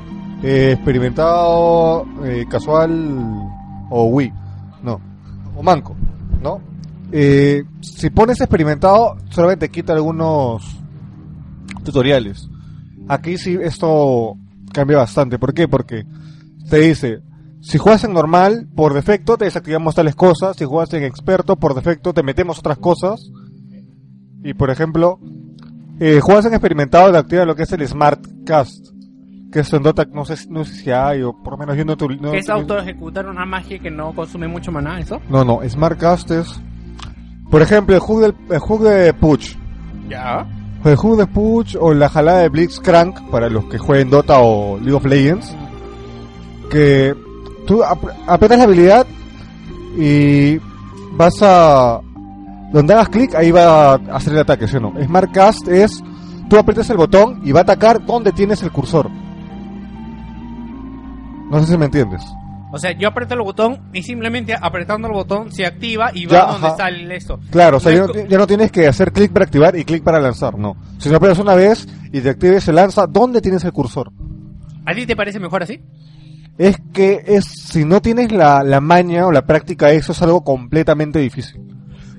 [0.43, 2.91] eh, experimentado, eh, casual
[3.89, 4.33] o Wii,
[4.83, 4.99] no,
[5.55, 5.95] o manco,
[6.41, 6.59] ¿no?
[7.11, 10.77] Eh, si pones experimentado, solamente quita algunos
[11.83, 12.49] tutoriales.
[13.09, 14.35] Aquí sí esto
[14.73, 15.37] cambia bastante.
[15.39, 15.67] ¿Por qué?
[15.67, 16.05] Porque
[16.69, 17.19] te dice,
[17.61, 20.55] si juegas en normal, por defecto te desactivamos tales cosas.
[20.55, 23.29] Si juegas en experto, por defecto te metemos otras cosas.
[24.43, 25.19] Y por ejemplo,
[25.99, 28.87] eh, juegas en experimentado, te activa lo que es el Smart Cast.
[29.51, 31.83] Que es en Dota, no sé, no sé si hay, o por lo menos yo
[31.83, 31.97] no...
[31.97, 35.19] tu- no es tu- auto ejecutar una magia que no consume mucho maná, ¿eso?
[35.27, 36.61] No, no, Smart Cast es...
[37.49, 39.57] Por ejemplo, el hook, del, el hook de Puch.
[40.07, 40.47] Ya.
[40.85, 44.77] El Who the Push o la jalada de Blitzcrank para los que jueguen Dota o
[44.77, 45.55] League of Legends.
[46.71, 47.15] Que
[47.67, 49.05] tú ap- apretas la habilidad
[49.97, 50.57] y
[51.17, 51.99] vas a.
[52.71, 54.93] Donde hagas clic, ahí va a hacer el ataque, ¿sí o no?
[55.03, 56.03] Smart Cast es.
[56.49, 59.09] Tú aprietas el botón y va a atacar donde tienes el cursor.
[61.49, 62.23] No sé si me entiendes.
[62.71, 66.31] O sea, yo aprieto el botón y simplemente apretando el botón se activa y va
[66.33, 66.75] Ya, donde ajá.
[66.75, 67.39] está el esto.
[67.49, 69.83] Claro, o sea, No ya no, ya no tienes que hacer clic para activar y
[69.85, 70.75] clic para lanzar, no.
[70.99, 74.11] Si lo aprietas una vez y te actives, se lanza donde tienes el cursor.
[74.85, 75.79] ¿A ti te parece mejor así?
[76.57, 80.43] Es que es si no tienes la, la maña o la práctica, eso es algo
[80.43, 81.61] completamente difícil.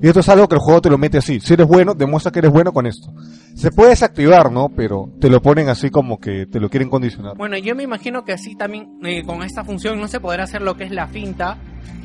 [0.03, 1.41] Y esto es algo que el juego te lo mete así.
[1.41, 3.13] Si eres bueno, demuestra que eres bueno con esto.
[3.55, 4.71] Se puede desactivar, ¿no?
[4.71, 7.37] Pero te lo ponen así como que te lo quieren condicionar.
[7.37, 10.63] Bueno, yo me imagino que así también eh, con esta función no se podrá hacer
[10.63, 11.59] lo que es la finta.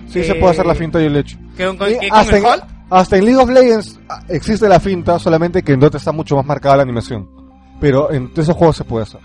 [0.09, 1.37] Sí, eh, se puede hacer la finta y el hecho.
[1.55, 2.59] Que, con, Y con hasta, el en,
[2.89, 6.35] hasta en League of Legends ah, existe la finta, solamente que en Dota está mucho
[6.35, 7.29] más marcada la animación.
[7.79, 9.21] Pero en esos juegos se puede hacer.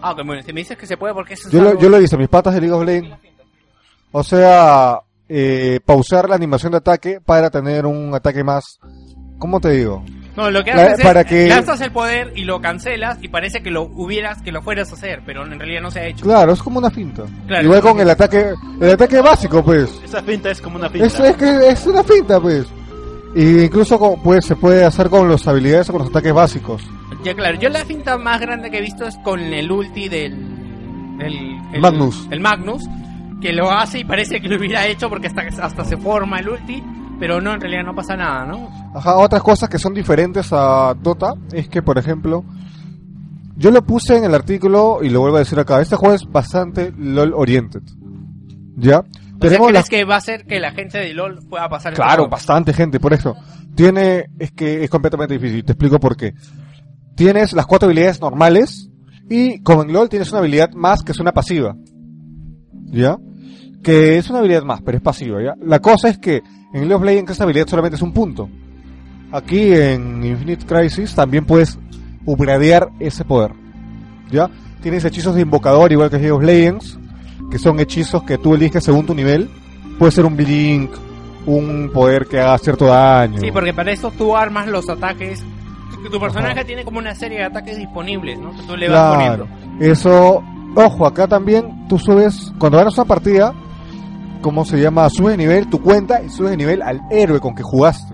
[0.00, 1.80] Ah, ok, bueno, si me dices que se puede porque eso es Yo lo, algo-
[1.80, 3.16] yo lo hice, mis patas de League of Legends.
[4.12, 8.78] O sea, eh, pausar la animación de ataque para tener un ataque más...
[9.38, 10.04] ¿Cómo te digo?
[10.36, 13.28] No, lo que La- haces para es que- lanzas el poder y lo cancelas y
[13.28, 16.06] parece que lo hubieras, que lo fueras a hacer, pero en realidad no se ha
[16.06, 16.24] hecho.
[16.24, 17.24] Claro, es como una finta.
[17.46, 19.90] Claro, Igual con el ataque, el ataque básico, pues.
[20.04, 21.06] Esa finta es como una finta.
[21.06, 22.66] Es, es que es una finta, pues.
[23.36, 26.82] Y incluso con- pues, se puede hacer con las habilidades o con los ataques básicos.
[27.24, 30.32] Ya, claro, yo la finta más grande que he visto es con el ulti del.
[31.20, 32.26] El, el- Magnus.
[32.30, 32.84] El Magnus,
[33.44, 36.48] que lo hace y parece que lo hubiera hecho porque hasta, hasta se forma el
[36.48, 36.82] ulti,
[37.20, 38.70] pero no, en realidad no pasa nada, ¿no?
[38.94, 42.42] Ajá, otras cosas que son diferentes a Dota es que, por ejemplo,
[43.54, 45.82] yo lo puse en el artículo y lo vuelvo a decir acá.
[45.82, 47.82] Este juego es bastante LOL oriented.
[48.76, 49.00] ¿Ya?
[49.00, 51.92] O sea, ¿crees las que va a hacer que la gente de LOL pueda pasar
[51.92, 52.30] este Claro, juego?
[52.30, 53.36] bastante gente, por eso.
[53.74, 56.32] Tiene, es que es completamente difícil, te explico por qué.
[57.14, 58.88] Tienes las cuatro habilidades normales
[59.28, 61.76] y como en LOL tienes una habilidad más que es una pasiva.
[62.86, 63.18] ¿Ya?
[63.84, 65.54] Que es una habilidad más, pero es pasiva, ¿ya?
[65.62, 66.38] La cosa es que
[66.72, 68.48] en League of Legends esta habilidad solamente es un punto.
[69.30, 71.78] Aquí en Infinite Crisis también puedes
[72.24, 73.52] upgradear ese poder.
[74.30, 74.48] ¿Ya?
[74.82, 76.98] Tienes hechizos de invocador igual que en League of Legends,
[77.50, 79.50] que son hechizos que tú eliges según tu nivel.
[79.98, 80.90] Puede ser un blink,
[81.46, 83.38] un poder que haga cierto daño.
[83.40, 85.44] Sí, porque para eso tú armas los ataques.
[86.02, 88.50] Tu, tu personaje tiene como una serie de ataques disponibles, ¿no?
[88.56, 89.46] Que tú le vas Claro.
[89.46, 89.84] poniendo.
[89.84, 90.42] Eso,
[90.74, 93.54] ojo, acá también tú subes, cuando ganas una partida,
[94.44, 95.08] ¿cómo se llama?
[95.08, 98.12] Subes de nivel tu cuenta y subes de nivel al héroe con que jugaste.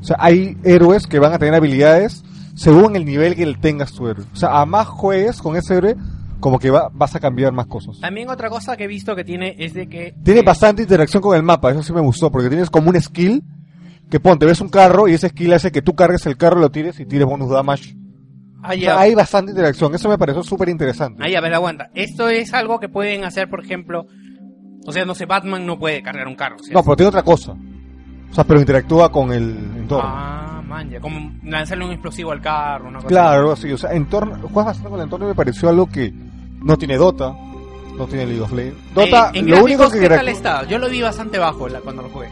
[0.00, 2.24] O sea, hay héroes que van a tener habilidades
[2.54, 4.24] según el nivel que tengas tu héroe.
[4.32, 5.94] O sea, a más juegues con ese héroe,
[6.40, 8.00] como que va- vas a cambiar más cosas.
[8.00, 10.14] También otra cosa que he visto que tiene es de que...
[10.24, 12.98] Tiene eh, bastante interacción con el mapa, eso sí me gustó, porque tienes como un
[12.98, 13.42] skill
[14.08, 16.70] que ponte, ves un carro y ese skill hace que tú cargues el carro, lo
[16.70, 17.94] tires y tires bonus damage.
[18.62, 21.22] Ah, O sea, hay bastante interacción, eso me pareció súper interesante.
[21.22, 21.90] Ahí, a ver, aguanta.
[21.94, 24.06] Esto es algo que pueden hacer, por ejemplo...
[24.86, 26.56] O sea, no sé, Batman no puede cargar un carro.
[26.62, 26.70] ¿sí?
[26.72, 27.52] No, pero tiene otra cosa.
[28.30, 30.08] O sea, pero interactúa con el entorno.
[30.10, 31.00] Ah, man, ya.
[31.00, 33.72] Como lanzarle un explosivo al carro, una cosa claro, algo así.
[33.72, 36.12] O sea, entorno, juegas bastante con el entorno y me pareció algo que
[36.62, 37.34] no tiene Dota,
[37.96, 38.94] no tiene League of Legends.
[38.94, 40.64] Dota, Eh, en lo único que ¿qué tal está?
[40.66, 42.28] Yo lo vi bastante bajo la- cuando lo jugué.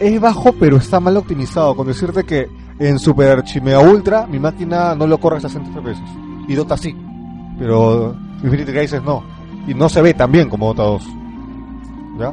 [0.00, 1.74] es bajo, pero está mal optimizado.
[1.74, 2.48] Con decirte que
[2.78, 6.00] en Super Archi Mega Ultra mi máquina no lo corre a 60 FPS.
[6.48, 6.94] Y Dota sí.
[7.58, 8.14] Pero
[8.44, 9.24] Infinity Crisis no.
[9.66, 11.02] Y no se ve tan bien como Dota 2.
[12.18, 12.32] ¿Ya?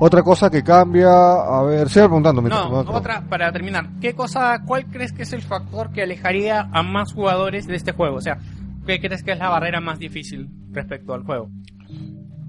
[0.00, 2.42] Otra cosa que cambia, a ver, sigue preguntando.
[2.42, 3.88] No, otra, para terminar.
[4.00, 7.92] ¿Qué cosa, cuál crees que es el factor que alejaría a más jugadores de este
[7.92, 8.16] juego?
[8.16, 8.38] O sea,
[8.84, 11.50] ¿qué crees que es la barrera más difícil respecto al juego?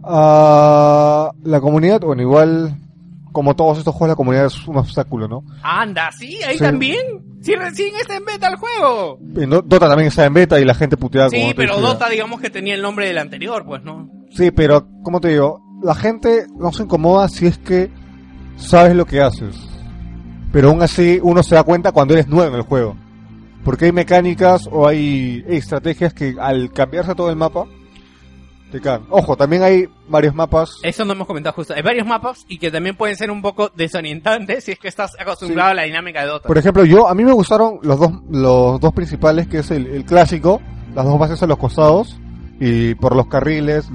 [0.04, 2.76] Ah, la comunidad, bueno, igual,
[3.32, 5.44] como todos estos juegos, la comunidad es un obstáculo, ¿no?
[5.62, 6.64] Anda, sí, ahí Sí.
[6.64, 7.00] también.
[7.42, 9.18] Sí, recién está en beta el juego.
[9.20, 11.80] Dota también está en beta y la gente puteada como Sí, pero.
[11.80, 14.10] Dota digamos que tenía el nombre del anterior, pues, ¿no?
[14.36, 17.92] Sí, pero, como te digo, la gente no se incomoda si es que
[18.58, 19.56] sabes lo que haces.
[20.52, 22.96] Pero aún así, uno se da cuenta cuando eres nuevo en el juego.
[23.64, 27.66] Porque hay mecánicas o hay estrategias que al cambiarse todo el mapa,
[28.72, 29.06] te cagan.
[29.12, 30.80] Ojo, también hay varios mapas.
[30.82, 31.76] Eso no hemos comentado justo.
[31.76, 35.12] Hay varios mapas y que también pueden ser un poco desorientantes si es que estás
[35.20, 36.48] acostumbrado a la dinámica de Dota.
[36.48, 39.86] Por ejemplo, yo, a mí me gustaron los dos, los dos principales, que es el,
[39.88, 40.60] el clásico,
[40.96, 42.20] las dos bases a los costados,
[42.60, 43.90] y por los carriles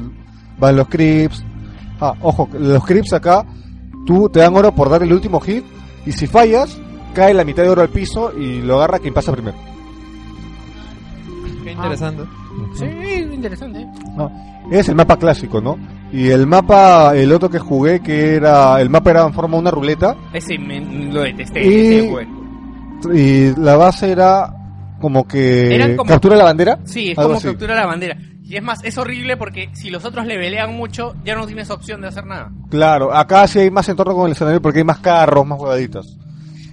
[0.59, 1.44] van los creeps.
[2.01, 3.44] Ah, ojo, los creeps acá,
[4.06, 5.64] tú te dan oro por dar el último hit,
[6.06, 6.80] y si fallas,
[7.14, 9.56] cae la mitad de oro al piso y lo agarra quien pasa primero.
[11.64, 12.22] Qué interesante.
[12.74, 12.85] Sí,
[13.32, 13.86] interesante.
[14.16, 14.30] No,
[14.70, 15.76] es el mapa clásico, ¿no?
[16.12, 19.60] Y el mapa, el otro que jugué, que era, el mapa era en forma de
[19.60, 20.80] una ruleta, Ese me,
[21.12, 21.62] lo detesté.
[21.66, 22.26] Y- ese
[23.14, 24.52] y la base era
[25.01, 26.78] como que Eran como- captura la bandera.
[26.85, 27.48] Sí, es como así.
[27.48, 28.16] captura la bandera.
[28.49, 32.01] Y es más, es horrible porque si los otros levelean mucho, ya no tienes opción
[32.01, 32.51] de hacer nada.
[32.70, 36.07] Claro, acá sí hay más entorno con el escenario porque hay más carros, más huevaditas.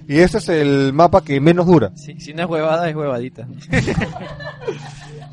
[0.08, 1.90] Y este es el mapa que menos dura.
[1.96, 3.46] Si, si no es huevada, es huevadita.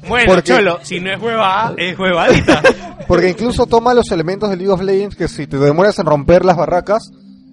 [0.07, 2.61] Bueno, Porque- Cholo, si no es huevada, es huevadita.
[3.07, 6.44] Porque incluso toma los elementos de League of Legends que si te demoras en romper
[6.44, 7.10] las barracas,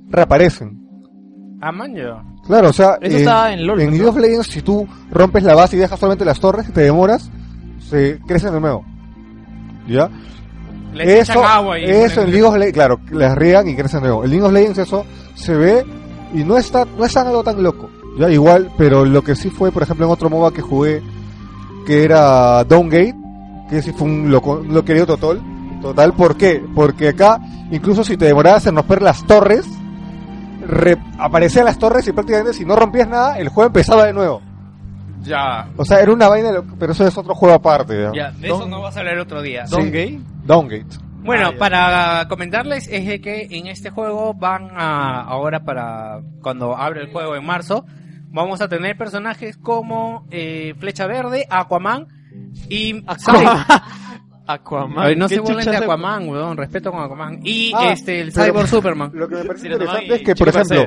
[0.08, 0.80] reaparecen.
[1.60, 2.20] Ah, man, yo.
[2.46, 3.92] Claro, o sea, Eso está en LoL, en ¿no?
[3.92, 6.80] League of Legends si tú rompes la base y dejas solamente las torres y te
[6.80, 7.30] demoras,
[7.90, 8.84] se crecen de nuevo.
[9.88, 10.08] ¿Ya?
[10.94, 14.00] Les eso, echan agua y eso en League of Legends, claro, las riegan y crecen
[14.02, 14.24] de nuevo.
[14.24, 15.04] En League of Legends eso
[15.34, 15.84] se ve
[16.34, 17.88] y no está, no es algo tan loco.
[18.18, 21.00] Ya igual, pero lo que sí fue, por ejemplo, en otro MOBA que jugué,
[21.86, 23.14] que era Downgate,
[23.68, 25.40] que sí fue un loco, lo querido total.
[25.80, 26.62] Total, ¿por qué?
[26.74, 27.40] Porque acá,
[27.70, 29.64] incluso si te demorabas en romper las torres,
[30.66, 34.42] re- aparecían las torres y prácticamente si no rompías nada, el juego empezaba de nuevo.
[35.22, 35.68] Ya.
[35.76, 38.00] O sea, era una vaina, pero eso es otro juego aparte.
[38.02, 38.12] ¿ya?
[38.14, 39.66] Ya, de eso no vas a hablar otro día.
[39.66, 40.20] Sí.
[40.44, 40.96] Downgate.
[41.22, 46.74] Bueno, Ah, para comentarles es de que en este juego van a ahora para cuando
[46.76, 47.84] abre el juego en marzo
[48.30, 52.06] vamos a tener personajes como eh, Flecha Verde, Aquaman
[52.70, 53.04] y
[54.46, 55.04] Aquaman.
[55.04, 58.32] Ay, no ¿Qué se burlen de Aquaman, weón, respeto con Aquaman y Ah, este el
[58.32, 59.10] Cyborg Superman.
[59.14, 60.84] Lo que me parece interesante es que, por ejemplo,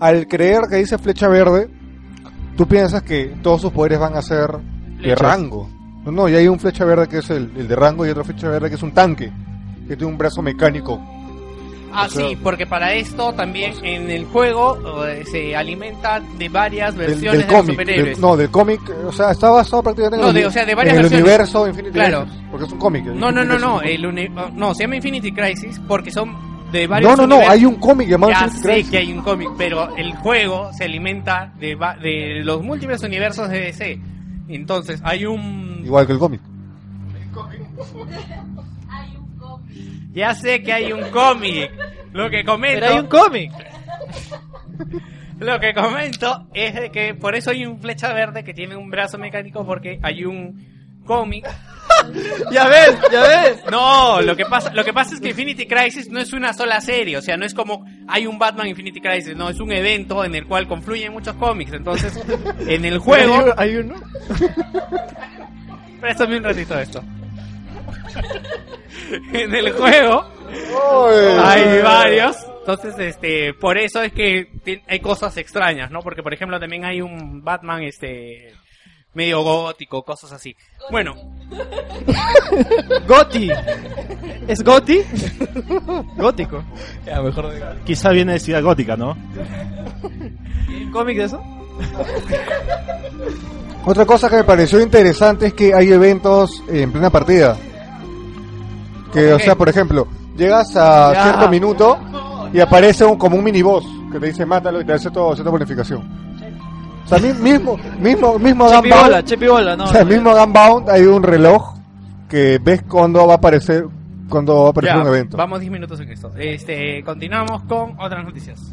[0.00, 1.68] al creer que dice flecha verde,
[2.56, 5.18] tú piensas que todos sus poderes van a ser de Flechas.
[5.20, 5.68] rango.
[6.04, 8.24] No, no, y hay un flecha verde que es el, el de rango y otro
[8.24, 9.30] flecha verde que es un tanque,
[9.88, 11.00] que tiene un brazo mecánico.
[11.92, 16.48] Ah, o sea- sí, porque para esto también en el juego eh, se alimenta de
[16.48, 17.70] varias Del, versiones del de los cómic.
[17.80, 18.12] superhéroes.
[18.16, 20.64] del- no, del cómic, o sea, está basado prácticamente en, No, el, de- o sea,
[20.66, 22.22] de varias en el universo Infinity Claro.
[22.24, 23.04] Crisis, porque es un cómic.
[23.06, 26.36] No, no, no, no, el uni- no, se llama Infinity Crisis porque son
[26.72, 28.90] de varios No, no, no, hay un cómic llamado Ya sé Crisis.
[28.90, 33.48] que hay un cómic, pero el juego se alimenta de, va- de los múltiples universos
[33.48, 34.00] de DC.
[34.48, 35.82] Entonces, hay un...
[35.84, 36.40] Igual que el cómic.
[40.12, 41.70] Ya sé que hay un cómic.
[42.12, 42.80] Lo que comento...
[42.80, 43.52] Pero hay un cómic.
[45.38, 48.88] Lo que comento es de que por eso hay un flecha verde que tiene un
[48.90, 50.64] brazo mecánico porque hay un
[51.04, 51.46] cómic.
[52.52, 53.64] Ya ves, ya ves.
[53.70, 56.80] No, lo que pasa, lo que pasa es que Infinity Crisis no es una sola
[56.80, 60.24] serie, o sea, no es como hay un Batman Infinity Crisis, no, es un evento
[60.24, 62.18] en el cual confluyen muchos cómics, entonces
[62.66, 63.94] en el juego Hay uno.
[66.00, 67.02] Préstame un ratito esto.
[69.32, 70.36] en el juego
[71.42, 72.36] hay varios.
[72.60, 74.48] Entonces, este, por eso es que
[74.88, 76.00] hay cosas extrañas, ¿no?
[76.00, 78.52] Porque, por ejemplo, también hay un Batman, este,
[79.16, 80.54] medio gótico, cosas así.
[80.90, 81.14] Bueno,
[83.08, 83.50] Goti.
[84.46, 85.00] ¿Es Goti?
[86.16, 86.62] Gótico.
[87.04, 87.52] Ya, mejor.
[87.84, 89.16] Quizá viene de Ciudad Gótica, ¿no?
[90.68, 91.42] ¿Y un cómic de eso?
[93.86, 97.56] Otra cosa que me pareció interesante es que hay eventos en plena partida.
[99.12, 100.06] Que, o sea, por ejemplo,
[100.36, 101.22] llegas a Ya.
[101.22, 101.98] cierto minuto
[102.52, 105.50] y aparece un, como un miniboss que te dice mátalo y te hace todo, cierta
[105.50, 106.25] bonificación.
[107.06, 109.84] O sea, mi- mismo, mismo, mismo Chepi Gunbound, bola, chepi bola, no.
[109.84, 111.74] o sea, no, mismo Gunbound hay un reloj
[112.28, 113.86] que ves cuando va a aparecer,
[114.28, 115.36] cuando va a aparecer ya, un evento.
[115.36, 116.32] vamos 10 minutos en esto.
[116.36, 118.72] Este, continuamos con otras noticias.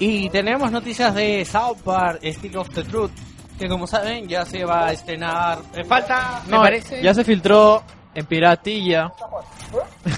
[0.00, 3.12] Y tenemos noticias de South Park, Stick of the Truth,
[3.58, 5.58] que como saben ya se va a estrenar.
[5.74, 7.02] eh, falta, me No, parece.
[7.02, 7.82] ya se filtró
[8.14, 9.12] en piratilla.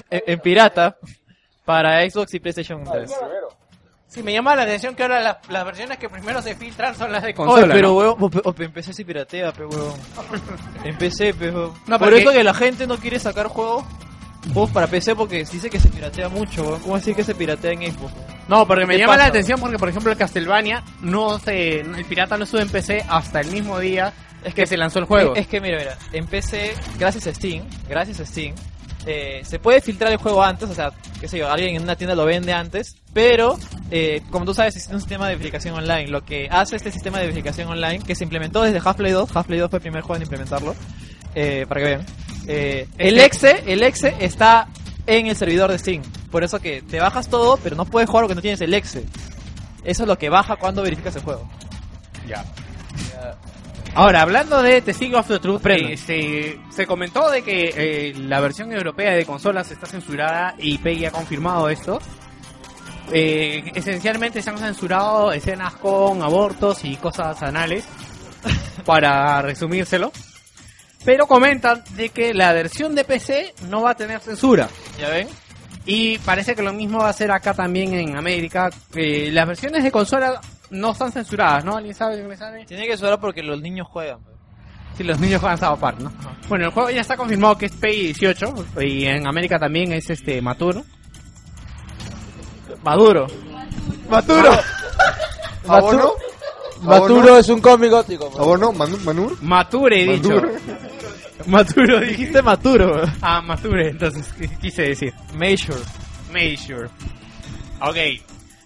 [0.09, 0.97] en, en pirata.
[1.65, 3.09] Para Xbox y PlayStation 3.
[4.07, 7.11] Sí, me llama la atención que ahora las, las versiones que primero se filtran son
[7.11, 7.73] las de Oye, consola.
[7.73, 7.93] pero ¿no?
[7.95, 9.93] weón, o- o- en PC se piratea, pe weón.
[10.83, 11.73] En PC, pe weón.
[11.87, 13.85] No, Por pero eso que- que la gente no quiere sacar juegos
[14.53, 16.79] juegos para PC porque dice que se piratea mucho, weón.
[16.81, 18.13] ¿Cómo decir que se piratea en Xbox?
[18.47, 22.05] No, porque me ¿Qué llama la atención porque, por ejemplo, el Castlevania no se, el
[22.05, 24.13] pirata no sube en PC hasta el mismo día
[24.43, 25.33] Es que se lanzó el juego.
[25.35, 28.55] Es, es que mira, mira, en PC, gracias a Steam, gracias a Steam,
[29.05, 31.95] eh, se puede filtrar el juego antes, o sea, qué sé yo, alguien en una
[31.95, 33.57] tienda lo vende antes, pero
[33.91, 36.07] eh, como tú sabes existe un sistema de verificación online.
[36.07, 39.61] Lo que hace este sistema de verificación online, que se implementó desde Half-Life 2, Half-Life
[39.61, 40.75] 2 fue el primer juego en implementarlo,
[41.35, 42.05] eh, para que vean.
[42.47, 44.67] Eh, el exe, el exe está
[45.05, 46.01] en el servidor de Steam,
[46.31, 49.05] por eso que te bajas todo, pero no puedes jugar porque no tienes el exe.
[49.83, 51.49] Eso es lo que baja cuando verificas el juego.
[52.27, 52.43] Ya.
[53.95, 58.71] Ahora, hablando de Testing of the Truth, eh, se comentó de que eh, la versión
[58.71, 61.99] europea de consolas está censurada y Peggy ha confirmado esto.
[63.11, 67.85] Eh, esencialmente se han censurado escenas con abortos y cosas anales,
[68.85, 70.11] para resumírselo.
[71.05, 74.69] Pero comentan de que la versión de PC no va a tener censura.
[74.99, 75.27] ¿Ya ven?
[75.85, 78.69] Y parece que lo mismo va a ser acá también en América.
[78.95, 80.39] Eh, las versiones de consola
[80.69, 81.75] no están censuradas, ¿no?
[81.75, 82.15] ¿Alguien sabe?
[82.21, 82.65] ¿Alguien sabe?
[82.65, 84.19] Tiene que sonar porque los niños juegan.
[84.23, 84.33] pues.
[84.97, 86.13] Si los niños juegan South Park, ¿no?
[86.47, 90.09] Bueno, el juego ya está confirmado que es PEGI 18 y en América también es
[90.09, 90.83] este Maturo.
[92.83, 93.27] Maduro.
[94.09, 94.51] Maturo.
[95.67, 96.11] ¿Abono?
[96.81, 98.27] Maturo es un cómic gótico.
[98.29, 98.39] pues.
[98.39, 98.71] ¿Abono?
[98.73, 99.41] Manu- ¿Manur?
[99.41, 100.41] Mature, he dicho.
[101.47, 102.41] Maturo, dijiste.
[102.41, 103.03] Maturo.
[103.21, 105.13] Ah, Mature, entonces qu- quise decir.
[105.35, 105.79] Major.
[106.31, 106.89] Major.
[107.81, 107.97] Ok.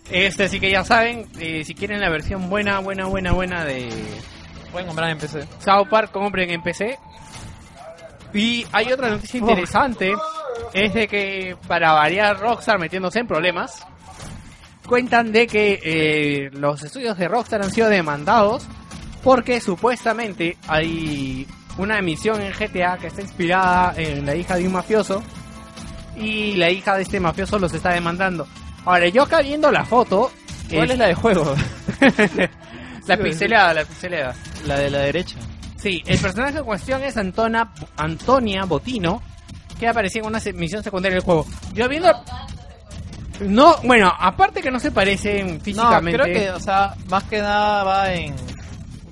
[0.09, 3.89] Este, así que ya saben, eh, si quieren la versión buena, buena, buena, buena de
[4.71, 5.47] Pueden comprar en PC.
[5.59, 6.97] South Park, compren en PC.
[8.33, 10.13] Y hay otra noticia interesante,
[10.73, 13.85] es de que para variar Rockstar metiéndose en problemas,
[14.85, 18.67] cuentan de que eh, los estudios de Rockstar han sido demandados
[19.23, 21.47] porque supuestamente hay
[21.77, 25.23] una emisión en GTA que está inspirada en la hija de un mafioso
[26.15, 28.47] y la hija de este mafioso los está demandando.
[28.85, 30.31] Ahora, yo acá viendo la foto...
[30.69, 31.55] ¿Cuál es la de juego?
[33.07, 34.35] la pixelada, la pixelada.
[34.65, 35.37] La de la derecha.
[35.77, 39.21] Sí, el personaje en cuestión es Antona, Antonia Botino,
[39.79, 41.45] que aparecía en una misión secundaria del juego.
[41.73, 42.11] Yo viendo...
[43.41, 46.17] No, bueno, aparte que no se parecen físicamente...
[46.17, 48.33] No, creo que, o sea, más que nada va en,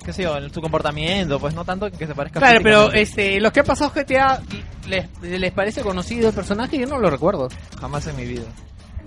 [0.06, 3.40] qué sé yo, en su comportamiento, pues no tanto que se parezca Claro, pero este,
[3.42, 4.42] los que ha pasado GTA,
[4.88, 6.78] ¿les, ¿les parece conocido el personaje?
[6.78, 7.48] Yo no lo recuerdo.
[7.80, 8.44] Jamás en mi vida.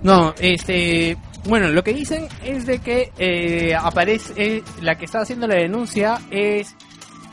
[0.03, 5.21] No, este, bueno, lo que dicen es de que eh, aparece, eh, la que está
[5.21, 6.75] haciendo la denuncia es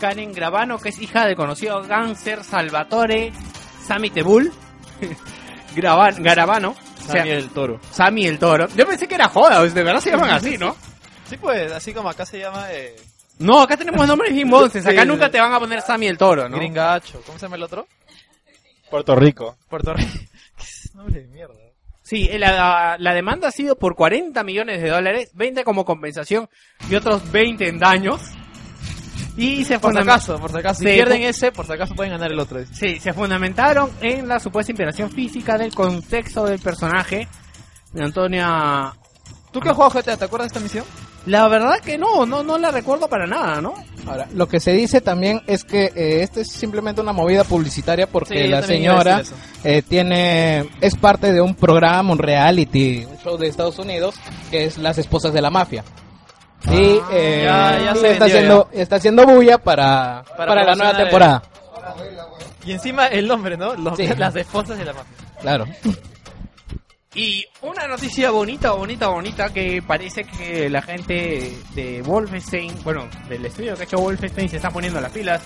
[0.01, 3.33] Karen Gravano, que es hija del conocido gánster Salvatore
[3.87, 4.53] Sammy Tebul.
[5.77, 6.71] Gravan- Garavano.
[6.71, 7.81] O sea, Sammy el Toro.
[7.91, 8.67] Sammy el Toro.
[8.75, 10.75] Yo pensé que era joda, de verdad se llaman así, ¿no?
[11.29, 12.97] Sí, pues, así como acá se llama eh,
[13.39, 16.17] No, acá tenemos nombres bien monces, acá Sí, nunca te van a poner Sammy el
[16.17, 16.57] Toro, ¿no?
[16.57, 17.21] Gringacho.
[17.27, 17.87] ¿Cómo se llama el otro?
[18.91, 19.57] Puerto Rico.
[19.69, 20.11] Puerto Rico.
[20.57, 21.55] ¿Qué nombre de mierda?
[22.03, 26.49] Sí, eh, la, la demanda ha sido por 40 millones de dólares, 20 como compensación
[26.89, 28.21] y otros 20 en daños.
[29.37, 30.79] Y se Por si acaso, por si acaso.
[30.79, 32.65] Si pierden ese, por si acaso pueden ganar el otro.
[32.73, 37.29] Sí, se fundamentaron en la supuesta inspiración física del contexto del personaje
[37.93, 38.95] de Antonia.
[39.53, 40.17] ¿Tú qué has jugado GTA?
[40.17, 40.85] ¿Te acuerdas de esta misión?
[41.27, 43.75] La verdad que no, no, no la recuerdo para nada, ¿no?
[44.07, 48.07] Ahora, lo que se dice también es que eh, esto es simplemente una movida publicitaria
[48.07, 49.23] porque Sí, la señora
[49.65, 54.15] eh, tiene es parte de un programa, un reality, un show de Estados Unidos
[54.51, 55.83] que es Las Esposas de la Mafia.
[56.71, 60.75] Y eh, ya- ya y se está vendió haciendo está haciendo bulla para para, la
[60.77, 61.43] nueva temporada.
[62.65, 63.75] Y encima el nombre, ¿no?
[63.75, 64.07] Los- Sí.
[64.17, 65.17] Las esposas de la mafia.
[65.41, 65.67] Claro.
[67.17, 73.47] Y una noticia bonita, bonita, bonita que parece que la gente de Wolfenstein, bueno, del
[73.47, 75.41] estudio que ha hecho Wolfenstein se está poniendo las pilas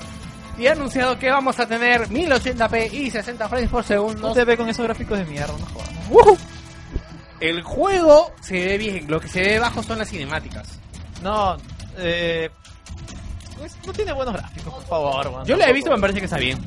[0.58, 4.20] y ha anunciado que vamos a tener 1080p y 60 frames por segundo.
[4.20, 6.40] No te ve con esos gráficos de mierda, no jodas.
[7.38, 10.80] El juego se ve bien, lo que se ve bajo son las cinemáticas.
[11.22, 11.56] No,
[11.98, 12.50] eh...
[13.56, 15.46] pues, no tiene buenos gráficos, por favor, man.
[15.46, 16.58] Yo la he visto, me parece que está bien.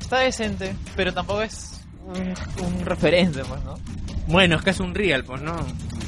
[0.00, 1.73] Está decente, pero tampoco es
[2.04, 3.74] un, un referente, pues, ¿no?
[4.26, 5.54] Bueno, es que es un real, pues no.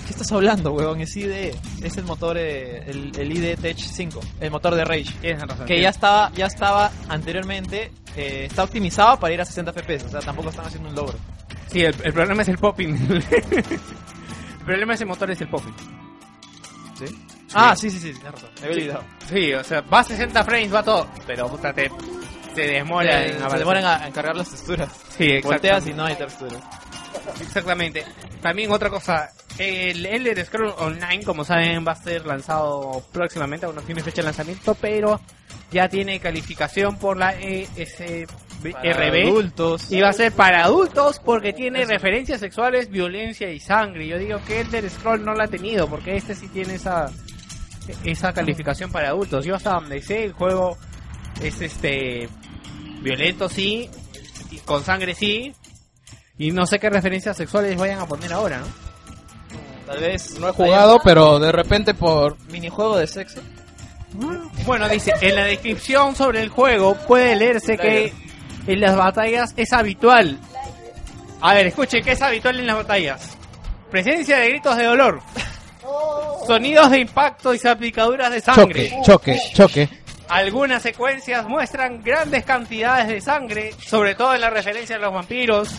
[0.06, 1.00] ¿Qué estás hablando, huevón?
[1.00, 1.54] Es IDE.
[1.82, 5.12] Es el motor, eh, el, el IDE Tech 5, el motor de Rage.
[5.20, 5.66] Tienes razón.
[5.66, 10.08] Que ya estaba, ya estaba anteriormente, eh, está optimizado para ir a 60 FPS, o
[10.10, 11.18] sea, tampoco están haciendo un logro.
[11.66, 12.94] Sí, el, el problema es el popping.
[13.30, 15.74] el problema de ese motor es el popping.
[16.98, 17.04] ¿Sí?
[17.52, 18.50] Ah, sí, sí, sí, tienes razón.
[18.60, 18.80] Me había Sí.
[18.82, 19.04] olvidado.
[19.28, 21.06] Sí, o sea, va a 60 frames, va todo.
[21.26, 21.90] Pero puta, te,
[22.56, 24.88] se demora Eh, en se demoran a, a cargar las texturas.
[25.16, 26.62] Sí, Volteas y no hay texturas.
[27.40, 28.04] Exactamente.
[28.40, 33.74] También otra cosa, el Elder Scrolls Online, como saben, va a ser lanzado próximamente, aún
[33.76, 35.20] no tiene fecha de lanzamiento, pero
[35.70, 39.26] ya tiene calificación por la ESRB.
[39.26, 39.90] adultos.
[39.90, 44.06] Y va a ser para adultos porque tiene referencias sexuales, violencia y sangre.
[44.06, 47.10] Yo digo que Elder Scroll no la ha tenido porque este sí tiene esa
[48.04, 49.44] esa calificación para adultos.
[49.44, 50.76] Yo hasta donde sé el juego
[51.42, 52.28] es este
[53.06, 53.88] violento sí,
[54.50, 55.54] y con sangre sí.
[56.38, 58.66] Y no sé qué referencias sexuales vayan a poner ahora, ¿no?
[59.86, 63.40] Tal vez No he jugado, pero de repente por minijuego de sexo.
[64.64, 68.12] Bueno, dice, en la descripción sobre el juego puede leerse que
[68.66, 70.38] en las batallas es habitual.
[71.40, 73.36] A ver, escuchen, ¿qué es habitual en las batallas?
[73.90, 75.20] Presencia de gritos de dolor.
[76.46, 78.90] Sonidos de impacto y salpicaduras de sangre.
[79.04, 80.05] choque, choque, choque.
[80.28, 85.70] Algunas secuencias muestran grandes cantidades de sangre, sobre todo en la referencia a los vampiros,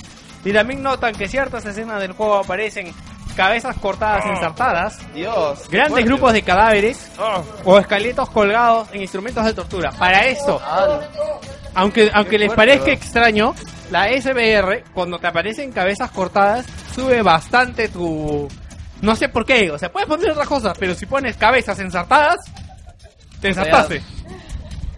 [0.46, 2.94] y también notan que ciertas escenas del juego aparecen
[3.36, 5.70] cabezas cortadas ensartadas, Dios.
[5.70, 6.08] grandes fuerte.
[6.08, 7.12] grupos de cadáveres
[7.64, 9.92] o esqueletos colgados en instrumentos de tortura.
[9.92, 10.60] Para esto,
[11.76, 12.94] aunque, aunque les fuerte, parezca bro.
[12.94, 13.56] extraño,
[13.92, 16.66] la SBR, cuando te aparecen cabezas cortadas,
[16.96, 18.48] sube bastante tu...
[19.02, 22.38] No sé por qué, o sea, puedes poner otras cosas, pero si pones cabezas ensartadas,
[23.42, 24.02] te ensartaste.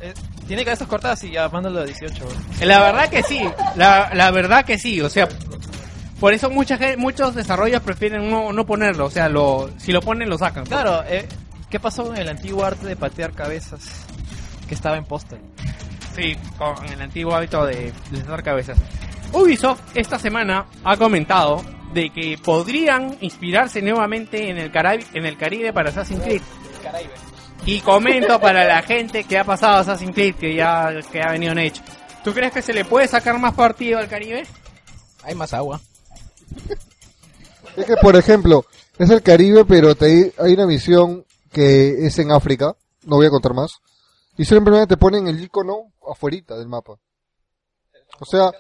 [0.02, 0.14] Eh,
[0.48, 2.26] tiene cabezas cortadas y ya mándalo a 18.
[2.26, 2.66] bro.
[2.66, 3.42] La verdad que sí,
[3.76, 5.28] la, la verdad que sí, o sea,
[6.20, 10.02] por eso mucha gente, muchos desarrollos prefieren no, no ponerlo, o sea, lo, si lo
[10.02, 10.66] ponen lo sacan.
[10.66, 11.28] Claro, eh,
[11.70, 14.06] ¿qué pasó con el antiguo arte de patear cabezas
[14.68, 15.40] que estaba en póster?
[16.16, 18.78] Sí, con el antiguo hábito de desatar cabezas.
[19.32, 21.64] Ubisoft esta semana ha comentado
[21.94, 26.42] de que podrían inspirarse nuevamente en el Caribe, en el Caribe para Assassin's Creed.
[27.66, 31.52] Y comento para la gente que ha pasado Assassin's Creed, que ya que ha venido
[31.52, 31.82] en Edge.
[32.24, 34.46] ¿Tú crees que se le puede sacar más partido al Caribe?
[35.24, 35.80] Hay más agua.
[37.76, 38.66] Es que, por ejemplo,
[38.98, 43.30] es el Caribe, pero te, hay una misión que es en África, no voy a
[43.32, 43.80] contar más,
[44.38, 46.94] y simplemente te ponen el icono afuerita del mapa.
[48.20, 48.52] O sea,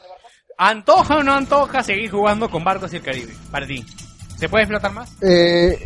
[0.58, 3.34] ¿Antoja o no antoja seguir jugando con barcos y el Caribe?
[3.52, 3.84] Para ti.
[4.38, 5.10] ¿Se puede explotar más?
[5.22, 5.78] eh,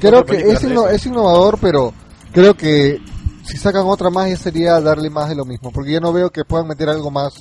[0.00, 1.92] creo que es, inno- es innovador, pero
[2.32, 3.00] creo que
[3.44, 6.30] si sacan otra más ya sería darle más de lo mismo, porque ya no veo
[6.30, 7.34] que puedan meter algo más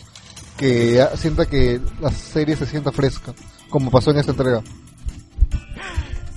[0.57, 3.33] que ya sienta que la serie se sienta fresca,
[3.69, 4.61] como pasó en esta entrega.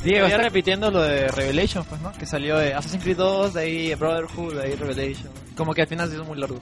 [0.05, 2.13] Diego, está- repitiendo lo de Revelation, pues, ¿no?
[2.13, 5.31] Que salió de Assassin's Creed 2, de ahí Brotherhood, de ahí Revelation.
[5.57, 6.59] Como que al final se hizo muy largo.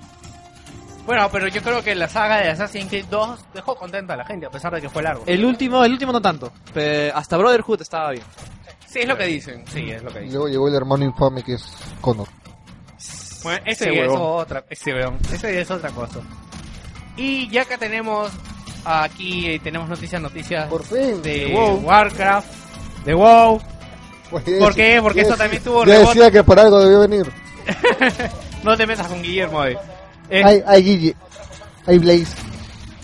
[1.06, 4.26] Bueno, pero yo creo que la saga de Assassin's Creed 2 dejó contenta a la
[4.26, 5.24] gente, a pesar de que fue largo.
[5.26, 6.52] El último, el último no tanto.
[6.74, 8.22] pero hasta Brotherhood estaba bien.
[8.92, 9.64] Sí, es lo que dicen.
[9.72, 10.34] Sí, es lo que dicen.
[10.34, 11.64] luego llegó el hermano infame que es
[12.00, 12.26] Connor.
[13.42, 16.20] Bueno, ese ya es otra, ese weón, ese ya es otra cosa.
[17.16, 18.30] Y ya que tenemos
[18.84, 21.22] aquí eh, tenemos noticias, noticias Por fin.
[21.22, 21.76] de WoW.
[21.84, 22.48] Warcraft,
[23.04, 23.60] de WoW.
[24.30, 24.98] Pues, ¿Por qué?
[25.02, 26.18] Porque decí- también tuvo Ya rebote.
[26.18, 27.30] decía que para algo debió venir.
[28.62, 29.74] No te metas con Guillermo hoy.
[30.28, 31.16] Eh, Ay, ay, Guille.
[31.86, 32.36] Ay, Blaze.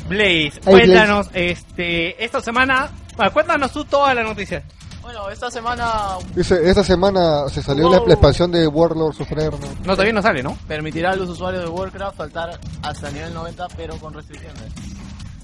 [0.07, 4.63] Blaze, cuéntanos, este, esta semana, bueno, cuéntanos tú toda la noticia.
[5.07, 8.09] Bueno, esta semana Dice, esta semana se salió la, Wow.
[8.09, 9.61] la expansión de Warlords of Draenor.
[9.85, 10.59] No, todavía no sale, ¿no?
[10.67, 14.63] permitirá a los usuarios de Warcraft saltar hasta nivel 90, pero con restricciones.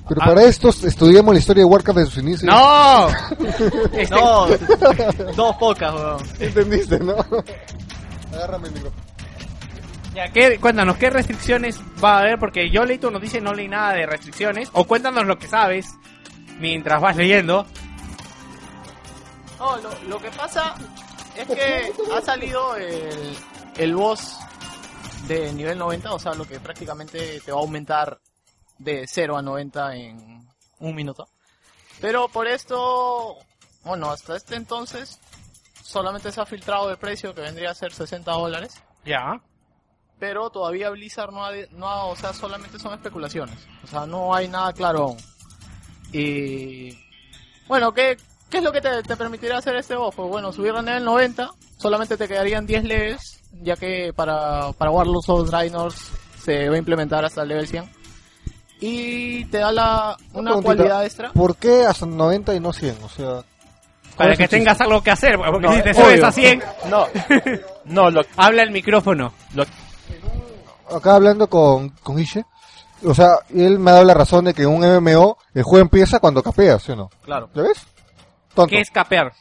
[0.09, 0.27] Pero Ah.
[0.27, 2.53] para esto estudiamos la historia de Warcraft de sus inicios.
[2.53, 3.09] ¡No!
[3.93, 4.47] Este- No,
[5.37, 6.23] dos pocas, weón.
[6.41, 7.15] ¿Entendiste, no?
[8.33, 9.03] Agárrame el micrófono.
[10.15, 12.39] Ya, ¿qué- cuéntanos, ¿qué restricciones va a haber?
[12.41, 14.69] Porque yo leí tu noticia y no leí nada de restricciones.
[14.73, 15.87] O cuéntanos lo que sabes
[16.59, 17.65] mientras vas leyendo.
[19.63, 20.75] No, lo, lo que pasa
[21.37, 23.37] es que ha salido el,
[23.77, 24.37] el boss
[25.29, 28.19] de nivel 90, o sea, lo que prácticamente te va a aumentar
[28.79, 30.49] de 0 a 90 en
[30.81, 31.29] un minuto.
[32.01, 33.37] Pero por esto,
[33.85, 35.21] bueno, hasta este entonces
[35.81, 38.83] solamente se ha filtrado el precio que vendría a ser 60 dólares.
[39.05, 39.41] Ya.
[40.19, 43.57] Pero todavía Blizzard no ha, no ha- o sea, solamente son especulaciones.
[43.85, 45.19] O sea, no hay nada claro aún.
[46.13, 46.99] Y
[47.69, 48.17] bueno, ¿qué,
[48.53, 49.97] qué es lo que te, te permitirá hacer este?
[49.97, 54.91] Pues bueno, subir a nivel 90, solamente te quedarían 10 levels, ya que para, para
[54.91, 55.93] Warlords of Draenor
[56.45, 57.91] se va a implementar hasta el level 100.
[58.81, 61.33] Y te da la, una cualidad extra.
[61.33, 62.97] ¿Por qué hasta 90 y no 100?
[63.05, 63.45] O sea, ¿cuál
[64.17, 66.27] Para que tengas algo que hacer, porque No, si te es subes obvio.
[66.27, 67.07] a 100, No,
[67.87, 69.33] no, lo, habla el micrófono.
[69.55, 69.65] lo,
[70.95, 72.45] Acá hablando con, con Ishe,
[73.05, 75.81] o sea, él me ha dado la razón de que en un MMO el juego
[75.83, 77.11] empieza cuando capeas, ¿sí o no?
[77.25, 77.49] Claro.
[77.55, 77.87] ¿Ya ves?
[78.55, 78.71] Tonto.
[78.71, 79.33] ¿Qué es capear?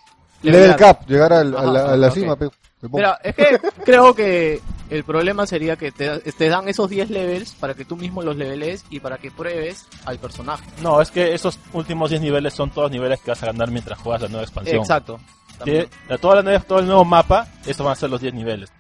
[0.44, 2.36] Level cap, llegar al- a la, a la cima.
[2.36, 2.50] pe-.
[2.92, 4.60] Mira, es que creo que
[4.90, 8.36] el problema sería que te, te dan esos 10 levels para que tú mismo los
[8.36, 10.66] leveles y para que pruebes al personaje.
[10.82, 14.00] no, es que esos últimos 10 niveles son todos niveles que vas a ganar mientras
[14.00, 14.78] juegas la nueva expansión.
[14.82, 15.20] Exacto.
[15.64, 18.34] Que, la- toda la nueva- todo el nuevo mapa, eso van a ser los 10
[18.34, 18.72] niveles.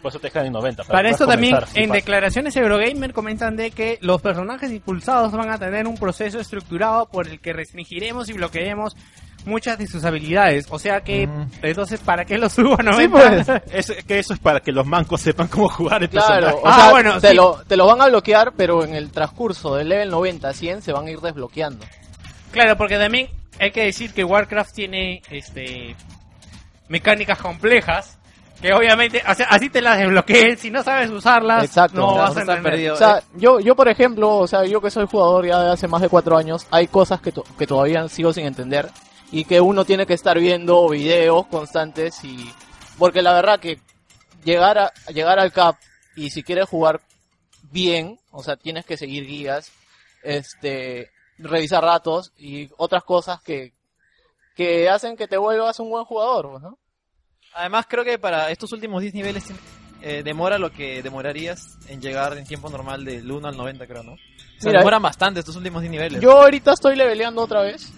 [0.00, 0.82] Por eso te dejan en 90.
[0.84, 5.86] Para puedas también, en declaraciones Eurogamer comentan de que los personajes impulsados van a tener
[5.86, 8.96] un proceso estructurado por el que restringiremos y bloquearemos
[9.44, 10.66] muchas de sus habilidades.
[10.70, 11.28] O sea que,
[11.62, 13.44] entonces, ¿para qué lo subo a 90?
[13.44, 16.28] Sí, pues, es que eso es para que los mancos sepan cómo jugar el Claro,
[16.46, 16.58] personaje.
[16.62, 17.34] o Ah, bueno, te, sí.
[17.34, 20.82] lo, te lo van a bloquear, pero en el transcurso del level 90 a 100
[20.82, 21.84] se van a ir desbloqueando.
[22.50, 23.28] Claro, porque también
[23.58, 25.94] hay que decir que Warcraft tiene este
[26.88, 28.18] mecánicas complejas
[28.60, 31.96] que obviamente, o sea, así te las desbloqueen, si no sabes usarlas, Exacto.
[32.00, 32.62] no vas a entender.
[32.62, 32.94] perdido.
[32.94, 35.88] O sea, yo, yo por ejemplo, o sea, yo que soy jugador ya de hace
[35.88, 38.88] más de cuatro años, hay cosas que, to- que todavía sigo sin entender
[39.32, 42.52] y que uno tiene que estar viendo videos constantes y
[42.98, 43.80] porque la verdad que
[44.44, 45.76] llegar a llegar al cap
[46.14, 47.00] y si quieres jugar
[47.62, 49.72] bien, o sea, tienes que seguir guías,
[50.22, 53.72] este, revisar datos y otras cosas que,
[54.54, 56.78] que hacen que te vuelvas un buen jugador, ¿no?
[57.54, 59.44] Además, creo que para estos últimos 10 niveles
[60.02, 64.02] eh, demora lo que demorarías en llegar en tiempo normal del 1 al 90, creo,
[64.02, 64.12] ¿no?
[64.12, 64.16] O
[64.58, 66.20] sea, Mira, demoran bastante estos últimos 10 niveles.
[66.20, 67.92] Yo ahorita estoy leveleando otra vez.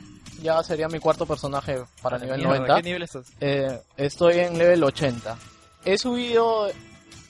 [0.44, 2.76] Ya sería mi cuarto personaje para nivel Mierda, 90.
[2.76, 3.32] ¿qué nivel estás?
[3.40, 5.38] Eh, estoy en level 80.
[5.86, 6.68] He subido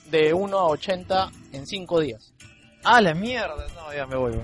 [0.07, 2.33] de 1 a 80 en 5 días.
[2.83, 3.65] Ah, la mierda.
[3.73, 4.31] No, ya me voy.
[4.33, 4.43] weón.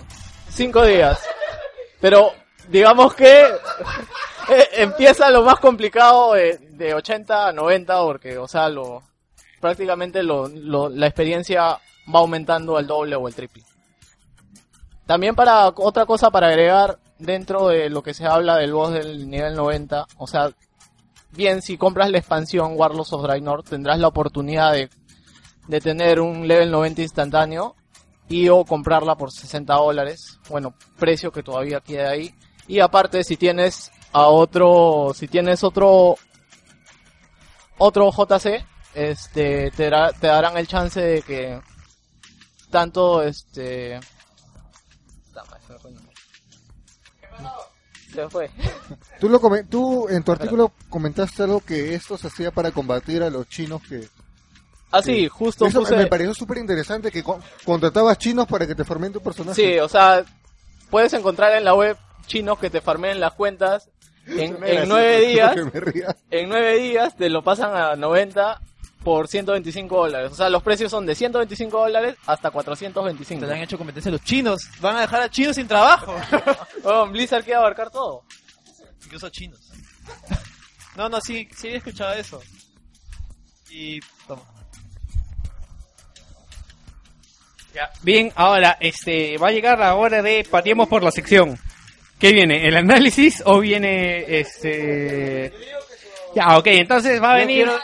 [0.50, 1.20] 5 días.
[2.00, 2.32] Pero
[2.70, 3.42] digamos que
[4.50, 9.04] eh, empieza lo más complicado de, de 80 a 90 porque, o sea, lo
[9.60, 11.64] prácticamente lo, lo- la experiencia
[12.14, 13.64] va aumentando al doble o el triple.
[15.06, 19.30] También para otra cosa para agregar dentro de lo que se habla del boss del
[19.30, 20.52] nivel 90, o sea,
[21.32, 24.90] bien si compras la expansión Warlords of Draenor tendrás la oportunidad de,
[25.68, 27.76] de tener un level 90 instantáneo
[28.28, 32.34] y o comprarla por 60 dólares, bueno, precio que todavía queda ahí.
[32.68, 36.16] Y aparte si tienes a otro, si tienes otro,
[37.78, 41.60] otro JC, este, te, dará- te darán el chance de que
[42.70, 44.00] tanto este...
[45.34, 46.16] Dame, se me fue el nombre.
[48.14, 48.50] Se fue.
[49.20, 49.40] Tú, lo
[49.70, 53.82] tú en tu artículo comentaste algo que esto se hacía para combatir a los chinos
[53.88, 54.08] que...
[54.92, 58.76] Ah, sí, justo Eso puse- me pareció súper interesante que con- contratabas chinos para que
[58.76, 59.56] te formen tu personaje.
[59.56, 60.26] Sí, o sea,
[60.90, 61.96] puedes encontrar en la web
[62.28, 63.90] chinos que te farmeen las cuentas
[64.28, 64.58] en,
[64.90, 65.56] nueve días.
[66.32, 68.60] En nueve días te lo pasan a 90
[69.04, 70.32] por 125 dólares.
[70.32, 73.42] O sea, los precios son de 125 dólares hasta 425.
[73.42, 74.70] Te le han hecho competencia los chinos.
[74.80, 76.16] Van a dejar a chinos sin trabajo.
[76.84, 78.24] Oh, Blizzard quiere abarcar todo.
[79.04, 79.60] Incluso chinos.
[80.96, 82.42] No, no, sí, sí he escuchado eso.
[83.70, 84.42] Y toma.
[87.74, 87.90] Ya.
[88.02, 91.58] Bien, ahora este va a llegar la hora de pateemos por la sección.
[92.20, 92.68] ¿Qué viene?
[92.68, 95.54] ¿El análisis o viene este
[96.36, 97.80] Ya, ok, entonces va a venir quiero-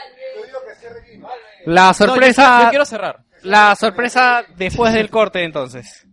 [1.67, 3.19] la sorpresa No, yo- yo quiero cerrar.
[3.43, 6.05] La sorpresa después del corte entonces.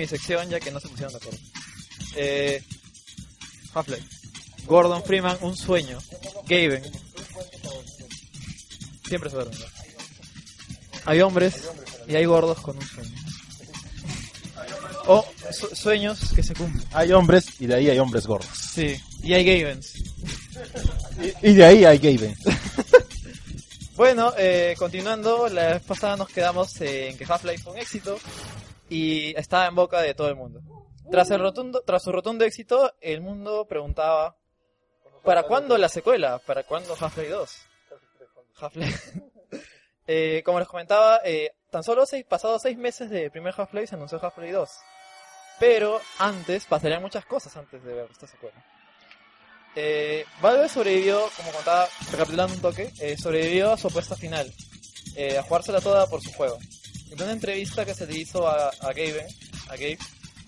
[0.00, 1.38] Mi sección ya que no se pusieron de acuerdo.
[2.16, 2.62] Eh,
[3.74, 4.04] Half-Life.
[4.66, 5.98] Gordon Freeman, un sueño.
[6.48, 6.82] Gaben.
[9.06, 9.56] Siempre se duerme.
[11.04, 11.54] Hay hombres
[12.08, 13.16] y hay gordos con un sueño.
[15.06, 16.86] O su- sueños que se cumplen.
[16.92, 18.50] Hay hombres y de ahí hay hombres gordos.
[18.74, 19.94] Sí, y hay Gavens.
[21.42, 22.36] Y, y de ahí hay Gaben.
[23.96, 28.18] Bueno, eh, continuando, la vez pasada nos quedamos en que Half-Life fue un éxito
[28.90, 30.60] y estaba en boca de todo el mundo.
[31.10, 34.36] Tras, el rotundo, tras su rotundo éxito, el mundo preguntaba,
[35.24, 36.38] ¿para cuándo la secuela?
[36.38, 37.68] ¿Para cuándo Half-Life 2?
[38.60, 39.22] Half-Life.
[40.12, 43.94] Eh, como les comentaba, eh, tan solo seis, pasados seis meses del primer Half-Life se
[43.94, 44.70] anunció Half-Life 2.
[45.60, 48.64] Pero antes, pasarían muchas cosas antes de ver esta secuela.
[49.76, 54.52] Eh, Valve sobrevivió, como contaba, recapitulando un toque, eh, sobrevivió a su apuesta final,
[55.14, 56.58] eh, a jugársela toda por su juego.
[57.10, 59.26] En una entrevista que se le hizo a, a Gabe,
[59.68, 59.98] a Gabe,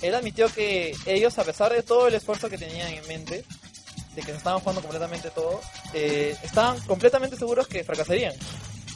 [0.01, 3.45] él admitió que ellos, a pesar de todo el esfuerzo que tenían en mente,
[4.15, 5.61] de que se estaban jugando completamente todo,
[5.95, 8.35] eh, estaban completamente seguros que fracasarían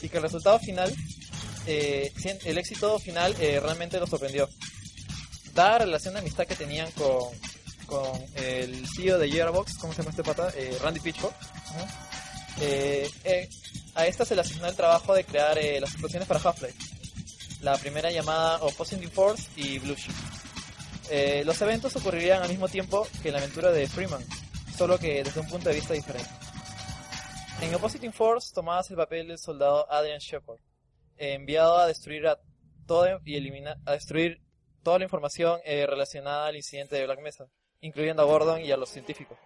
[0.02, 0.94] y que el resultado final,
[1.66, 2.12] eh,
[2.44, 4.48] el éxito final eh, realmente los sorprendió.
[5.54, 7.30] Dada la relación de amistad que tenían con,
[7.86, 10.52] con el CEO de Gearbox, ¿cómo se llama este pata?
[10.54, 11.32] Eh, Randy Pitchford.
[12.60, 13.48] Eh, eh,
[13.94, 16.95] a esta se le asignó el trabajo de crear las explosiones para Half-Life.
[17.62, 20.16] La primera llamada Opposing Force y Blue Shield.
[21.10, 24.24] Eh, los eventos ocurrirían al mismo tiempo que la aventura de Freeman,
[24.76, 26.28] solo que desde un punto de vista diferente.
[27.62, 30.58] En Opposing Force tomabas el papel del soldado Adrian Shepard,
[31.16, 32.38] enviado a destruir a
[32.86, 34.42] todo y eliminar a destruir
[34.82, 37.48] toda la información eh, relacionada al incidente de Black Mesa,
[37.80, 39.38] incluyendo a Gordon y a los científicos.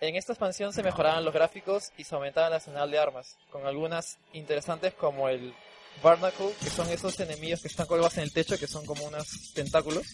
[0.00, 3.66] En esta expansión se mejoraban los gráficos y se aumentaba el arsenal de armas, con
[3.66, 5.54] algunas interesantes como el
[6.02, 9.52] Barnacle, que son esos enemigos que están colgados en el techo, que son como unos
[9.54, 10.06] tentáculos,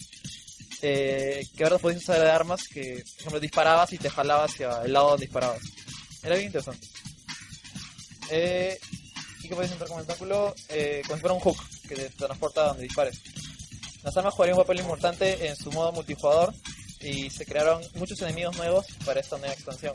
[0.81, 4.81] eh, que ahora podéis usar de armas que, por ejemplo, disparabas y te jalaba hacia
[4.83, 5.61] el lado donde disparabas.
[6.23, 6.87] Era bien interesante.
[8.29, 8.79] Eh,
[9.43, 11.57] y que podéis entrar con el tentáculo eh, como si fuera un hook
[11.87, 13.21] que te transporta donde dispares.
[14.03, 16.53] Las armas jugarían un papel importante en su modo multijugador
[16.99, 19.93] y se crearon muchos enemigos nuevos para esta nueva expansión.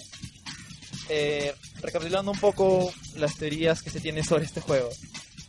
[1.08, 4.90] Eh, recapitulando un poco las teorías que se tienen sobre este juego.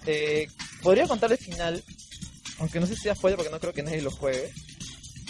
[0.05, 0.47] Eh,
[0.81, 1.83] podría contar el final,
[2.59, 4.51] aunque no sé si sea spoiler porque no creo que nadie lo juegue.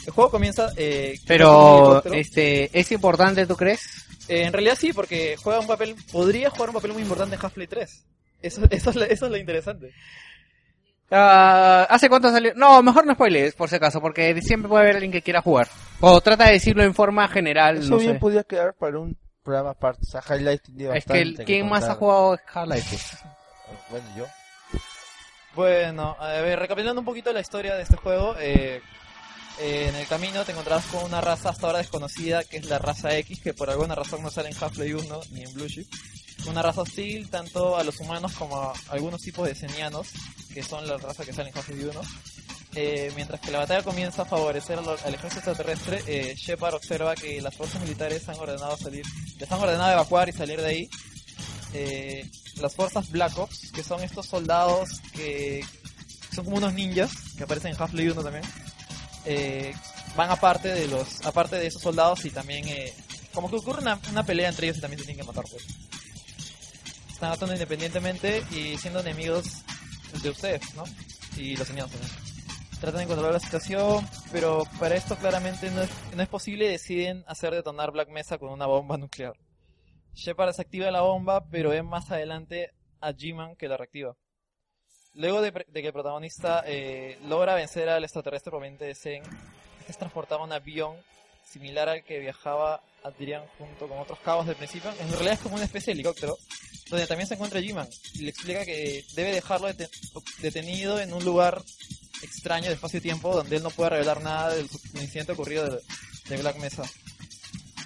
[0.06, 0.72] El juego comienza...
[0.78, 4.06] eh, Pero, este, ¿es importante, tú crees?
[4.28, 7.42] Eh, en realidad sí, porque juega un papel, podría jugar un papel muy importante en
[7.44, 8.06] Half-Life 3.
[8.42, 9.94] Eso, eso, es lo, eso es lo interesante.
[11.12, 12.54] Ah, ¿Hace cuánto salió?
[12.56, 15.68] No, mejor no spoilees, por si acaso, porque siempre puede haber alguien que quiera jugar.
[16.00, 18.20] O trata de decirlo en forma general, Eso no bien sé.
[18.20, 20.02] podría quedar para un programa aparte.
[20.04, 22.98] O sea, Highlight tiene Es que el- ¿quién más ha jugado Half-Life?
[23.90, 24.26] Bueno, yo.
[25.60, 28.82] Bueno, ver, recapitulando un poquito la historia de este juego, eh,
[29.60, 32.80] eh, en el camino te encontrarás con una raza hasta ahora desconocida, que es la
[32.80, 35.94] raza X, que por alguna razón no sale en Half-Life 1 ni en Blue Shift.
[36.48, 40.08] Una raza hostil tanto a los humanos como a algunos tipos de senianos,
[40.54, 42.02] que son la raza que sale en Half-Life 1.
[42.76, 47.16] Eh, mientras que la batalla comienza a favorecer al, al ejército extraterrestre, eh, Shepard observa
[47.16, 49.04] que las fuerzas militares han ordenado salir,
[49.38, 50.90] les han ordenado evacuar y salir de ahí.
[51.74, 52.26] Eh,
[52.62, 55.64] las fuerzas Black Ops, que son estos soldados que
[56.34, 58.44] son como unos ninjas, que aparecen en Half-Life 1 también,
[59.26, 59.74] eh,
[60.16, 62.94] van aparte de los aparte de esos soldados y también eh,
[63.34, 65.66] como que ocurre una, una pelea entre ellos y también se tienen que matar pues.
[67.12, 69.64] Están actuando independientemente y siendo enemigos
[70.24, 70.84] de ustedes, ¿no?
[71.38, 72.12] Y los enemigos también.
[72.80, 76.70] Tratan de controlar la situación, pero para esto claramente no es, no es posible y
[76.70, 79.34] deciden hacer detonar Black Mesa con una bomba nuclear.
[80.14, 82.72] Shepard desactiva la bomba, pero es más adelante
[83.02, 84.16] a G-Man que la reactiva.
[85.14, 89.24] Luego de, que el protagonista eh, logra vencer al extraterrestre proveniente de Zen,
[89.88, 90.96] es transportado a un avión
[91.46, 94.92] similar al que viajaba Adrian junto con otros cabos del principio.
[95.00, 96.38] En realidad es como una especie de helicóptero,
[96.90, 99.90] donde también se encuentra G-Man y le explica que debe dejarlo dete-
[100.42, 101.64] detenido en un lugar
[102.22, 105.82] extraño de espacio-tiempo donde él no puede revelar nada del incidente ocurrido de,
[106.30, 106.84] de Black Mesa.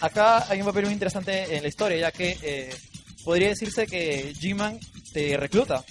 [0.04, 2.76] Acá hay un papel muy interesante en la historia, ya que eh,
[3.24, 4.78] podría decirse que G-Man
[5.14, 5.82] te recluta,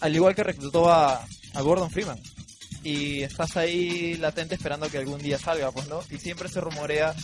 [0.00, 1.24] al igual que reclutó a,
[1.54, 2.18] Gordon Freeman.
[2.82, 6.00] Y estás ahí latente esperando que algún día salga, pues, ¿no?
[6.10, 7.14] Y siempre se rumorea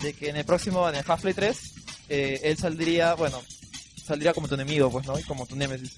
[0.00, 1.74] de que en el próximo, en el Half-Life 3,
[2.10, 3.42] eh, él saldría, bueno,
[4.00, 5.18] saldría como tu enemigo, pues, ¿no?
[5.18, 5.96] Y como tu némesis.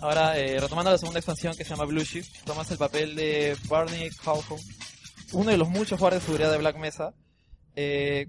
[0.00, 3.56] Ahora, eh, retomando la segunda expansión que se llama Blue Shift, tomas el papel de
[3.66, 4.60] Barney Calhoun,
[5.32, 7.12] uno de los muchos guardias de seguridad de Black Mesa.
[7.76, 8.28] Eh,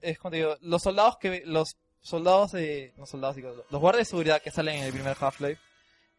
[0.00, 4.06] es como te digo, los soldados que los soldados de no soldados digo, los guardias
[4.06, 5.60] de seguridad que salen en el primer Half-Life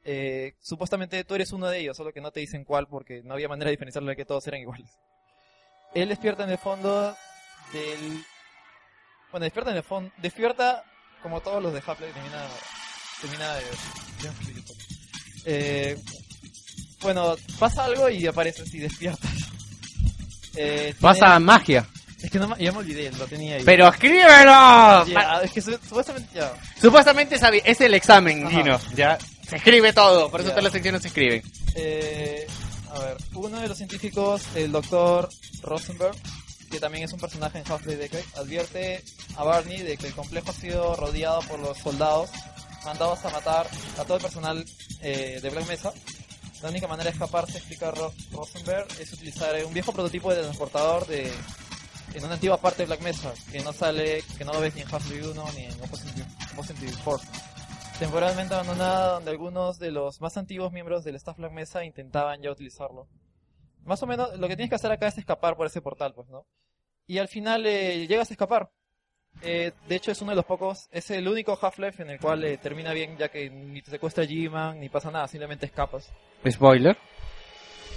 [0.03, 3.34] eh, supuestamente tú eres uno de ellos, solo que no te dicen cuál porque no
[3.34, 4.90] había manera de diferenciarlo de que todos eran iguales.
[5.94, 7.15] Él despierta en el fondo
[7.73, 8.23] del
[9.32, 10.84] bueno, despierta en el fondo, despierta
[11.22, 12.48] como todos los de Half-Life termina
[13.22, 13.64] termina de
[15.45, 15.98] eh,
[17.02, 19.51] bueno, pasa algo y apareces y despiertas.
[20.56, 21.88] Eh, Pasa tiene- magia.
[22.22, 23.64] Es que no, me- ya me olvidé, lo tenía ahí.
[23.65, 25.06] Pero escríbelo.
[25.07, 26.53] Ya, es que su- supuestamente ya.
[26.80, 28.56] Supuestamente es el examen, Ajá.
[28.57, 28.80] Gino.
[28.95, 29.18] Ya
[29.48, 30.53] se escribe todo, por eso Ya.
[30.56, 31.41] todas las secciones se escriben.
[31.76, 32.45] Eh,
[32.94, 35.30] a ver, uno de los científicos, el doctor
[35.64, 36.15] Rosenberg,
[36.69, 39.03] que también es un personaje en Half-Life Decade, advierte
[39.36, 42.30] a Barney de que el complejo ha sido rodeado por los soldados
[42.86, 43.68] mandados a matar
[43.98, 44.65] a todo el personal
[45.02, 45.91] eh, de Black Mesa.
[46.61, 51.07] La única manera de escaparse, explica Ro- Rosenberg, es utilizar un viejo prototipo de transportador
[51.07, 51.31] de
[52.13, 54.81] en una antigua parte de Black Mesa, que no sale, que no lo ves ni
[54.81, 57.25] en Half-Life 1 ni en Opposite Force.
[57.99, 62.51] Temporalmente abandonada, donde algunos de los más antiguos miembros del staff Black Mesa intentaban ya
[62.51, 63.07] utilizarlo.
[63.85, 66.27] Más o menos, lo que tienes que hacer acá es escapar por ese portal, pues,
[66.27, 66.45] ¿no?
[67.07, 68.69] Y al final eh, llegas a escapar.
[69.43, 72.43] Eh, de hecho, es uno de los pocos, es el único Half-Life en el cual
[72.43, 76.11] eh, termina bien, ya que ni te secuestra G-Man, ni pasa nada, simplemente escapas.
[76.49, 76.97] Spoiler.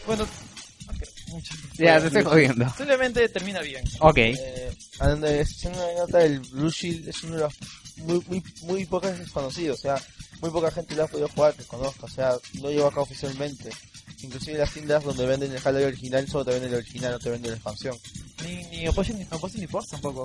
[0.06, 1.54] Bueno, ok, mucho.
[1.74, 2.68] Ya, te estoy jodiendo.
[2.70, 3.84] Simplemente termina bien.
[4.00, 4.18] Ok.
[4.18, 7.54] Eh, a donde es una nota el Blue Shield es uno de los
[7.98, 9.96] muy, muy, muy pocas desconocidos, o sea,
[10.40, 13.70] muy poca gente lo ha podido jugar que conozca, o sea, no llegó acá oficialmente.
[14.22, 17.30] Inclusive las tiendas donde venden el Halo original solo te venden el original, no te
[17.30, 17.96] venden la expansión.
[18.42, 20.24] Ni, ni Opposition, ni Opposition ni Force tampoco.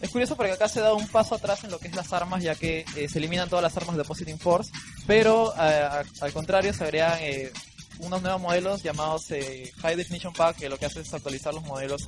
[0.00, 2.42] Es curioso porque acá se da un paso atrás en lo que es las armas,
[2.42, 4.70] ya que eh, se eliminan todas las armas de Oppositing Force,
[5.06, 5.88] pero eh,
[6.20, 7.50] al contrario se agregan eh,
[7.98, 12.02] unos nuevos modelos llamados High Definition Pack, que lo que hace es actualizar los modelos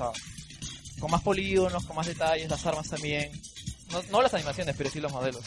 [1.01, 3.33] con más polígonos, con más detalles, las armas también.
[4.13, 5.43] No, las animaciones, pero sí los modelos.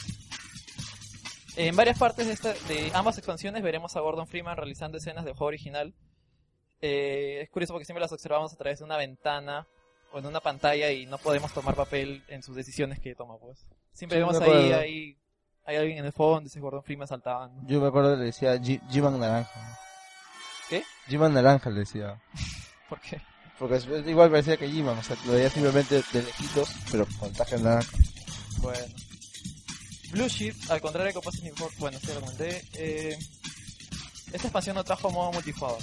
[1.56, 5.34] En varias partes de, esta- de ambas expansiones veremos a Gordon Freeman realizando escenas del
[5.34, 5.94] juego original.
[6.82, 9.66] Es curioso porque siempre las observamos a través de una ventana
[10.14, 13.66] o en una pantalla y no podemos tomar papel en sus decisiones que toma, pues.
[13.94, 14.78] Siempre vemos me ahí, acuerdo.
[14.80, 15.18] ahí,
[15.66, 17.62] hay alguien en el fondo, ese Gordon Freeman saltando.
[17.68, 19.78] Yo me acuerdo que le decía G- G-Man Naranja.
[20.70, 20.84] ¿Qué?
[21.10, 22.22] G-Man Naranja le decía.
[22.90, 23.22] ¿Por qué?
[23.60, 27.32] Porque es- igual parecía que G-Man, o sea, lo veía simplemente de lejitos, pero con
[27.34, 27.98] traje naranja.
[28.60, 28.94] Bueno.
[30.12, 33.18] Blue Shift, al contrario que pasa en Force, bueno, sí lo comenté, eh,
[34.28, 35.80] esta expansión no trajo modo multijugador.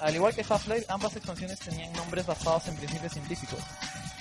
[0.00, 3.58] Al igual que Half-Life, ambas expansiones tenían nombres basados en principios científicos.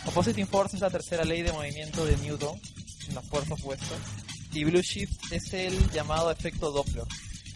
[0.06, 2.60] Oppositing Force es la tercera ley de movimiento de Newton,
[3.08, 3.96] en la fuerza opuesta,
[4.54, 7.06] y Blue Shift es el llamado efecto Doppler.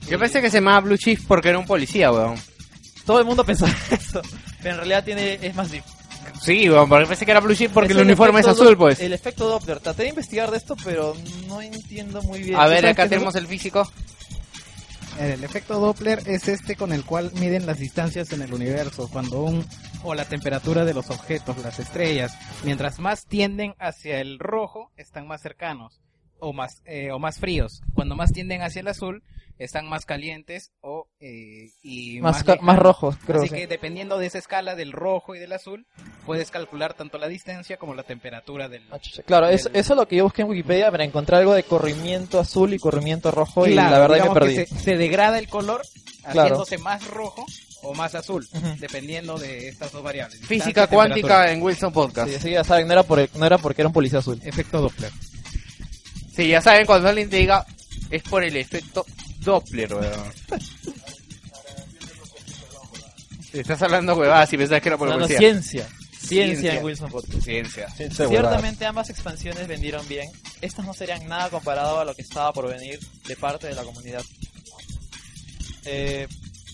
[0.09, 2.35] Yo pensé que se llamaba Blue Shift porque era un policía, weón.
[3.05, 4.21] Todo el mundo pensaba eso,
[4.61, 5.83] pero en realidad tiene es más deep.
[6.41, 8.99] Sí, weón, porque pensé que era Blue Shift porque Es el uniforme es azul, pues.
[8.99, 9.79] El efecto Doppler.
[9.79, 11.15] Traté de investigar de esto, pero
[11.47, 12.55] no entiendo muy bien.
[12.57, 13.89] A ¿Tú ver, acá tenemos el físico.
[15.19, 19.43] El efecto Doppler es este con el cual miden las distancias en el universo, cuando
[19.43, 19.65] un
[20.03, 25.27] o la temperatura de los objetos, las estrellas, mientras más tienden hacia el rojo, están
[25.27, 26.01] más cercanos
[26.39, 27.81] o más eh, o más fríos.
[27.93, 29.23] Cuando más tienden hacia el azul,
[29.65, 33.55] están más calientes o eh, y Más más rojos, creo, Así sí.
[33.55, 35.85] que dependiendo de esa escala del rojo y del azul,
[36.25, 38.83] puedes calcular tanto la distancia como la temperatura del
[39.25, 42.39] Claro, es- eso es lo que yo busqué en Wikipedia para encontrar algo de corrimiento
[42.39, 44.55] azul y corrimiento rojo y la verdad me que perdí.
[44.55, 45.81] Se, se degrada el color
[46.23, 46.41] Claro.
[46.41, 47.45] haciéndose más rojo
[47.85, 48.47] o más azul,
[48.79, 50.39] dependiendo de estas dos variables.
[50.39, 52.31] Física cuántica en Wilson Podcast.
[52.31, 54.39] Sí, sí, ya saben, no era, por, no era porque era un policía azul.
[54.41, 55.11] Efecto Doppler.
[56.33, 57.65] Sí, ya saben, cuando alguien te diga,
[58.09, 59.05] es por el efecto
[59.43, 60.33] Doppler, weón.
[63.53, 65.49] Estás hablando huevadas si pensás que era por No, el no, policía.
[65.51, 65.87] ciencia.
[66.19, 67.41] Ciencia en Wilson Podcast.
[67.43, 67.87] Ciencia.
[67.89, 70.29] Ciertamente ambas expansiones vendieron bien.
[70.61, 72.97] Estas no serían nada comparado a lo que estaba por venir
[73.27, 74.23] de parte de la comunidad.
[75.85, 76.27] Eh,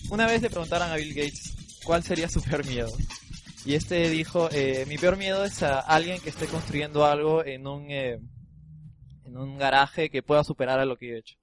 [0.08, 1.52] una vez le preguntaron a Bill Gates
[1.84, 2.92] cuál sería su peor miedo.
[3.66, 7.66] Y este dijo, eh, mi peor miedo es a alguien que esté construyendo algo en
[7.66, 8.18] un, eh,
[9.24, 11.34] en un garaje que pueda superar a lo que yo he hecho.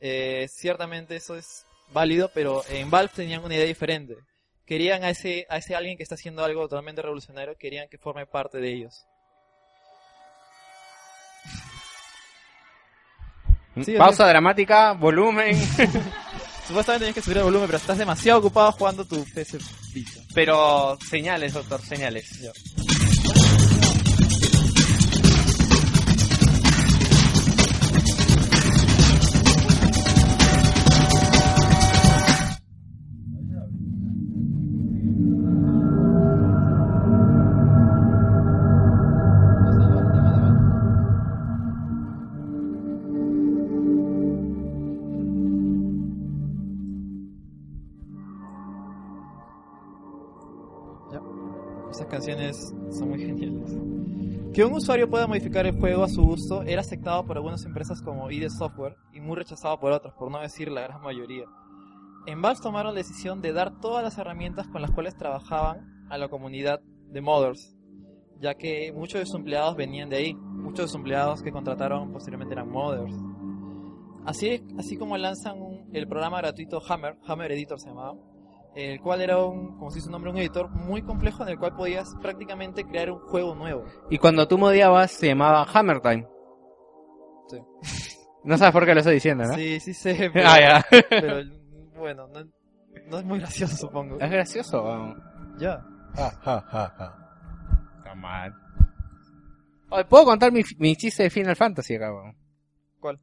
[0.00, 4.16] Eh, ciertamente eso es válido, pero en Valve tenían una idea diferente.
[4.64, 8.26] Querían a ese, a ese alguien que está haciendo algo totalmente revolucionario, querían que forme
[8.26, 9.06] parte de ellos.
[13.84, 15.56] Sí, Pausa dramática, volumen.
[16.66, 19.58] Supuestamente tienes que subir el volumen, pero estás demasiado ocupado jugando tu PC.
[20.34, 22.30] Pero señales, doctor, señales.
[22.30, 22.99] Esas
[54.52, 58.02] Que un usuario pueda modificar el juego a su gusto era aceptado por algunas empresas
[58.02, 61.44] como ID Software y muy rechazado por otras, por no decir la gran mayoría.
[62.26, 66.18] En Valve tomaron la decisión de dar todas las herramientas con las cuales trabajaban a
[66.18, 67.76] la comunidad de modders,
[68.40, 72.12] ya que muchos de sus empleados venían de ahí, muchos de sus empleados que contrataron
[72.12, 73.14] posteriormente eran modders.
[74.26, 78.16] Así, así como lanzan el programa gratuito Hammer, Hammer Editor se llamaba,
[78.74, 81.58] el cual era un, como se dice su nombre, un editor muy complejo en el
[81.58, 83.84] cual podías prácticamente crear un juego nuevo.
[84.10, 86.26] Y cuando tú modiabas se llamaba Hammer Time.
[87.48, 87.58] Sí.
[88.42, 89.52] No sabes por qué lo estoy diciendo, ¿no?
[89.52, 90.86] Sí, sí sé, pero, Ah, ya.
[91.10, 91.42] pero,
[91.94, 92.40] bueno, no,
[93.10, 94.18] no es muy gracioso, supongo.
[94.18, 95.18] Es gracioso, vamos.
[95.58, 95.84] Ya.
[96.16, 98.08] Ja, ja, ja, ja.
[98.08, 98.54] Come on.
[99.90, 102.34] Oye, ¿Puedo contar mi, mi chiste de Final Fantasy acá, weón?
[102.98, 103.20] ¿Cuál?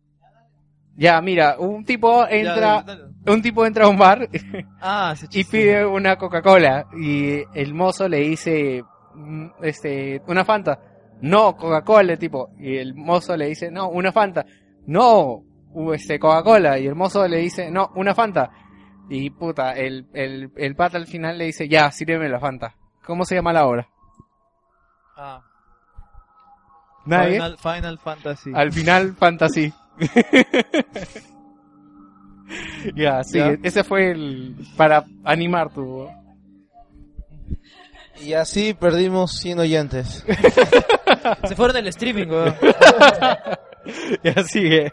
[0.96, 4.30] Ya, mira, un tipo entra, dale, un tipo entra a un bar
[4.82, 8.84] Ah, y pide una Coca-Cola y el mozo le dice,
[9.14, 10.80] mm, este, una Fanta.
[11.22, 12.50] No, Coca-Cola, tipo.
[12.60, 14.46] Y el mozo le dice, no, una Fanta.
[14.86, 15.44] No,
[15.94, 16.80] este, Coca-Cola.
[16.80, 18.52] Y el mozo le dice, no, una Fanta.
[19.10, 22.76] Y puta, el, el, el pata al final le dice, ya, sírveme la Fanta.
[23.06, 23.88] ¿Cómo se llama la obra?
[25.16, 25.42] Ah.
[27.06, 27.36] Nadie.
[27.36, 28.52] Final, Final Fantasy.
[28.54, 29.74] Al final, Fantasy.
[32.96, 33.58] ya, sí, Ya.
[33.64, 36.10] ese fue el, para animar tu...
[38.20, 40.26] Y así perdimos 100 oyentes.
[41.48, 42.56] Se fueron del streaming, weón.
[44.24, 44.92] ya sigue.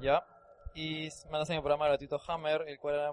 [0.00, 0.22] Ya.
[0.74, 3.12] y me lanzan el programa gratuito Hammer, el cual era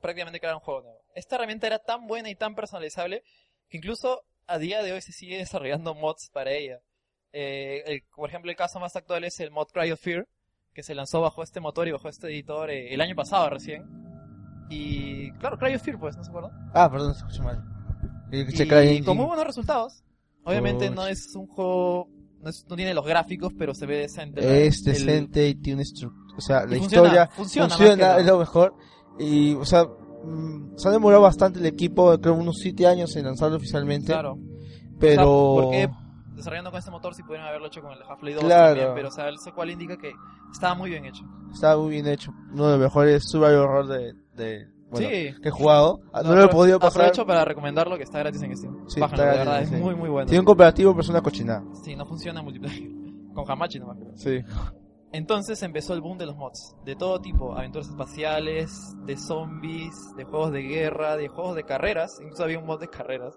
[0.00, 1.00] prácticamente crear un juego nuevo.
[1.14, 3.22] Esta herramienta era tan buena y tan personalizable
[3.68, 6.80] que incluso a día de hoy se sigue desarrollando mods para ella.
[7.34, 10.26] Eh, el- por ejemplo, el caso más actual es el mod Cry of Fear,
[10.78, 13.82] que se lanzó bajo este motor y bajo este editor eh, el año pasado recién.
[14.70, 16.52] Y claro, Cry of Fear, pues, ¿no se acuerdan?
[16.72, 17.64] Ah, perdón, se escuchó mal.
[18.30, 18.42] Y,
[18.92, 20.04] Y con muy buenos resultados.
[20.44, 22.08] Obviamente no es un juego,
[22.40, 24.66] no, es- no tiene los gráficos, pero se ve decente.
[24.68, 26.36] Es El- decente y tiene estructura.
[26.36, 28.74] O sea, Y la funciona, historia funciona funciona, es lo mejor.
[29.18, 33.24] Y, o sea, mm, se ha demorado bastante el equipo, creo unos 7 años en
[33.24, 34.12] lanzarlo oficialmente.
[34.12, 34.38] Claro.
[35.00, 35.28] Pero.
[35.54, 36.07] O sea, ¿por qué
[36.38, 38.66] desarrollando con este motor si pudieron haberlo hecho con el Half-Life 2 Claro.
[38.74, 38.94] también?
[38.94, 40.12] Pero, o sea, eso cual indica que
[40.50, 41.24] estaba muy bien hecho.
[41.52, 42.32] Está muy bien hecho.
[42.52, 45.34] Uno de los mejores survival horror de, de bueno, Sí.
[45.42, 46.00] que he jugado.
[46.12, 47.02] Ah, No, No, lo he podido pasar.
[47.02, 48.88] Aprovecho para recomendarlo que está gratis en Steam.
[48.88, 49.74] Sí, Bájenlo, está gratis, verdad, sí.
[49.74, 50.26] es muy, muy bueno.
[50.26, 51.62] Tiene un cooperativo, pero es una cochinada.
[51.84, 52.88] Sí, no funciona en multiplayer.
[53.34, 53.98] Con Hamachi nomás.
[53.98, 54.16] creo.
[54.16, 54.40] Sí.
[55.12, 60.24] Entonces empezó el boom de los mods, de todo tipo, aventuras espaciales, de zombies, de
[60.24, 63.34] juegos de guerra, de juegos de carreras, incluso había un mod de carreras,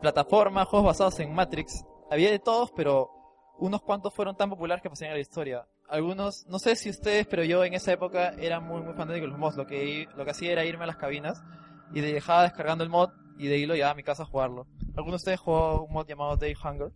[0.00, 3.10] plataformas, juegos basados en Matrix, había de todos, pero
[3.58, 5.66] unos cuantos fueron tan populares que pasaron a la historia.
[5.88, 9.30] Algunos, no sé si ustedes, pero yo en esa época era muy muy fanático de
[9.30, 11.42] los mods, lo que, lo que hacía era irme a las cabinas
[11.92, 14.66] y dejaba descargando el mod y de ahí lo a mi casa a jugarlo.
[14.96, 16.92] ¿Alguno de ustedes jugó un mod llamado Day Hunger?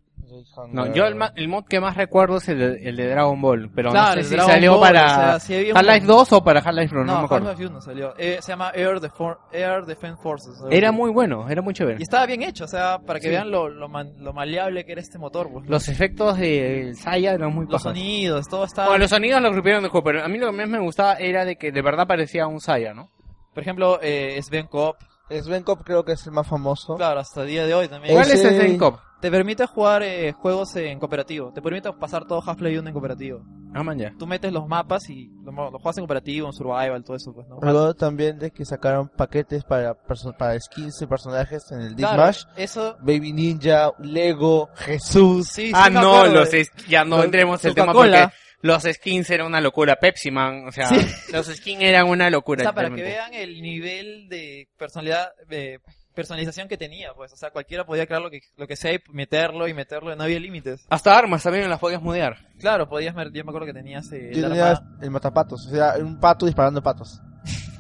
[0.73, 3.41] No, yo el, ma- el mod que más recuerdo es el de, el de Dragon
[3.41, 6.33] Ball, pero Claro, no sé si Dragon salió Ball, para o sea, un- Half-Life 2
[6.33, 7.49] o para Half-Life 1, no, No, me acuerdo.
[7.51, 8.15] Half-Life 1 salió.
[8.19, 10.55] Eh, se llama Air, Defor- Air Defense Forces.
[10.59, 11.99] algo Era muy bueno, era muy chévere.
[11.99, 13.31] Y estaba bien hecho, o sea, para que Sí.
[13.31, 15.51] vean lo, lo, man- lo maleable que era este motor.
[15.53, 17.83] Pues, Los efectos de Saya eran muy Los pajas.
[17.97, 18.89] sonidos, todo estaba...
[18.89, 21.15] Bueno, los sonidos los rompieron de juego, pero a mí lo que más me gustaba
[21.15, 23.11] era de que de verdad parecía un Saya, ¿no?
[23.53, 24.97] Por ejemplo, eh, Sven Cop.
[25.31, 26.97] Sven Cop creo que es el más famoso.
[26.97, 28.15] Claro, hasta el día de hoy también.
[28.15, 28.99] ¿Cuál es Ese- Sven Cop?
[29.25, 31.51] Te permite jugar eh, juegos en cooperativo.
[31.51, 33.43] Te permite pasar todo Half-Life 1 en cooperativo.
[33.73, 34.13] Ah, man, ya.
[34.19, 37.49] Tú metes los mapas y lo, lo juegas en cooperativo, en survival, todo eso, pues,
[37.49, 37.55] ¿no?
[37.55, 42.43] Recuerdo también de que sacaron paquetes para, para skins de personajes en el Claro, Smash.
[42.59, 45.49] eso- Baby Ninja, Lego, Jesús.
[45.51, 47.95] Sí, ah, sí me no, acuerdo los es- ya no los- entremos en el tema
[47.95, 48.29] porque
[48.61, 49.97] los skins eran una locura.
[49.97, 51.33] Pepsi Man, o sea, Sí.
[51.33, 52.63] los skins eran una O locura.
[52.63, 55.81] sea, para que vean el nivel de personalidad, de
[56.15, 57.33] personalización que tenía, pues.
[57.33, 60.23] O sea, cualquiera podía crear lo que, lo que sea y meterlo y meterlo, no
[60.23, 60.87] había límites.
[60.89, 62.37] Hasta armas también las podías mudear.
[62.59, 65.71] Claro, podías, yo me acuerdo que tenías eh, el Yo tenía arma- el matapatos, o
[65.71, 67.21] sea, un pato disparando patos.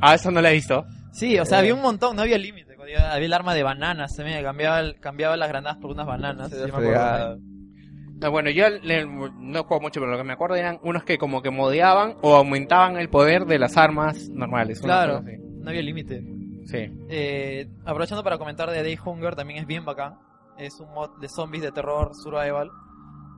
[0.01, 0.85] Ah, eso no lo he visto.
[1.13, 1.61] Sí, o sea, Eh.
[1.61, 2.75] había un montón, no había límite.
[2.81, 6.51] Había, había el arma de bananas también, cambiaba, el- cambiaba las granadas por unas bananas.
[6.51, 7.37] Se yo me fregaba.
[8.31, 11.41] bueno, yo le- no juego mucho, pero lo que me acuerdo eran unos que como
[11.41, 14.81] que modeaban o aumentaban el poder de las armas normales.
[14.81, 15.37] una Claro, cosa así.
[15.41, 16.23] no había límite.
[16.65, 16.91] Sí.
[17.09, 20.18] Eh, aprovechando para comentar de Day Hunger, también es bien bacán.
[20.59, 22.70] Es un mod de zombies de terror survival.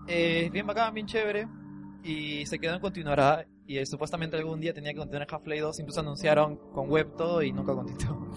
[0.07, 1.49] Eh, es bien bacán, bien chévere.
[2.03, 3.47] Y se quedó en continuará.
[3.67, 5.81] Y eh, supuestamente algún día tenía que continuar Half-Life 2.
[5.81, 8.29] Incluso anunciaron con web todo y nunca continuó.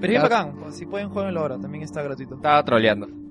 [0.00, 0.56] Pero es bien bacán.
[0.58, 2.34] pues, si pueden jugarlo ahora, también está gratuito.
[2.34, 3.25] Estaba troleando.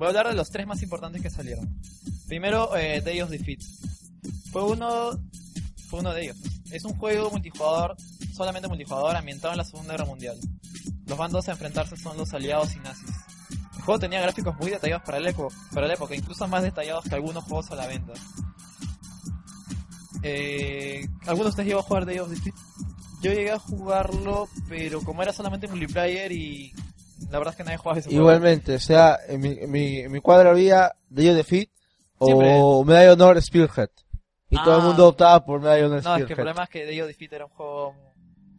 [0.00, 1.78] Voy a hablar de los tres más importantes que salieron.
[2.26, 3.60] Primero, eh, Day of Defeat.
[4.50, 5.10] Fue uno,
[5.90, 6.38] fue uno de ellos.
[6.70, 7.98] Es un juego multijugador,
[8.32, 10.38] solamente multijugador, ambientado en la Segunda Guerra Mundial.
[11.04, 13.10] Los bandos a enfrentarse son los aliados y nazis.
[13.76, 17.14] El juego tenía gráficos muy detallados para época, para la época, incluso más detallados que
[17.14, 18.14] algunos juegos a la venta.
[20.22, 22.56] Eh, ¿Alguno de ustedes llegó a jugar Day of Defeat?
[23.20, 26.72] Yo llegué a jugarlo, pero como era solamente multiplayer y
[27.30, 28.22] la verdad es que nadie jugaba ese juego.
[28.22, 31.68] Igualmente, o sea, en mi, en mi, en mi cuadro había Day of Defeat
[32.20, 32.58] Siempre.
[32.60, 33.90] o Medalla de Honor Spearhead.
[34.48, 34.84] Y todo el Ah.
[34.84, 36.26] mundo optaba por Medalla de Honor No, es Spearhead.
[36.26, 37.94] que el problema es que Day of Defeat era un juego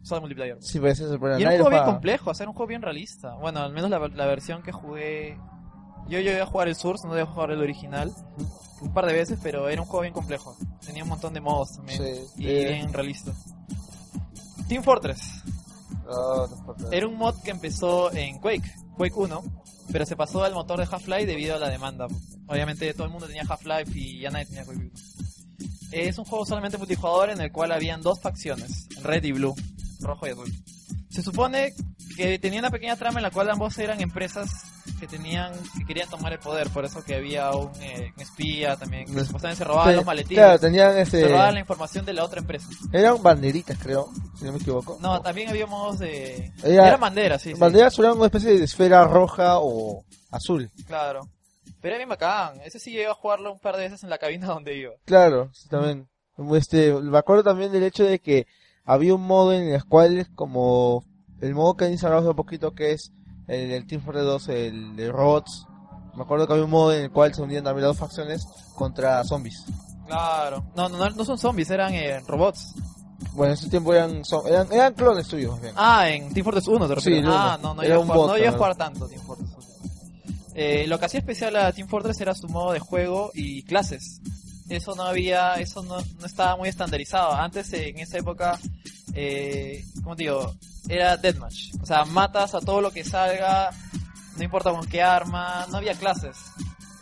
[0.04, 0.58] solo multiplayer.
[0.62, 1.40] Sí, pues ese es el problema.
[1.40, 3.34] Y era un juego bien complejo, o sea, era un juego bien realista.
[3.36, 5.38] Bueno, al menos la, la versión que jugué...
[6.08, 8.12] Yo llegué a jugar el Source, no llegué a jugar el original.
[8.82, 10.58] Un par de veces, pero era un juego bien complejo.
[10.86, 12.00] Tenía un montón de modos también.
[12.02, 12.74] Sí, y eh.
[12.74, 13.32] bien realista.
[14.68, 15.44] Team Fortress.
[16.58, 16.88] Importa.
[16.92, 19.44] Era un mod que empezó en Quake, Quake 1,
[19.92, 22.08] pero se pasó al motor de Half-Life debido a la demanda.
[22.48, 24.92] Obviamente todo el mundo tenía Half-Life y ya nadie tenía Quake 1.
[25.92, 29.56] Es un juego solamente multijugador en el cual habían dos facciones, red y blue,
[30.00, 30.52] rojo y azul.
[31.10, 31.74] Se supone
[32.16, 34.50] que tenía una pequeña trama en la cual ambos eran empresas
[35.00, 38.76] que tenían que querían tomar el poder, por eso que había un, eh, un espía
[38.76, 40.44] también que No- supuestamente se robaban Sí, los maletines.
[40.44, 42.68] claro, tenían ese- Se robaban la información de la otra empresa.
[42.94, 44.98] Eran banderitas, creo, si no me equivoco.
[45.02, 46.52] No, también había modos de...
[46.64, 47.60] Era- Era, bandera, sí, sí.
[47.60, 50.70] Banderas eran una especie de esfera roja o azul.
[50.88, 51.28] Claro.
[51.82, 52.62] Pero era bien bacán.
[52.64, 54.92] Ese sí llegué a jugarlo un par de veces en la cabina donde iba.
[55.06, 56.08] Claro, sí, también.
[56.56, 58.46] Este, me acuerdo también del hecho de que
[58.86, 61.04] había un modo en el cual, como
[61.42, 63.12] el modo que han instalado hace poquito, que es
[63.48, 65.66] el del Team Fortress 2, el de robots.
[66.16, 68.46] Me acuerdo que había un modo en el cual se unían también las dos facciones
[68.76, 69.64] contra zombies.
[70.08, 70.64] Claro.
[70.76, 72.74] No, no, no, son zombies, eran eh, robots.
[73.34, 75.74] Bueno, en ese tiempo eran, eran, eran clones tuyos, bien.
[75.78, 77.24] Ah, en Team Fortress 1 te Sí, refieres.
[77.24, 79.22] el ah, no, no iba a un jugar, bot, no iba a jugar tanto Team
[79.22, 79.62] Fortress 1.
[80.54, 84.20] Eh, lo que hacía especial a Team Fortress era su modo de juego y clases.
[84.72, 87.34] Eso no había, eso no, no estaba muy estandarizado.
[87.34, 88.58] Antes, en esa época,
[89.14, 90.56] eh, como digo,
[90.88, 91.76] era deathmatch.
[91.82, 93.72] O sea, matas a todo lo que salga,
[94.38, 96.38] no importa con qué arma, no había clases.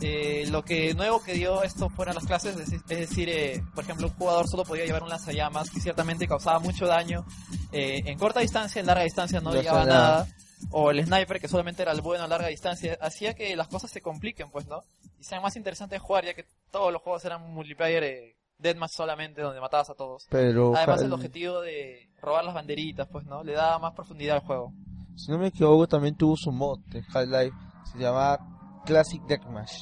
[0.01, 4.07] Eh, lo que nuevo que dio esto fueron las clases, es, decir, eh, por ejemplo,
[4.07, 7.25] un jugador solo podía llevar un lanzallamas que ciertamente causaba mucho daño
[7.71, 9.85] eh, en corta distancia, en larga distancia no nada.
[9.85, 10.27] nada.
[10.71, 13.91] O el sniper, que solamente era el bueno a larga distancia, hacía que las cosas
[13.91, 14.83] se compliquen, pues, ¿no?
[15.19, 18.91] Y sean más interesantes de jugar, ya que todos los juegos eran multiplayer eh, deathmatch
[18.91, 20.27] solamente, donde matabas a todos.
[20.29, 23.43] Pero, Además, el objetivo de robar las banderitas, pues, ¿no?
[23.43, 24.73] Le daba más profundidad al juego.
[25.15, 27.55] Si no me equivoco, también tuvo su mod de Half-Life.
[27.91, 28.39] Se llamaba
[28.85, 29.73] Classic Deathmatch.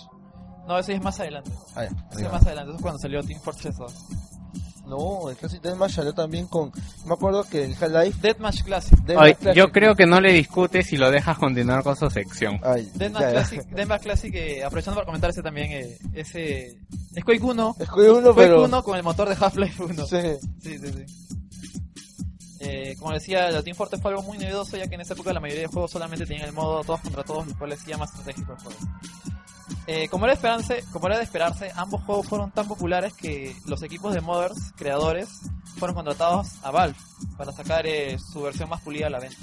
[0.67, 1.51] No, eso ya es más adelante.
[1.75, 3.93] Ah, ya, ahí es más adelante, eso es cuando salió Team Fortress 2.
[4.87, 6.71] No, el Classic Deathmatch salió también con...
[7.05, 8.19] Me acuerdo que el Half-Life...
[8.21, 8.97] Deathmatch Classic.
[9.17, 12.59] Oye, yo creo que no le discutes si lo dejas continuar con su sección.
[12.59, 13.31] Deathmatch Ya, ya.
[13.31, 16.79] Classic, Deathmatch Classic eh, aprovechando para comentar ese también, eh, ese...
[17.15, 17.75] Es Quake 1.
[17.79, 20.05] Es Quake 1, Quake pero- 1 con el motor de Half-Life 1.
[20.05, 20.17] Sí.
[20.61, 21.05] Sí, sí, sí.
[22.59, 25.31] Eh, como decía, la Team Fortress fue algo muy novedoso, ya que en esa época
[25.31, 28.09] la mayoría de juegos solamente tenían el modo todos contra todos, lo cual hacía más
[28.09, 28.79] estratégico el juego.
[29.89, 33.55] Eh, como, era de esperarse, como era de esperarse, ambos juegos fueron tan populares que
[33.65, 35.29] los equipos de modders, creadores,
[35.77, 36.97] fueron contratados a Valve
[37.37, 39.37] para sacar eh, su versión más pulida a la venta.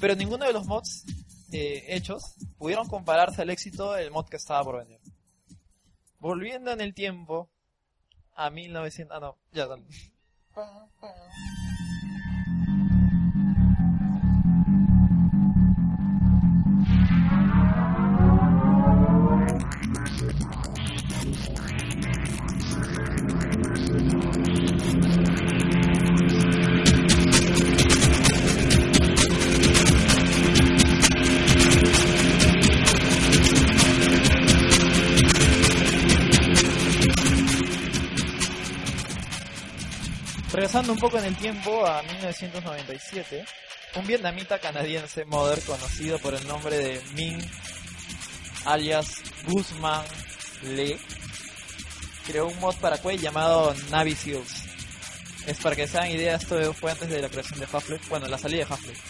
[0.00, 1.04] Pero ninguno de los mods
[1.52, 4.98] eh, hechos pudieron compararse al éxito del mod que estaba por venir.
[6.20, 7.50] Volviendo en el tiempo
[8.34, 9.14] a 1900...
[9.14, 9.84] Ah, no, ya, dale.
[40.52, 43.44] Regresando un poco en el tiempo a 1997,
[43.96, 47.38] un vietnamita canadiense modder conocido por el nombre de Min
[48.66, 50.04] alias Guzman
[50.62, 50.98] Le
[52.26, 54.64] creó un mod para Quake llamado Navy Seals.
[55.46, 58.26] Es para que se hagan idea, esto fue antes de la creación de Half-Life, bueno,
[58.26, 59.02] la salida de Half-Life.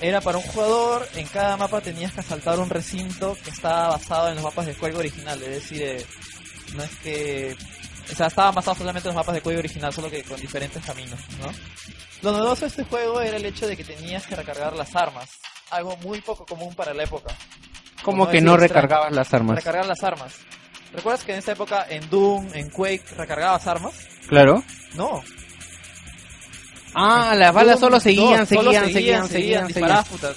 [0.00, 4.28] Era para un jugador, en cada mapa tenías que asaltar un recinto que estaba basado
[4.28, 6.06] en los mapas de Quake original, es decir, eh,
[6.74, 7.56] no es que
[8.10, 10.84] o sea, estaban basados solamente en los mapas de Quake original, solo que con diferentes
[10.84, 11.52] caminos, ¿no?
[12.22, 15.28] Lo novedoso de este juego era el hecho de que tenías que recargar las armas,
[15.70, 17.34] algo muy poco común para la época.
[18.02, 18.68] ¿Cómo Por que no extraño.
[18.68, 19.56] recargabas las armas?
[19.56, 20.34] Recargar las armas.
[20.92, 23.92] ¿Recuerdas que en esa época en Doom, en Quake, recargabas armas?
[24.28, 24.62] Claro.
[24.94, 25.22] No.
[26.94, 30.32] Ah, las balas solo seguían, 2, solo seguían, seguían, seguían, disparabas puta,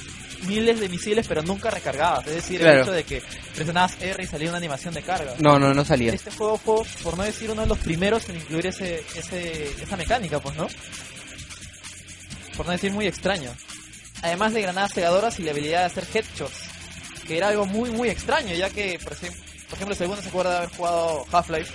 [0.47, 2.27] miles de misiles, pero nunca recargabas.
[2.27, 2.77] Es decir, Claro.
[2.77, 3.23] el hecho de que
[3.55, 5.33] presionabas R y salía una animación de carga.
[5.39, 6.13] No, no, no salía.
[6.13, 9.95] Este juego fue, por no decir, uno de los primeros en incluir ese, ese, esa
[9.95, 10.67] mecánica, pues, ¿no?
[12.57, 13.51] Por no decir muy extraño.
[14.21, 16.59] Además de granadas cegadoras y la habilidad de hacer headshots,
[17.27, 20.29] que era algo muy, muy extraño, ya que, por ejemplo, por ejemplo si alguno se
[20.29, 21.73] acuerda de haber jugado Half-Life,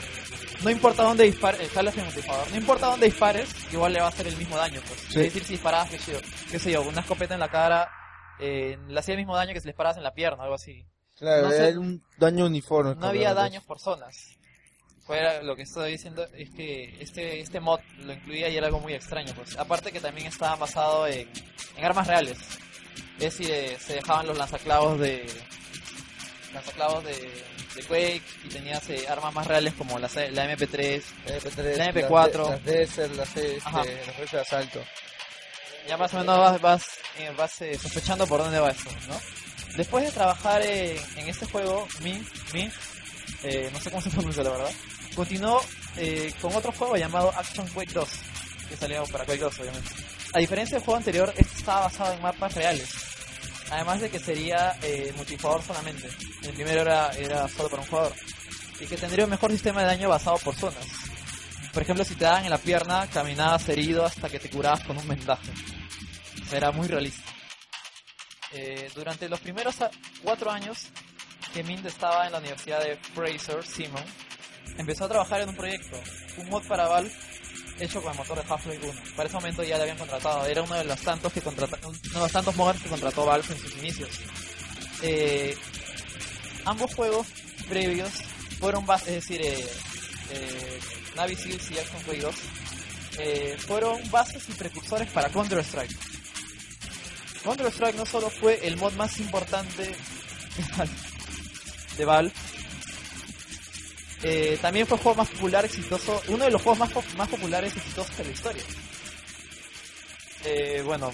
[0.62, 1.60] no importa dónde dispares,
[1.96, 5.00] multijugador, no importa dónde dispares, igual le va a hacer el mismo daño, pues.
[5.00, 5.06] Sí.
[5.20, 6.18] Es decir, si disparabas, qué sé yo,
[6.50, 7.90] qué sé yo, una escopeta en la cara,
[8.38, 10.84] eh, le hacía el mismo daño que si le disparabas en la pierna, algo así.
[11.18, 12.94] Claro, No sé- era un daño uniforme.
[12.94, 14.32] no había daños por zonas.
[15.06, 18.80] Fuera, lo que estoy diciendo es que este este mod lo incluía y era algo
[18.80, 19.56] muy extraño, pues.
[19.56, 21.30] Aparte que también estaba basado en,
[21.76, 22.36] en armas reales.
[23.18, 25.26] Es decir, eh, se dejaban los lanzaclavos de
[26.52, 27.44] lanzaclavos de,
[27.74, 32.10] de Quake y tenías eh, armas más reales como la, la MP3, MP3, la MP4,
[32.10, 33.60] Las, de- las Desert, las, este,
[34.20, 34.84] las de asalto.
[35.88, 36.86] ya más o menos vas, vas,
[37.18, 39.20] eh, vas eh, sospechando por dónde va esto, ¿no?
[39.76, 42.72] Después de trabajar eh, en este juego, Min, Min
[43.42, 44.70] eh, no sé cómo se pronuncia la verdad,
[45.14, 45.62] continuó
[46.42, 48.08] con otro juego llamado Action Quake 2,
[48.68, 49.90] que salió para Quake 2 obviamente.
[50.36, 52.90] A diferencia del juego anterior, este estaba basado en mapas reales.
[53.70, 56.10] Además de que sería eh, multijugador solamente.
[56.42, 58.12] El primero era, era solo para un jugador.
[58.78, 60.84] Y que tendría un mejor sistema de daño basado por zonas.
[61.72, 64.98] Por ejemplo, si te daban en la pierna, caminabas herido hasta que te curabas con
[64.98, 65.50] un vendaje.
[66.42, 67.32] O sea, era muy realista.
[68.52, 69.76] Eh, durante los primeros
[70.22, 70.88] cuatro años
[71.54, 74.04] que Mint estaba en la Universidad de Fraser Simon,
[74.76, 75.98] empezó a trabajar en un proyecto,
[76.36, 77.10] un mod para Valve
[77.78, 79.00] hecho con el motor de Half-Life 1.
[79.16, 81.92] Para ese momento ya le habían contratado, era uno de los tantos que contrata- uno
[81.98, 84.10] de los tantos modders que contrató Valve en sus inicios.
[85.02, 85.56] Eh,
[86.64, 87.26] ambos juegos
[87.68, 88.10] previos
[88.58, 89.66] fueron bases, es decir, eh,
[90.30, 90.80] eh,
[91.16, 92.34] y Action Quake 2
[93.18, 95.96] eh, fueron bases y precursores para Counter Strike.
[97.42, 99.94] Counter Strike no solo fue el mod más importante
[101.96, 102.32] de Valve,
[104.22, 107.28] eh, también fue el juego más popular, exitoso, uno de los juegos más, pop- más
[107.28, 108.62] populares exitosos de la historia.
[110.44, 111.12] Eh, bueno,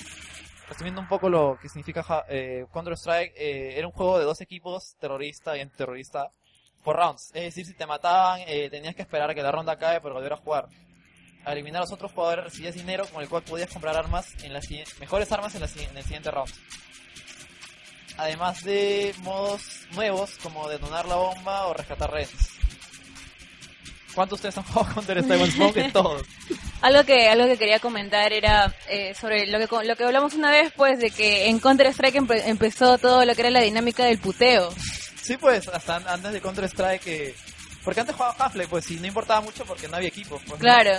[0.68, 4.40] resumiendo un poco lo que significa eh, Counter Strike, eh, era un juego de dos
[4.40, 6.30] equipos, terrorista y antiterrorista,
[6.84, 7.30] por rounds.
[7.34, 10.14] Es decir, si te mataban, eh, tenías que esperar a que la ronda acabe para
[10.14, 10.68] volver a jugar.
[11.44, 14.52] Al eliminar a los otros jugadores recibías dinero con el cual podías comprar armas en
[14.52, 14.68] las
[15.00, 16.52] mejores armas en, la en el siguiente round.
[18.16, 22.51] Además de modos nuevos como detonar la bomba o rescatar rehenes.
[24.14, 25.50] ¿Cuántos de ustedes han jugado Counter Strike?
[25.52, 26.22] Supongo todos.
[26.82, 30.50] Algo que algo que quería comentar era eh, sobre lo que lo que hablamos una
[30.50, 34.04] vez, pues, de que en Counter Strike empe- empezó todo lo que era la dinámica
[34.04, 34.74] del puteo.
[35.22, 37.34] Sí, pues, hasta an- antes de Counter Strike que...
[37.84, 40.40] Porque antes jugaba Half-Life, pues, y no importaba mucho porque no había equipos.
[40.42, 40.58] pues, ¿no?
[40.58, 40.90] Claro.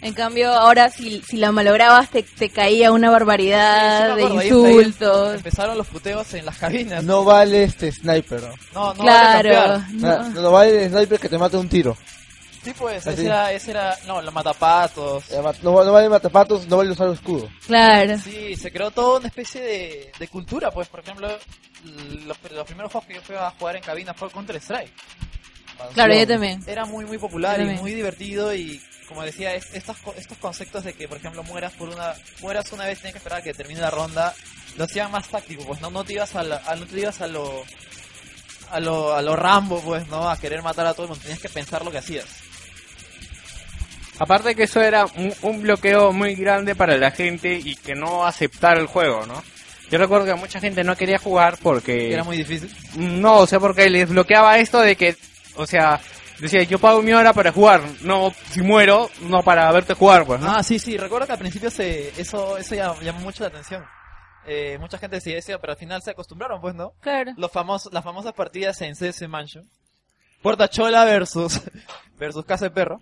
[0.00, 4.46] En cambio, ahora si, si la malograbas te, te caía una Sí, barbaridad de ahí-
[4.46, 5.34] insultos.
[5.36, 7.02] Empezaron los puteos en las cabinas.
[7.02, 8.42] No vale este sniper.
[8.42, 8.48] ¿no?
[8.74, 9.90] No, no Claro, vale campear.
[9.94, 10.28] no.
[10.34, 11.96] No, no vale el sniper que te mate un tiro.
[12.66, 13.14] Sí, pues, Así.
[13.20, 13.96] ese era, ese era...
[14.06, 15.24] No, los matapatos.
[15.42, 17.48] Ma- No, no vale matapatos, no vale usar escudo.
[17.66, 18.18] Claro.
[18.18, 21.28] Sí, se creó toda una especie de, de cultura, pues, por ejemplo,
[21.84, 24.92] los, los primeros juegos que yo fui a jugar en cabina fue Counter Strike.
[25.94, 26.62] Claro, yo también.
[26.66, 30.82] Era muy, muy popular y muy divertido y, como decía, es- estos, co- estos conceptos
[30.84, 33.54] de que, por ejemplo, mueras por una, mueras una vez, tienes que esperar a que
[33.54, 34.34] termine la ronda,
[34.76, 37.20] lo hacían más táctico, pues, no, no te ibas a, la- a- no te ibas
[37.20, 37.62] a lo,
[38.72, 41.40] a lo, a lo Rambo, pues, no, a querer matar a todo el mundo, tenías
[41.40, 42.26] que pensar lo que hacías.
[44.18, 48.24] Aparte que eso era un, un bloqueo muy grande para la gente y que no
[48.24, 49.42] aceptara el juego, ¿no?
[49.90, 52.12] Yo recuerdo que mucha gente no quería jugar porque...
[52.12, 52.74] Era muy difícil.
[52.96, 55.16] No, o sea, porque les bloqueaba esto de que,
[55.56, 56.00] o sea,
[56.40, 60.40] decía, yo pago mi hora para jugar, no, si muero, no para verte jugar, pues,
[60.40, 60.50] ¿no?
[60.50, 63.84] Ah, sí, sí, recuerdo que al principio se, eso, eso llam- llamó mucho la atención.
[64.48, 66.92] Eh, mucha gente decía eso, pero al final se acostumbraron, pues, ¿no?
[67.00, 67.32] Claro.
[67.36, 69.68] Los famosos, las famosas partidas en CS Mansion.
[70.42, 71.60] Puerta Chola versus,
[72.18, 72.98] versus Casa de Perro.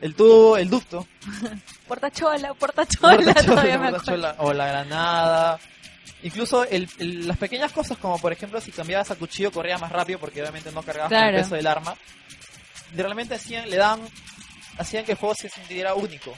[0.00, 1.06] El tubo, el ducto.
[1.88, 3.90] Puerta chola, puerta chola, Puerta chola, todavía me
[4.38, 5.58] o la granada.
[6.22, 9.90] Incluso el, el- las pequeñas cosas, como por ejemplo si cambiabas a cuchillo corría más
[9.92, 11.94] rápido porque obviamente no cargabas con el peso del arma.
[12.94, 14.00] Realmente hacían, le dan,
[14.78, 16.34] hacían que el juego se sintiera único.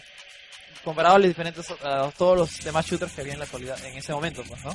[0.85, 3.97] Comparado a los diferentes, a todos los demás shooters que había en la actualidad, en
[3.97, 4.73] ese momento, pues, ¿no?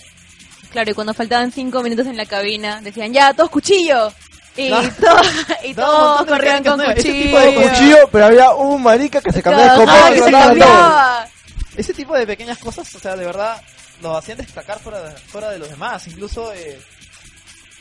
[0.72, 4.12] Claro, y cuando faltaban cinco minutos en la cabina, decían, ya, todos cuchillo.
[4.56, 4.82] Y, No.
[4.82, 5.22] to-
[5.64, 6.98] y No, todos corrían con nuevas.
[6.98, 7.24] Ese cuchillo.
[7.26, 10.20] tipo de Cuchillo, pero había un marica que se cambiaba de Ajá, copa que y
[10.20, 10.60] se mataba a todos.
[10.60, 11.28] cambiaba.
[11.76, 13.62] Ese tipo de pequeñas cosas, o sea, de verdad,
[14.02, 16.06] lo hacían destacar fuera de, fuera de los demás.
[16.08, 16.80] Incluso, eh,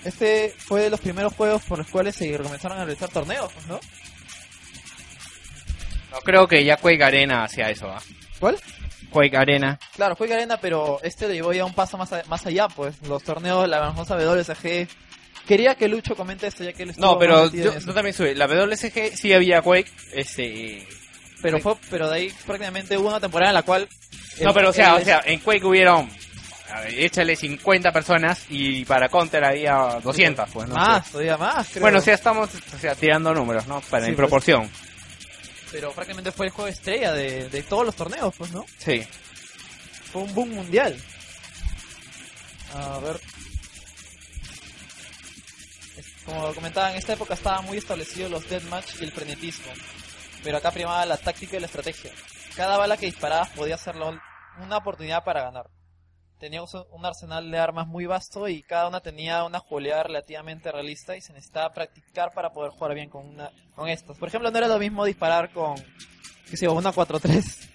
[0.04, 3.78] este fue de los primeros juegos por los cuales se comenzaron a realizar torneos, ¿no?
[6.10, 8.02] No creo que ya Quake Arena hacía eso, ¿ah?
[8.38, 8.58] ¿Cuál?
[9.10, 9.78] Quake Arena.
[9.94, 12.94] Claro, fue Arena, pero este lo llevó ya un paso más, a- más allá, pues.
[13.02, 14.88] Los torneos, la famosa WSG.
[15.46, 17.86] Quería que Lucho comente esto, ya que él estuvo No, pero metido yo, en eso.
[17.88, 18.34] yo también sube.
[18.34, 20.86] La WSG sí había Quake, este...
[21.42, 23.88] Pero fue, pero de ahí prácticamente hubo una temporada en la cual...
[24.40, 26.08] No, pero o sea, o sea, en Quake hubieron,
[26.72, 30.76] a ver, échale 50 personas y para Counter había 200, pues, ¿no?
[30.76, 31.12] Más, sé.
[31.12, 31.80] todavía más, creo.
[31.82, 33.80] Bueno, o sea, estamos o sea, tirando números, ¿no?
[33.90, 34.22] Para, Sí, en pues.
[34.28, 34.70] proporción.
[35.72, 38.64] Pero prácticamente fue el juego estrella de, de todos los torneos, pues, ¿no?
[38.78, 39.02] Sí.
[40.12, 40.96] Fue un boom mundial.
[42.74, 43.20] A ver.
[46.24, 49.72] Como comentaba, en esta época estaban muy establecidos los deathmatch y el frenetismo.
[50.42, 52.12] Pero acá primaba la táctica y la estrategia.
[52.56, 55.70] Cada bala que disparabas podía ser una oportunidad para ganar.
[56.38, 61.16] Teníamos un arsenal de armas muy vasto y cada una tenía una jugabilidad relativamente realista
[61.16, 64.18] y se necesitaba practicar para poder jugar bien con una con estas.
[64.18, 65.76] Por ejemplo, no era lo mismo disparar con
[66.50, 67.70] qué sé una 4-3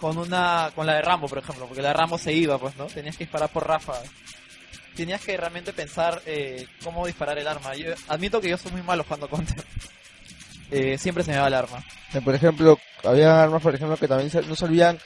[0.00, 2.74] con una con la de Rambo, por ejemplo, porque la de Rambo se iba, pues,
[2.76, 2.86] ¿no?
[2.86, 4.10] Tenías que disparar por ráfagas.
[5.00, 7.74] Tenías que realmente pensar eh, cómo disparar el arma.
[7.74, 9.64] Yo admito que yo soy muy malo jugando Counter.
[10.72, 11.82] Eh, siempre se me va el arma.
[12.24, 15.00] Por ejemplo, había armas, por ejemplo, que también no servían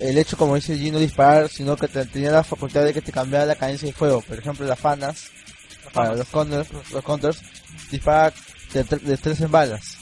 [0.00, 3.12] el hecho, como dice Gino, disparar, sino que te- tenía la facultad de que te
[3.12, 4.20] cambiara la cadencia de fuego.
[4.22, 5.30] Por ejemplo, las fanas,
[5.92, 7.42] para los counters, los counters
[7.92, 8.32] dispara
[8.72, 9.98] de, de tres en balas.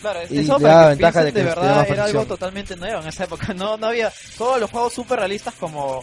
[0.00, 3.02] Claro, Y eso para que ventaja de que de tiene verdad era algo totalmente nuevo
[3.02, 3.52] en esa época.
[3.52, 6.02] No, no había todos los juegos super realistas como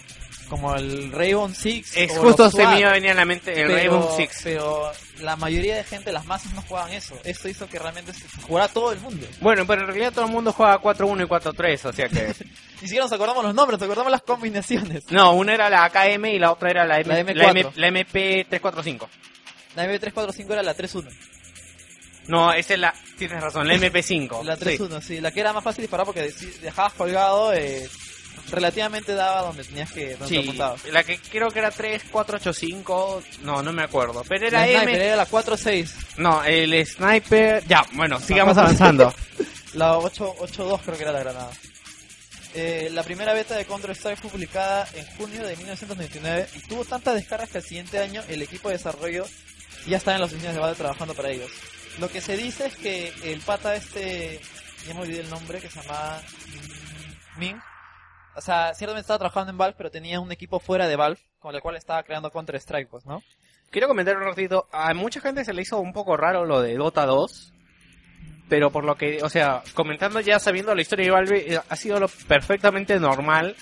[0.50, 1.98] como el Rainbow Six.
[1.98, 4.42] Es justo se me venía a la mente el Pero- Rainbow Six.
[4.44, 4.92] Pero
[5.22, 7.18] la mayoría de gente, las masas no jugaban eso.
[7.24, 9.26] Esto hizo que realmente se jugara todo el mundo.
[9.42, 12.28] Bueno, pero en realidad todo el mundo juega 4-1 y 4-3, o sea que...
[12.82, 15.04] Ni siquiera nos acordamos los nombres, nos acordamos las combinaciones.
[15.10, 17.60] No, una era la AKM y la otra era la, M La la, M4.
[17.60, 19.08] M- la MP345.
[19.76, 21.10] La M345 era la 3-1.
[22.28, 22.94] No, esa es la...
[23.18, 24.44] Tienes razón, la MP5.
[24.44, 24.64] La Sí.
[24.78, 25.20] 3-1, sí.
[25.22, 27.88] La que era más fácil disparar porque si dejabas colgado, eh,
[28.52, 30.16] relativamente daba donde tenías que...
[30.16, 30.86] Donde te Sí, apuntabas.
[30.86, 34.82] la que creo que era 3485, no, no me acuerdo, pero era La M...
[34.84, 35.92] sniper era la 4-6.
[36.18, 37.64] No, el sniper...
[37.68, 39.14] Ya, bueno, sigamos avanzando.
[39.74, 41.50] La 8-2 creo que era la granada.
[42.54, 47.16] Eh, la primera beta de Counter-Strike fue publicada en junio de 1999 y tuvo tantas
[47.16, 49.26] descargas que el siguiente año el equipo de desarrollo
[49.88, 51.50] ya estaba en las oficinas de Valve trabajando para ellos.
[51.98, 54.40] Lo que se dice es que el pata este,
[54.88, 56.22] ya me olvidé el nombre, que se llama
[57.36, 57.58] mm, Ming,
[58.36, 61.54] o sea, ciertamente estaba trabajando en Valve, pero tenía un equipo fuera de Valve, con
[61.56, 63.22] el cual estaba creando Counter-Strike, pues, ¿no?
[63.72, 66.76] Quiero comentar un ratito, a mucha gente se le hizo un poco raro lo de
[66.76, 67.54] Dota 2,
[68.50, 71.76] pero por lo que, o sea, comentando ya sabiendo la historia de Valve, eh, ha
[71.76, 73.56] sido lo perfectamente normal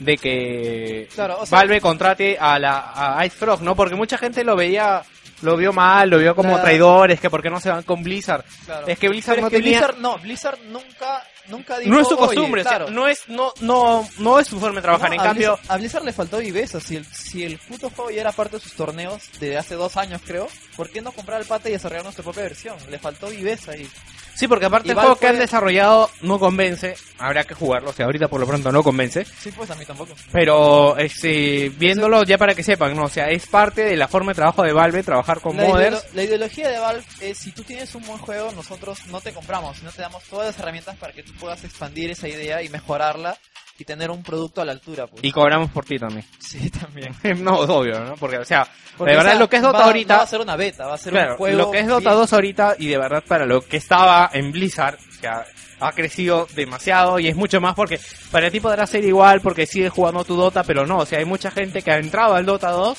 [0.00, 3.74] de que Claro, o sea- Valve contrate a la a Ice Frog, ¿no?
[3.76, 5.02] Porque mucha gente lo veía,
[5.42, 8.44] lo vio mal, lo vio como traidores, que por qué no se van con Blizzard.
[8.66, 8.86] Claro.
[8.86, 9.78] Es que Blizzard Pero no es que tenía...
[9.78, 13.06] Blizzard, no, Blizzard nunca, nunca dijo, no es su "Oye, costumbre, o sea, claro, no
[13.08, 15.08] es, no, no, no es su forma de trabajar.
[15.10, 16.80] No, en a cambio, Blizzard, a Blizzard le faltó viveza.
[16.80, 19.96] Si el, si el puto juego ya era parte de sus torneos de hace dos
[19.96, 22.76] años, creo, ¿por qué no comprar el pata y desarrollar nuestra propia versión?
[22.90, 23.88] Le faltó viveza y.
[24.34, 26.96] Sí, porque aparte el juego que han desarrollado no convence.
[27.18, 29.24] Habrá que jugarlo, o sea, ahorita por lo pronto no convence.
[29.24, 30.12] Sí, pues a mí tampoco.
[30.32, 33.04] Pero este, viéndolo ya para que sepan, ¿no?
[33.04, 35.96] O sea, es parte de la forma de trabajo de Valve trabajar con La, modders.
[36.04, 39.32] ideolo- la ideología de Valve es: si tú tienes un buen juego, nosotros no te
[39.32, 42.68] compramos, sino te damos todas las herramientas para que tú puedas expandir esa idea y
[42.68, 43.36] mejorarla
[43.76, 45.06] y tener un producto a la altura.
[45.08, 45.24] Pues.
[45.24, 46.24] Y cobramos por ti también.
[46.40, 47.12] Sí, también.
[47.44, 48.14] no, es obvio, ¿no?
[48.16, 48.64] Porque, o sea,
[48.96, 50.14] Porque, de verdad o sea, lo que es Dota va- ahorita...
[50.14, 51.58] no va a ser una beta, va a ser Claro, un juego.
[51.58, 52.14] lo que es Dota bien.
[52.20, 55.44] 2 ahorita y de verdad para lo que estaba en Blizzard, o sea,
[55.80, 57.98] ha crecido demasiado y es mucho más porque
[58.30, 61.24] para ti podrá ser igual porque sigues jugando tu Dota, pero no, o sea, hay
[61.24, 62.98] mucha gente que ha entrado al Dota 2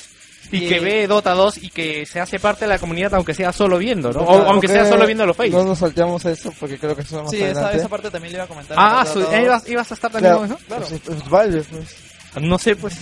[0.52, 3.52] y que ve Dota 2 y que se hace parte de la comunidad aunque sea
[3.52, 4.20] solo viendo, ¿no?
[4.20, 5.50] O aunque sea solo viendo los face.
[5.50, 8.44] No nos salteamos eso porque creo que eso más Sí, esa, parte también le iba
[8.44, 8.76] a comentar.
[8.78, 10.66] Ah, su- todo- ibas, ibas a estar también Claro, con eso?
[10.68, 10.86] Claro.
[10.88, 11.96] pues, pues, Valve, pues.
[12.42, 12.94] No sé, pues.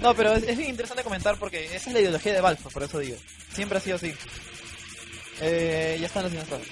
[0.00, 2.98] No, pero es, es interesante comentar porque esa es la ideología de Valve, por eso
[2.98, 3.16] digo.
[3.54, 4.12] Siempre ha sido así.
[5.40, 6.70] Eh, ya están los dinosaurios.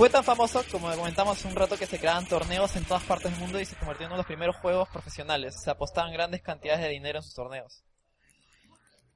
[0.00, 3.30] Fue tan famoso, como comentamos hace un rato, que se creaban torneos en todas partes
[3.32, 5.60] del mundo y se convirtió en uno de los primeros juegos profesionales.
[5.62, 7.82] Se apostaban grandes cantidades de dinero en sus torneos.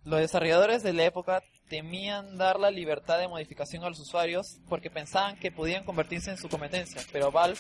[0.03, 4.91] Los desarrolladores de la época temían dar la libertad de modificación a los usuarios porque
[4.91, 7.59] pensaban que podían convertirse en su competencia, pero Valve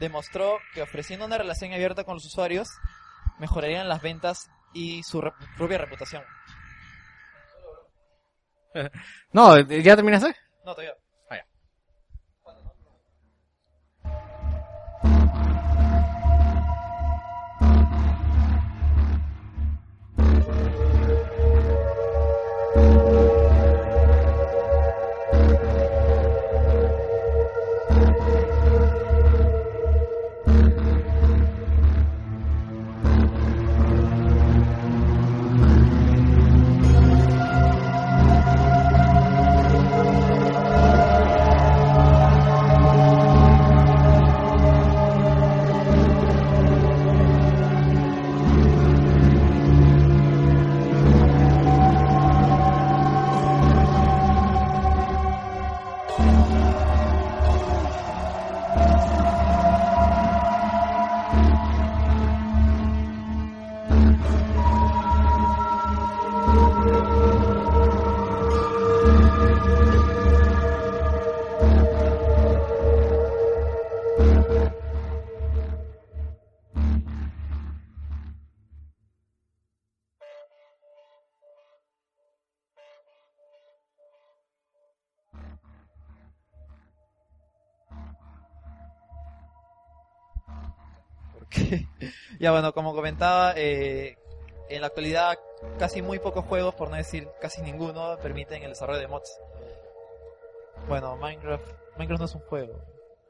[0.00, 2.68] demostró que ofreciendo una relación abierta con los usuarios
[3.38, 6.22] mejorarían las ventas y su rep- propia reputación.
[9.32, 10.34] No, ¿ya terminaste?
[10.64, 10.94] No, todavía.
[92.40, 94.16] ya bueno, como comentaba, eh,
[94.68, 95.38] en la actualidad
[95.78, 99.38] casi muy pocos juegos, por no decir casi ninguno, permiten el desarrollo de mods.
[100.88, 101.64] Bueno, Minecraft,
[101.96, 102.80] Minecraft no es un juego.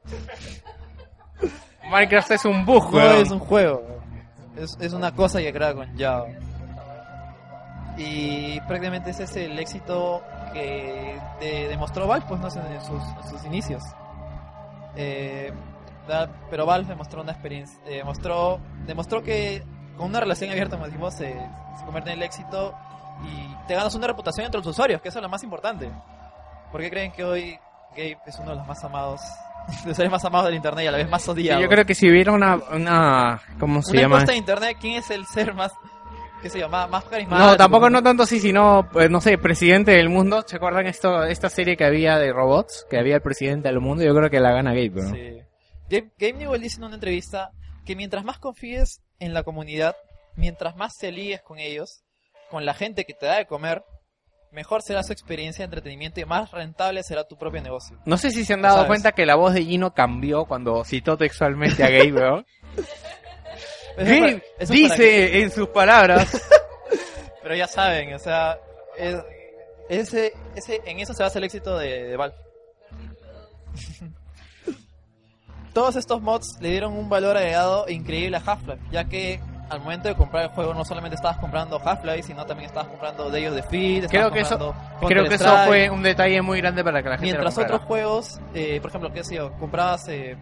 [1.89, 3.83] Minecraft es un bug, No es un juego.
[4.57, 6.27] Es, es una cosa que crea con Java.
[7.97, 10.21] Y prácticamente ese es el éxito
[10.53, 12.47] que de- demostró Valve pues, ¿no?
[12.47, 13.83] en, sus, en sus inicios.
[14.95, 15.51] Eh,
[16.49, 19.63] pero Valve demostró una experiencia, eh, demostró, demostró que
[19.97, 22.73] con una relación abierta, como decimos, se, se convierte en el éxito
[23.23, 25.89] y te ganas una reputación entre los usuarios, que eso es lo más importante.
[26.71, 27.57] ¿Por qué creen que hoy
[27.95, 29.21] Gabe es uno de los más amados,
[29.85, 31.61] los seres más amados del internet y a la vez más Sí, odiado?
[31.61, 34.15] yo creo que si hubiera una, una ¿cómo se una llama?
[34.15, 35.71] encuesta de internet, ¿quién es el ser más,
[36.43, 37.49] qué sé yo, más, más carismático?
[37.49, 40.43] No, tampoco no tanto así, sino, pues, no sé, presidente del mundo.
[40.45, 42.85] ¿Se acuerdan esto, esta serie que había de robots?
[42.89, 44.03] Que había el presidente del mundo.
[44.03, 45.09] Yo creo que la gana Gabe, ¿no?
[45.09, 45.41] Sí.
[45.89, 47.51] Gabe, Gabe Newell dice en una entrevista
[47.85, 49.95] que mientras más confíes en la comunidad,
[50.35, 52.03] mientras más te ligues con ellos,
[52.49, 53.83] con la gente que te da de comer,
[54.51, 57.97] mejor será su experiencia de entretenimiento y más rentable será tu propio negocio.
[58.05, 58.87] No sé si se han dado ¿Sabes?
[58.87, 62.45] cuenta que la voz de Gino cambió cuando citó textualmente a Gabe, ¿no?
[63.97, 66.29] Gabe es dice en sus palabras.
[67.41, 68.59] Pero ya saben, o sea,
[68.97, 69.23] es-
[69.89, 72.35] ese, ese, en eso se basa el éxito de, de Valve.
[75.77, 79.39] Todos estos mods le dieron un valor agregado increíble a Half-Life, ya que
[79.69, 83.29] al momento de comprar el juego no solamente estabas comprando Half-Life, sino también estabas comprando
[83.29, 84.75] Day of Defeat, creo estabas que eso,
[85.07, 87.81] creo que eso fue un detalle muy grande para que la gente Mientras lo otros
[87.81, 90.07] juegos, eh, por ejemplo, qué sé yo, comprabas...
[90.07, 90.35] Eh,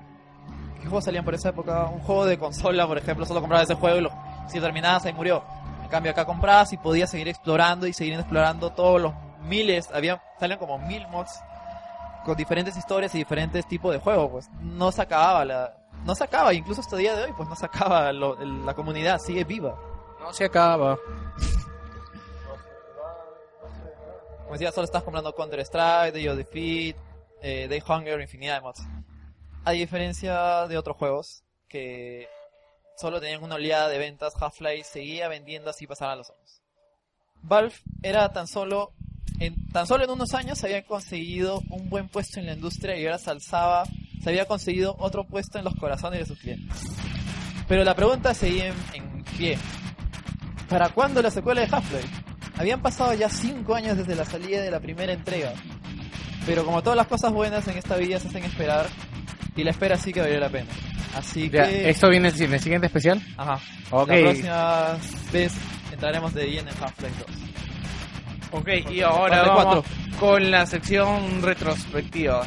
[0.80, 1.84] ¿Qué juegos salían por esa época?
[1.88, 4.12] Un juego de consola, por ejemplo, solo comprabas ese juego y lo,
[4.48, 5.44] si terminabas ahí murió.
[5.84, 10.22] En cambio acá comprabas y podías seguir explorando y seguir explorando todos los miles, había,
[10.40, 11.42] salían como mil mods
[12.26, 15.78] con diferentes historias y diferentes tipos de juegos, pues no se acababa la...
[16.04, 18.66] No se acaba, incluso hasta el día de hoy, pues no se acaba, lo- el-
[18.66, 19.80] la comunidad sigue viva.
[20.20, 20.98] No se acaba.
[24.40, 26.96] Como decía, solo estás comprando Counter Strike, Day of Defeat,
[27.42, 28.82] eh, Day Hunger, infinidad de mods.
[29.64, 32.28] A diferencia de otros juegos que
[32.98, 36.62] solo tenían una oleada de ventas, Half-Life seguía vendiendo así pasaran los años.
[37.42, 37.74] Valve
[38.04, 38.94] era tan solo
[39.40, 42.98] en tan solo en unos años se había conseguido un buen puesto en la industria
[42.98, 43.84] y ahora se alzaba,
[44.24, 46.78] se había conseguido otro puesto en los corazones de sus clientes.
[47.68, 49.58] Pero la pregunta seguía en, en pie.
[50.70, 52.08] ¿Para cuándo la secuela de Half-Life?
[52.58, 55.54] Habían pasado ya 5 años desde la salida de la primera entrega.
[56.46, 58.88] Pero como todas las cosas buenas en esta vida se hacen esperar,
[59.56, 60.70] y la espera sí que valió la pena.
[61.16, 61.90] Así Ya, que...
[61.90, 63.22] ¿Esto viene en el siguiente especial?
[63.38, 63.60] Ajá.
[63.92, 64.10] Ok.
[64.10, 64.98] La próxima
[65.32, 65.54] vez
[65.92, 67.55] entraremos de lleno en Half-Life 2.
[68.56, 69.86] Ok, y ahora vamos
[70.18, 72.46] con la sección retrospectiva.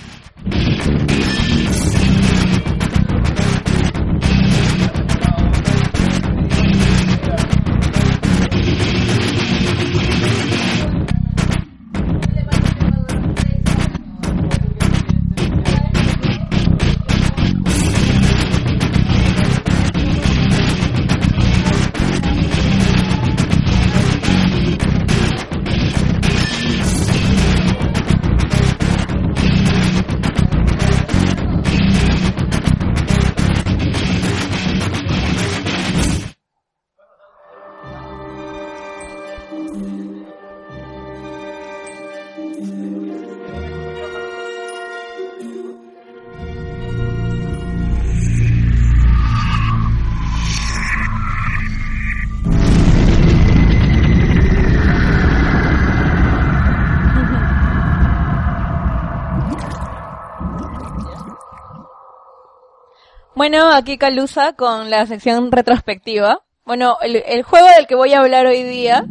[63.51, 66.43] Bueno, aquí Calusa con la sección retrospectiva.
[66.67, 69.07] Bueno, el, el juego del que voy a hablar hoy día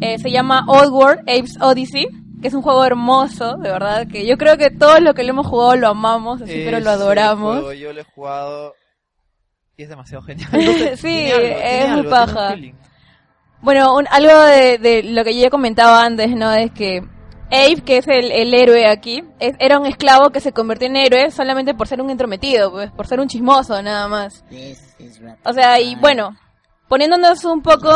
[0.00, 2.06] eh, se llama Oddworld Apes Odyssey,
[2.40, 5.30] que es un juego hermoso, de verdad, que yo creo que todos los que lo
[5.30, 7.54] hemos jugado lo amamos, así, pero lo adoramos.
[7.56, 8.74] juego yo lo he jugado
[9.76, 10.50] y es demasiado genial.
[10.96, 12.54] sí, es muy paja.
[13.60, 16.52] Bueno, un- algo de, de lo que yo ya comentaba antes, ¿no?
[16.52, 17.02] Es que
[17.50, 20.96] Abe, que es el, el héroe aquí, es- era un esclavo que se convirtió en
[20.96, 24.44] héroe solamente por ser un entrometido, pues, por ser un chismoso, nada más.
[25.44, 26.36] O sea, y bueno,
[26.88, 27.90] poniéndonos un poco...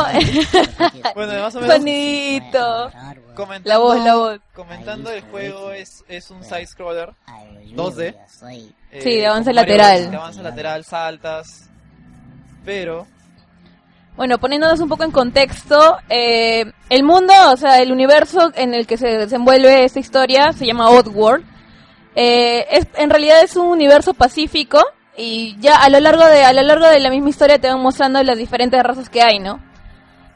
[1.15, 2.91] Bueno, más o menos- Sonidito.
[3.35, 4.41] Comentando, La voz, la voz.
[4.55, 7.11] Comentando el juego es, es un side scroller
[7.75, 8.15] 2D.
[9.01, 10.11] Sí, de avance con varios- lateral.
[10.11, 11.71] De avance lateral, saltas.
[12.65, 13.07] Pero
[14.19, 18.85] Bueno, poniéndonos un poco en contexto, eh, el mundo, o sea, el universo en el
[18.85, 21.45] que se desenvuelve esta historia se llama Oddworld.
[22.17, 24.83] Eh, es, en realidad es un universo pacífico
[25.17, 27.81] y ya a lo largo de a lo largo de la misma historia te van
[27.81, 29.63] mostrando las diferentes razas que hay, ¿no?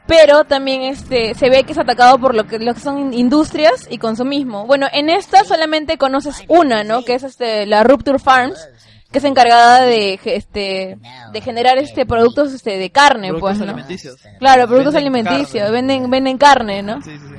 [0.07, 3.89] Pero también este se ve que es atacado por lo que, lo que son industrias
[3.91, 4.65] y consumismo.
[4.65, 7.03] Bueno, en esta solamente conoces una, ¿no?
[7.03, 8.65] Que es este la Rupture Farms,
[9.13, 10.97] que es encargada de este
[11.31, 13.65] de generar este productos este de carne, Productos pues, ¿no?
[13.65, 14.15] alimenticios.
[14.39, 15.71] Claro, productos Venden alimenticios, carne.
[15.71, 17.01] venden venden carne, ¿no?
[17.01, 17.35] Sí, sí, sí.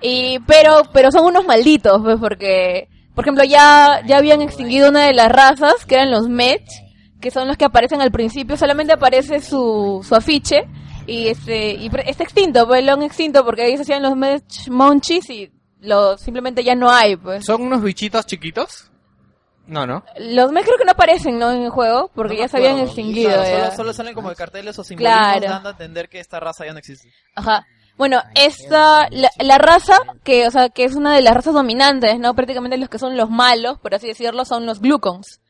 [0.00, 5.06] Y pero pero son unos malditos, pues porque por ejemplo ya ya habían extinguido una
[5.06, 6.64] de las razas que eran los Mech,
[7.20, 10.68] que son los que aparecen al principio, solamente aparece su su afiche
[11.08, 14.68] y este y está extinto, pues lo han extinto porque ahí se hacían los Mech
[14.70, 17.44] Monchis y lo simplemente ya no hay, pues.
[17.44, 18.90] ¿Son unos bichitos chiquitos?
[19.68, 20.02] No, no.
[20.18, 21.52] Los Mech creo que no aparecen, ¿no?
[21.52, 23.30] En el juego, porque ya se habían extinguido.
[23.30, 25.46] Claro, solo, solo salen como de carteles o simbolismos Claro.
[25.48, 27.12] dando a entender que esta raza ya no existe.
[27.36, 27.66] Ajá.
[27.98, 32.18] Bueno, esta, la, la raza, que, o sea, que es una de las razas dominantes,
[32.18, 32.34] ¿no?
[32.34, 35.40] Prácticamente los que son los malos, por así decirlo, son los Glucons.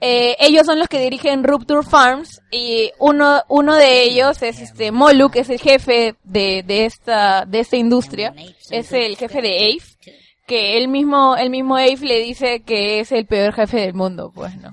[0.00, 4.90] Eh, ellos son los que dirigen Rupture Farms y uno, uno de ellos es este
[4.90, 8.34] Molu, que es el jefe de, de esta, de esta industria.
[8.70, 9.91] Es el jefe de Ace,
[10.46, 14.30] que él mismo, el mismo Ace le dice que es el peor jefe del mundo,
[14.34, 14.70] pues, ¿no?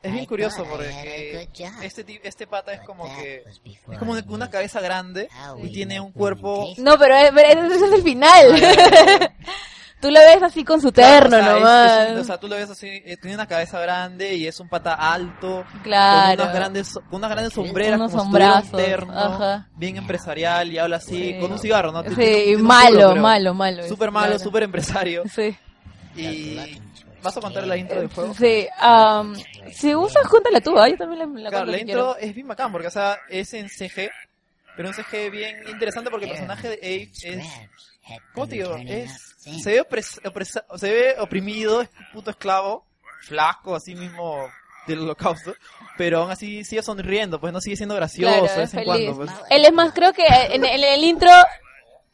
[0.00, 1.48] Es bien curioso porque
[1.82, 3.42] este, ti- este pata es como que
[3.90, 5.28] es como una, una cabeza grande
[5.60, 8.46] y tiene un cuerpo No, pero, es- pero ese es el final.
[10.00, 12.02] Tú lo ves así con su terno Claro, o sea, es- nomás.
[12.08, 14.60] es un- o sea, tú lo ves así, eh, tiene una cabeza grande y es
[14.60, 16.36] un pata alto, Claro.
[16.36, 19.66] con unas grandes, con unas grandes sombreras, Unos como si un terno, ajá.
[19.74, 21.40] bien empresarial y habla así, Sí.
[21.40, 22.02] con un cigarro, ¿no?
[22.04, 23.22] Sí, Tiene un- tiene un malo, creo.
[23.22, 24.38] malo, malo es, Súper malo, claro.
[24.44, 25.22] súper empresario.
[25.34, 25.56] Sí.
[26.16, 26.80] Y
[27.22, 28.34] vas a contar la intro del juego.
[28.34, 29.34] Sí, am,
[29.72, 30.88] si usas, cuéntala tú, ¿ah?
[30.88, 32.28] yo también la, la Claro, cuento la intro quieres.
[32.30, 34.10] es bien bacán porque, o sea, es en CG,
[34.76, 38.76] pero un CG bien interesante porque el personaje de Abe es, ¿cómo te digo?
[38.76, 39.27] Es,
[39.62, 42.84] se ve, opres- opresa- se ve oprimido, es un puto esclavo,
[43.22, 44.48] flaco, así mismo
[44.86, 45.54] del holocausto,
[45.98, 48.86] pero aún así sigue sonriendo, pues no sigue siendo gracioso Claro, de vez en feliz.
[48.86, 49.30] cuando, pues.
[49.50, 51.30] Él es más, creo que en, en el intro,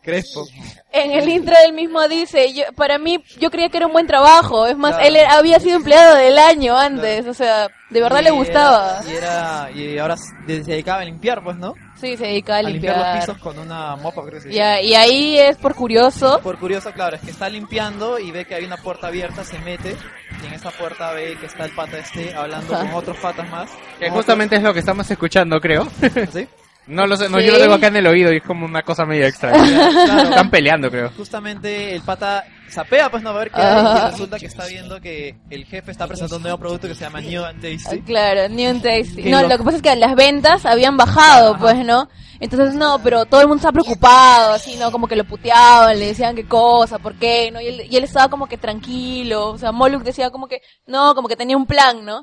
[0.05, 0.47] Crespo.
[0.93, 4.07] en el intro él mismo dice, yo, para mí, yo creía que era un buen
[4.07, 5.07] trabajo, es más, Claro.
[5.09, 9.01] él había sido empleado del año antes, o sea, de verdad Y le gustaba.
[9.09, 11.75] era- y era, y ahora se dedicaba a limpiar, pues, ¿no?
[12.01, 13.17] Sí, se dedicaba a A limpiar limpiar.
[13.17, 14.63] los pisos con una mopa, creo que se Y, dice.
[14.63, 16.39] a- y ahí es por curioso.
[16.43, 19.59] Por curioso, claro, es que está limpiando y ve que hay una puerta abierta, se
[19.61, 19.97] mete
[20.43, 22.85] y en esa puerta ve que está el pata este hablando Ajá.
[22.85, 23.71] con otros patas más.
[23.99, 25.89] Que justamente es lo que estamos escuchando, creo.
[26.33, 26.47] ¿Sí?
[26.87, 27.47] No lo sé, no, Sí.
[27.47, 29.59] yo lo tengo acá en el oído y es como una cosa medio extraña.
[30.05, 30.29] Claro.
[30.29, 31.11] Están peleando, creo.
[31.17, 35.01] Justamente el pata sapea, pues no a ver qué hay, y resulta que está viendo
[35.01, 38.01] que el jefe está presentando un nuevo producto que se llama New and Tasty.
[38.03, 39.23] Claro, New and Tasty.
[39.31, 42.09] No, lo- lo que pasa es que las ventas habían bajado, pues, ¿no?
[42.41, 44.91] Entonces, no, pero todo el mundo estaba preocupado, así, ¿no?
[44.91, 47.61] Como que lo puteaban, le decían qué cosa, por qué, ¿no?
[47.61, 51.15] Y él, y él estaba como que tranquilo, o sea, Moluk decía como que, no,
[51.15, 52.23] como que tenía un plan, ¿no?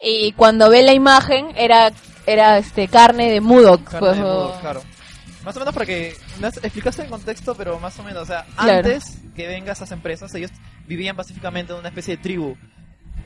[0.00, 1.90] Y cuando ve la imagen, era,
[2.26, 4.82] era, este, carne de Mudok, Carne pues, de o- mudo, claro.
[5.44, 6.08] Más o menos para que
[6.62, 8.78] explicaste el contexto, pero más o menos, o sea, Claro.
[8.88, 10.50] antes que vengan esas empresas, ellos
[10.86, 12.56] vivían pacíficamente en una especie de tribu.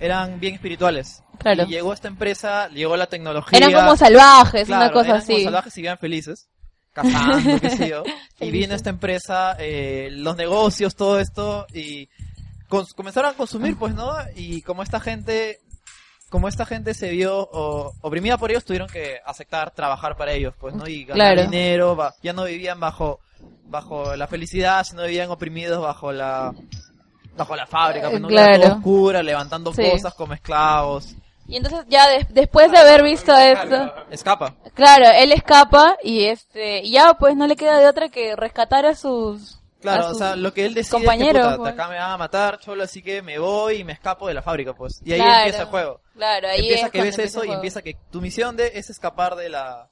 [0.00, 1.22] Eran bien espirituales.
[1.38, 1.64] Claro.
[1.64, 3.58] Y llegó esta empresa, llegó la tecnología.
[3.58, 5.44] Eran como salvajes, una Claro, cosa eran como así.
[5.44, 6.48] salvajes y vivían felices.
[6.92, 8.02] Cazando, qué sé yo.
[8.40, 12.08] Y viene esta empresa, eh, los negocios, todo esto, y
[12.94, 14.12] comenzaron a consumir, pues, ¿no?
[14.36, 15.60] Y como esta gente,
[16.34, 20.52] como esta gente se vio o- oprimida por ellos, tuvieron que aceptar trabajar para ellos,
[20.58, 20.84] pues, ¿no?
[20.88, 21.48] Y ganar Claro.
[21.48, 23.20] dinero, ya no vivían bajo,
[23.66, 26.52] bajo la felicidad, sino vivían oprimidos bajo la,
[27.36, 28.28] bajo la fábrica, pues, ¿no?
[28.30, 28.62] Era Claro.
[28.64, 29.88] todo oscura, levantando Sí.
[29.88, 31.14] cosas como esclavos.
[31.46, 34.54] Y entonces ya de- después de haber visto esto, Escapa.
[34.74, 38.86] claro, él escapa y este, y ya pues no le queda de otra que rescatar
[38.86, 39.60] a sus
[39.92, 41.72] Claro, o sea, lo que él decide compañeros, es que, puta, pues.
[41.74, 44.42] acá me van a matar, cholo, así que me voy y me escapo de la
[44.42, 45.00] fábrica, pues.
[45.04, 45.38] Y ahí Claro.
[45.40, 46.00] empieza el juego.
[46.14, 49.36] Claro, ahí empieza es que ves eso y empieza que tu misión de es escapar
[49.36, 49.88] de la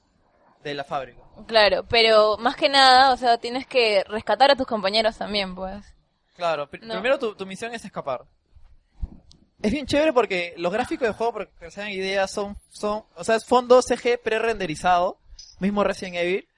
[0.65, 1.21] de la fábrica.
[1.47, 5.85] Claro, pero más que nada, o sea, tienes que rescatar a tus compañeros también, pues.
[6.37, 6.95] Claro, pr- No.
[6.95, 8.23] primero tu, tu misión es escapar.
[9.61, 13.05] Es bien chévere porque los gráficos del juego, para que se hagan ideas, son, son,
[13.15, 15.19] o sea, es fondo CG pre-renderizado,
[15.61, 16.49] mismo Resident Evil,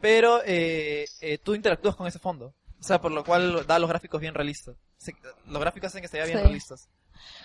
[0.00, 2.52] pero eh, eh, tú interactúas con ese fondo.
[2.82, 4.74] O sea, por lo cual da los gráficos bien realistas.
[4.98, 5.14] Se-
[5.46, 6.44] los gráficos hacen que se vea bien Sí.
[6.44, 6.88] realistas.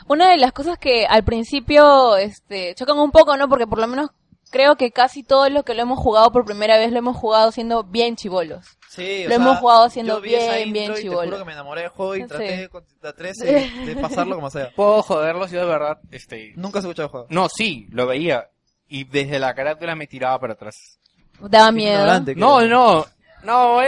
[0.07, 3.47] Una de las cosas que al principio este chocan un poco, ¿no?
[3.47, 4.09] Porque por lo menos
[4.49, 7.51] creo que casi todos los que lo hemos jugado por primera vez lo hemos jugado
[7.51, 8.65] siendo bien chivolos.
[8.89, 11.51] Sí, o Lo sea, hemos jugado siendo yo vi esa bien, bien juro que me
[11.53, 12.27] enamoré del juego y Sí.
[12.27, 14.71] traté, con- traté de, de pasarlo como sea.
[14.75, 16.53] Puedo joderlos, yo de verdad, este...
[16.55, 17.27] Nunca has escuchado el juego.
[17.29, 18.49] No, sí, lo veía.
[18.87, 20.97] Y desde la carátula me tiraba para atrás.
[21.39, 22.03] Daba miedo.
[22.37, 23.05] No, no.
[23.43, 23.81] No.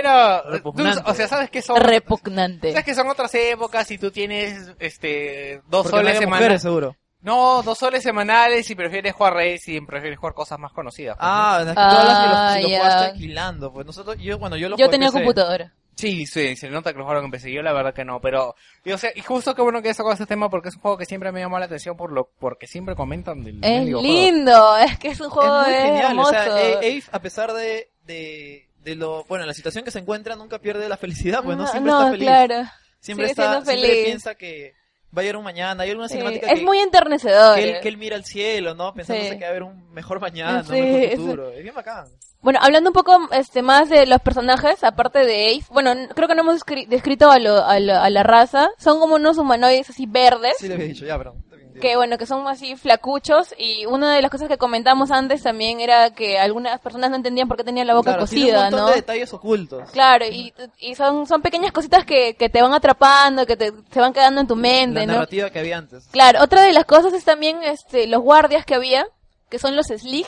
[0.49, 1.01] Repugnante.
[1.01, 1.77] tú- o sea, ¿sabes qué son?
[1.81, 2.71] Repugnante.
[2.71, 6.61] ¿Sabes que son otras épocas y tú tienes, este, dos Porque no soles había semanales?
[6.61, 6.95] seguro.
[7.21, 11.17] No, dos soles semanales y prefieres jugar Racing, prefieres jugar cosas más conocidas.
[11.17, 11.71] pues, Ah, ¿no?
[11.71, 13.73] es que tú hablas que lo, si lo jugaste alquilando.
[13.73, 15.23] Pues nosotros, yo, bueno, yo lo Yo tenía en PC.
[15.25, 15.73] computadora.
[15.95, 17.51] Sí, sí, se nota que lo jugaron en PC.
[17.51, 18.55] Yo la verdad que no, pero...
[18.85, 20.97] Y, o sea, y justo que bueno que sacó este tema porque es un juego
[20.97, 24.97] que siempre me llamó la atención por lo porque siempre comentan del Es lindo, es
[24.97, 26.05] que es un juego es muy genial.
[26.11, 26.29] hermoso.
[26.29, 26.79] O sea,
[27.11, 30.97] a pesar de, de, de lo, bueno, la situación que se encuentra, nunca pierde la
[30.97, 32.27] felicidad, pues no, No, siempre no, está feliz.
[32.27, 32.55] claro.
[32.99, 34.05] Siempre Sigue está, siendo siempre feliz.
[34.05, 34.73] piensa que
[35.17, 35.83] va a llegar un mañana.
[35.83, 37.55] Hay alguna Sí, cinemática es que, muy enternecedor.
[37.55, 38.93] que él, que él mira al cielo, ¿no?
[38.93, 39.35] Pensándose Sí.
[39.37, 41.49] que va a haber un mejor mañana, Sí, un mejor futuro.
[41.51, 42.05] Es bien bacán.
[42.41, 46.35] Bueno, hablando un poco este más de los personajes, aparte de Ace, bueno, creo que
[46.35, 49.89] no hemos descri- descrito a, lo- a, lo- a la raza, son como unos humanoides
[49.89, 51.35] así verdes, Sí, le había dicho, ya, pero...
[51.79, 55.79] que bueno, que son así flacuchos, y una de las cosas que comentamos antes también
[55.79, 58.87] era que algunas personas no entendían por qué tenían la boca Claro, cosida, un ¿no?
[58.89, 59.89] de detalles ocultos.
[59.91, 63.99] Claro, y, y son, son pequeñas cositas que, que te van atrapando, que te, se
[63.99, 65.13] van quedando en tu mente, La ¿no?
[65.13, 66.07] narrativa que había antes.
[66.11, 69.05] Claro, otra de las cosas es también este, los guardias que había,
[69.49, 70.27] que son los Slig,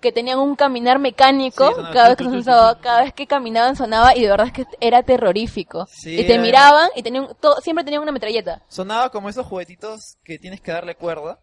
[0.00, 4.14] que tenían un caminar mecánico, Sí, cada, vez que sonaba- cada vez que caminaban sonaba
[4.16, 5.86] y de verdad es que era terrorífico.
[5.90, 8.62] Sí, y te era- miraban y tenían, todo, siempre tenían una metralleta.
[8.68, 11.38] Sonaba como esos juguetitos que tienes que darle cuerda.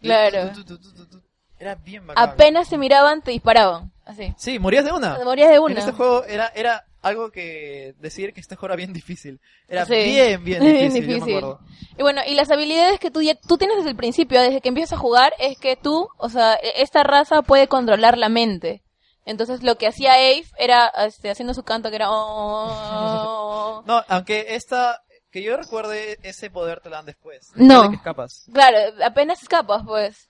[0.00, 0.52] Claro.
[0.52, 1.22] Tu, tu, tu, tu, tu.
[1.58, 2.28] Era bien bacán.
[2.28, 3.90] Apenas te miraban, te disparaban.
[4.04, 4.32] Así.
[4.38, 5.18] Sí, morías de una.
[5.24, 5.72] Morías de una.
[5.72, 9.40] En este juego era, era algo que decir que este juego era bien difícil.
[9.68, 9.94] Era Sí.
[9.94, 10.60] bien, bien
[10.90, 11.60] difícil, yo me acuerdo.
[11.96, 14.68] Y bueno, y las habilidades que tú, ya, tú tienes desde el principio, desde que
[14.68, 18.82] empiezas a jugar, es que tú, o sea, e- esta raza puede controlar la mente.
[19.24, 22.08] Entonces lo que hacía Ave era este, haciendo su canto que era...
[22.10, 23.82] "Oh".
[23.86, 27.50] No, aunque esta, que yo recuerde, ese poder te lo dan después.
[27.54, 27.62] No.
[27.66, 28.46] Después de que escapas.
[28.52, 30.26] Claro, apenas escapas, pues.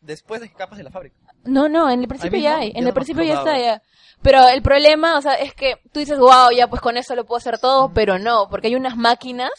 [0.00, 1.16] Después de que escapas de la fábrica.
[1.44, 3.82] No, no, en el principio ya hay, en el principio ya está ya.
[4.22, 7.24] Pero el problema, o sea, es que tú dices, wow, ya pues con eso lo
[7.26, 9.50] puedo hacer todo, pero no, porque hay unas máquinas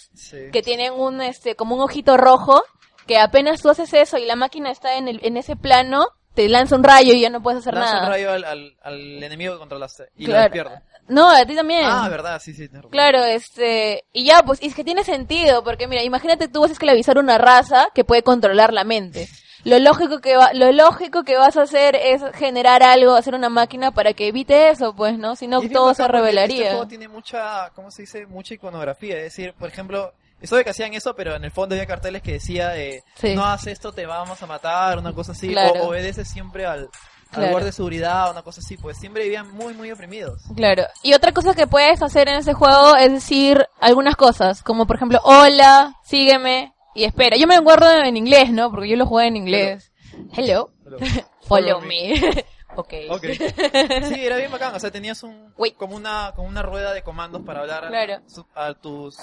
[0.51, 2.63] que tienen un, este, como un ojito rojo,
[3.05, 6.49] que apenas tú haces eso y la máquina está en el, en ese plano, te
[6.49, 8.05] lanza un rayo y ya no puedes hacer Lanza nada.
[8.07, 10.05] un rayo al, al, al enemigo que controlaste.
[10.17, 10.43] Y lo Claro.
[10.43, 10.83] despierta.
[11.07, 11.85] No, a ti también.
[11.85, 12.67] Ah, verdad, sí, sí.
[12.89, 16.71] Claro, este, y ya, pues, y es que tiene sentido, porque mira, imagínate tú vas
[16.71, 19.29] a esclavizar una raza que puede controlar la mente.
[19.65, 23.49] Lo lógico que va, lo lógico que vas a hacer es generar algo, hacer una
[23.49, 25.35] máquina para que evite eso, pues, ¿no?
[25.35, 26.69] Si no, todo se Este revelaría.
[26.71, 28.25] juego tiene mucha, ¿cómo se dice?
[28.27, 29.17] Mucha iconografía.
[29.17, 32.21] Es decir, por ejemplo, eso de que hacían eso, pero en el fondo había carteles
[32.21, 33.33] que decía, eh, Sí.
[33.33, 35.49] no haces esto, te vamos a matar, una cosa así.
[35.49, 35.81] Claro.
[35.81, 36.87] O obedece siempre al,
[37.31, 38.77] al guardia de seguridad, una cosa así.
[38.77, 40.43] Pues siempre vivían muy, muy oprimidos.
[40.55, 40.83] Claro.
[41.01, 44.97] Y otra cosa que puedes hacer en ese juego es decir algunas cosas, como por
[44.97, 47.37] ejemplo, hola, sígueme y espera.
[47.37, 48.71] Yo me guardo en inglés, ¿no?
[48.71, 49.91] Porque yo lo jugué en inglés.
[50.35, 50.71] Hello.
[51.47, 52.13] Follow me.
[52.75, 52.93] ok.
[53.11, 53.23] Ok.
[54.09, 54.73] Sí, era bien bacán.
[54.73, 58.21] O sea, tenías un, como una, como una rueda de comandos para hablar a- Claro.
[58.27, 59.17] su- a, tus,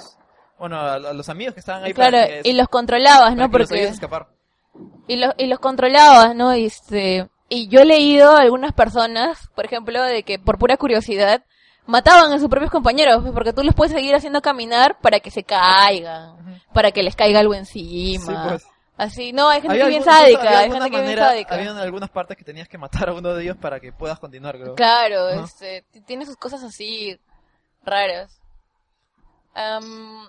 [0.58, 1.92] bueno, a, a los amigos que estaban ahí.
[1.94, 3.42] Claro, para que- y los controlabas, ¿no?
[3.42, 4.28] los Porque escapar.
[5.08, 6.54] y los y los controlabas, ¿no?
[6.54, 10.76] Y, Este, y yo he leído a algunas personas, por ejemplo, de que por pura
[10.76, 11.44] curiosidad
[11.86, 15.30] mataban a sus propios compañeros, pues, porque tú los puedes seguir haciendo caminar para que
[15.30, 18.24] se caigan, para que les caiga algo encima.
[18.24, 18.66] Sí, pues.
[18.96, 21.54] Así, no, hay gente que bien sádica, hay gente que bien sádica.
[21.54, 24.56] Había algunas partes que tenías que matar a uno de ellos para que puedas continuar,
[24.58, 24.74] creo.
[24.74, 27.18] Claro, este, tiene sus cosas así
[27.84, 28.38] raras.
[29.54, 30.28] Am,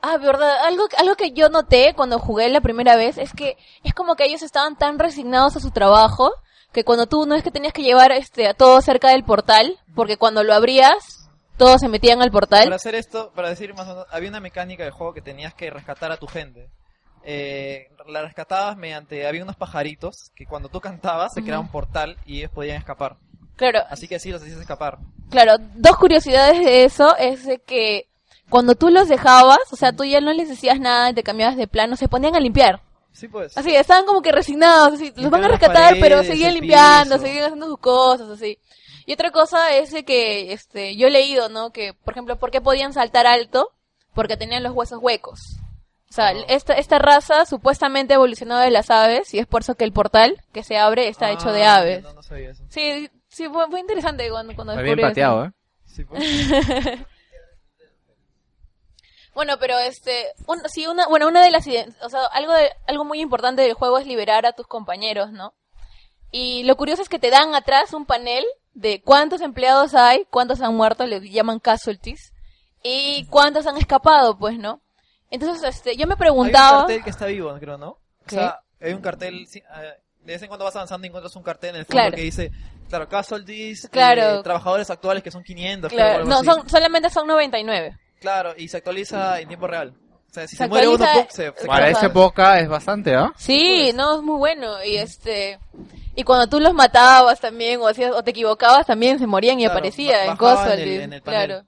[0.00, 3.94] ah, verdad, algo, algo que yo noté cuando jugué la primera vez es que es
[3.94, 6.32] como que ellos estaban tan resignados a su trabajo
[6.74, 9.78] que cuando tú no es que tenías que llevar este a todo cerca del portal,
[9.94, 12.64] porque cuando lo abrías todos se metían al portal.
[12.64, 15.54] Para hacer esto, para decir más o menos, había una mecánica del juego que tenías
[15.54, 16.68] que rescatar a tu gente.
[17.22, 22.18] Eh, la rescatabas mediante, había unos pajaritos que cuando tú cantabas se creaba un portal
[22.26, 23.16] y ellos podían escapar.
[23.56, 23.80] Claro.
[23.88, 24.98] Así que así los hacías escapar.
[25.30, 28.08] Claro, dos curiosidades de eso es de que
[28.50, 31.68] cuando tú los dejabas, o sea, tú ya no les decías nada te cambiabas de
[31.68, 32.80] plano, se ponían a limpiar.
[33.14, 33.56] Sí, pues.
[33.56, 37.26] Así, estaban como que resignados, así, los van a rescatar, pero seguían limpiando, piso.
[37.26, 38.58] seguían haciendo sus cosas, así.
[39.06, 41.70] Y otra cosa es que, este, yo he leído, ¿no?
[41.70, 43.70] Que, por ejemplo, ¿por qué podían saltar alto?
[44.14, 45.58] Porque tenían los huesos huecos.
[46.10, 49.84] O sea, esta, esta raza supuestamente evolucionó de las aves y es por eso que
[49.84, 52.02] el portal que se abre está hecho de Ah, aves.
[52.02, 52.64] No, no sabía eso.
[52.68, 55.10] Sí, sí, fue, fue interesante cuando, cuando bien descubrí eso.
[55.10, 55.50] pateado, ¿eh?
[55.86, 56.22] Sí, pues.
[59.34, 61.66] Bueno, pero este, un- sí, una, bueno, una de las,
[62.02, 65.54] o sea, algo de, algo muy importante del juego es liberar a tus compañeros, ¿no?
[66.30, 70.60] Y lo curioso es que te dan atrás un panel de cuántos empleados hay, cuántos
[70.60, 72.32] han muerto, le llaman casualties,
[72.82, 74.80] y cuántos han escapado, pues, ¿no?
[75.30, 77.98] Entonces, este, yo me Hay un preguntaba, cartel que está vivo, creo, ¿no?
[78.26, 78.36] ¿Qué?
[78.36, 79.62] O sea, hay un cartel, eh,
[80.20, 82.16] de vez en cuando vas avanzando y encuentras un cartel en el fondo Claro.
[82.16, 82.50] que dice,
[82.88, 84.40] claro, casualties, Claro.
[84.40, 87.96] eh, trabajadores actuales que son 500, creo, o claro, algo no, son, solamente son 99.
[88.24, 89.92] Claro, y se actualiza en tiempo real.
[90.30, 93.32] O sea, si Se se, muere uno, se, se Para esa época es bastante, ¿ah?
[93.36, 94.82] Sí, no, es muy bueno.
[94.82, 95.58] Y este,
[96.16, 99.64] Y cuando tú los matabas también, o, hacías, o te equivocabas también, se morían y
[99.64, 100.72] Claro, aparecía en cosas.
[100.74, 101.46] en el- en el panel.
[101.48, 101.64] claro.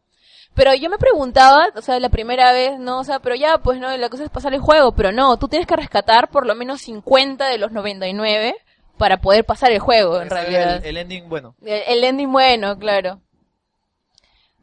[0.55, 3.01] Pero yo me preguntaba, o sea, la primera vez, ¿no?
[3.01, 5.49] O sea, pero ya, pues no, la cosa es pasar el juego, pero no, tú
[5.49, 8.55] tienes que rescatar por lo menos 50 de los 99
[8.97, 10.77] para poder pasar el juego, en realidad.
[10.79, 11.55] El, el ending, bueno.
[11.63, 13.21] El, el ending bueno, claro.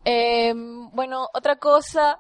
[0.06, 0.54] Eh,
[0.94, 2.20] bueno, otra cosa.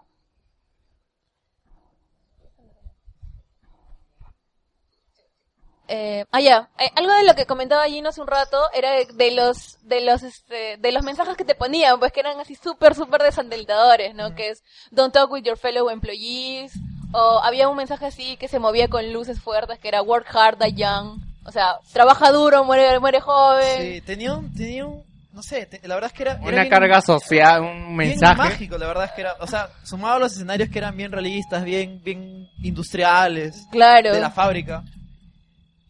[5.88, 6.70] Eh, ah, ya.
[6.80, 10.02] Eh, algo de lo que comentaba Gino hace un rato era de, de los de
[10.02, 14.16] los este, de los mensajes que te ponían, pues que eran así súper súper desalentadores,
[14.16, 14.34] ¿no?
[14.34, 16.74] Que es don't talk with your fellow employees
[17.14, 20.58] o había un mensaje así que se movía con luces fuertes que era work hard,
[20.58, 21.20] die young.
[21.45, 23.82] O sea, trabaja duro, muere muere joven.
[23.82, 25.03] Sí, tenía un, tenía un,
[25.34, 26.32] no sé, te- la verdad es que era...
[26.34, 28.38] era Una bien- carga social, un bien mensaje.
[28.38, 31.12] mágico, la verdad es que era, o sea, sumado a los escenarios que eran bien
[31.12, 33.68] realistas, bien, bien industriales.
[33.72, 34.14] Claro.
[34.14, 34.84] De la fábrica.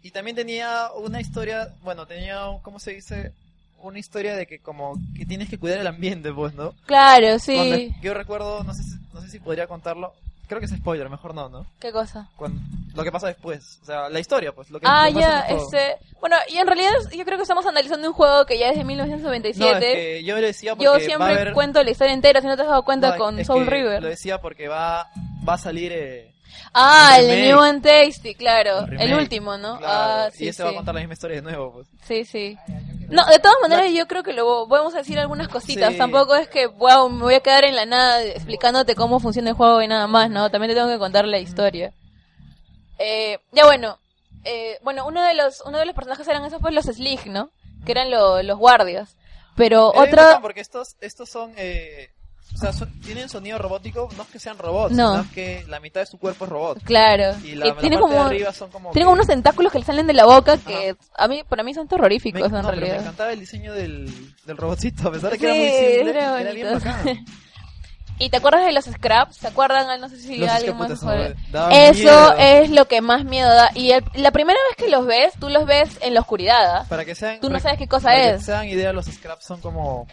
[0.01, 3.31] Y también tenía una historia, bueno, tenía, ¿cómo se dice?
[3.80, 6.73] Una historia de que como que tienes que cuidar el ambiente, pues, ¿no?
[6.85, 7.55] Claro, sí.
[7.55, 8.81] Cuando- yo recuerdo, no sé,
[9.13, 10.13] no sé si podría contarlo,
[10.53, 11.65] creo que es spoiler, mejor no, ¿no?
[11.80, 12.30] ¿Qué cosa?
[12.35, 12.59] Cuando,
[12.95, 15.98] lo que pasa después, o sea, la historia, pues, lo que Ah, ya, este...
[16.19, 18.83] Bueno, y en realidad yo creo que estamos analizando un juego que ya es de
[18.83, 19.88] No, 1997.
[19.91, 22.48] es que yo decía porque yo va a siempre haber- cuento la historia entera, si
[22.48, 24.01] no te has dado cuenta No, con Soul River.
[24.01, 25.09] Lo decía porque va,
[25.48, 25.91] va a salir.
[25.93, 26.32] Eh,
[26.73, 27.45] Ah, el remake.
[27.47, 28.85] New and Tasty, claro.
[28.87, 29.77] El El, último, ¿no?
[29.77, 30.63] claro, Ah, sí, y ese sí.
[30.63, 31.87] va a contar la misma historia de nuevo, pues.
[32.07, 32.57] Sí, sí.
[33.09, 35.91] No, de todas maneras yo creo que lo vamos a decir algunas cositas.
[35.91, 35.97] Sí.
[35.99, 39.55] Tampoco es que wow, me voy a quedar en la nada explicándote cómo funciona el
[39.55, 40.49] juego y nada más, ¿no?
[40.49, 41.93] También te tengo que contar la historia.
[42.97, 43.99] Eh, ya bueno,
[44.45, 47.49] eh, bueno, uno de los uno de los personajes eran esos pues los Slig, ¿no?
[47.85, 49.15] Que eran lo- los guardias.
[49.55, 51.53] Pero Era otra Porque estos, estos son.
[51.57, 52.09] Eh,
[52.53, 55.11] o sea, son- tienen sonido robótico, no es que sean robots, No.
[55.23, 56.83] sino que la mitad de su cuerpo es robot.
[56.83, 57.35] Claro.
[57.43, 58.91] Y la, Y la tiene parte como- de arriba son como.
[58.91, 61.73] Tienen que- unos tentáculos que le salen de la boca que a mí para mí
[61.73, 63.01] son terroríficos Me, en no, pero me realidad.
[63.01, 64.05] encantaba el diseño del,
[64.45, 67.25] del robotcito, a pesar de que Sí, era muy simple, era era bien bacán.
[68.19, 69.38] ¿Y te acuerdas de los scraps?
[69.38, 69.99] ¿Se acuerdan?
[69.99, 71.35] No sé si Los alguien más sabe.
[71.72, 72.35] eso miedo.
[72.38, 73.72] es lo que más miedo da.
[73.73, 76.75] Y el- la primera vez que los ves, tú los ves en la oscuridad.
[76.77, 76.85] ¿ah?
[76.88, 77.39] Para que sean.
[77.39, 78.45] Tú no para- sabes qué cosa para que es.
[78.45, 80.07] se hagan idea, los scraps son como.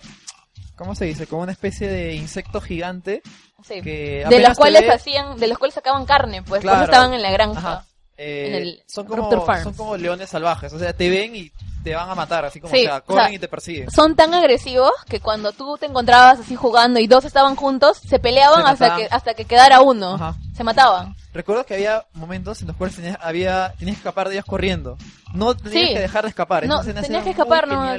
[0.81, 1.27] ¿Cómo se dice?
[1.27, 3.21] Como una especie de insecto gigante.
[3.63, 3.83] Sí.
[3.83, 6.77] Que De los cuales ve- hacían, de los cuales sacaban carne, pues por Claro.
[6.79, 7.85] eso estaban en la granja.
[8.17, 9.31] Eh, en el son, como,
[9.63, 10.73] son como leones salvajes.
[10.73, 11.53] O sea, te ven y
[11.85, 12.47] te van a matar.
[12.47, 13.91] Así como, Sí, o sea, o corren sea, y te persiguen.
[13.91, 18.19] Son tan agresivos que cuando tú te encontrabas así jugando y dos estaban juntos, se
[18.19, 20.15] peleaban Se hasta que hasta que quedara uno.
[20.15, 20.35] Ajá.
[20.57, 21.15] Se mataban.
[21.35, 24.97] Recuerdo que había momentos en los cuales tenías, había, tenías que escapar de ellos corriendo.
[25.35, 25.95] No tenías Sí.
[25.95, 26.67] que dejar de escapar.
[26.67, 27.95] No, tenías que escapar, ¿no?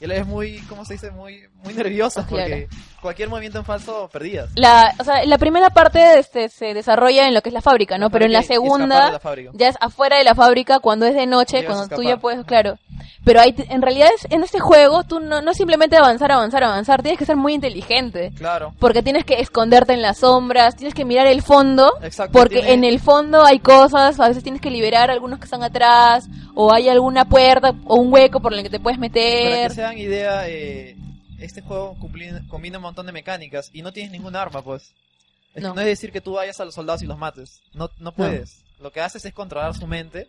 [0.00, 1.10] Y la vez muy, ¿cómo se dice?
[1.10, 2.44] Muy, muy nerviosas Claro.
[2.44, 2.68] porque
[3.06, 4.48] cualquier movimiento en falso perdías.
[4.56, 7.98] La, o sea, la primera parte este, se desarrolla en lo que es la fábrica,
[7.98, 8.10] ¿no?
[8.10, 9.20] Pero en la segunda la
[9.54, 12.44] ya es afuera de la fábrica cuando es de noche, Llegas cuando tú ya puedes,
[12.44, 12.78] claro.
[13.24, 17.02] Pero hay, en realidad es, en este juego tú no, no simplemente avanzar, avanzar, avanzar,
[17.02, 18.30] tienes que ser muy inteligente.
[18.36, 18.72] Claro.
[18.78, 22.72] Porque tienes que esconderte en las sombras, tienes que mirar el fondo, Exacto, porque tiene-
[22.74, 26.72] en el fondo hay cosas, a veces tienes que liberar algunos que están atrás, o
[26.72, 29.68] hay alguna puerta o un hueco por el que te puedes Para meter.
[29.68, 30.96] que se hagan idea, eh,
[31.46, 34.92] este juego cumpli- combina un montón de mecánicas y no tienes ningún arma, pues.
[35.54, 35.74] Es No.
[35.74, 35.80] no.
[35.80, 37.60] es decir que tú vayas a los soldados y los mates.
[37.72, 38.62] No, no puedes.
[38.80, 40.28] Lo que haces es controlar su mente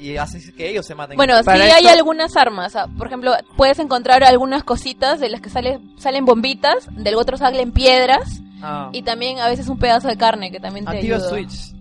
[0.00, 1.16] y haces que ellos se maten.
[1.16, 2.76] Bueno, sí hay algunas armas.
[2.76, 7.36] ah, Por ejemplo, puedes encontrar algunas cositas de las que sale, salen bombitas, del otro
[7.36, 8.90] salen piedras Ah.
[8.92, 11.28] y también a veces un pedazo de carne que también te Activa ayuda.
[11.30, 11.74] Switch.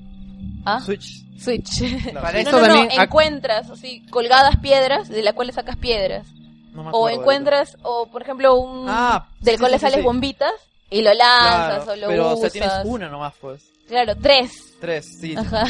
[0.66, 0.80] ¿Ah?
[0.82, 1.24] Switch.
[1.40, 1.80] Switch.
[2.02, 2.22] Claro.
[2.22, 3.00] Para No, esto no, no, también...
[3.02, 6.26] encuentras así colgadas piedras de las cuales sacas piedras.
[6.78, 9.86] No me O encuentras, o por ejemplo, un Ah, del sí, cual le sí, sí,
[9.88, 10.06] sales sí.
[10.06, 10.52] bombitas
[10.92, 12.52] y lo lanzas Claro, o lo pero o usas.
[12.54, 13.64] sea, tienes una nomás, pues.
[13.88, 14.76] Claro, tres.
[14.80, 15.36] Tres, sí.
[15.36, 15.64] Ajá.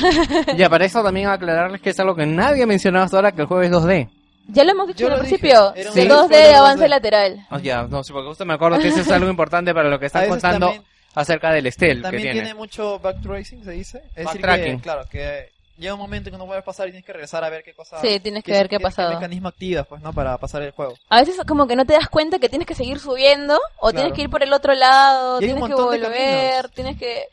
[0.57, 3.41] Ya, para eso también aclararles que es algo que nadie ha mencionado hasta ahora, que
[3.41, 4.09] el juego es 2D.
[4.49, 5.71] Ya lo hemos dicho Yo al principio.
[5.71, 6.07] De Sí.
[6.07, 6.89] 2D de avance 2D.
[6.89, 7.47] lateral.
[7.51, 9.97] Oh, ya, no sé, porque justo me acuerdo que eso es algo importante para lo
[9.99, 10.83] que están contando también-
[11.15, 12.39] acerca del Estel que También tiene.
[12.41, 13.97] tiene mucho backtracing, se dice.
[14.15, 14.79] Es decir, que, Backtracking.
[14.79, 17.63] claro, que llega un momento que no puedes pasar y tienes que regresar a ver
[17.63, 18.01] qué cosa.
[18.01, 19.13] Sí, tienes que ver qué ha pasado.
[19.13, 20.11] mecanismo activas, pues, ¿no?
[20.13, 20.95] Para pasar el juego.
[21.09, 23.95] A veces como que no te das cuenta que tienes que seguir subiendo o Claro.
[23.95, 27.25] tienes que ir por el otro lado, tienes que volver, tienes que...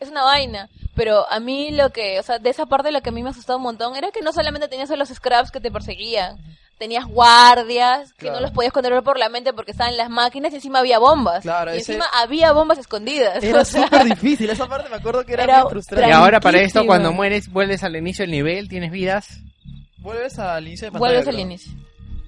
[0.00, 0.68] Es una vaina.
[0.94, 3.30] Pero a mí lo que, o sea, de esa parte lo que a mí me
[3.30, 6.38] asustaba un montón era que no solamente tenías a los scraps que te perseguían,
[6.80, 10.50] tenías guardias que no los podías controlar por la mente porque estaban en las máquinas
[10.52, 11.42] y encima había bombas.
[11.42, 13.44] Claro, y ese- encima había bombas escondidas.
[13.44, 16.08] Era o sea, súper difícil, esa parte me acuerdo que era, Era muy frustrante.
[16.08, 19.40] Y ahora para esto, cuando mueres, vuelves al inicio del nivel, tienes vidas.
[19.98, 21.12] Vuelves al inicio de pantalla.
[21.12, 21.72] Vuelves al inicio.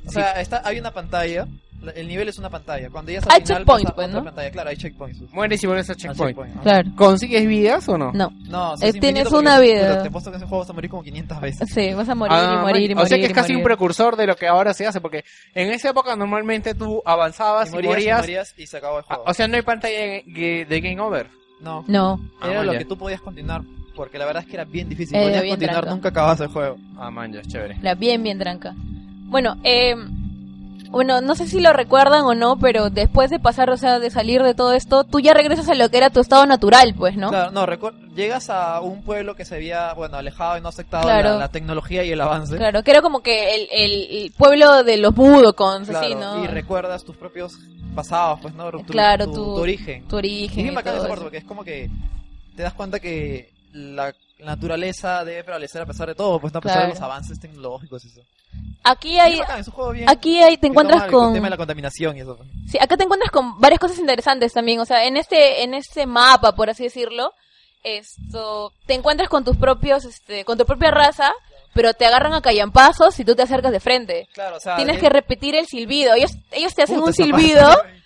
[0.06, 1.46] O sea, está, hay una pantalla
[1.82, 2.88] la- el nivel es una pantalla.
[2.90, 4.24] Cuando ya Hay checkpoints, pues, otra ¿no?
[4.24, 4.50] pantalla.
[4.52, 5.20] Claro, hay checkpoints.
[5.32, 6.36] Mueres y vuelves a checkpoint.
[6.38, 6.62] checkpoint.
[6.62, 6.90] Claro.
[6.94, 8.12] ¿Consigues vidas o no?
[8.12, 8.30] No.
[8.48, 10.00] No, Eh, sos tienes una vida.
[10.00, 11.68] te apuesto que en ese juego vas a morir como 500 veces.
[11.74, 13.04] Sí, vas a morir Ah, y morir y morir.
[13.04, 15.24] O sea que es casi un precursor de lo que ahora se hace, porque
[15.56, 18.20] en esa época normalmente tú avanzabas Y y morías, y morías.
[18.20, 19.24] morías y se acabó el juego.
[19.26, 21.26] Ah, O sea, no hay pantalla de, game over.
[21.60, 21.84] No.
[21.88, 22.20] No.
[22.44, 22.78] Era Ah, lo ya.
[22.78, 23.62] que tú podías continuar,
[23.96, 25.16] porque la verdad es que era bien difícil.
[25.16, 25.94] Era podías bien continuar, tranca.
[25.96, 26.76] nunca acababas el juego.
[26.96, 27.78] Ah, man, ya, es chévere.
[27.82, 28.72] La bien, bien tranca.
[29.32, 29.94] Bueno, eh,
[30.90, 34.10] bueno, no sé si lo recuerdan o no, pero después de pasar, o sea, de
[34.10, 37.16] salir de todo esto, tú ya regresas a lo que era tu estado natural, pues,
[37.16, 37.30] ¿no?
[37.30, 37.66] Claro, no,
[38.14, 41.30] llegas a un pueblo que se había, bueno, alejado y no aceptado Claro.
[41.30, 42.58] la, la tecnología y el avance.
[42.58, 46.44] Claro, que era como que el, el- el pueblo de los budocons, Claro, así, ¿no?
[46.44, 47.54] Y recuerdas tus propios
[47.94, 48.70] pasados, pues, ¿no?
[48.70, 50.06] Tu, Claro, tu, tu- tu origen.
[50.08, 51.22] tu origen Y y todo eso.
[51.22, 51.88] porque es como que
[52.54, 54.12] te das cuenta que la
[54.44, 56.88] naturaleza debe prevalecer a pesar de todo, pues, no a pesar Claro.
[56.88, 58.20] de los avances tecnológicos y eso.
[58.84, 62.20] Aquí hay, bacán, bien- aquí hay, te encuentras el con, tema de la contaminación y
[62.22, 62.36] eso.
[62.68, 64.80] Sí, acá te encuentras con varias cosas interesantes también.
[64.80, 67.32] O sea, en este, en este mapa, por así decirlo,
[67.84, 71.32] esto, te encuentras con tus propios, este, con tu propia raza,
[71.74, 74.28] pero te agarran a callampazos si tú te acercas de frente.
[74.34, 76.14] Claro, o sea, tienes es- que repetir el silbido.
[76.14, 78.01] Ellos, ellos te hacen Puta, un silbido parte.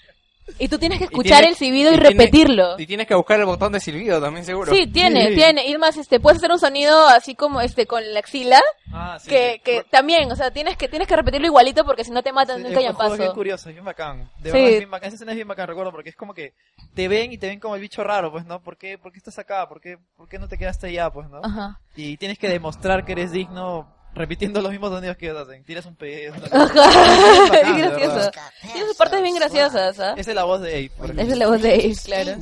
[0.59, 2.79] Y tú tienes que Y escuchar tiene- el silbido y, tiene- repetirlo.
[2.79, 4.73] Y tienes que buscar el botón de silbido también, seguro.
[4.73, 5.65] Sí, tiene, tiene.
[5.67, 8.61] Y además, este, puedes hacer un sonido así como, este, con la axila.
[8.93, 9.61] Ah, sí, que, sí.
[9.65, 12.61] que también, o sea, tienes que, tienes que repetirlo igualito porque si no te matan
[12.61, 14.31] un El juego es bien curioso, es bien bacán.
[14.39, 14.57] De Sí.
[14.57, 15.09] verdad es bien bacán.
[15.09, 16.55] Esa escena es bien bacán, recuerdo, porque es como que
[16.95, 18.63] te ven y te ven como el bicho raro, pues, ¿no?
[18.63, 19.69] ¿Por qué, por qué estás acá?
[19.69, 21.41] ¿Por qué, ¿Por qué no te quedaste allá, pues, no?
[21.45, 21.81] Ajá.
[21.97, 25.63] Y tienes que demostrar que eres digno repitiendo los mismos sonidos que ellos hacen.
[25.65, 26.33] Tiras un pez.
[26.53, 27.61] Ajá.
[27.61, 28.31] Es gracioso.
[28.73, 30.15] Tiene sus partes bien graciosas, ¿ah?
[30.17, 30.91] Esa es la voz de Abe.
[30.97, 32.33] por Esa es la voz de Ace, claro.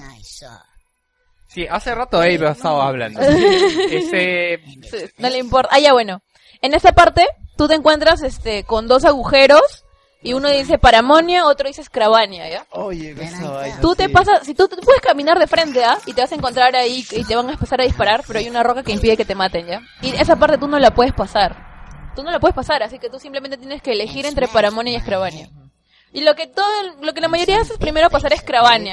[1.48, 3.20] Sí, hace rato Abe estaba hablando.
[3.20, 5.70] este, Sí, no le importa.
[5.72, 6.22] Ah, ya bueno.
[6.62, 9.83] En esta parte, tú te encuentras este con dos agujeros
[10.24, 12.66] y uno dice Paramonia, otro dice Scravania, ¿ya?
[12.70, 13.38] Oye, vaina.
[13.80, 15.98] Tú te pasas, si tú, tú puedes caminar de frente, ¿ah?
[16.06, 18.48] Y te vas a encontrar ahí y te van a empezar a disparar, pero hay
[18.48, 19.80] una roca que impide que te maten, ¿ya?
[20.02, 21.54] Y esa parte tú no la puedes pasar.
[22.16, 25.00] Tú no la puedes pasar, así que tú simplemente tienes que elegir entre Paramonia y
[25.00, 25.48] Scravania.
[26.12, 28.36] Y lo que todo, el- lo que la mayoría hace es primero pasar a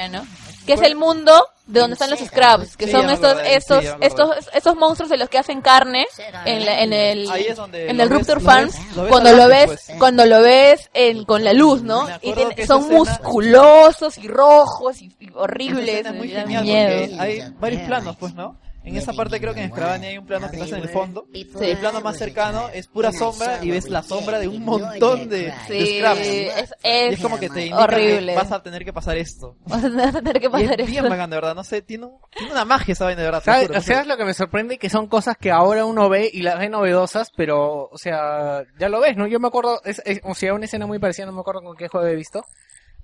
[0.08, 0.26] ¿no?
[0.66, 3.84] Que es el mundo de donde están los Scrubs, que Sí, son estos, acordé, estos,
[4.00, 6.06] estos, estos monstruos de los que hacen carne
[6.44, 7.28] en, la- en el,
[7.72, 8.76] en el Rupture ves
[9.08, 9.90] cuando lo ves, pues.
[9.98, 12.06] cuando lo ves en, con la luz, ¿no?
[12.20, 12.32] Y
[12.66, 17.00] son escena- musculosos y rojos y, y horribles, es muy genial miedo.
[17.08, 18.56] porque hay varios planos, pues, ¿no?
[18.84, 21.26] En esa parte creo que en Scravania hay un plano que estás en el fondo.
[21.32, 25.52] El plano más cercano es pura sombra y ves la sombra de un montón de,
[25.68, 26.20] Sí, de Scrubs.
[26.20, 26.48] es- y
[26.82, 28.32] es es como que te indica horrible.
[28.32, 29.56] que vas a tener que pasar esto.
[29.66, 31.54] Vas a tener que Y pasar es bien bacán, de verdad.
[31.54, 33.40] No sé, tiene, un- tiene una magia esa vaina, de verdad.
[33.40, 34.14] te ¿Sabes, juro, te ¿Sabes juro.
[34.14, 34.78] lo que me sorprende?
[34.78, 38.88] Que son cosas que ahora uno ve y las ve novedosas, pero, o sea, ya
[38.88, 39.26] lo ves, ¿no?
[39.28, 41.76] Yo me acuerdo, es, es- o sea, una escena muy parecida, no me acuerdo con
[41.76, 42.44] qué juego he visto,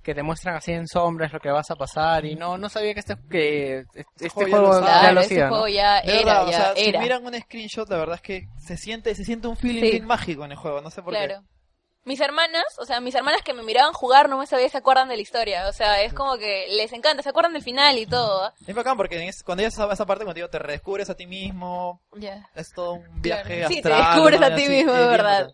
[0.09, 2.93] que te muestran así en sombras lo que vas a pasar y no, no sabía
[2.93, 3.83] que este, que
[4.17, 4.95] este juego ya juego lo ya, sabe.
[4.95, 5.49] lo Claro, ese hacía, ¿no?
[5.51, 6.99] juego ya De era, verdad, o ya sea, era.
[6.99, 9.91] si miran un screenshot, la verdad es que se siente, se siente un feeling Sí.
[9.91, 11.43] bien mágico en el juego, no sé por Claro.
[12.05, 15.09] Mis hermanas, o sea, mis hermanas que me miraban jugar no me sabía se acuerdan
[15.09, 15.67] de la historia.
[15.67, 18.51] O sea, es como que les encanta, se acuerdan del final y todo.
[18.65, 18.71] qué.
[18.71, 21.27] Es bacán porque es- cuando llegas a esa parte, cuando digo, te redescubres a ti
[21.27, 22.01] mismo,
[22.55, 23.67] es todo un viaje Claro.
[23.73, 24.13] Sí, te astral.
[24.15, 25.51] descubres a ti mismo, es de bien verdad.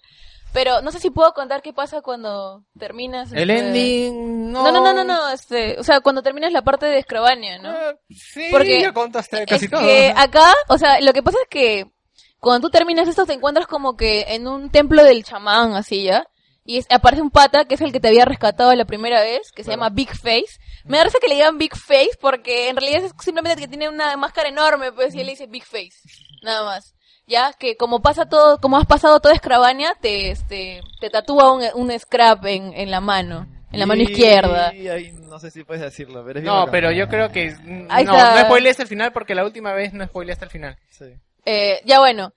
[0.56, 3.30] Pero no sé si puedo contar qué pasa cuando terminas.
[3.34, 4.64] El este- ending, no.
[4.64, 7.74] No, no, no, no, no, este, o sea, cuando terminas la parte de Scrovania, ¿no?
[8.10, 9.82] Sí, Porque ya contaste casi es todo.
[9.82, 11.92] que acá, o sea, lo que pasa es que
[12.40, 16.26] cuando tú terminas esto te encuentras como que en un templo del chamán, así ya,
[16.64, 19.52] y es- aparece un pata que es el que te había rescatado la primera vez,
[19.52, 20.58] que se llama Big Face.
[20.86, 23.90] Me da risa que le digan Big Face porque en realidad es simplemente que tiene
[23.90, 26.00] una máscara enorme, pues, y él le dice Big Face,
[26.44, 26.95] nada más.
[27.28, 31.64] Ya, que como pasa todo, como has pasado toda Scravania, te, este, te tatúa un,
[31.74, 34.74] un scrap en, en la mano, en la mano Y- izquierda.
[34.76, 37.56] y ahí no sé si puedes decirlo, pero es No, pero yo creo que
[37.90, 38.36] Ahí no, está.
[38.36, 40.78] no spoileaste el final porque la última vez no spoileaste el final.
[40.92, 41.06] Sí.
[41.46, 42.32] Eh, ya bueno,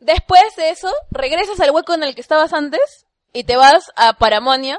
[0.00, 4.14] después de eso, regresas al hueco en el que estabas antes y te vas a
[4.14, 4.78] Paramonia,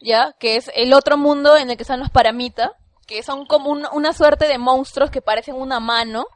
[0.00, 2.72] ya, que es el otro mundo en el que están los paramita,
[3.08, 6.26] que son como un- una suerte de monstruos que parecen una mano,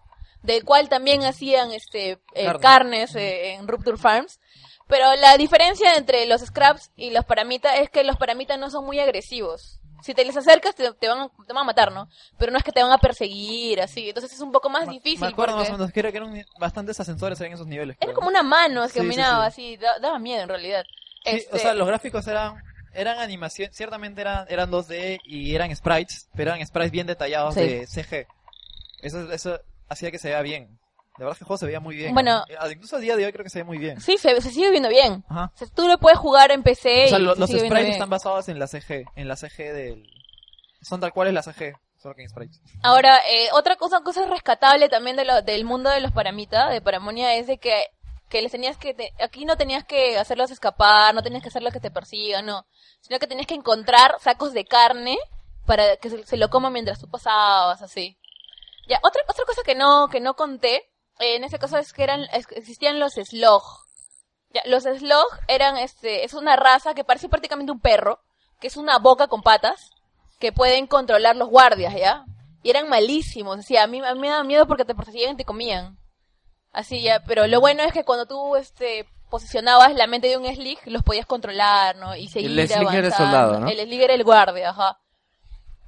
[0.43, 2.61] del cual también hacían este eh, Carne.
[2.61, 4.41] carnes eh, en Rupture Farms.
[4.89, 8.85] Pero la diferencia entre los Scraps y los Paramita es que los Paramita no son
[8.85, 9.79] muy agresivos.
[10.03, 12.09] Si te les acercas te, te van, a, te van a matar, ¿no?
[12.37, 14.09] Pero no es que te van a perseguir, así.
[14.09, 15.21] Entonces es un poco más difícil.
[15.21, 17.97] Me acuerdo más porque- o menos, creo que eran bastantes ascensores en esos niveles.
[18.01, 19.75] era creo, como una mano que Sí, sí, caminaba sí.
[19.75, 20.85] así, da- daba miedo en realidad.
[21.25, 22.61] Sí, Este, o sea, los gráficos eran
[22.95, 27.87] eran animación, ciertamente eran eran 2D y eran sprites, pero eran sprites bien detallados de
[27.87, 28.27] CG.
[29.01, 29.61] Eso eso
[29.93, 30.79] hacía que se vea bien.
[31.19, 32.15] La verdad es que el juego se veía muy bien.
[32.15, 32.43] Bueno.
[32.49, 34.01] Eh, Incluso a día de hoy creo que se ve muy bien.
[34.01, 35.23] Sí, se, se sigue viendo bien.
[35.29, 35.53] Ajá.
[35.55, 37.89] O sea, tú lo puedes jugar en PC O sea, y lo- se los sprites
[37.91, 40.07] están basados en la CG, en la CG del...
[40.81, 42.61] Son tal cual es la CG, solo que en sprites.
[42.83, 46.81] Ahora, eh, otra cosa, cosa rescatable también de lo, del mundo de los paramita, de
[46.81, 47.89] Paramonia, es de que,
[48.31, 51.73] que les tenías que, te- aquí no tenías que hacerlos escapar, no tenías que hacerlos
[51.75, 52.67] que te persigan, no,
[53.01, 55.19] sino que tenías que encontrar sacos de carne
[55.67, 58.17] para que se, se lo coman mientras tú pasabas, así.
[58.89, 60.77] Ya, otra, otra cosa que no, que no conté,
[61.19, 63.63] eh, en este caso es que eran, es- existían los slog.
[64.51, 68.21] Ya, los slog eran, este, es una raza que parece prácticamente un perro,
[68.61, 69.91] que es una boca con patas,
[70.39, 72.25] que pueden controlar los guardias, ¿ya?
[72.63, 75.33] Y eran malísimos, o sea, a mí, a mí me daba miedo porque te perseguían
[75.35, 75.97] y te comían.
[76.73, 80.47] Así ya, pero lo bueno es que cuando tú, este, posicionabas la mente de un
[80.47, 82.15] Slig, los podías controlar, ¿no?
[82.17, 83.17] Y seguir El Slig era el avanzando.
[83.17, 83.69] soldado, ¿no?
[83.69, 84.99] El Slig era el guardia, ajá.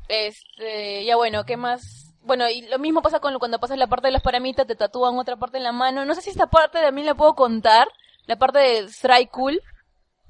[0.09, 2.04] Este, ya bueno, ¿qué más?
[2.25, 5.19] Bueno, y lo mismo pasa con cuando pasas la parte de los paramitas, te tatúan
[5.19, 6.05] otra parte en la mano.
[6.05, 7.87] No sé si esta parte también la puedo contar,
[8.27, 9.61] la parte de Strike Cool.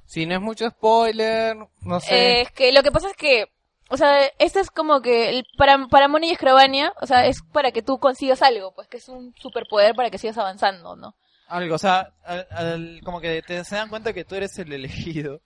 [0.07, 2.15] Si no es mucho spoiler, no sé.
[2.15, 3.47] Eh, es que lo que pasa es que,
[3.89, 7.39] o sea, este es como que el, para, para Moni y Escravania, o sea, es
[7.53, 11.15] para que tú consigas algo, pues que es un superpoder para que sigas avanzando, ¿no?
[11.47, 14.73] Algo, o sea, al- al- como que te se dan cuenta que tú eres el
[14.73, 15.41] elegido.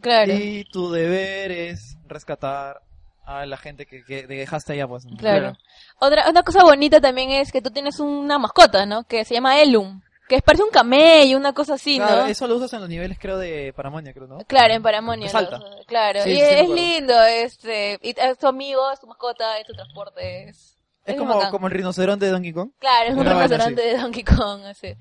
[0.00, 0.32] Claro.
[0.32, 2.80] Y tu deber es rescatar
[3.24, 5.04] a la gente que, que dejaste allá, pues.
[5.18, 5.56] Claro.
[6.00, 9.04] Otra, otra cosa bonita también es que tú tienes una mascota, ¿no?
[9.04, 12.26] Que se llama Elum, que es, parece un camello, una cosa así, Claro, ¿no?
[12.26, 14.38] eso lo usas en los niveles, creo, de Paramonia, creo, ¿no?
[14.46, 15.26] Claro, en Paramonia.
[15.26, 15.58] Que salta.
[15.58, 16.22] los- claro.
[16.22, 19.72] Sí, y sí, es lindo, este, y es tu amigo, es tu mascota, es tu
[19.74, 20.78] transporte, es...
[21.04, 22.70] Es es como, como el rinoceronte de Donkey Kong.
[22.78, 23.74] Claro, es un Una así.
[23.74, 24.94] de Donkey Kong, así.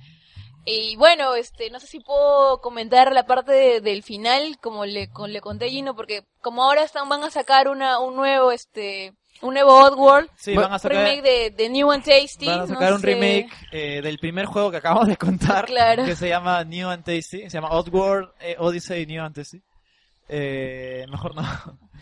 [0.66, 5.10] Y bueno, este, no sé si puedo comentar la parte de- del final, como le,
[5.10, 8.52] con- le conté a Gino, porque como ahora están, van a sacar una, un nuevo,
[8.52, 12.46] este, un nuevo Oddworld, Sí, van a sacar- remake de, de New and Tasty.
[12.46, 13.08] Van a no sacar un sé.
[13.08, 16.06] remake eh, del primer juego que acabamos de contar, Claro.
[16.06, 19.62] que se llama New and Tasty, se llama Oddworld eh, Odyssey New and Tasty.
[20.30, 21.42] Eh, mejor no.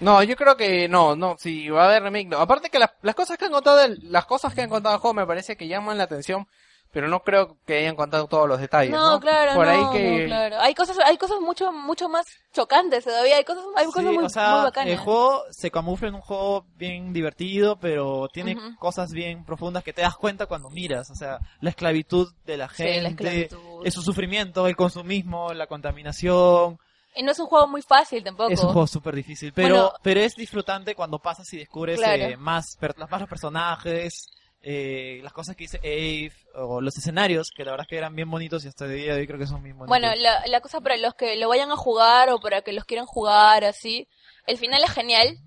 [0.01, 2.38] No, yo creo que no, no, si va a haber remake, no.
[2.38, 5.13] Aparte que las, las cosas que han contado, las cosas que han contado el juego
[5.13, 6.47] me parece que llaman la atención,
[6.91, 9.11] pero no creo que hayan contado todos los detalles, ¿no?
[9.11, 10.19] No, claro, Por no, ahí que...
[10.21, 10.59] no, claro.
[10.59, 14.23] Hay cosas, hay cosas mucho, mucho más chocantes todavía, hay cosas, hay cosas Sí, muy,
[14.25, 14.91] o sea, muy bacanas.
[14.93, 19.93] el juego se camufla en un juego bien divertido, pero tiene cosas bien profundas que
[19.93, 21.09] te das cuenta cuando miras.
[21.11, 23.85] O sea, la esclavitud de la Sí, la gente, esclavitud.
[23.85, 26.79] es su sufrimiento, el consumismo, la contaminación.
[27.15, 28.49] Y no es un juego muy fácil tampoco.
[28.51, 29.93] Es un juego súper difícil, pero, Bueno.
[30.03, 32.23] pero es disfrutante cuando pasas y descubres Claro.
[32.23, 34.27] eh, más, per- más los personajes,
[34.61, 38.15] eh, las cosas que dice Ave, o los escenarios, que la verdad es que eran
[38.15, 39.89] bien bonitos y hasta el día de hoy creo que son bien bonitos.
[39.89, 42.85] Bueno, la, la cosa para los que lo vayan a jugar o para que los
[42.85, 44.07] quieran jugar así,
[44.47, 45.38] el final es genial.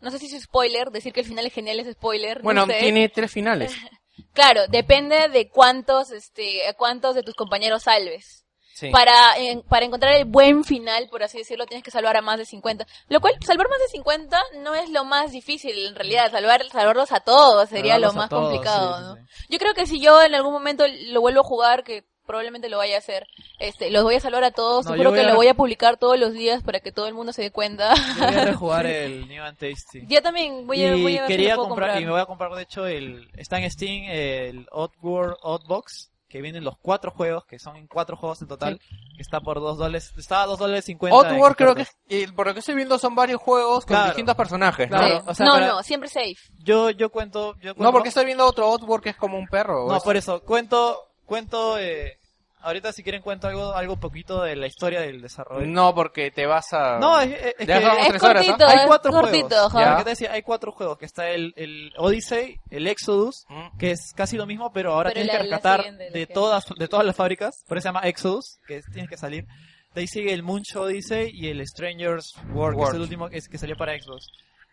[0.00, 2.38] No sé si es spoiler, decir que el final es genial es spoiler.
[2.38, 2.78] no Bueno, sé.
[2.80, 3.74] tiene tres finales.
[4.32, 8.39] Claro, depende de cuántos, este, cuántos de tus compañeros salves.
[8.80, 8.90] Sí.
[8.90, 12.38] Para, en- para encontrar el buen final, por así decirlo, tienes que salvar a más
[12.38, 12.86] de 50.
[13.08, 16.30] Lo cual, salvar más de 50 no es lo más difícil, en realidad.
[16.30, 19.46] Salvar, salvarlos a todos sería Salvarlos lo más todos, complicado, sí, sí, ¿no?
[19.50, 22.78] Yo creo que si yo en algún momento lo vuelvo a jugar, que probablemente lo
[22.78, 23.26] vaya a hacer,
[23.58, 24.84] este, los voy a salvar a todos.
[24.86, 27.14] No, Seguro que a lo voy a publicar todos los días para que todo el
[27.14, 27.92] mundo se dé cuenta.
[27.94, 30.06] Yo voy a rejugar el New and Tasty.
[30.06, 32.02] Yo también voy a, y voy a ver si quería lo puedo comprar, comprar.
[32.02, 36.40] y me voy a comprar de hecho el está en Steam el Oddworld Oddbox que
[36.40, 40.14] vienen los cuatro juegos que son cuatro juegos en total que está por dos dólares
[40.16, 42.98] está a dos dólares cincuenta en Oddworld creo que, eh, por lo que estoy viendo
[42.98, 44.96] son varios juegos con distintos personajes, ¿no?
[44.98, 46.36] Claro, o sea, no, para- no, siempre safe.
[46.62, 49.48] yo yo cuento yo No, cuento- porque estoy viendo otro Oddworld que es como un
[49.48, 49.88] perro.
[49.88, 52.19] no es- por eso cuento cuento eh,
[52.62, 56.46] ahorita si quieren cuento algo algo poquito de la historia del desarrollo No, porque te
[56.46, 56.98] vas a...
[56.98, 58.46] No, es, es- es Ya que Es tres horas, ¿ah?
[58.50, 59.96] cortito, hay es cuatro cortito, juegos.
[59.98, 60.32] ¿qué te decía?
[60.32, 63.78] Hay cuatro juegos, que está el, el Odyssey, el Exodus, Mm.
[63.78, 66.64] que es casi lo mismo, pero ahora Pero tienes la- que rescatar de que- todas
[66.78, 69.46] de todas las fábricas, por eso se llama Exodus, que es- tienes que salir.
[69.94, 73.38] De ahí sigue el Munch Odyssey y el Strangers World, que es el último que,
[73.38, 74.26] es- que salió para Xbox.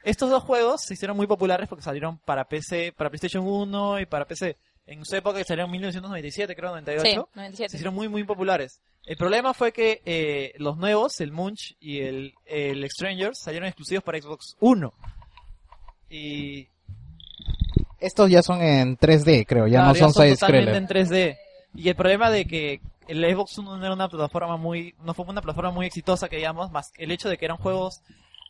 [0.03, 4.06] Estos dos juegos se hicieron muy populares porque salieron para PC, para PlayStation 1 y
[4.06, 4.56] para PC.
[4.88, 7.01] En su época que salieron en 1997, creo, 98.
[7.06, 7.69] Sí, 97.
[7.69, 8.82] Se hicieron muy, muy populares.
[9.06, 14.03] El problema fue que eh, los nuevos, el Munch y el, el Strangers, salieron exclusivos
[14.03, 14.93] para Xbox 1.
[16.09, 16.67] Y
[17.99, 20.98] Estos ya son en 3D, creo, ya claro, no son side totalmente scroller.
[21.07, 21.38] en 3D.
[21.75, 25.25] Y el problema de que el Xbox 1 no era una plataforma muy, no fue
[25.25, 28.01] una plataforma muy exitosa que digamos, más el hecho de que eran juegos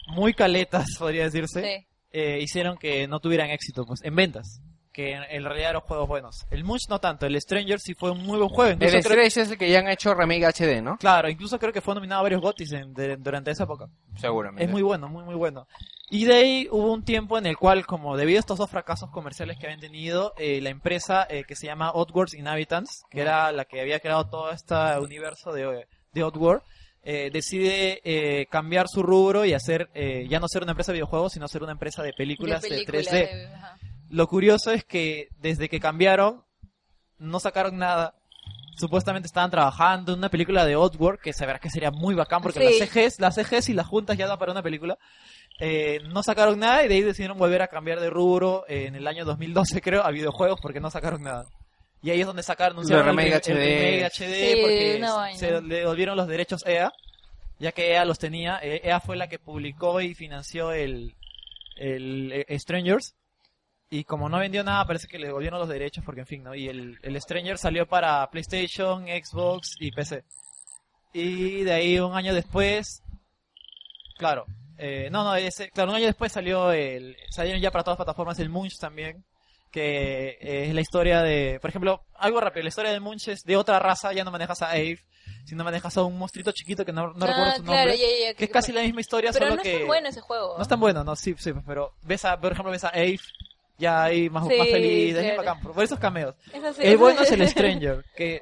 [0.08, 1.88] muy caletas, podría decirse, Sí.
[2.12, 4.62] eh, hicieron que no tuvieran éxito pues en ventas.
[4.98, 6.48] Que en, en realidad eran juegos buenos.
[6.50, 8.72] El Munch no tanto, el Stranger sí fue un muy buen juego.
[8.72, 10.98] El Incluso creo- Strange es el que ya han hecho remake HD, ¿no?
[10.98, 13.90] Claro, incluso creo que fue nominado a varios GOTYs en- de- durante esa época.
[14.20, 14.64] Seguramente.
[14.64, 15.68] Es muy bueno, muy muy bueno.
[16.10, 19.12] Y de ahí hubo un tiempo en el cual, como debido a estos dos fracasos
[19.12, 23.52] comerciales que habían tenido, eh, la empresa eh, que se llama Oddworld Inhabitants, que era
[23.52, 26.64] la que había creado todo este universo de, de Oddworld,
[27.04, 30.96] eh, decide eh, cambiar su rubro y hacer, eh, ya no ser una empresa de
[30.98, 33.12] videojuegos, sino ser una empresa de películas de, películas 3D.
[33.12, 33.78] de- ajá.
[34.10, 36.44] Lo curioso es que desde que cambiaron,
[37.18, 38.16] no sacaron nada.
[38.78, 42.42] Supuestamente estaban trabajando en una película de Oddworld, que se verá que sería muy bacán,
[42.44, 42.80] porque Sí.
[42.80, 44.98] las CGs, las CGs y las juntas ya da para una película.
[45.60, 48.96] Eh, no sacaron nada y de ahí decidieron volver a cambiar de rubro eh, en
[48.96, 51.46] el año 2012, creo, a videojuegos, porque no sacaron nada.
[52.04, 53.48] Y ahí es donde sacaron, anunciaron el, el HD.
[53.48, 55.40] remake HD, Sí, porque una vaina.
[55.40, 56.92] se le devolvieron los derechos EA,
[57.58, 58.60] ya que EA los tenía.
[58.62, 61.16] Eh, EA fue la que publicó y financió el,
[61.78, 63.16] el eh, Strangers.
[63.90, 66.54] Y como no vendió nada, parece que le devolvieron los derechos, porque en fin, ¿no?
[66.54, 70.24] Y el, el Stranger salió para PlayStation, Xbox y PC.
[71.14, 73.02] Y de ahí un año después,
[74.18, 74.46] claro,
[74.78, 78.06] eh, no, no, ese, claro, un año después salió el, salieron ya para todas las
[78.06, 79.24] plataformas el Munch también,
[79.72, 83.44] que eh, es la historia de, por ejemplo, algo rápido, la historia del Munch es
[83.44, 85.00] de otra raza, ya no manejas a Ave,
[85.46, 88.46] sino manejas a un monstruito chiquito que no, no Ah, recuerdo su claro, nombre, que
[88.46, 89.72] es casi la misma historia, Pero solo no que...
[89.72, 90.56] es tan bueno ese juego.
[90.58, 93.20] No es tan bueno, no, sí, sí, pero ves a, por ejemplo, ves a Ave,
[93.78, 95.38] ya ahí más, Sí, más feliz, es claro.
[95.38, 96.36] bacán, por, por esos cameos.
[96.54, 98.42] Eso sí, el eso- bueno es el Stranger, que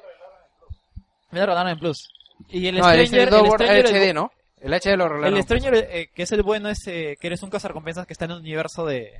[1.30, 2.10] me lo regalaron en Plus.
[2.48, 4.32] Y el No, el Stranger, el Oddworld Stranger, HD, el- ¿no?
[4.60, 5.36] El HD lo regalaron.
[5.36, 8.24] el Stranger, eh, que es el bueno, es eh, que eres un cazarrecompensas que está
[8.24, 9.12] en el universo de...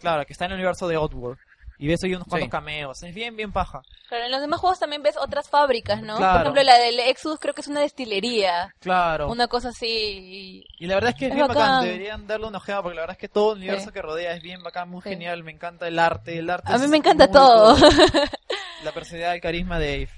[0.00, 1.38] Claro, que está en el universo de Oddworld.
[1.78, 2.50] Y ves ahí unos cuantos Sí.
[2.50, 3.02] cameos.
[3.02, 3.82] Es bien, bien paja.
[4.08, 6.16] Claro, en los demás juegos también ves otras fábricas, ¿no?
[6.16, 6.32] Claro.
[6.32, 8.74] Por ejemplo, la del Exodus creo que es una destilería.
[8.80, 9.30] Claro.
[9.30, 10.64] Una cosa así.
[10.78, 11.62] Y la verdad es que es, Es bien bacán.
[11.62, 11.84] bacán.
[11.84, 13.92] Deberían darle una ojeada porque la verdad es que todo el universo Sí.
[13.92, 15.10] que rodea es bien bacán, muy Sí.
[15.10, 15.42] genial.
[15.44, 16.38] Me encanta el arte.
[16.38, 17.76] El arte A mí me encanta todo.
[18.84, 20.10] La personalidad, el carisma de Eve.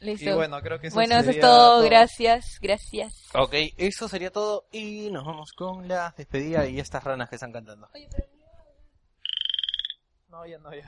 [0.00, 0.30] Listo.
[0.30, 1.82] Y bueno, creo que eso Bueno, eso es sería todo.
[1.82, 3.28] Gracias, gracias.
[3.34, 7.52] Ok, eso sería todo y nos vamos con la despedida y estas ranas que están
[7.52, 7.88] cantando.
[10.30, 10.86] No, ya no, ya.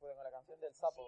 [0.00, 1.02] Bueno, la canción del sapo.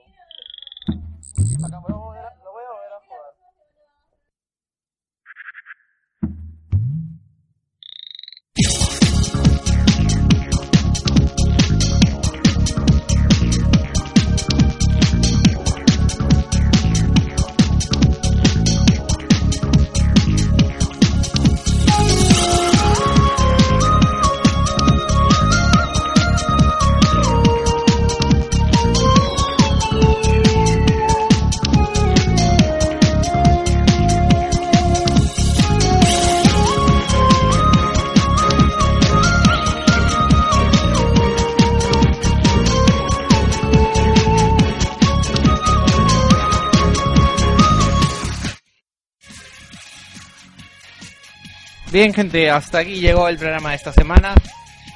[51.98, 54.32] Bien, gente, hasta aquí llegó el programa de esta semana.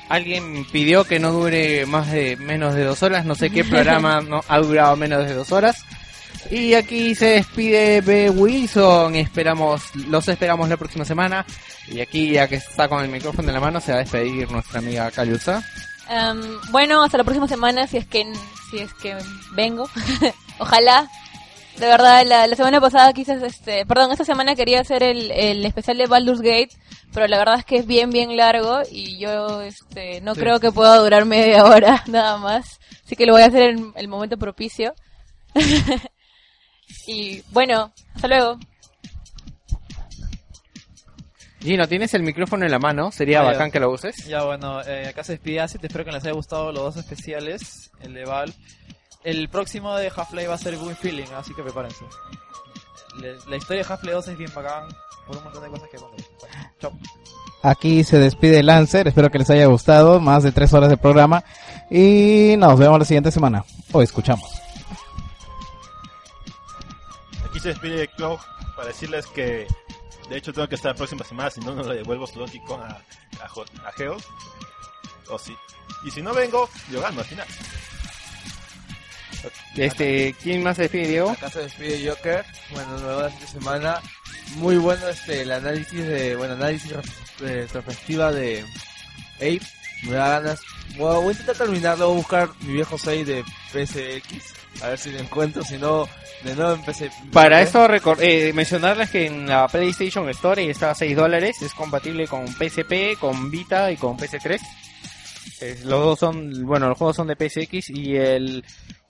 [0.08, 3.24] Alguien pidió que no dure más de menos de dos horas.
[3.24, 5.84] No sé qué programa no ha durado menos de dos horas.
[6.48, 8.30] Y aquí se despide B.
[8.30, 9.16] Wilson.
[9.16, 11.44] Esperamos, los esperamos la próxima semana.
[11.88, 14.48] Y aquí, ya que está con el micrófono en la mano, se va a despedir
[14.52, 15.60] nuestra amiga Calusa.
[16.08, 18.32] Em, bueno, hasta la próxima semana, si es que
[18.70, 19.16] si es que
[19.56, 19.90] vengo.
[20.60, 21.10] Ojalá.
[21.78, 25.64] De verdad, la, la semana pasada quise, este, perdón, esta semana quería hacer el, el
[25.64, 26.70] especial de Baldur's Gate,
[27.12, 30.40] pero la verdad es que es bien, bien largo y yo, este, no Sí.
[30.40, 32.80] creo que pueda durar media hora nada más.
[33.04, 34.94] Así que lo voy a hacer en el momento propicio.
[37.06, 38.58] y bueno, hasta luego.
[41.60, 43.12] Gino, tienes el micrófono en la mano.
[43.12, 43.44] Sería ya.
[43.52, 44.26] bacán que lo uses.
[44.26, 45.84] Ya, bueno, eh, acá se despide Acid.
[45.84, 47.90] Espero que les haya gustado los dos especiales.
[48.00, 48.52] El de Val.
[49.22, 52.04] El próximo de Half-Life va a ser Good Feeling, así que prepárense.
[53.46, 54.88] La historia de Half-Life 2 es bien bacán.
[55.26, 55.98] Por un montón de cosas que.
[55.98, 56.16] Bueno,
[56.80, 56.92] chao.
[57.62, 61.44] Aquí se despide Lancer, espero que les haya gustado, más de tres horas de programa
[61.88, 64.50] y nos vemos la siguiente semana, o escuchamos.
[67.48, 68.38] Aquí se despide Cloud
[68.74, 69.68] para decirles que
[70.28, 72.60] de hecho tengo que estar la próxima semana, si no, no le devuelvo su Donkey
[72.64, 73.00] Kong a,
[73.86, 74.16] a Geo.
[75.30, 75.56] O si,
[76.04, 77.46] y si no vengo, yo gano al final.
[79.76, 81.30] Este, ¿quién más se despide, Diego?
[81.30, 82.44] Acá se despide Joker.
[82.70, 84.00] Bueno, nueva semana.
[84.56, 86.92] Muy bueno este el análisis de, bueno, análisis
[87.38, 88.64] retrospectiva de
[89.36, 89.60] Ape.
[90.04, 90.60] Me da ganas.
[90.96, 94.82] Bueno, voy a intentar terminarlo, voy a buscar mi viejo 6 de PSX.
[94.82, 96.08] A ver si lo encuentro, si no,
[96.42, 97.10] de nuevo en PC.
[97.32, 101.72] Para eso recor- eh, mencionarles que en la PlayStation Store está a 6 dólares, es
[101.72, 104.58] compatible con PSP, con Vita y con PS3.
[105.60, 108.64] Eh, los dos son, bueno, los juegos son de PSX y el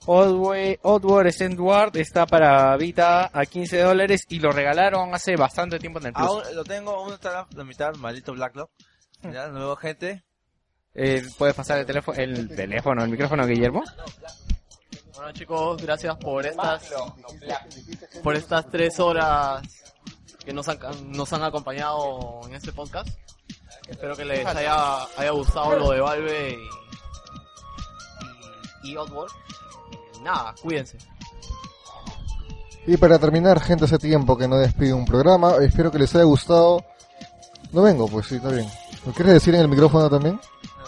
[0.06, 6.06] Oddworld, Endward está para Vita a 15 dólares y lo regalaron hace bastante tiempo en
[6.06, 6.26] el Plus.
[6.26, 8.70] Aún lo tengo, aún está la, la mitad, maldito Blacklock.
[9.22, 10.24] Ya, nuevo gente.
[10.94, 13.82] Eh, ¿Puedes pasar el teléfono, el teléfono, el micrófono, Guillermo?
[15.14, 16.92] Bueno chicos, gracias por estas
[18.22, 19.62] por estas tres horas
[20.44, 20.78] que nos han,
[21.12, 23.08] nos han acompañado en este podcast.
[23.88, 26.58] Espero que les haya, haya gustado lo de Valve
[28.82, 29.32] y, y, y Oddworld.
[30.22, 30.96] Nada, cuídense.
[32.86, 35.54] Y para terminar, gente, hace tiempo que no despido un programa.
[35.60, 36.84] Espero que les haya gustado.
[37.72, 38.68] No vengo, pues sí, está bien.
[39.06, 40.38] ¿Lo quieres decir en el micrófono también?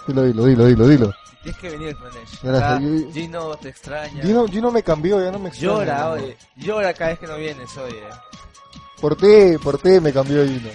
[0.06, 1.12] Dilo, dilo, dilo, dilo, dilo.
[1.42, 2.42] Tienes que venir, Manesh.
[2.42, 2.80] Gracias.
[2.82, 4.22] Yo- Gino te extraña.
[4.22, 5.72] Gino, Gino me cambió, ya no me extraña.
[5.74, 6.10] Llora, no.
[6.12, 6.36] oye.
[6.56, 8.02] Llora cada vez que no vienes, oye.
[9.00, 10.70] Por ti, por ti me cambió Gino.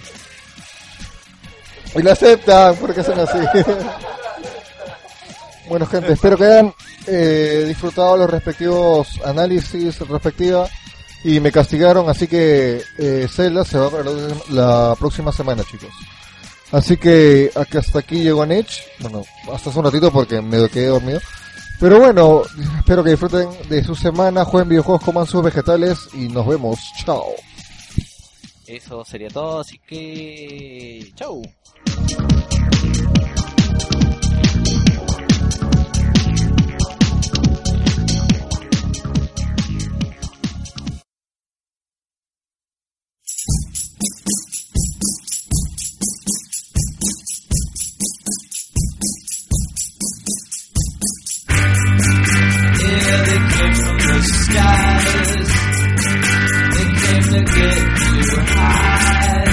[1.95, 3.39] Y lo aceptan, porque son así.
[5.69, 6.73] bueno, gente, espero que hayan
[7.07, 10.67] eh, disfrutado los respectivos análisis respectiva
[11.23, 14.11] y me castigaron, así que eh, Zelda se va para
[14.49, 15.89] la, próxima semana, chicos.
[16.71, 18.69] Así que hasta aquí llegó Nech.
[18.99, 21.19] Bueno, hasta hace un ratito porque me quedé dormido.
[21.79, 22.43] Pero bueno,
[22.77, 26.77] espero que disfruten de su semana, jueguen videojuegos, coman sus vegetales y nos vemos.
[27.03, 27.25] Chao.
[28.67, 31.11] Eso sería todo, así que...
[31.15, 31.41] Chau.
[54.23, 55.47] Skies.
[56.73, 58.21] They came to get you
[58.55, 59.45] high.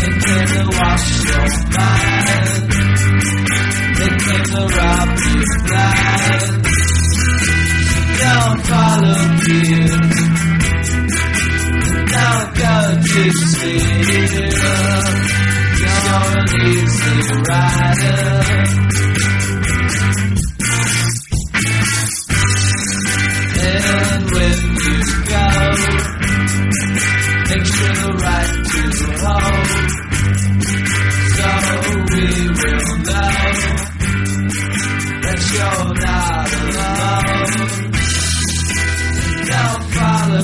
[0.00, 2.64] They came to wash your mind.
[3.98, 6.64] They came to rob you blind.
[7.90, 9.60] So don't follow me.
[12.14, 14.12] Don't go to sleep.
[15.80, 17.16] You're an easy
[17.48, 19.03] rider.
[23.66, 24.96] And when you
[25.32, 25.46] go,
[27.48, 28.82] make sure right to.
[31.34, 31.48] So
[32.10, 32.24] we
[32.60, 33.38] will know
[35.24, 37.52] that you're not alone.
[39.50, 40.42] Don't follow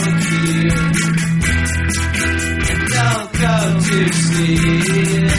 [2.90, 5.30] don't go to sleep.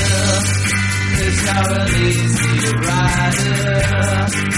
[1.17, 4.50] Cause you're an easy rider.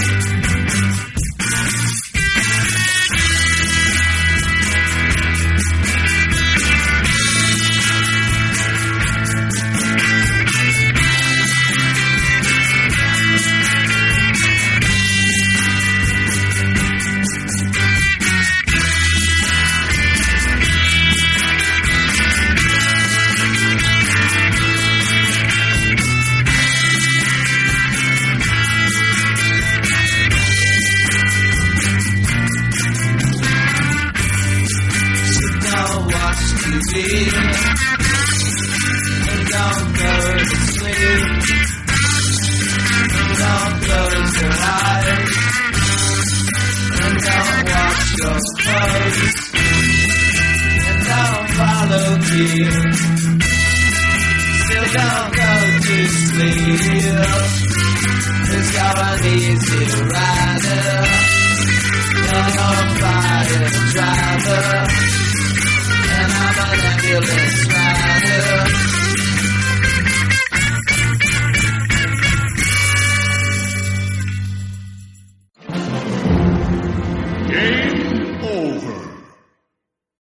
[64.46, 67.73] And I'm an ambulance.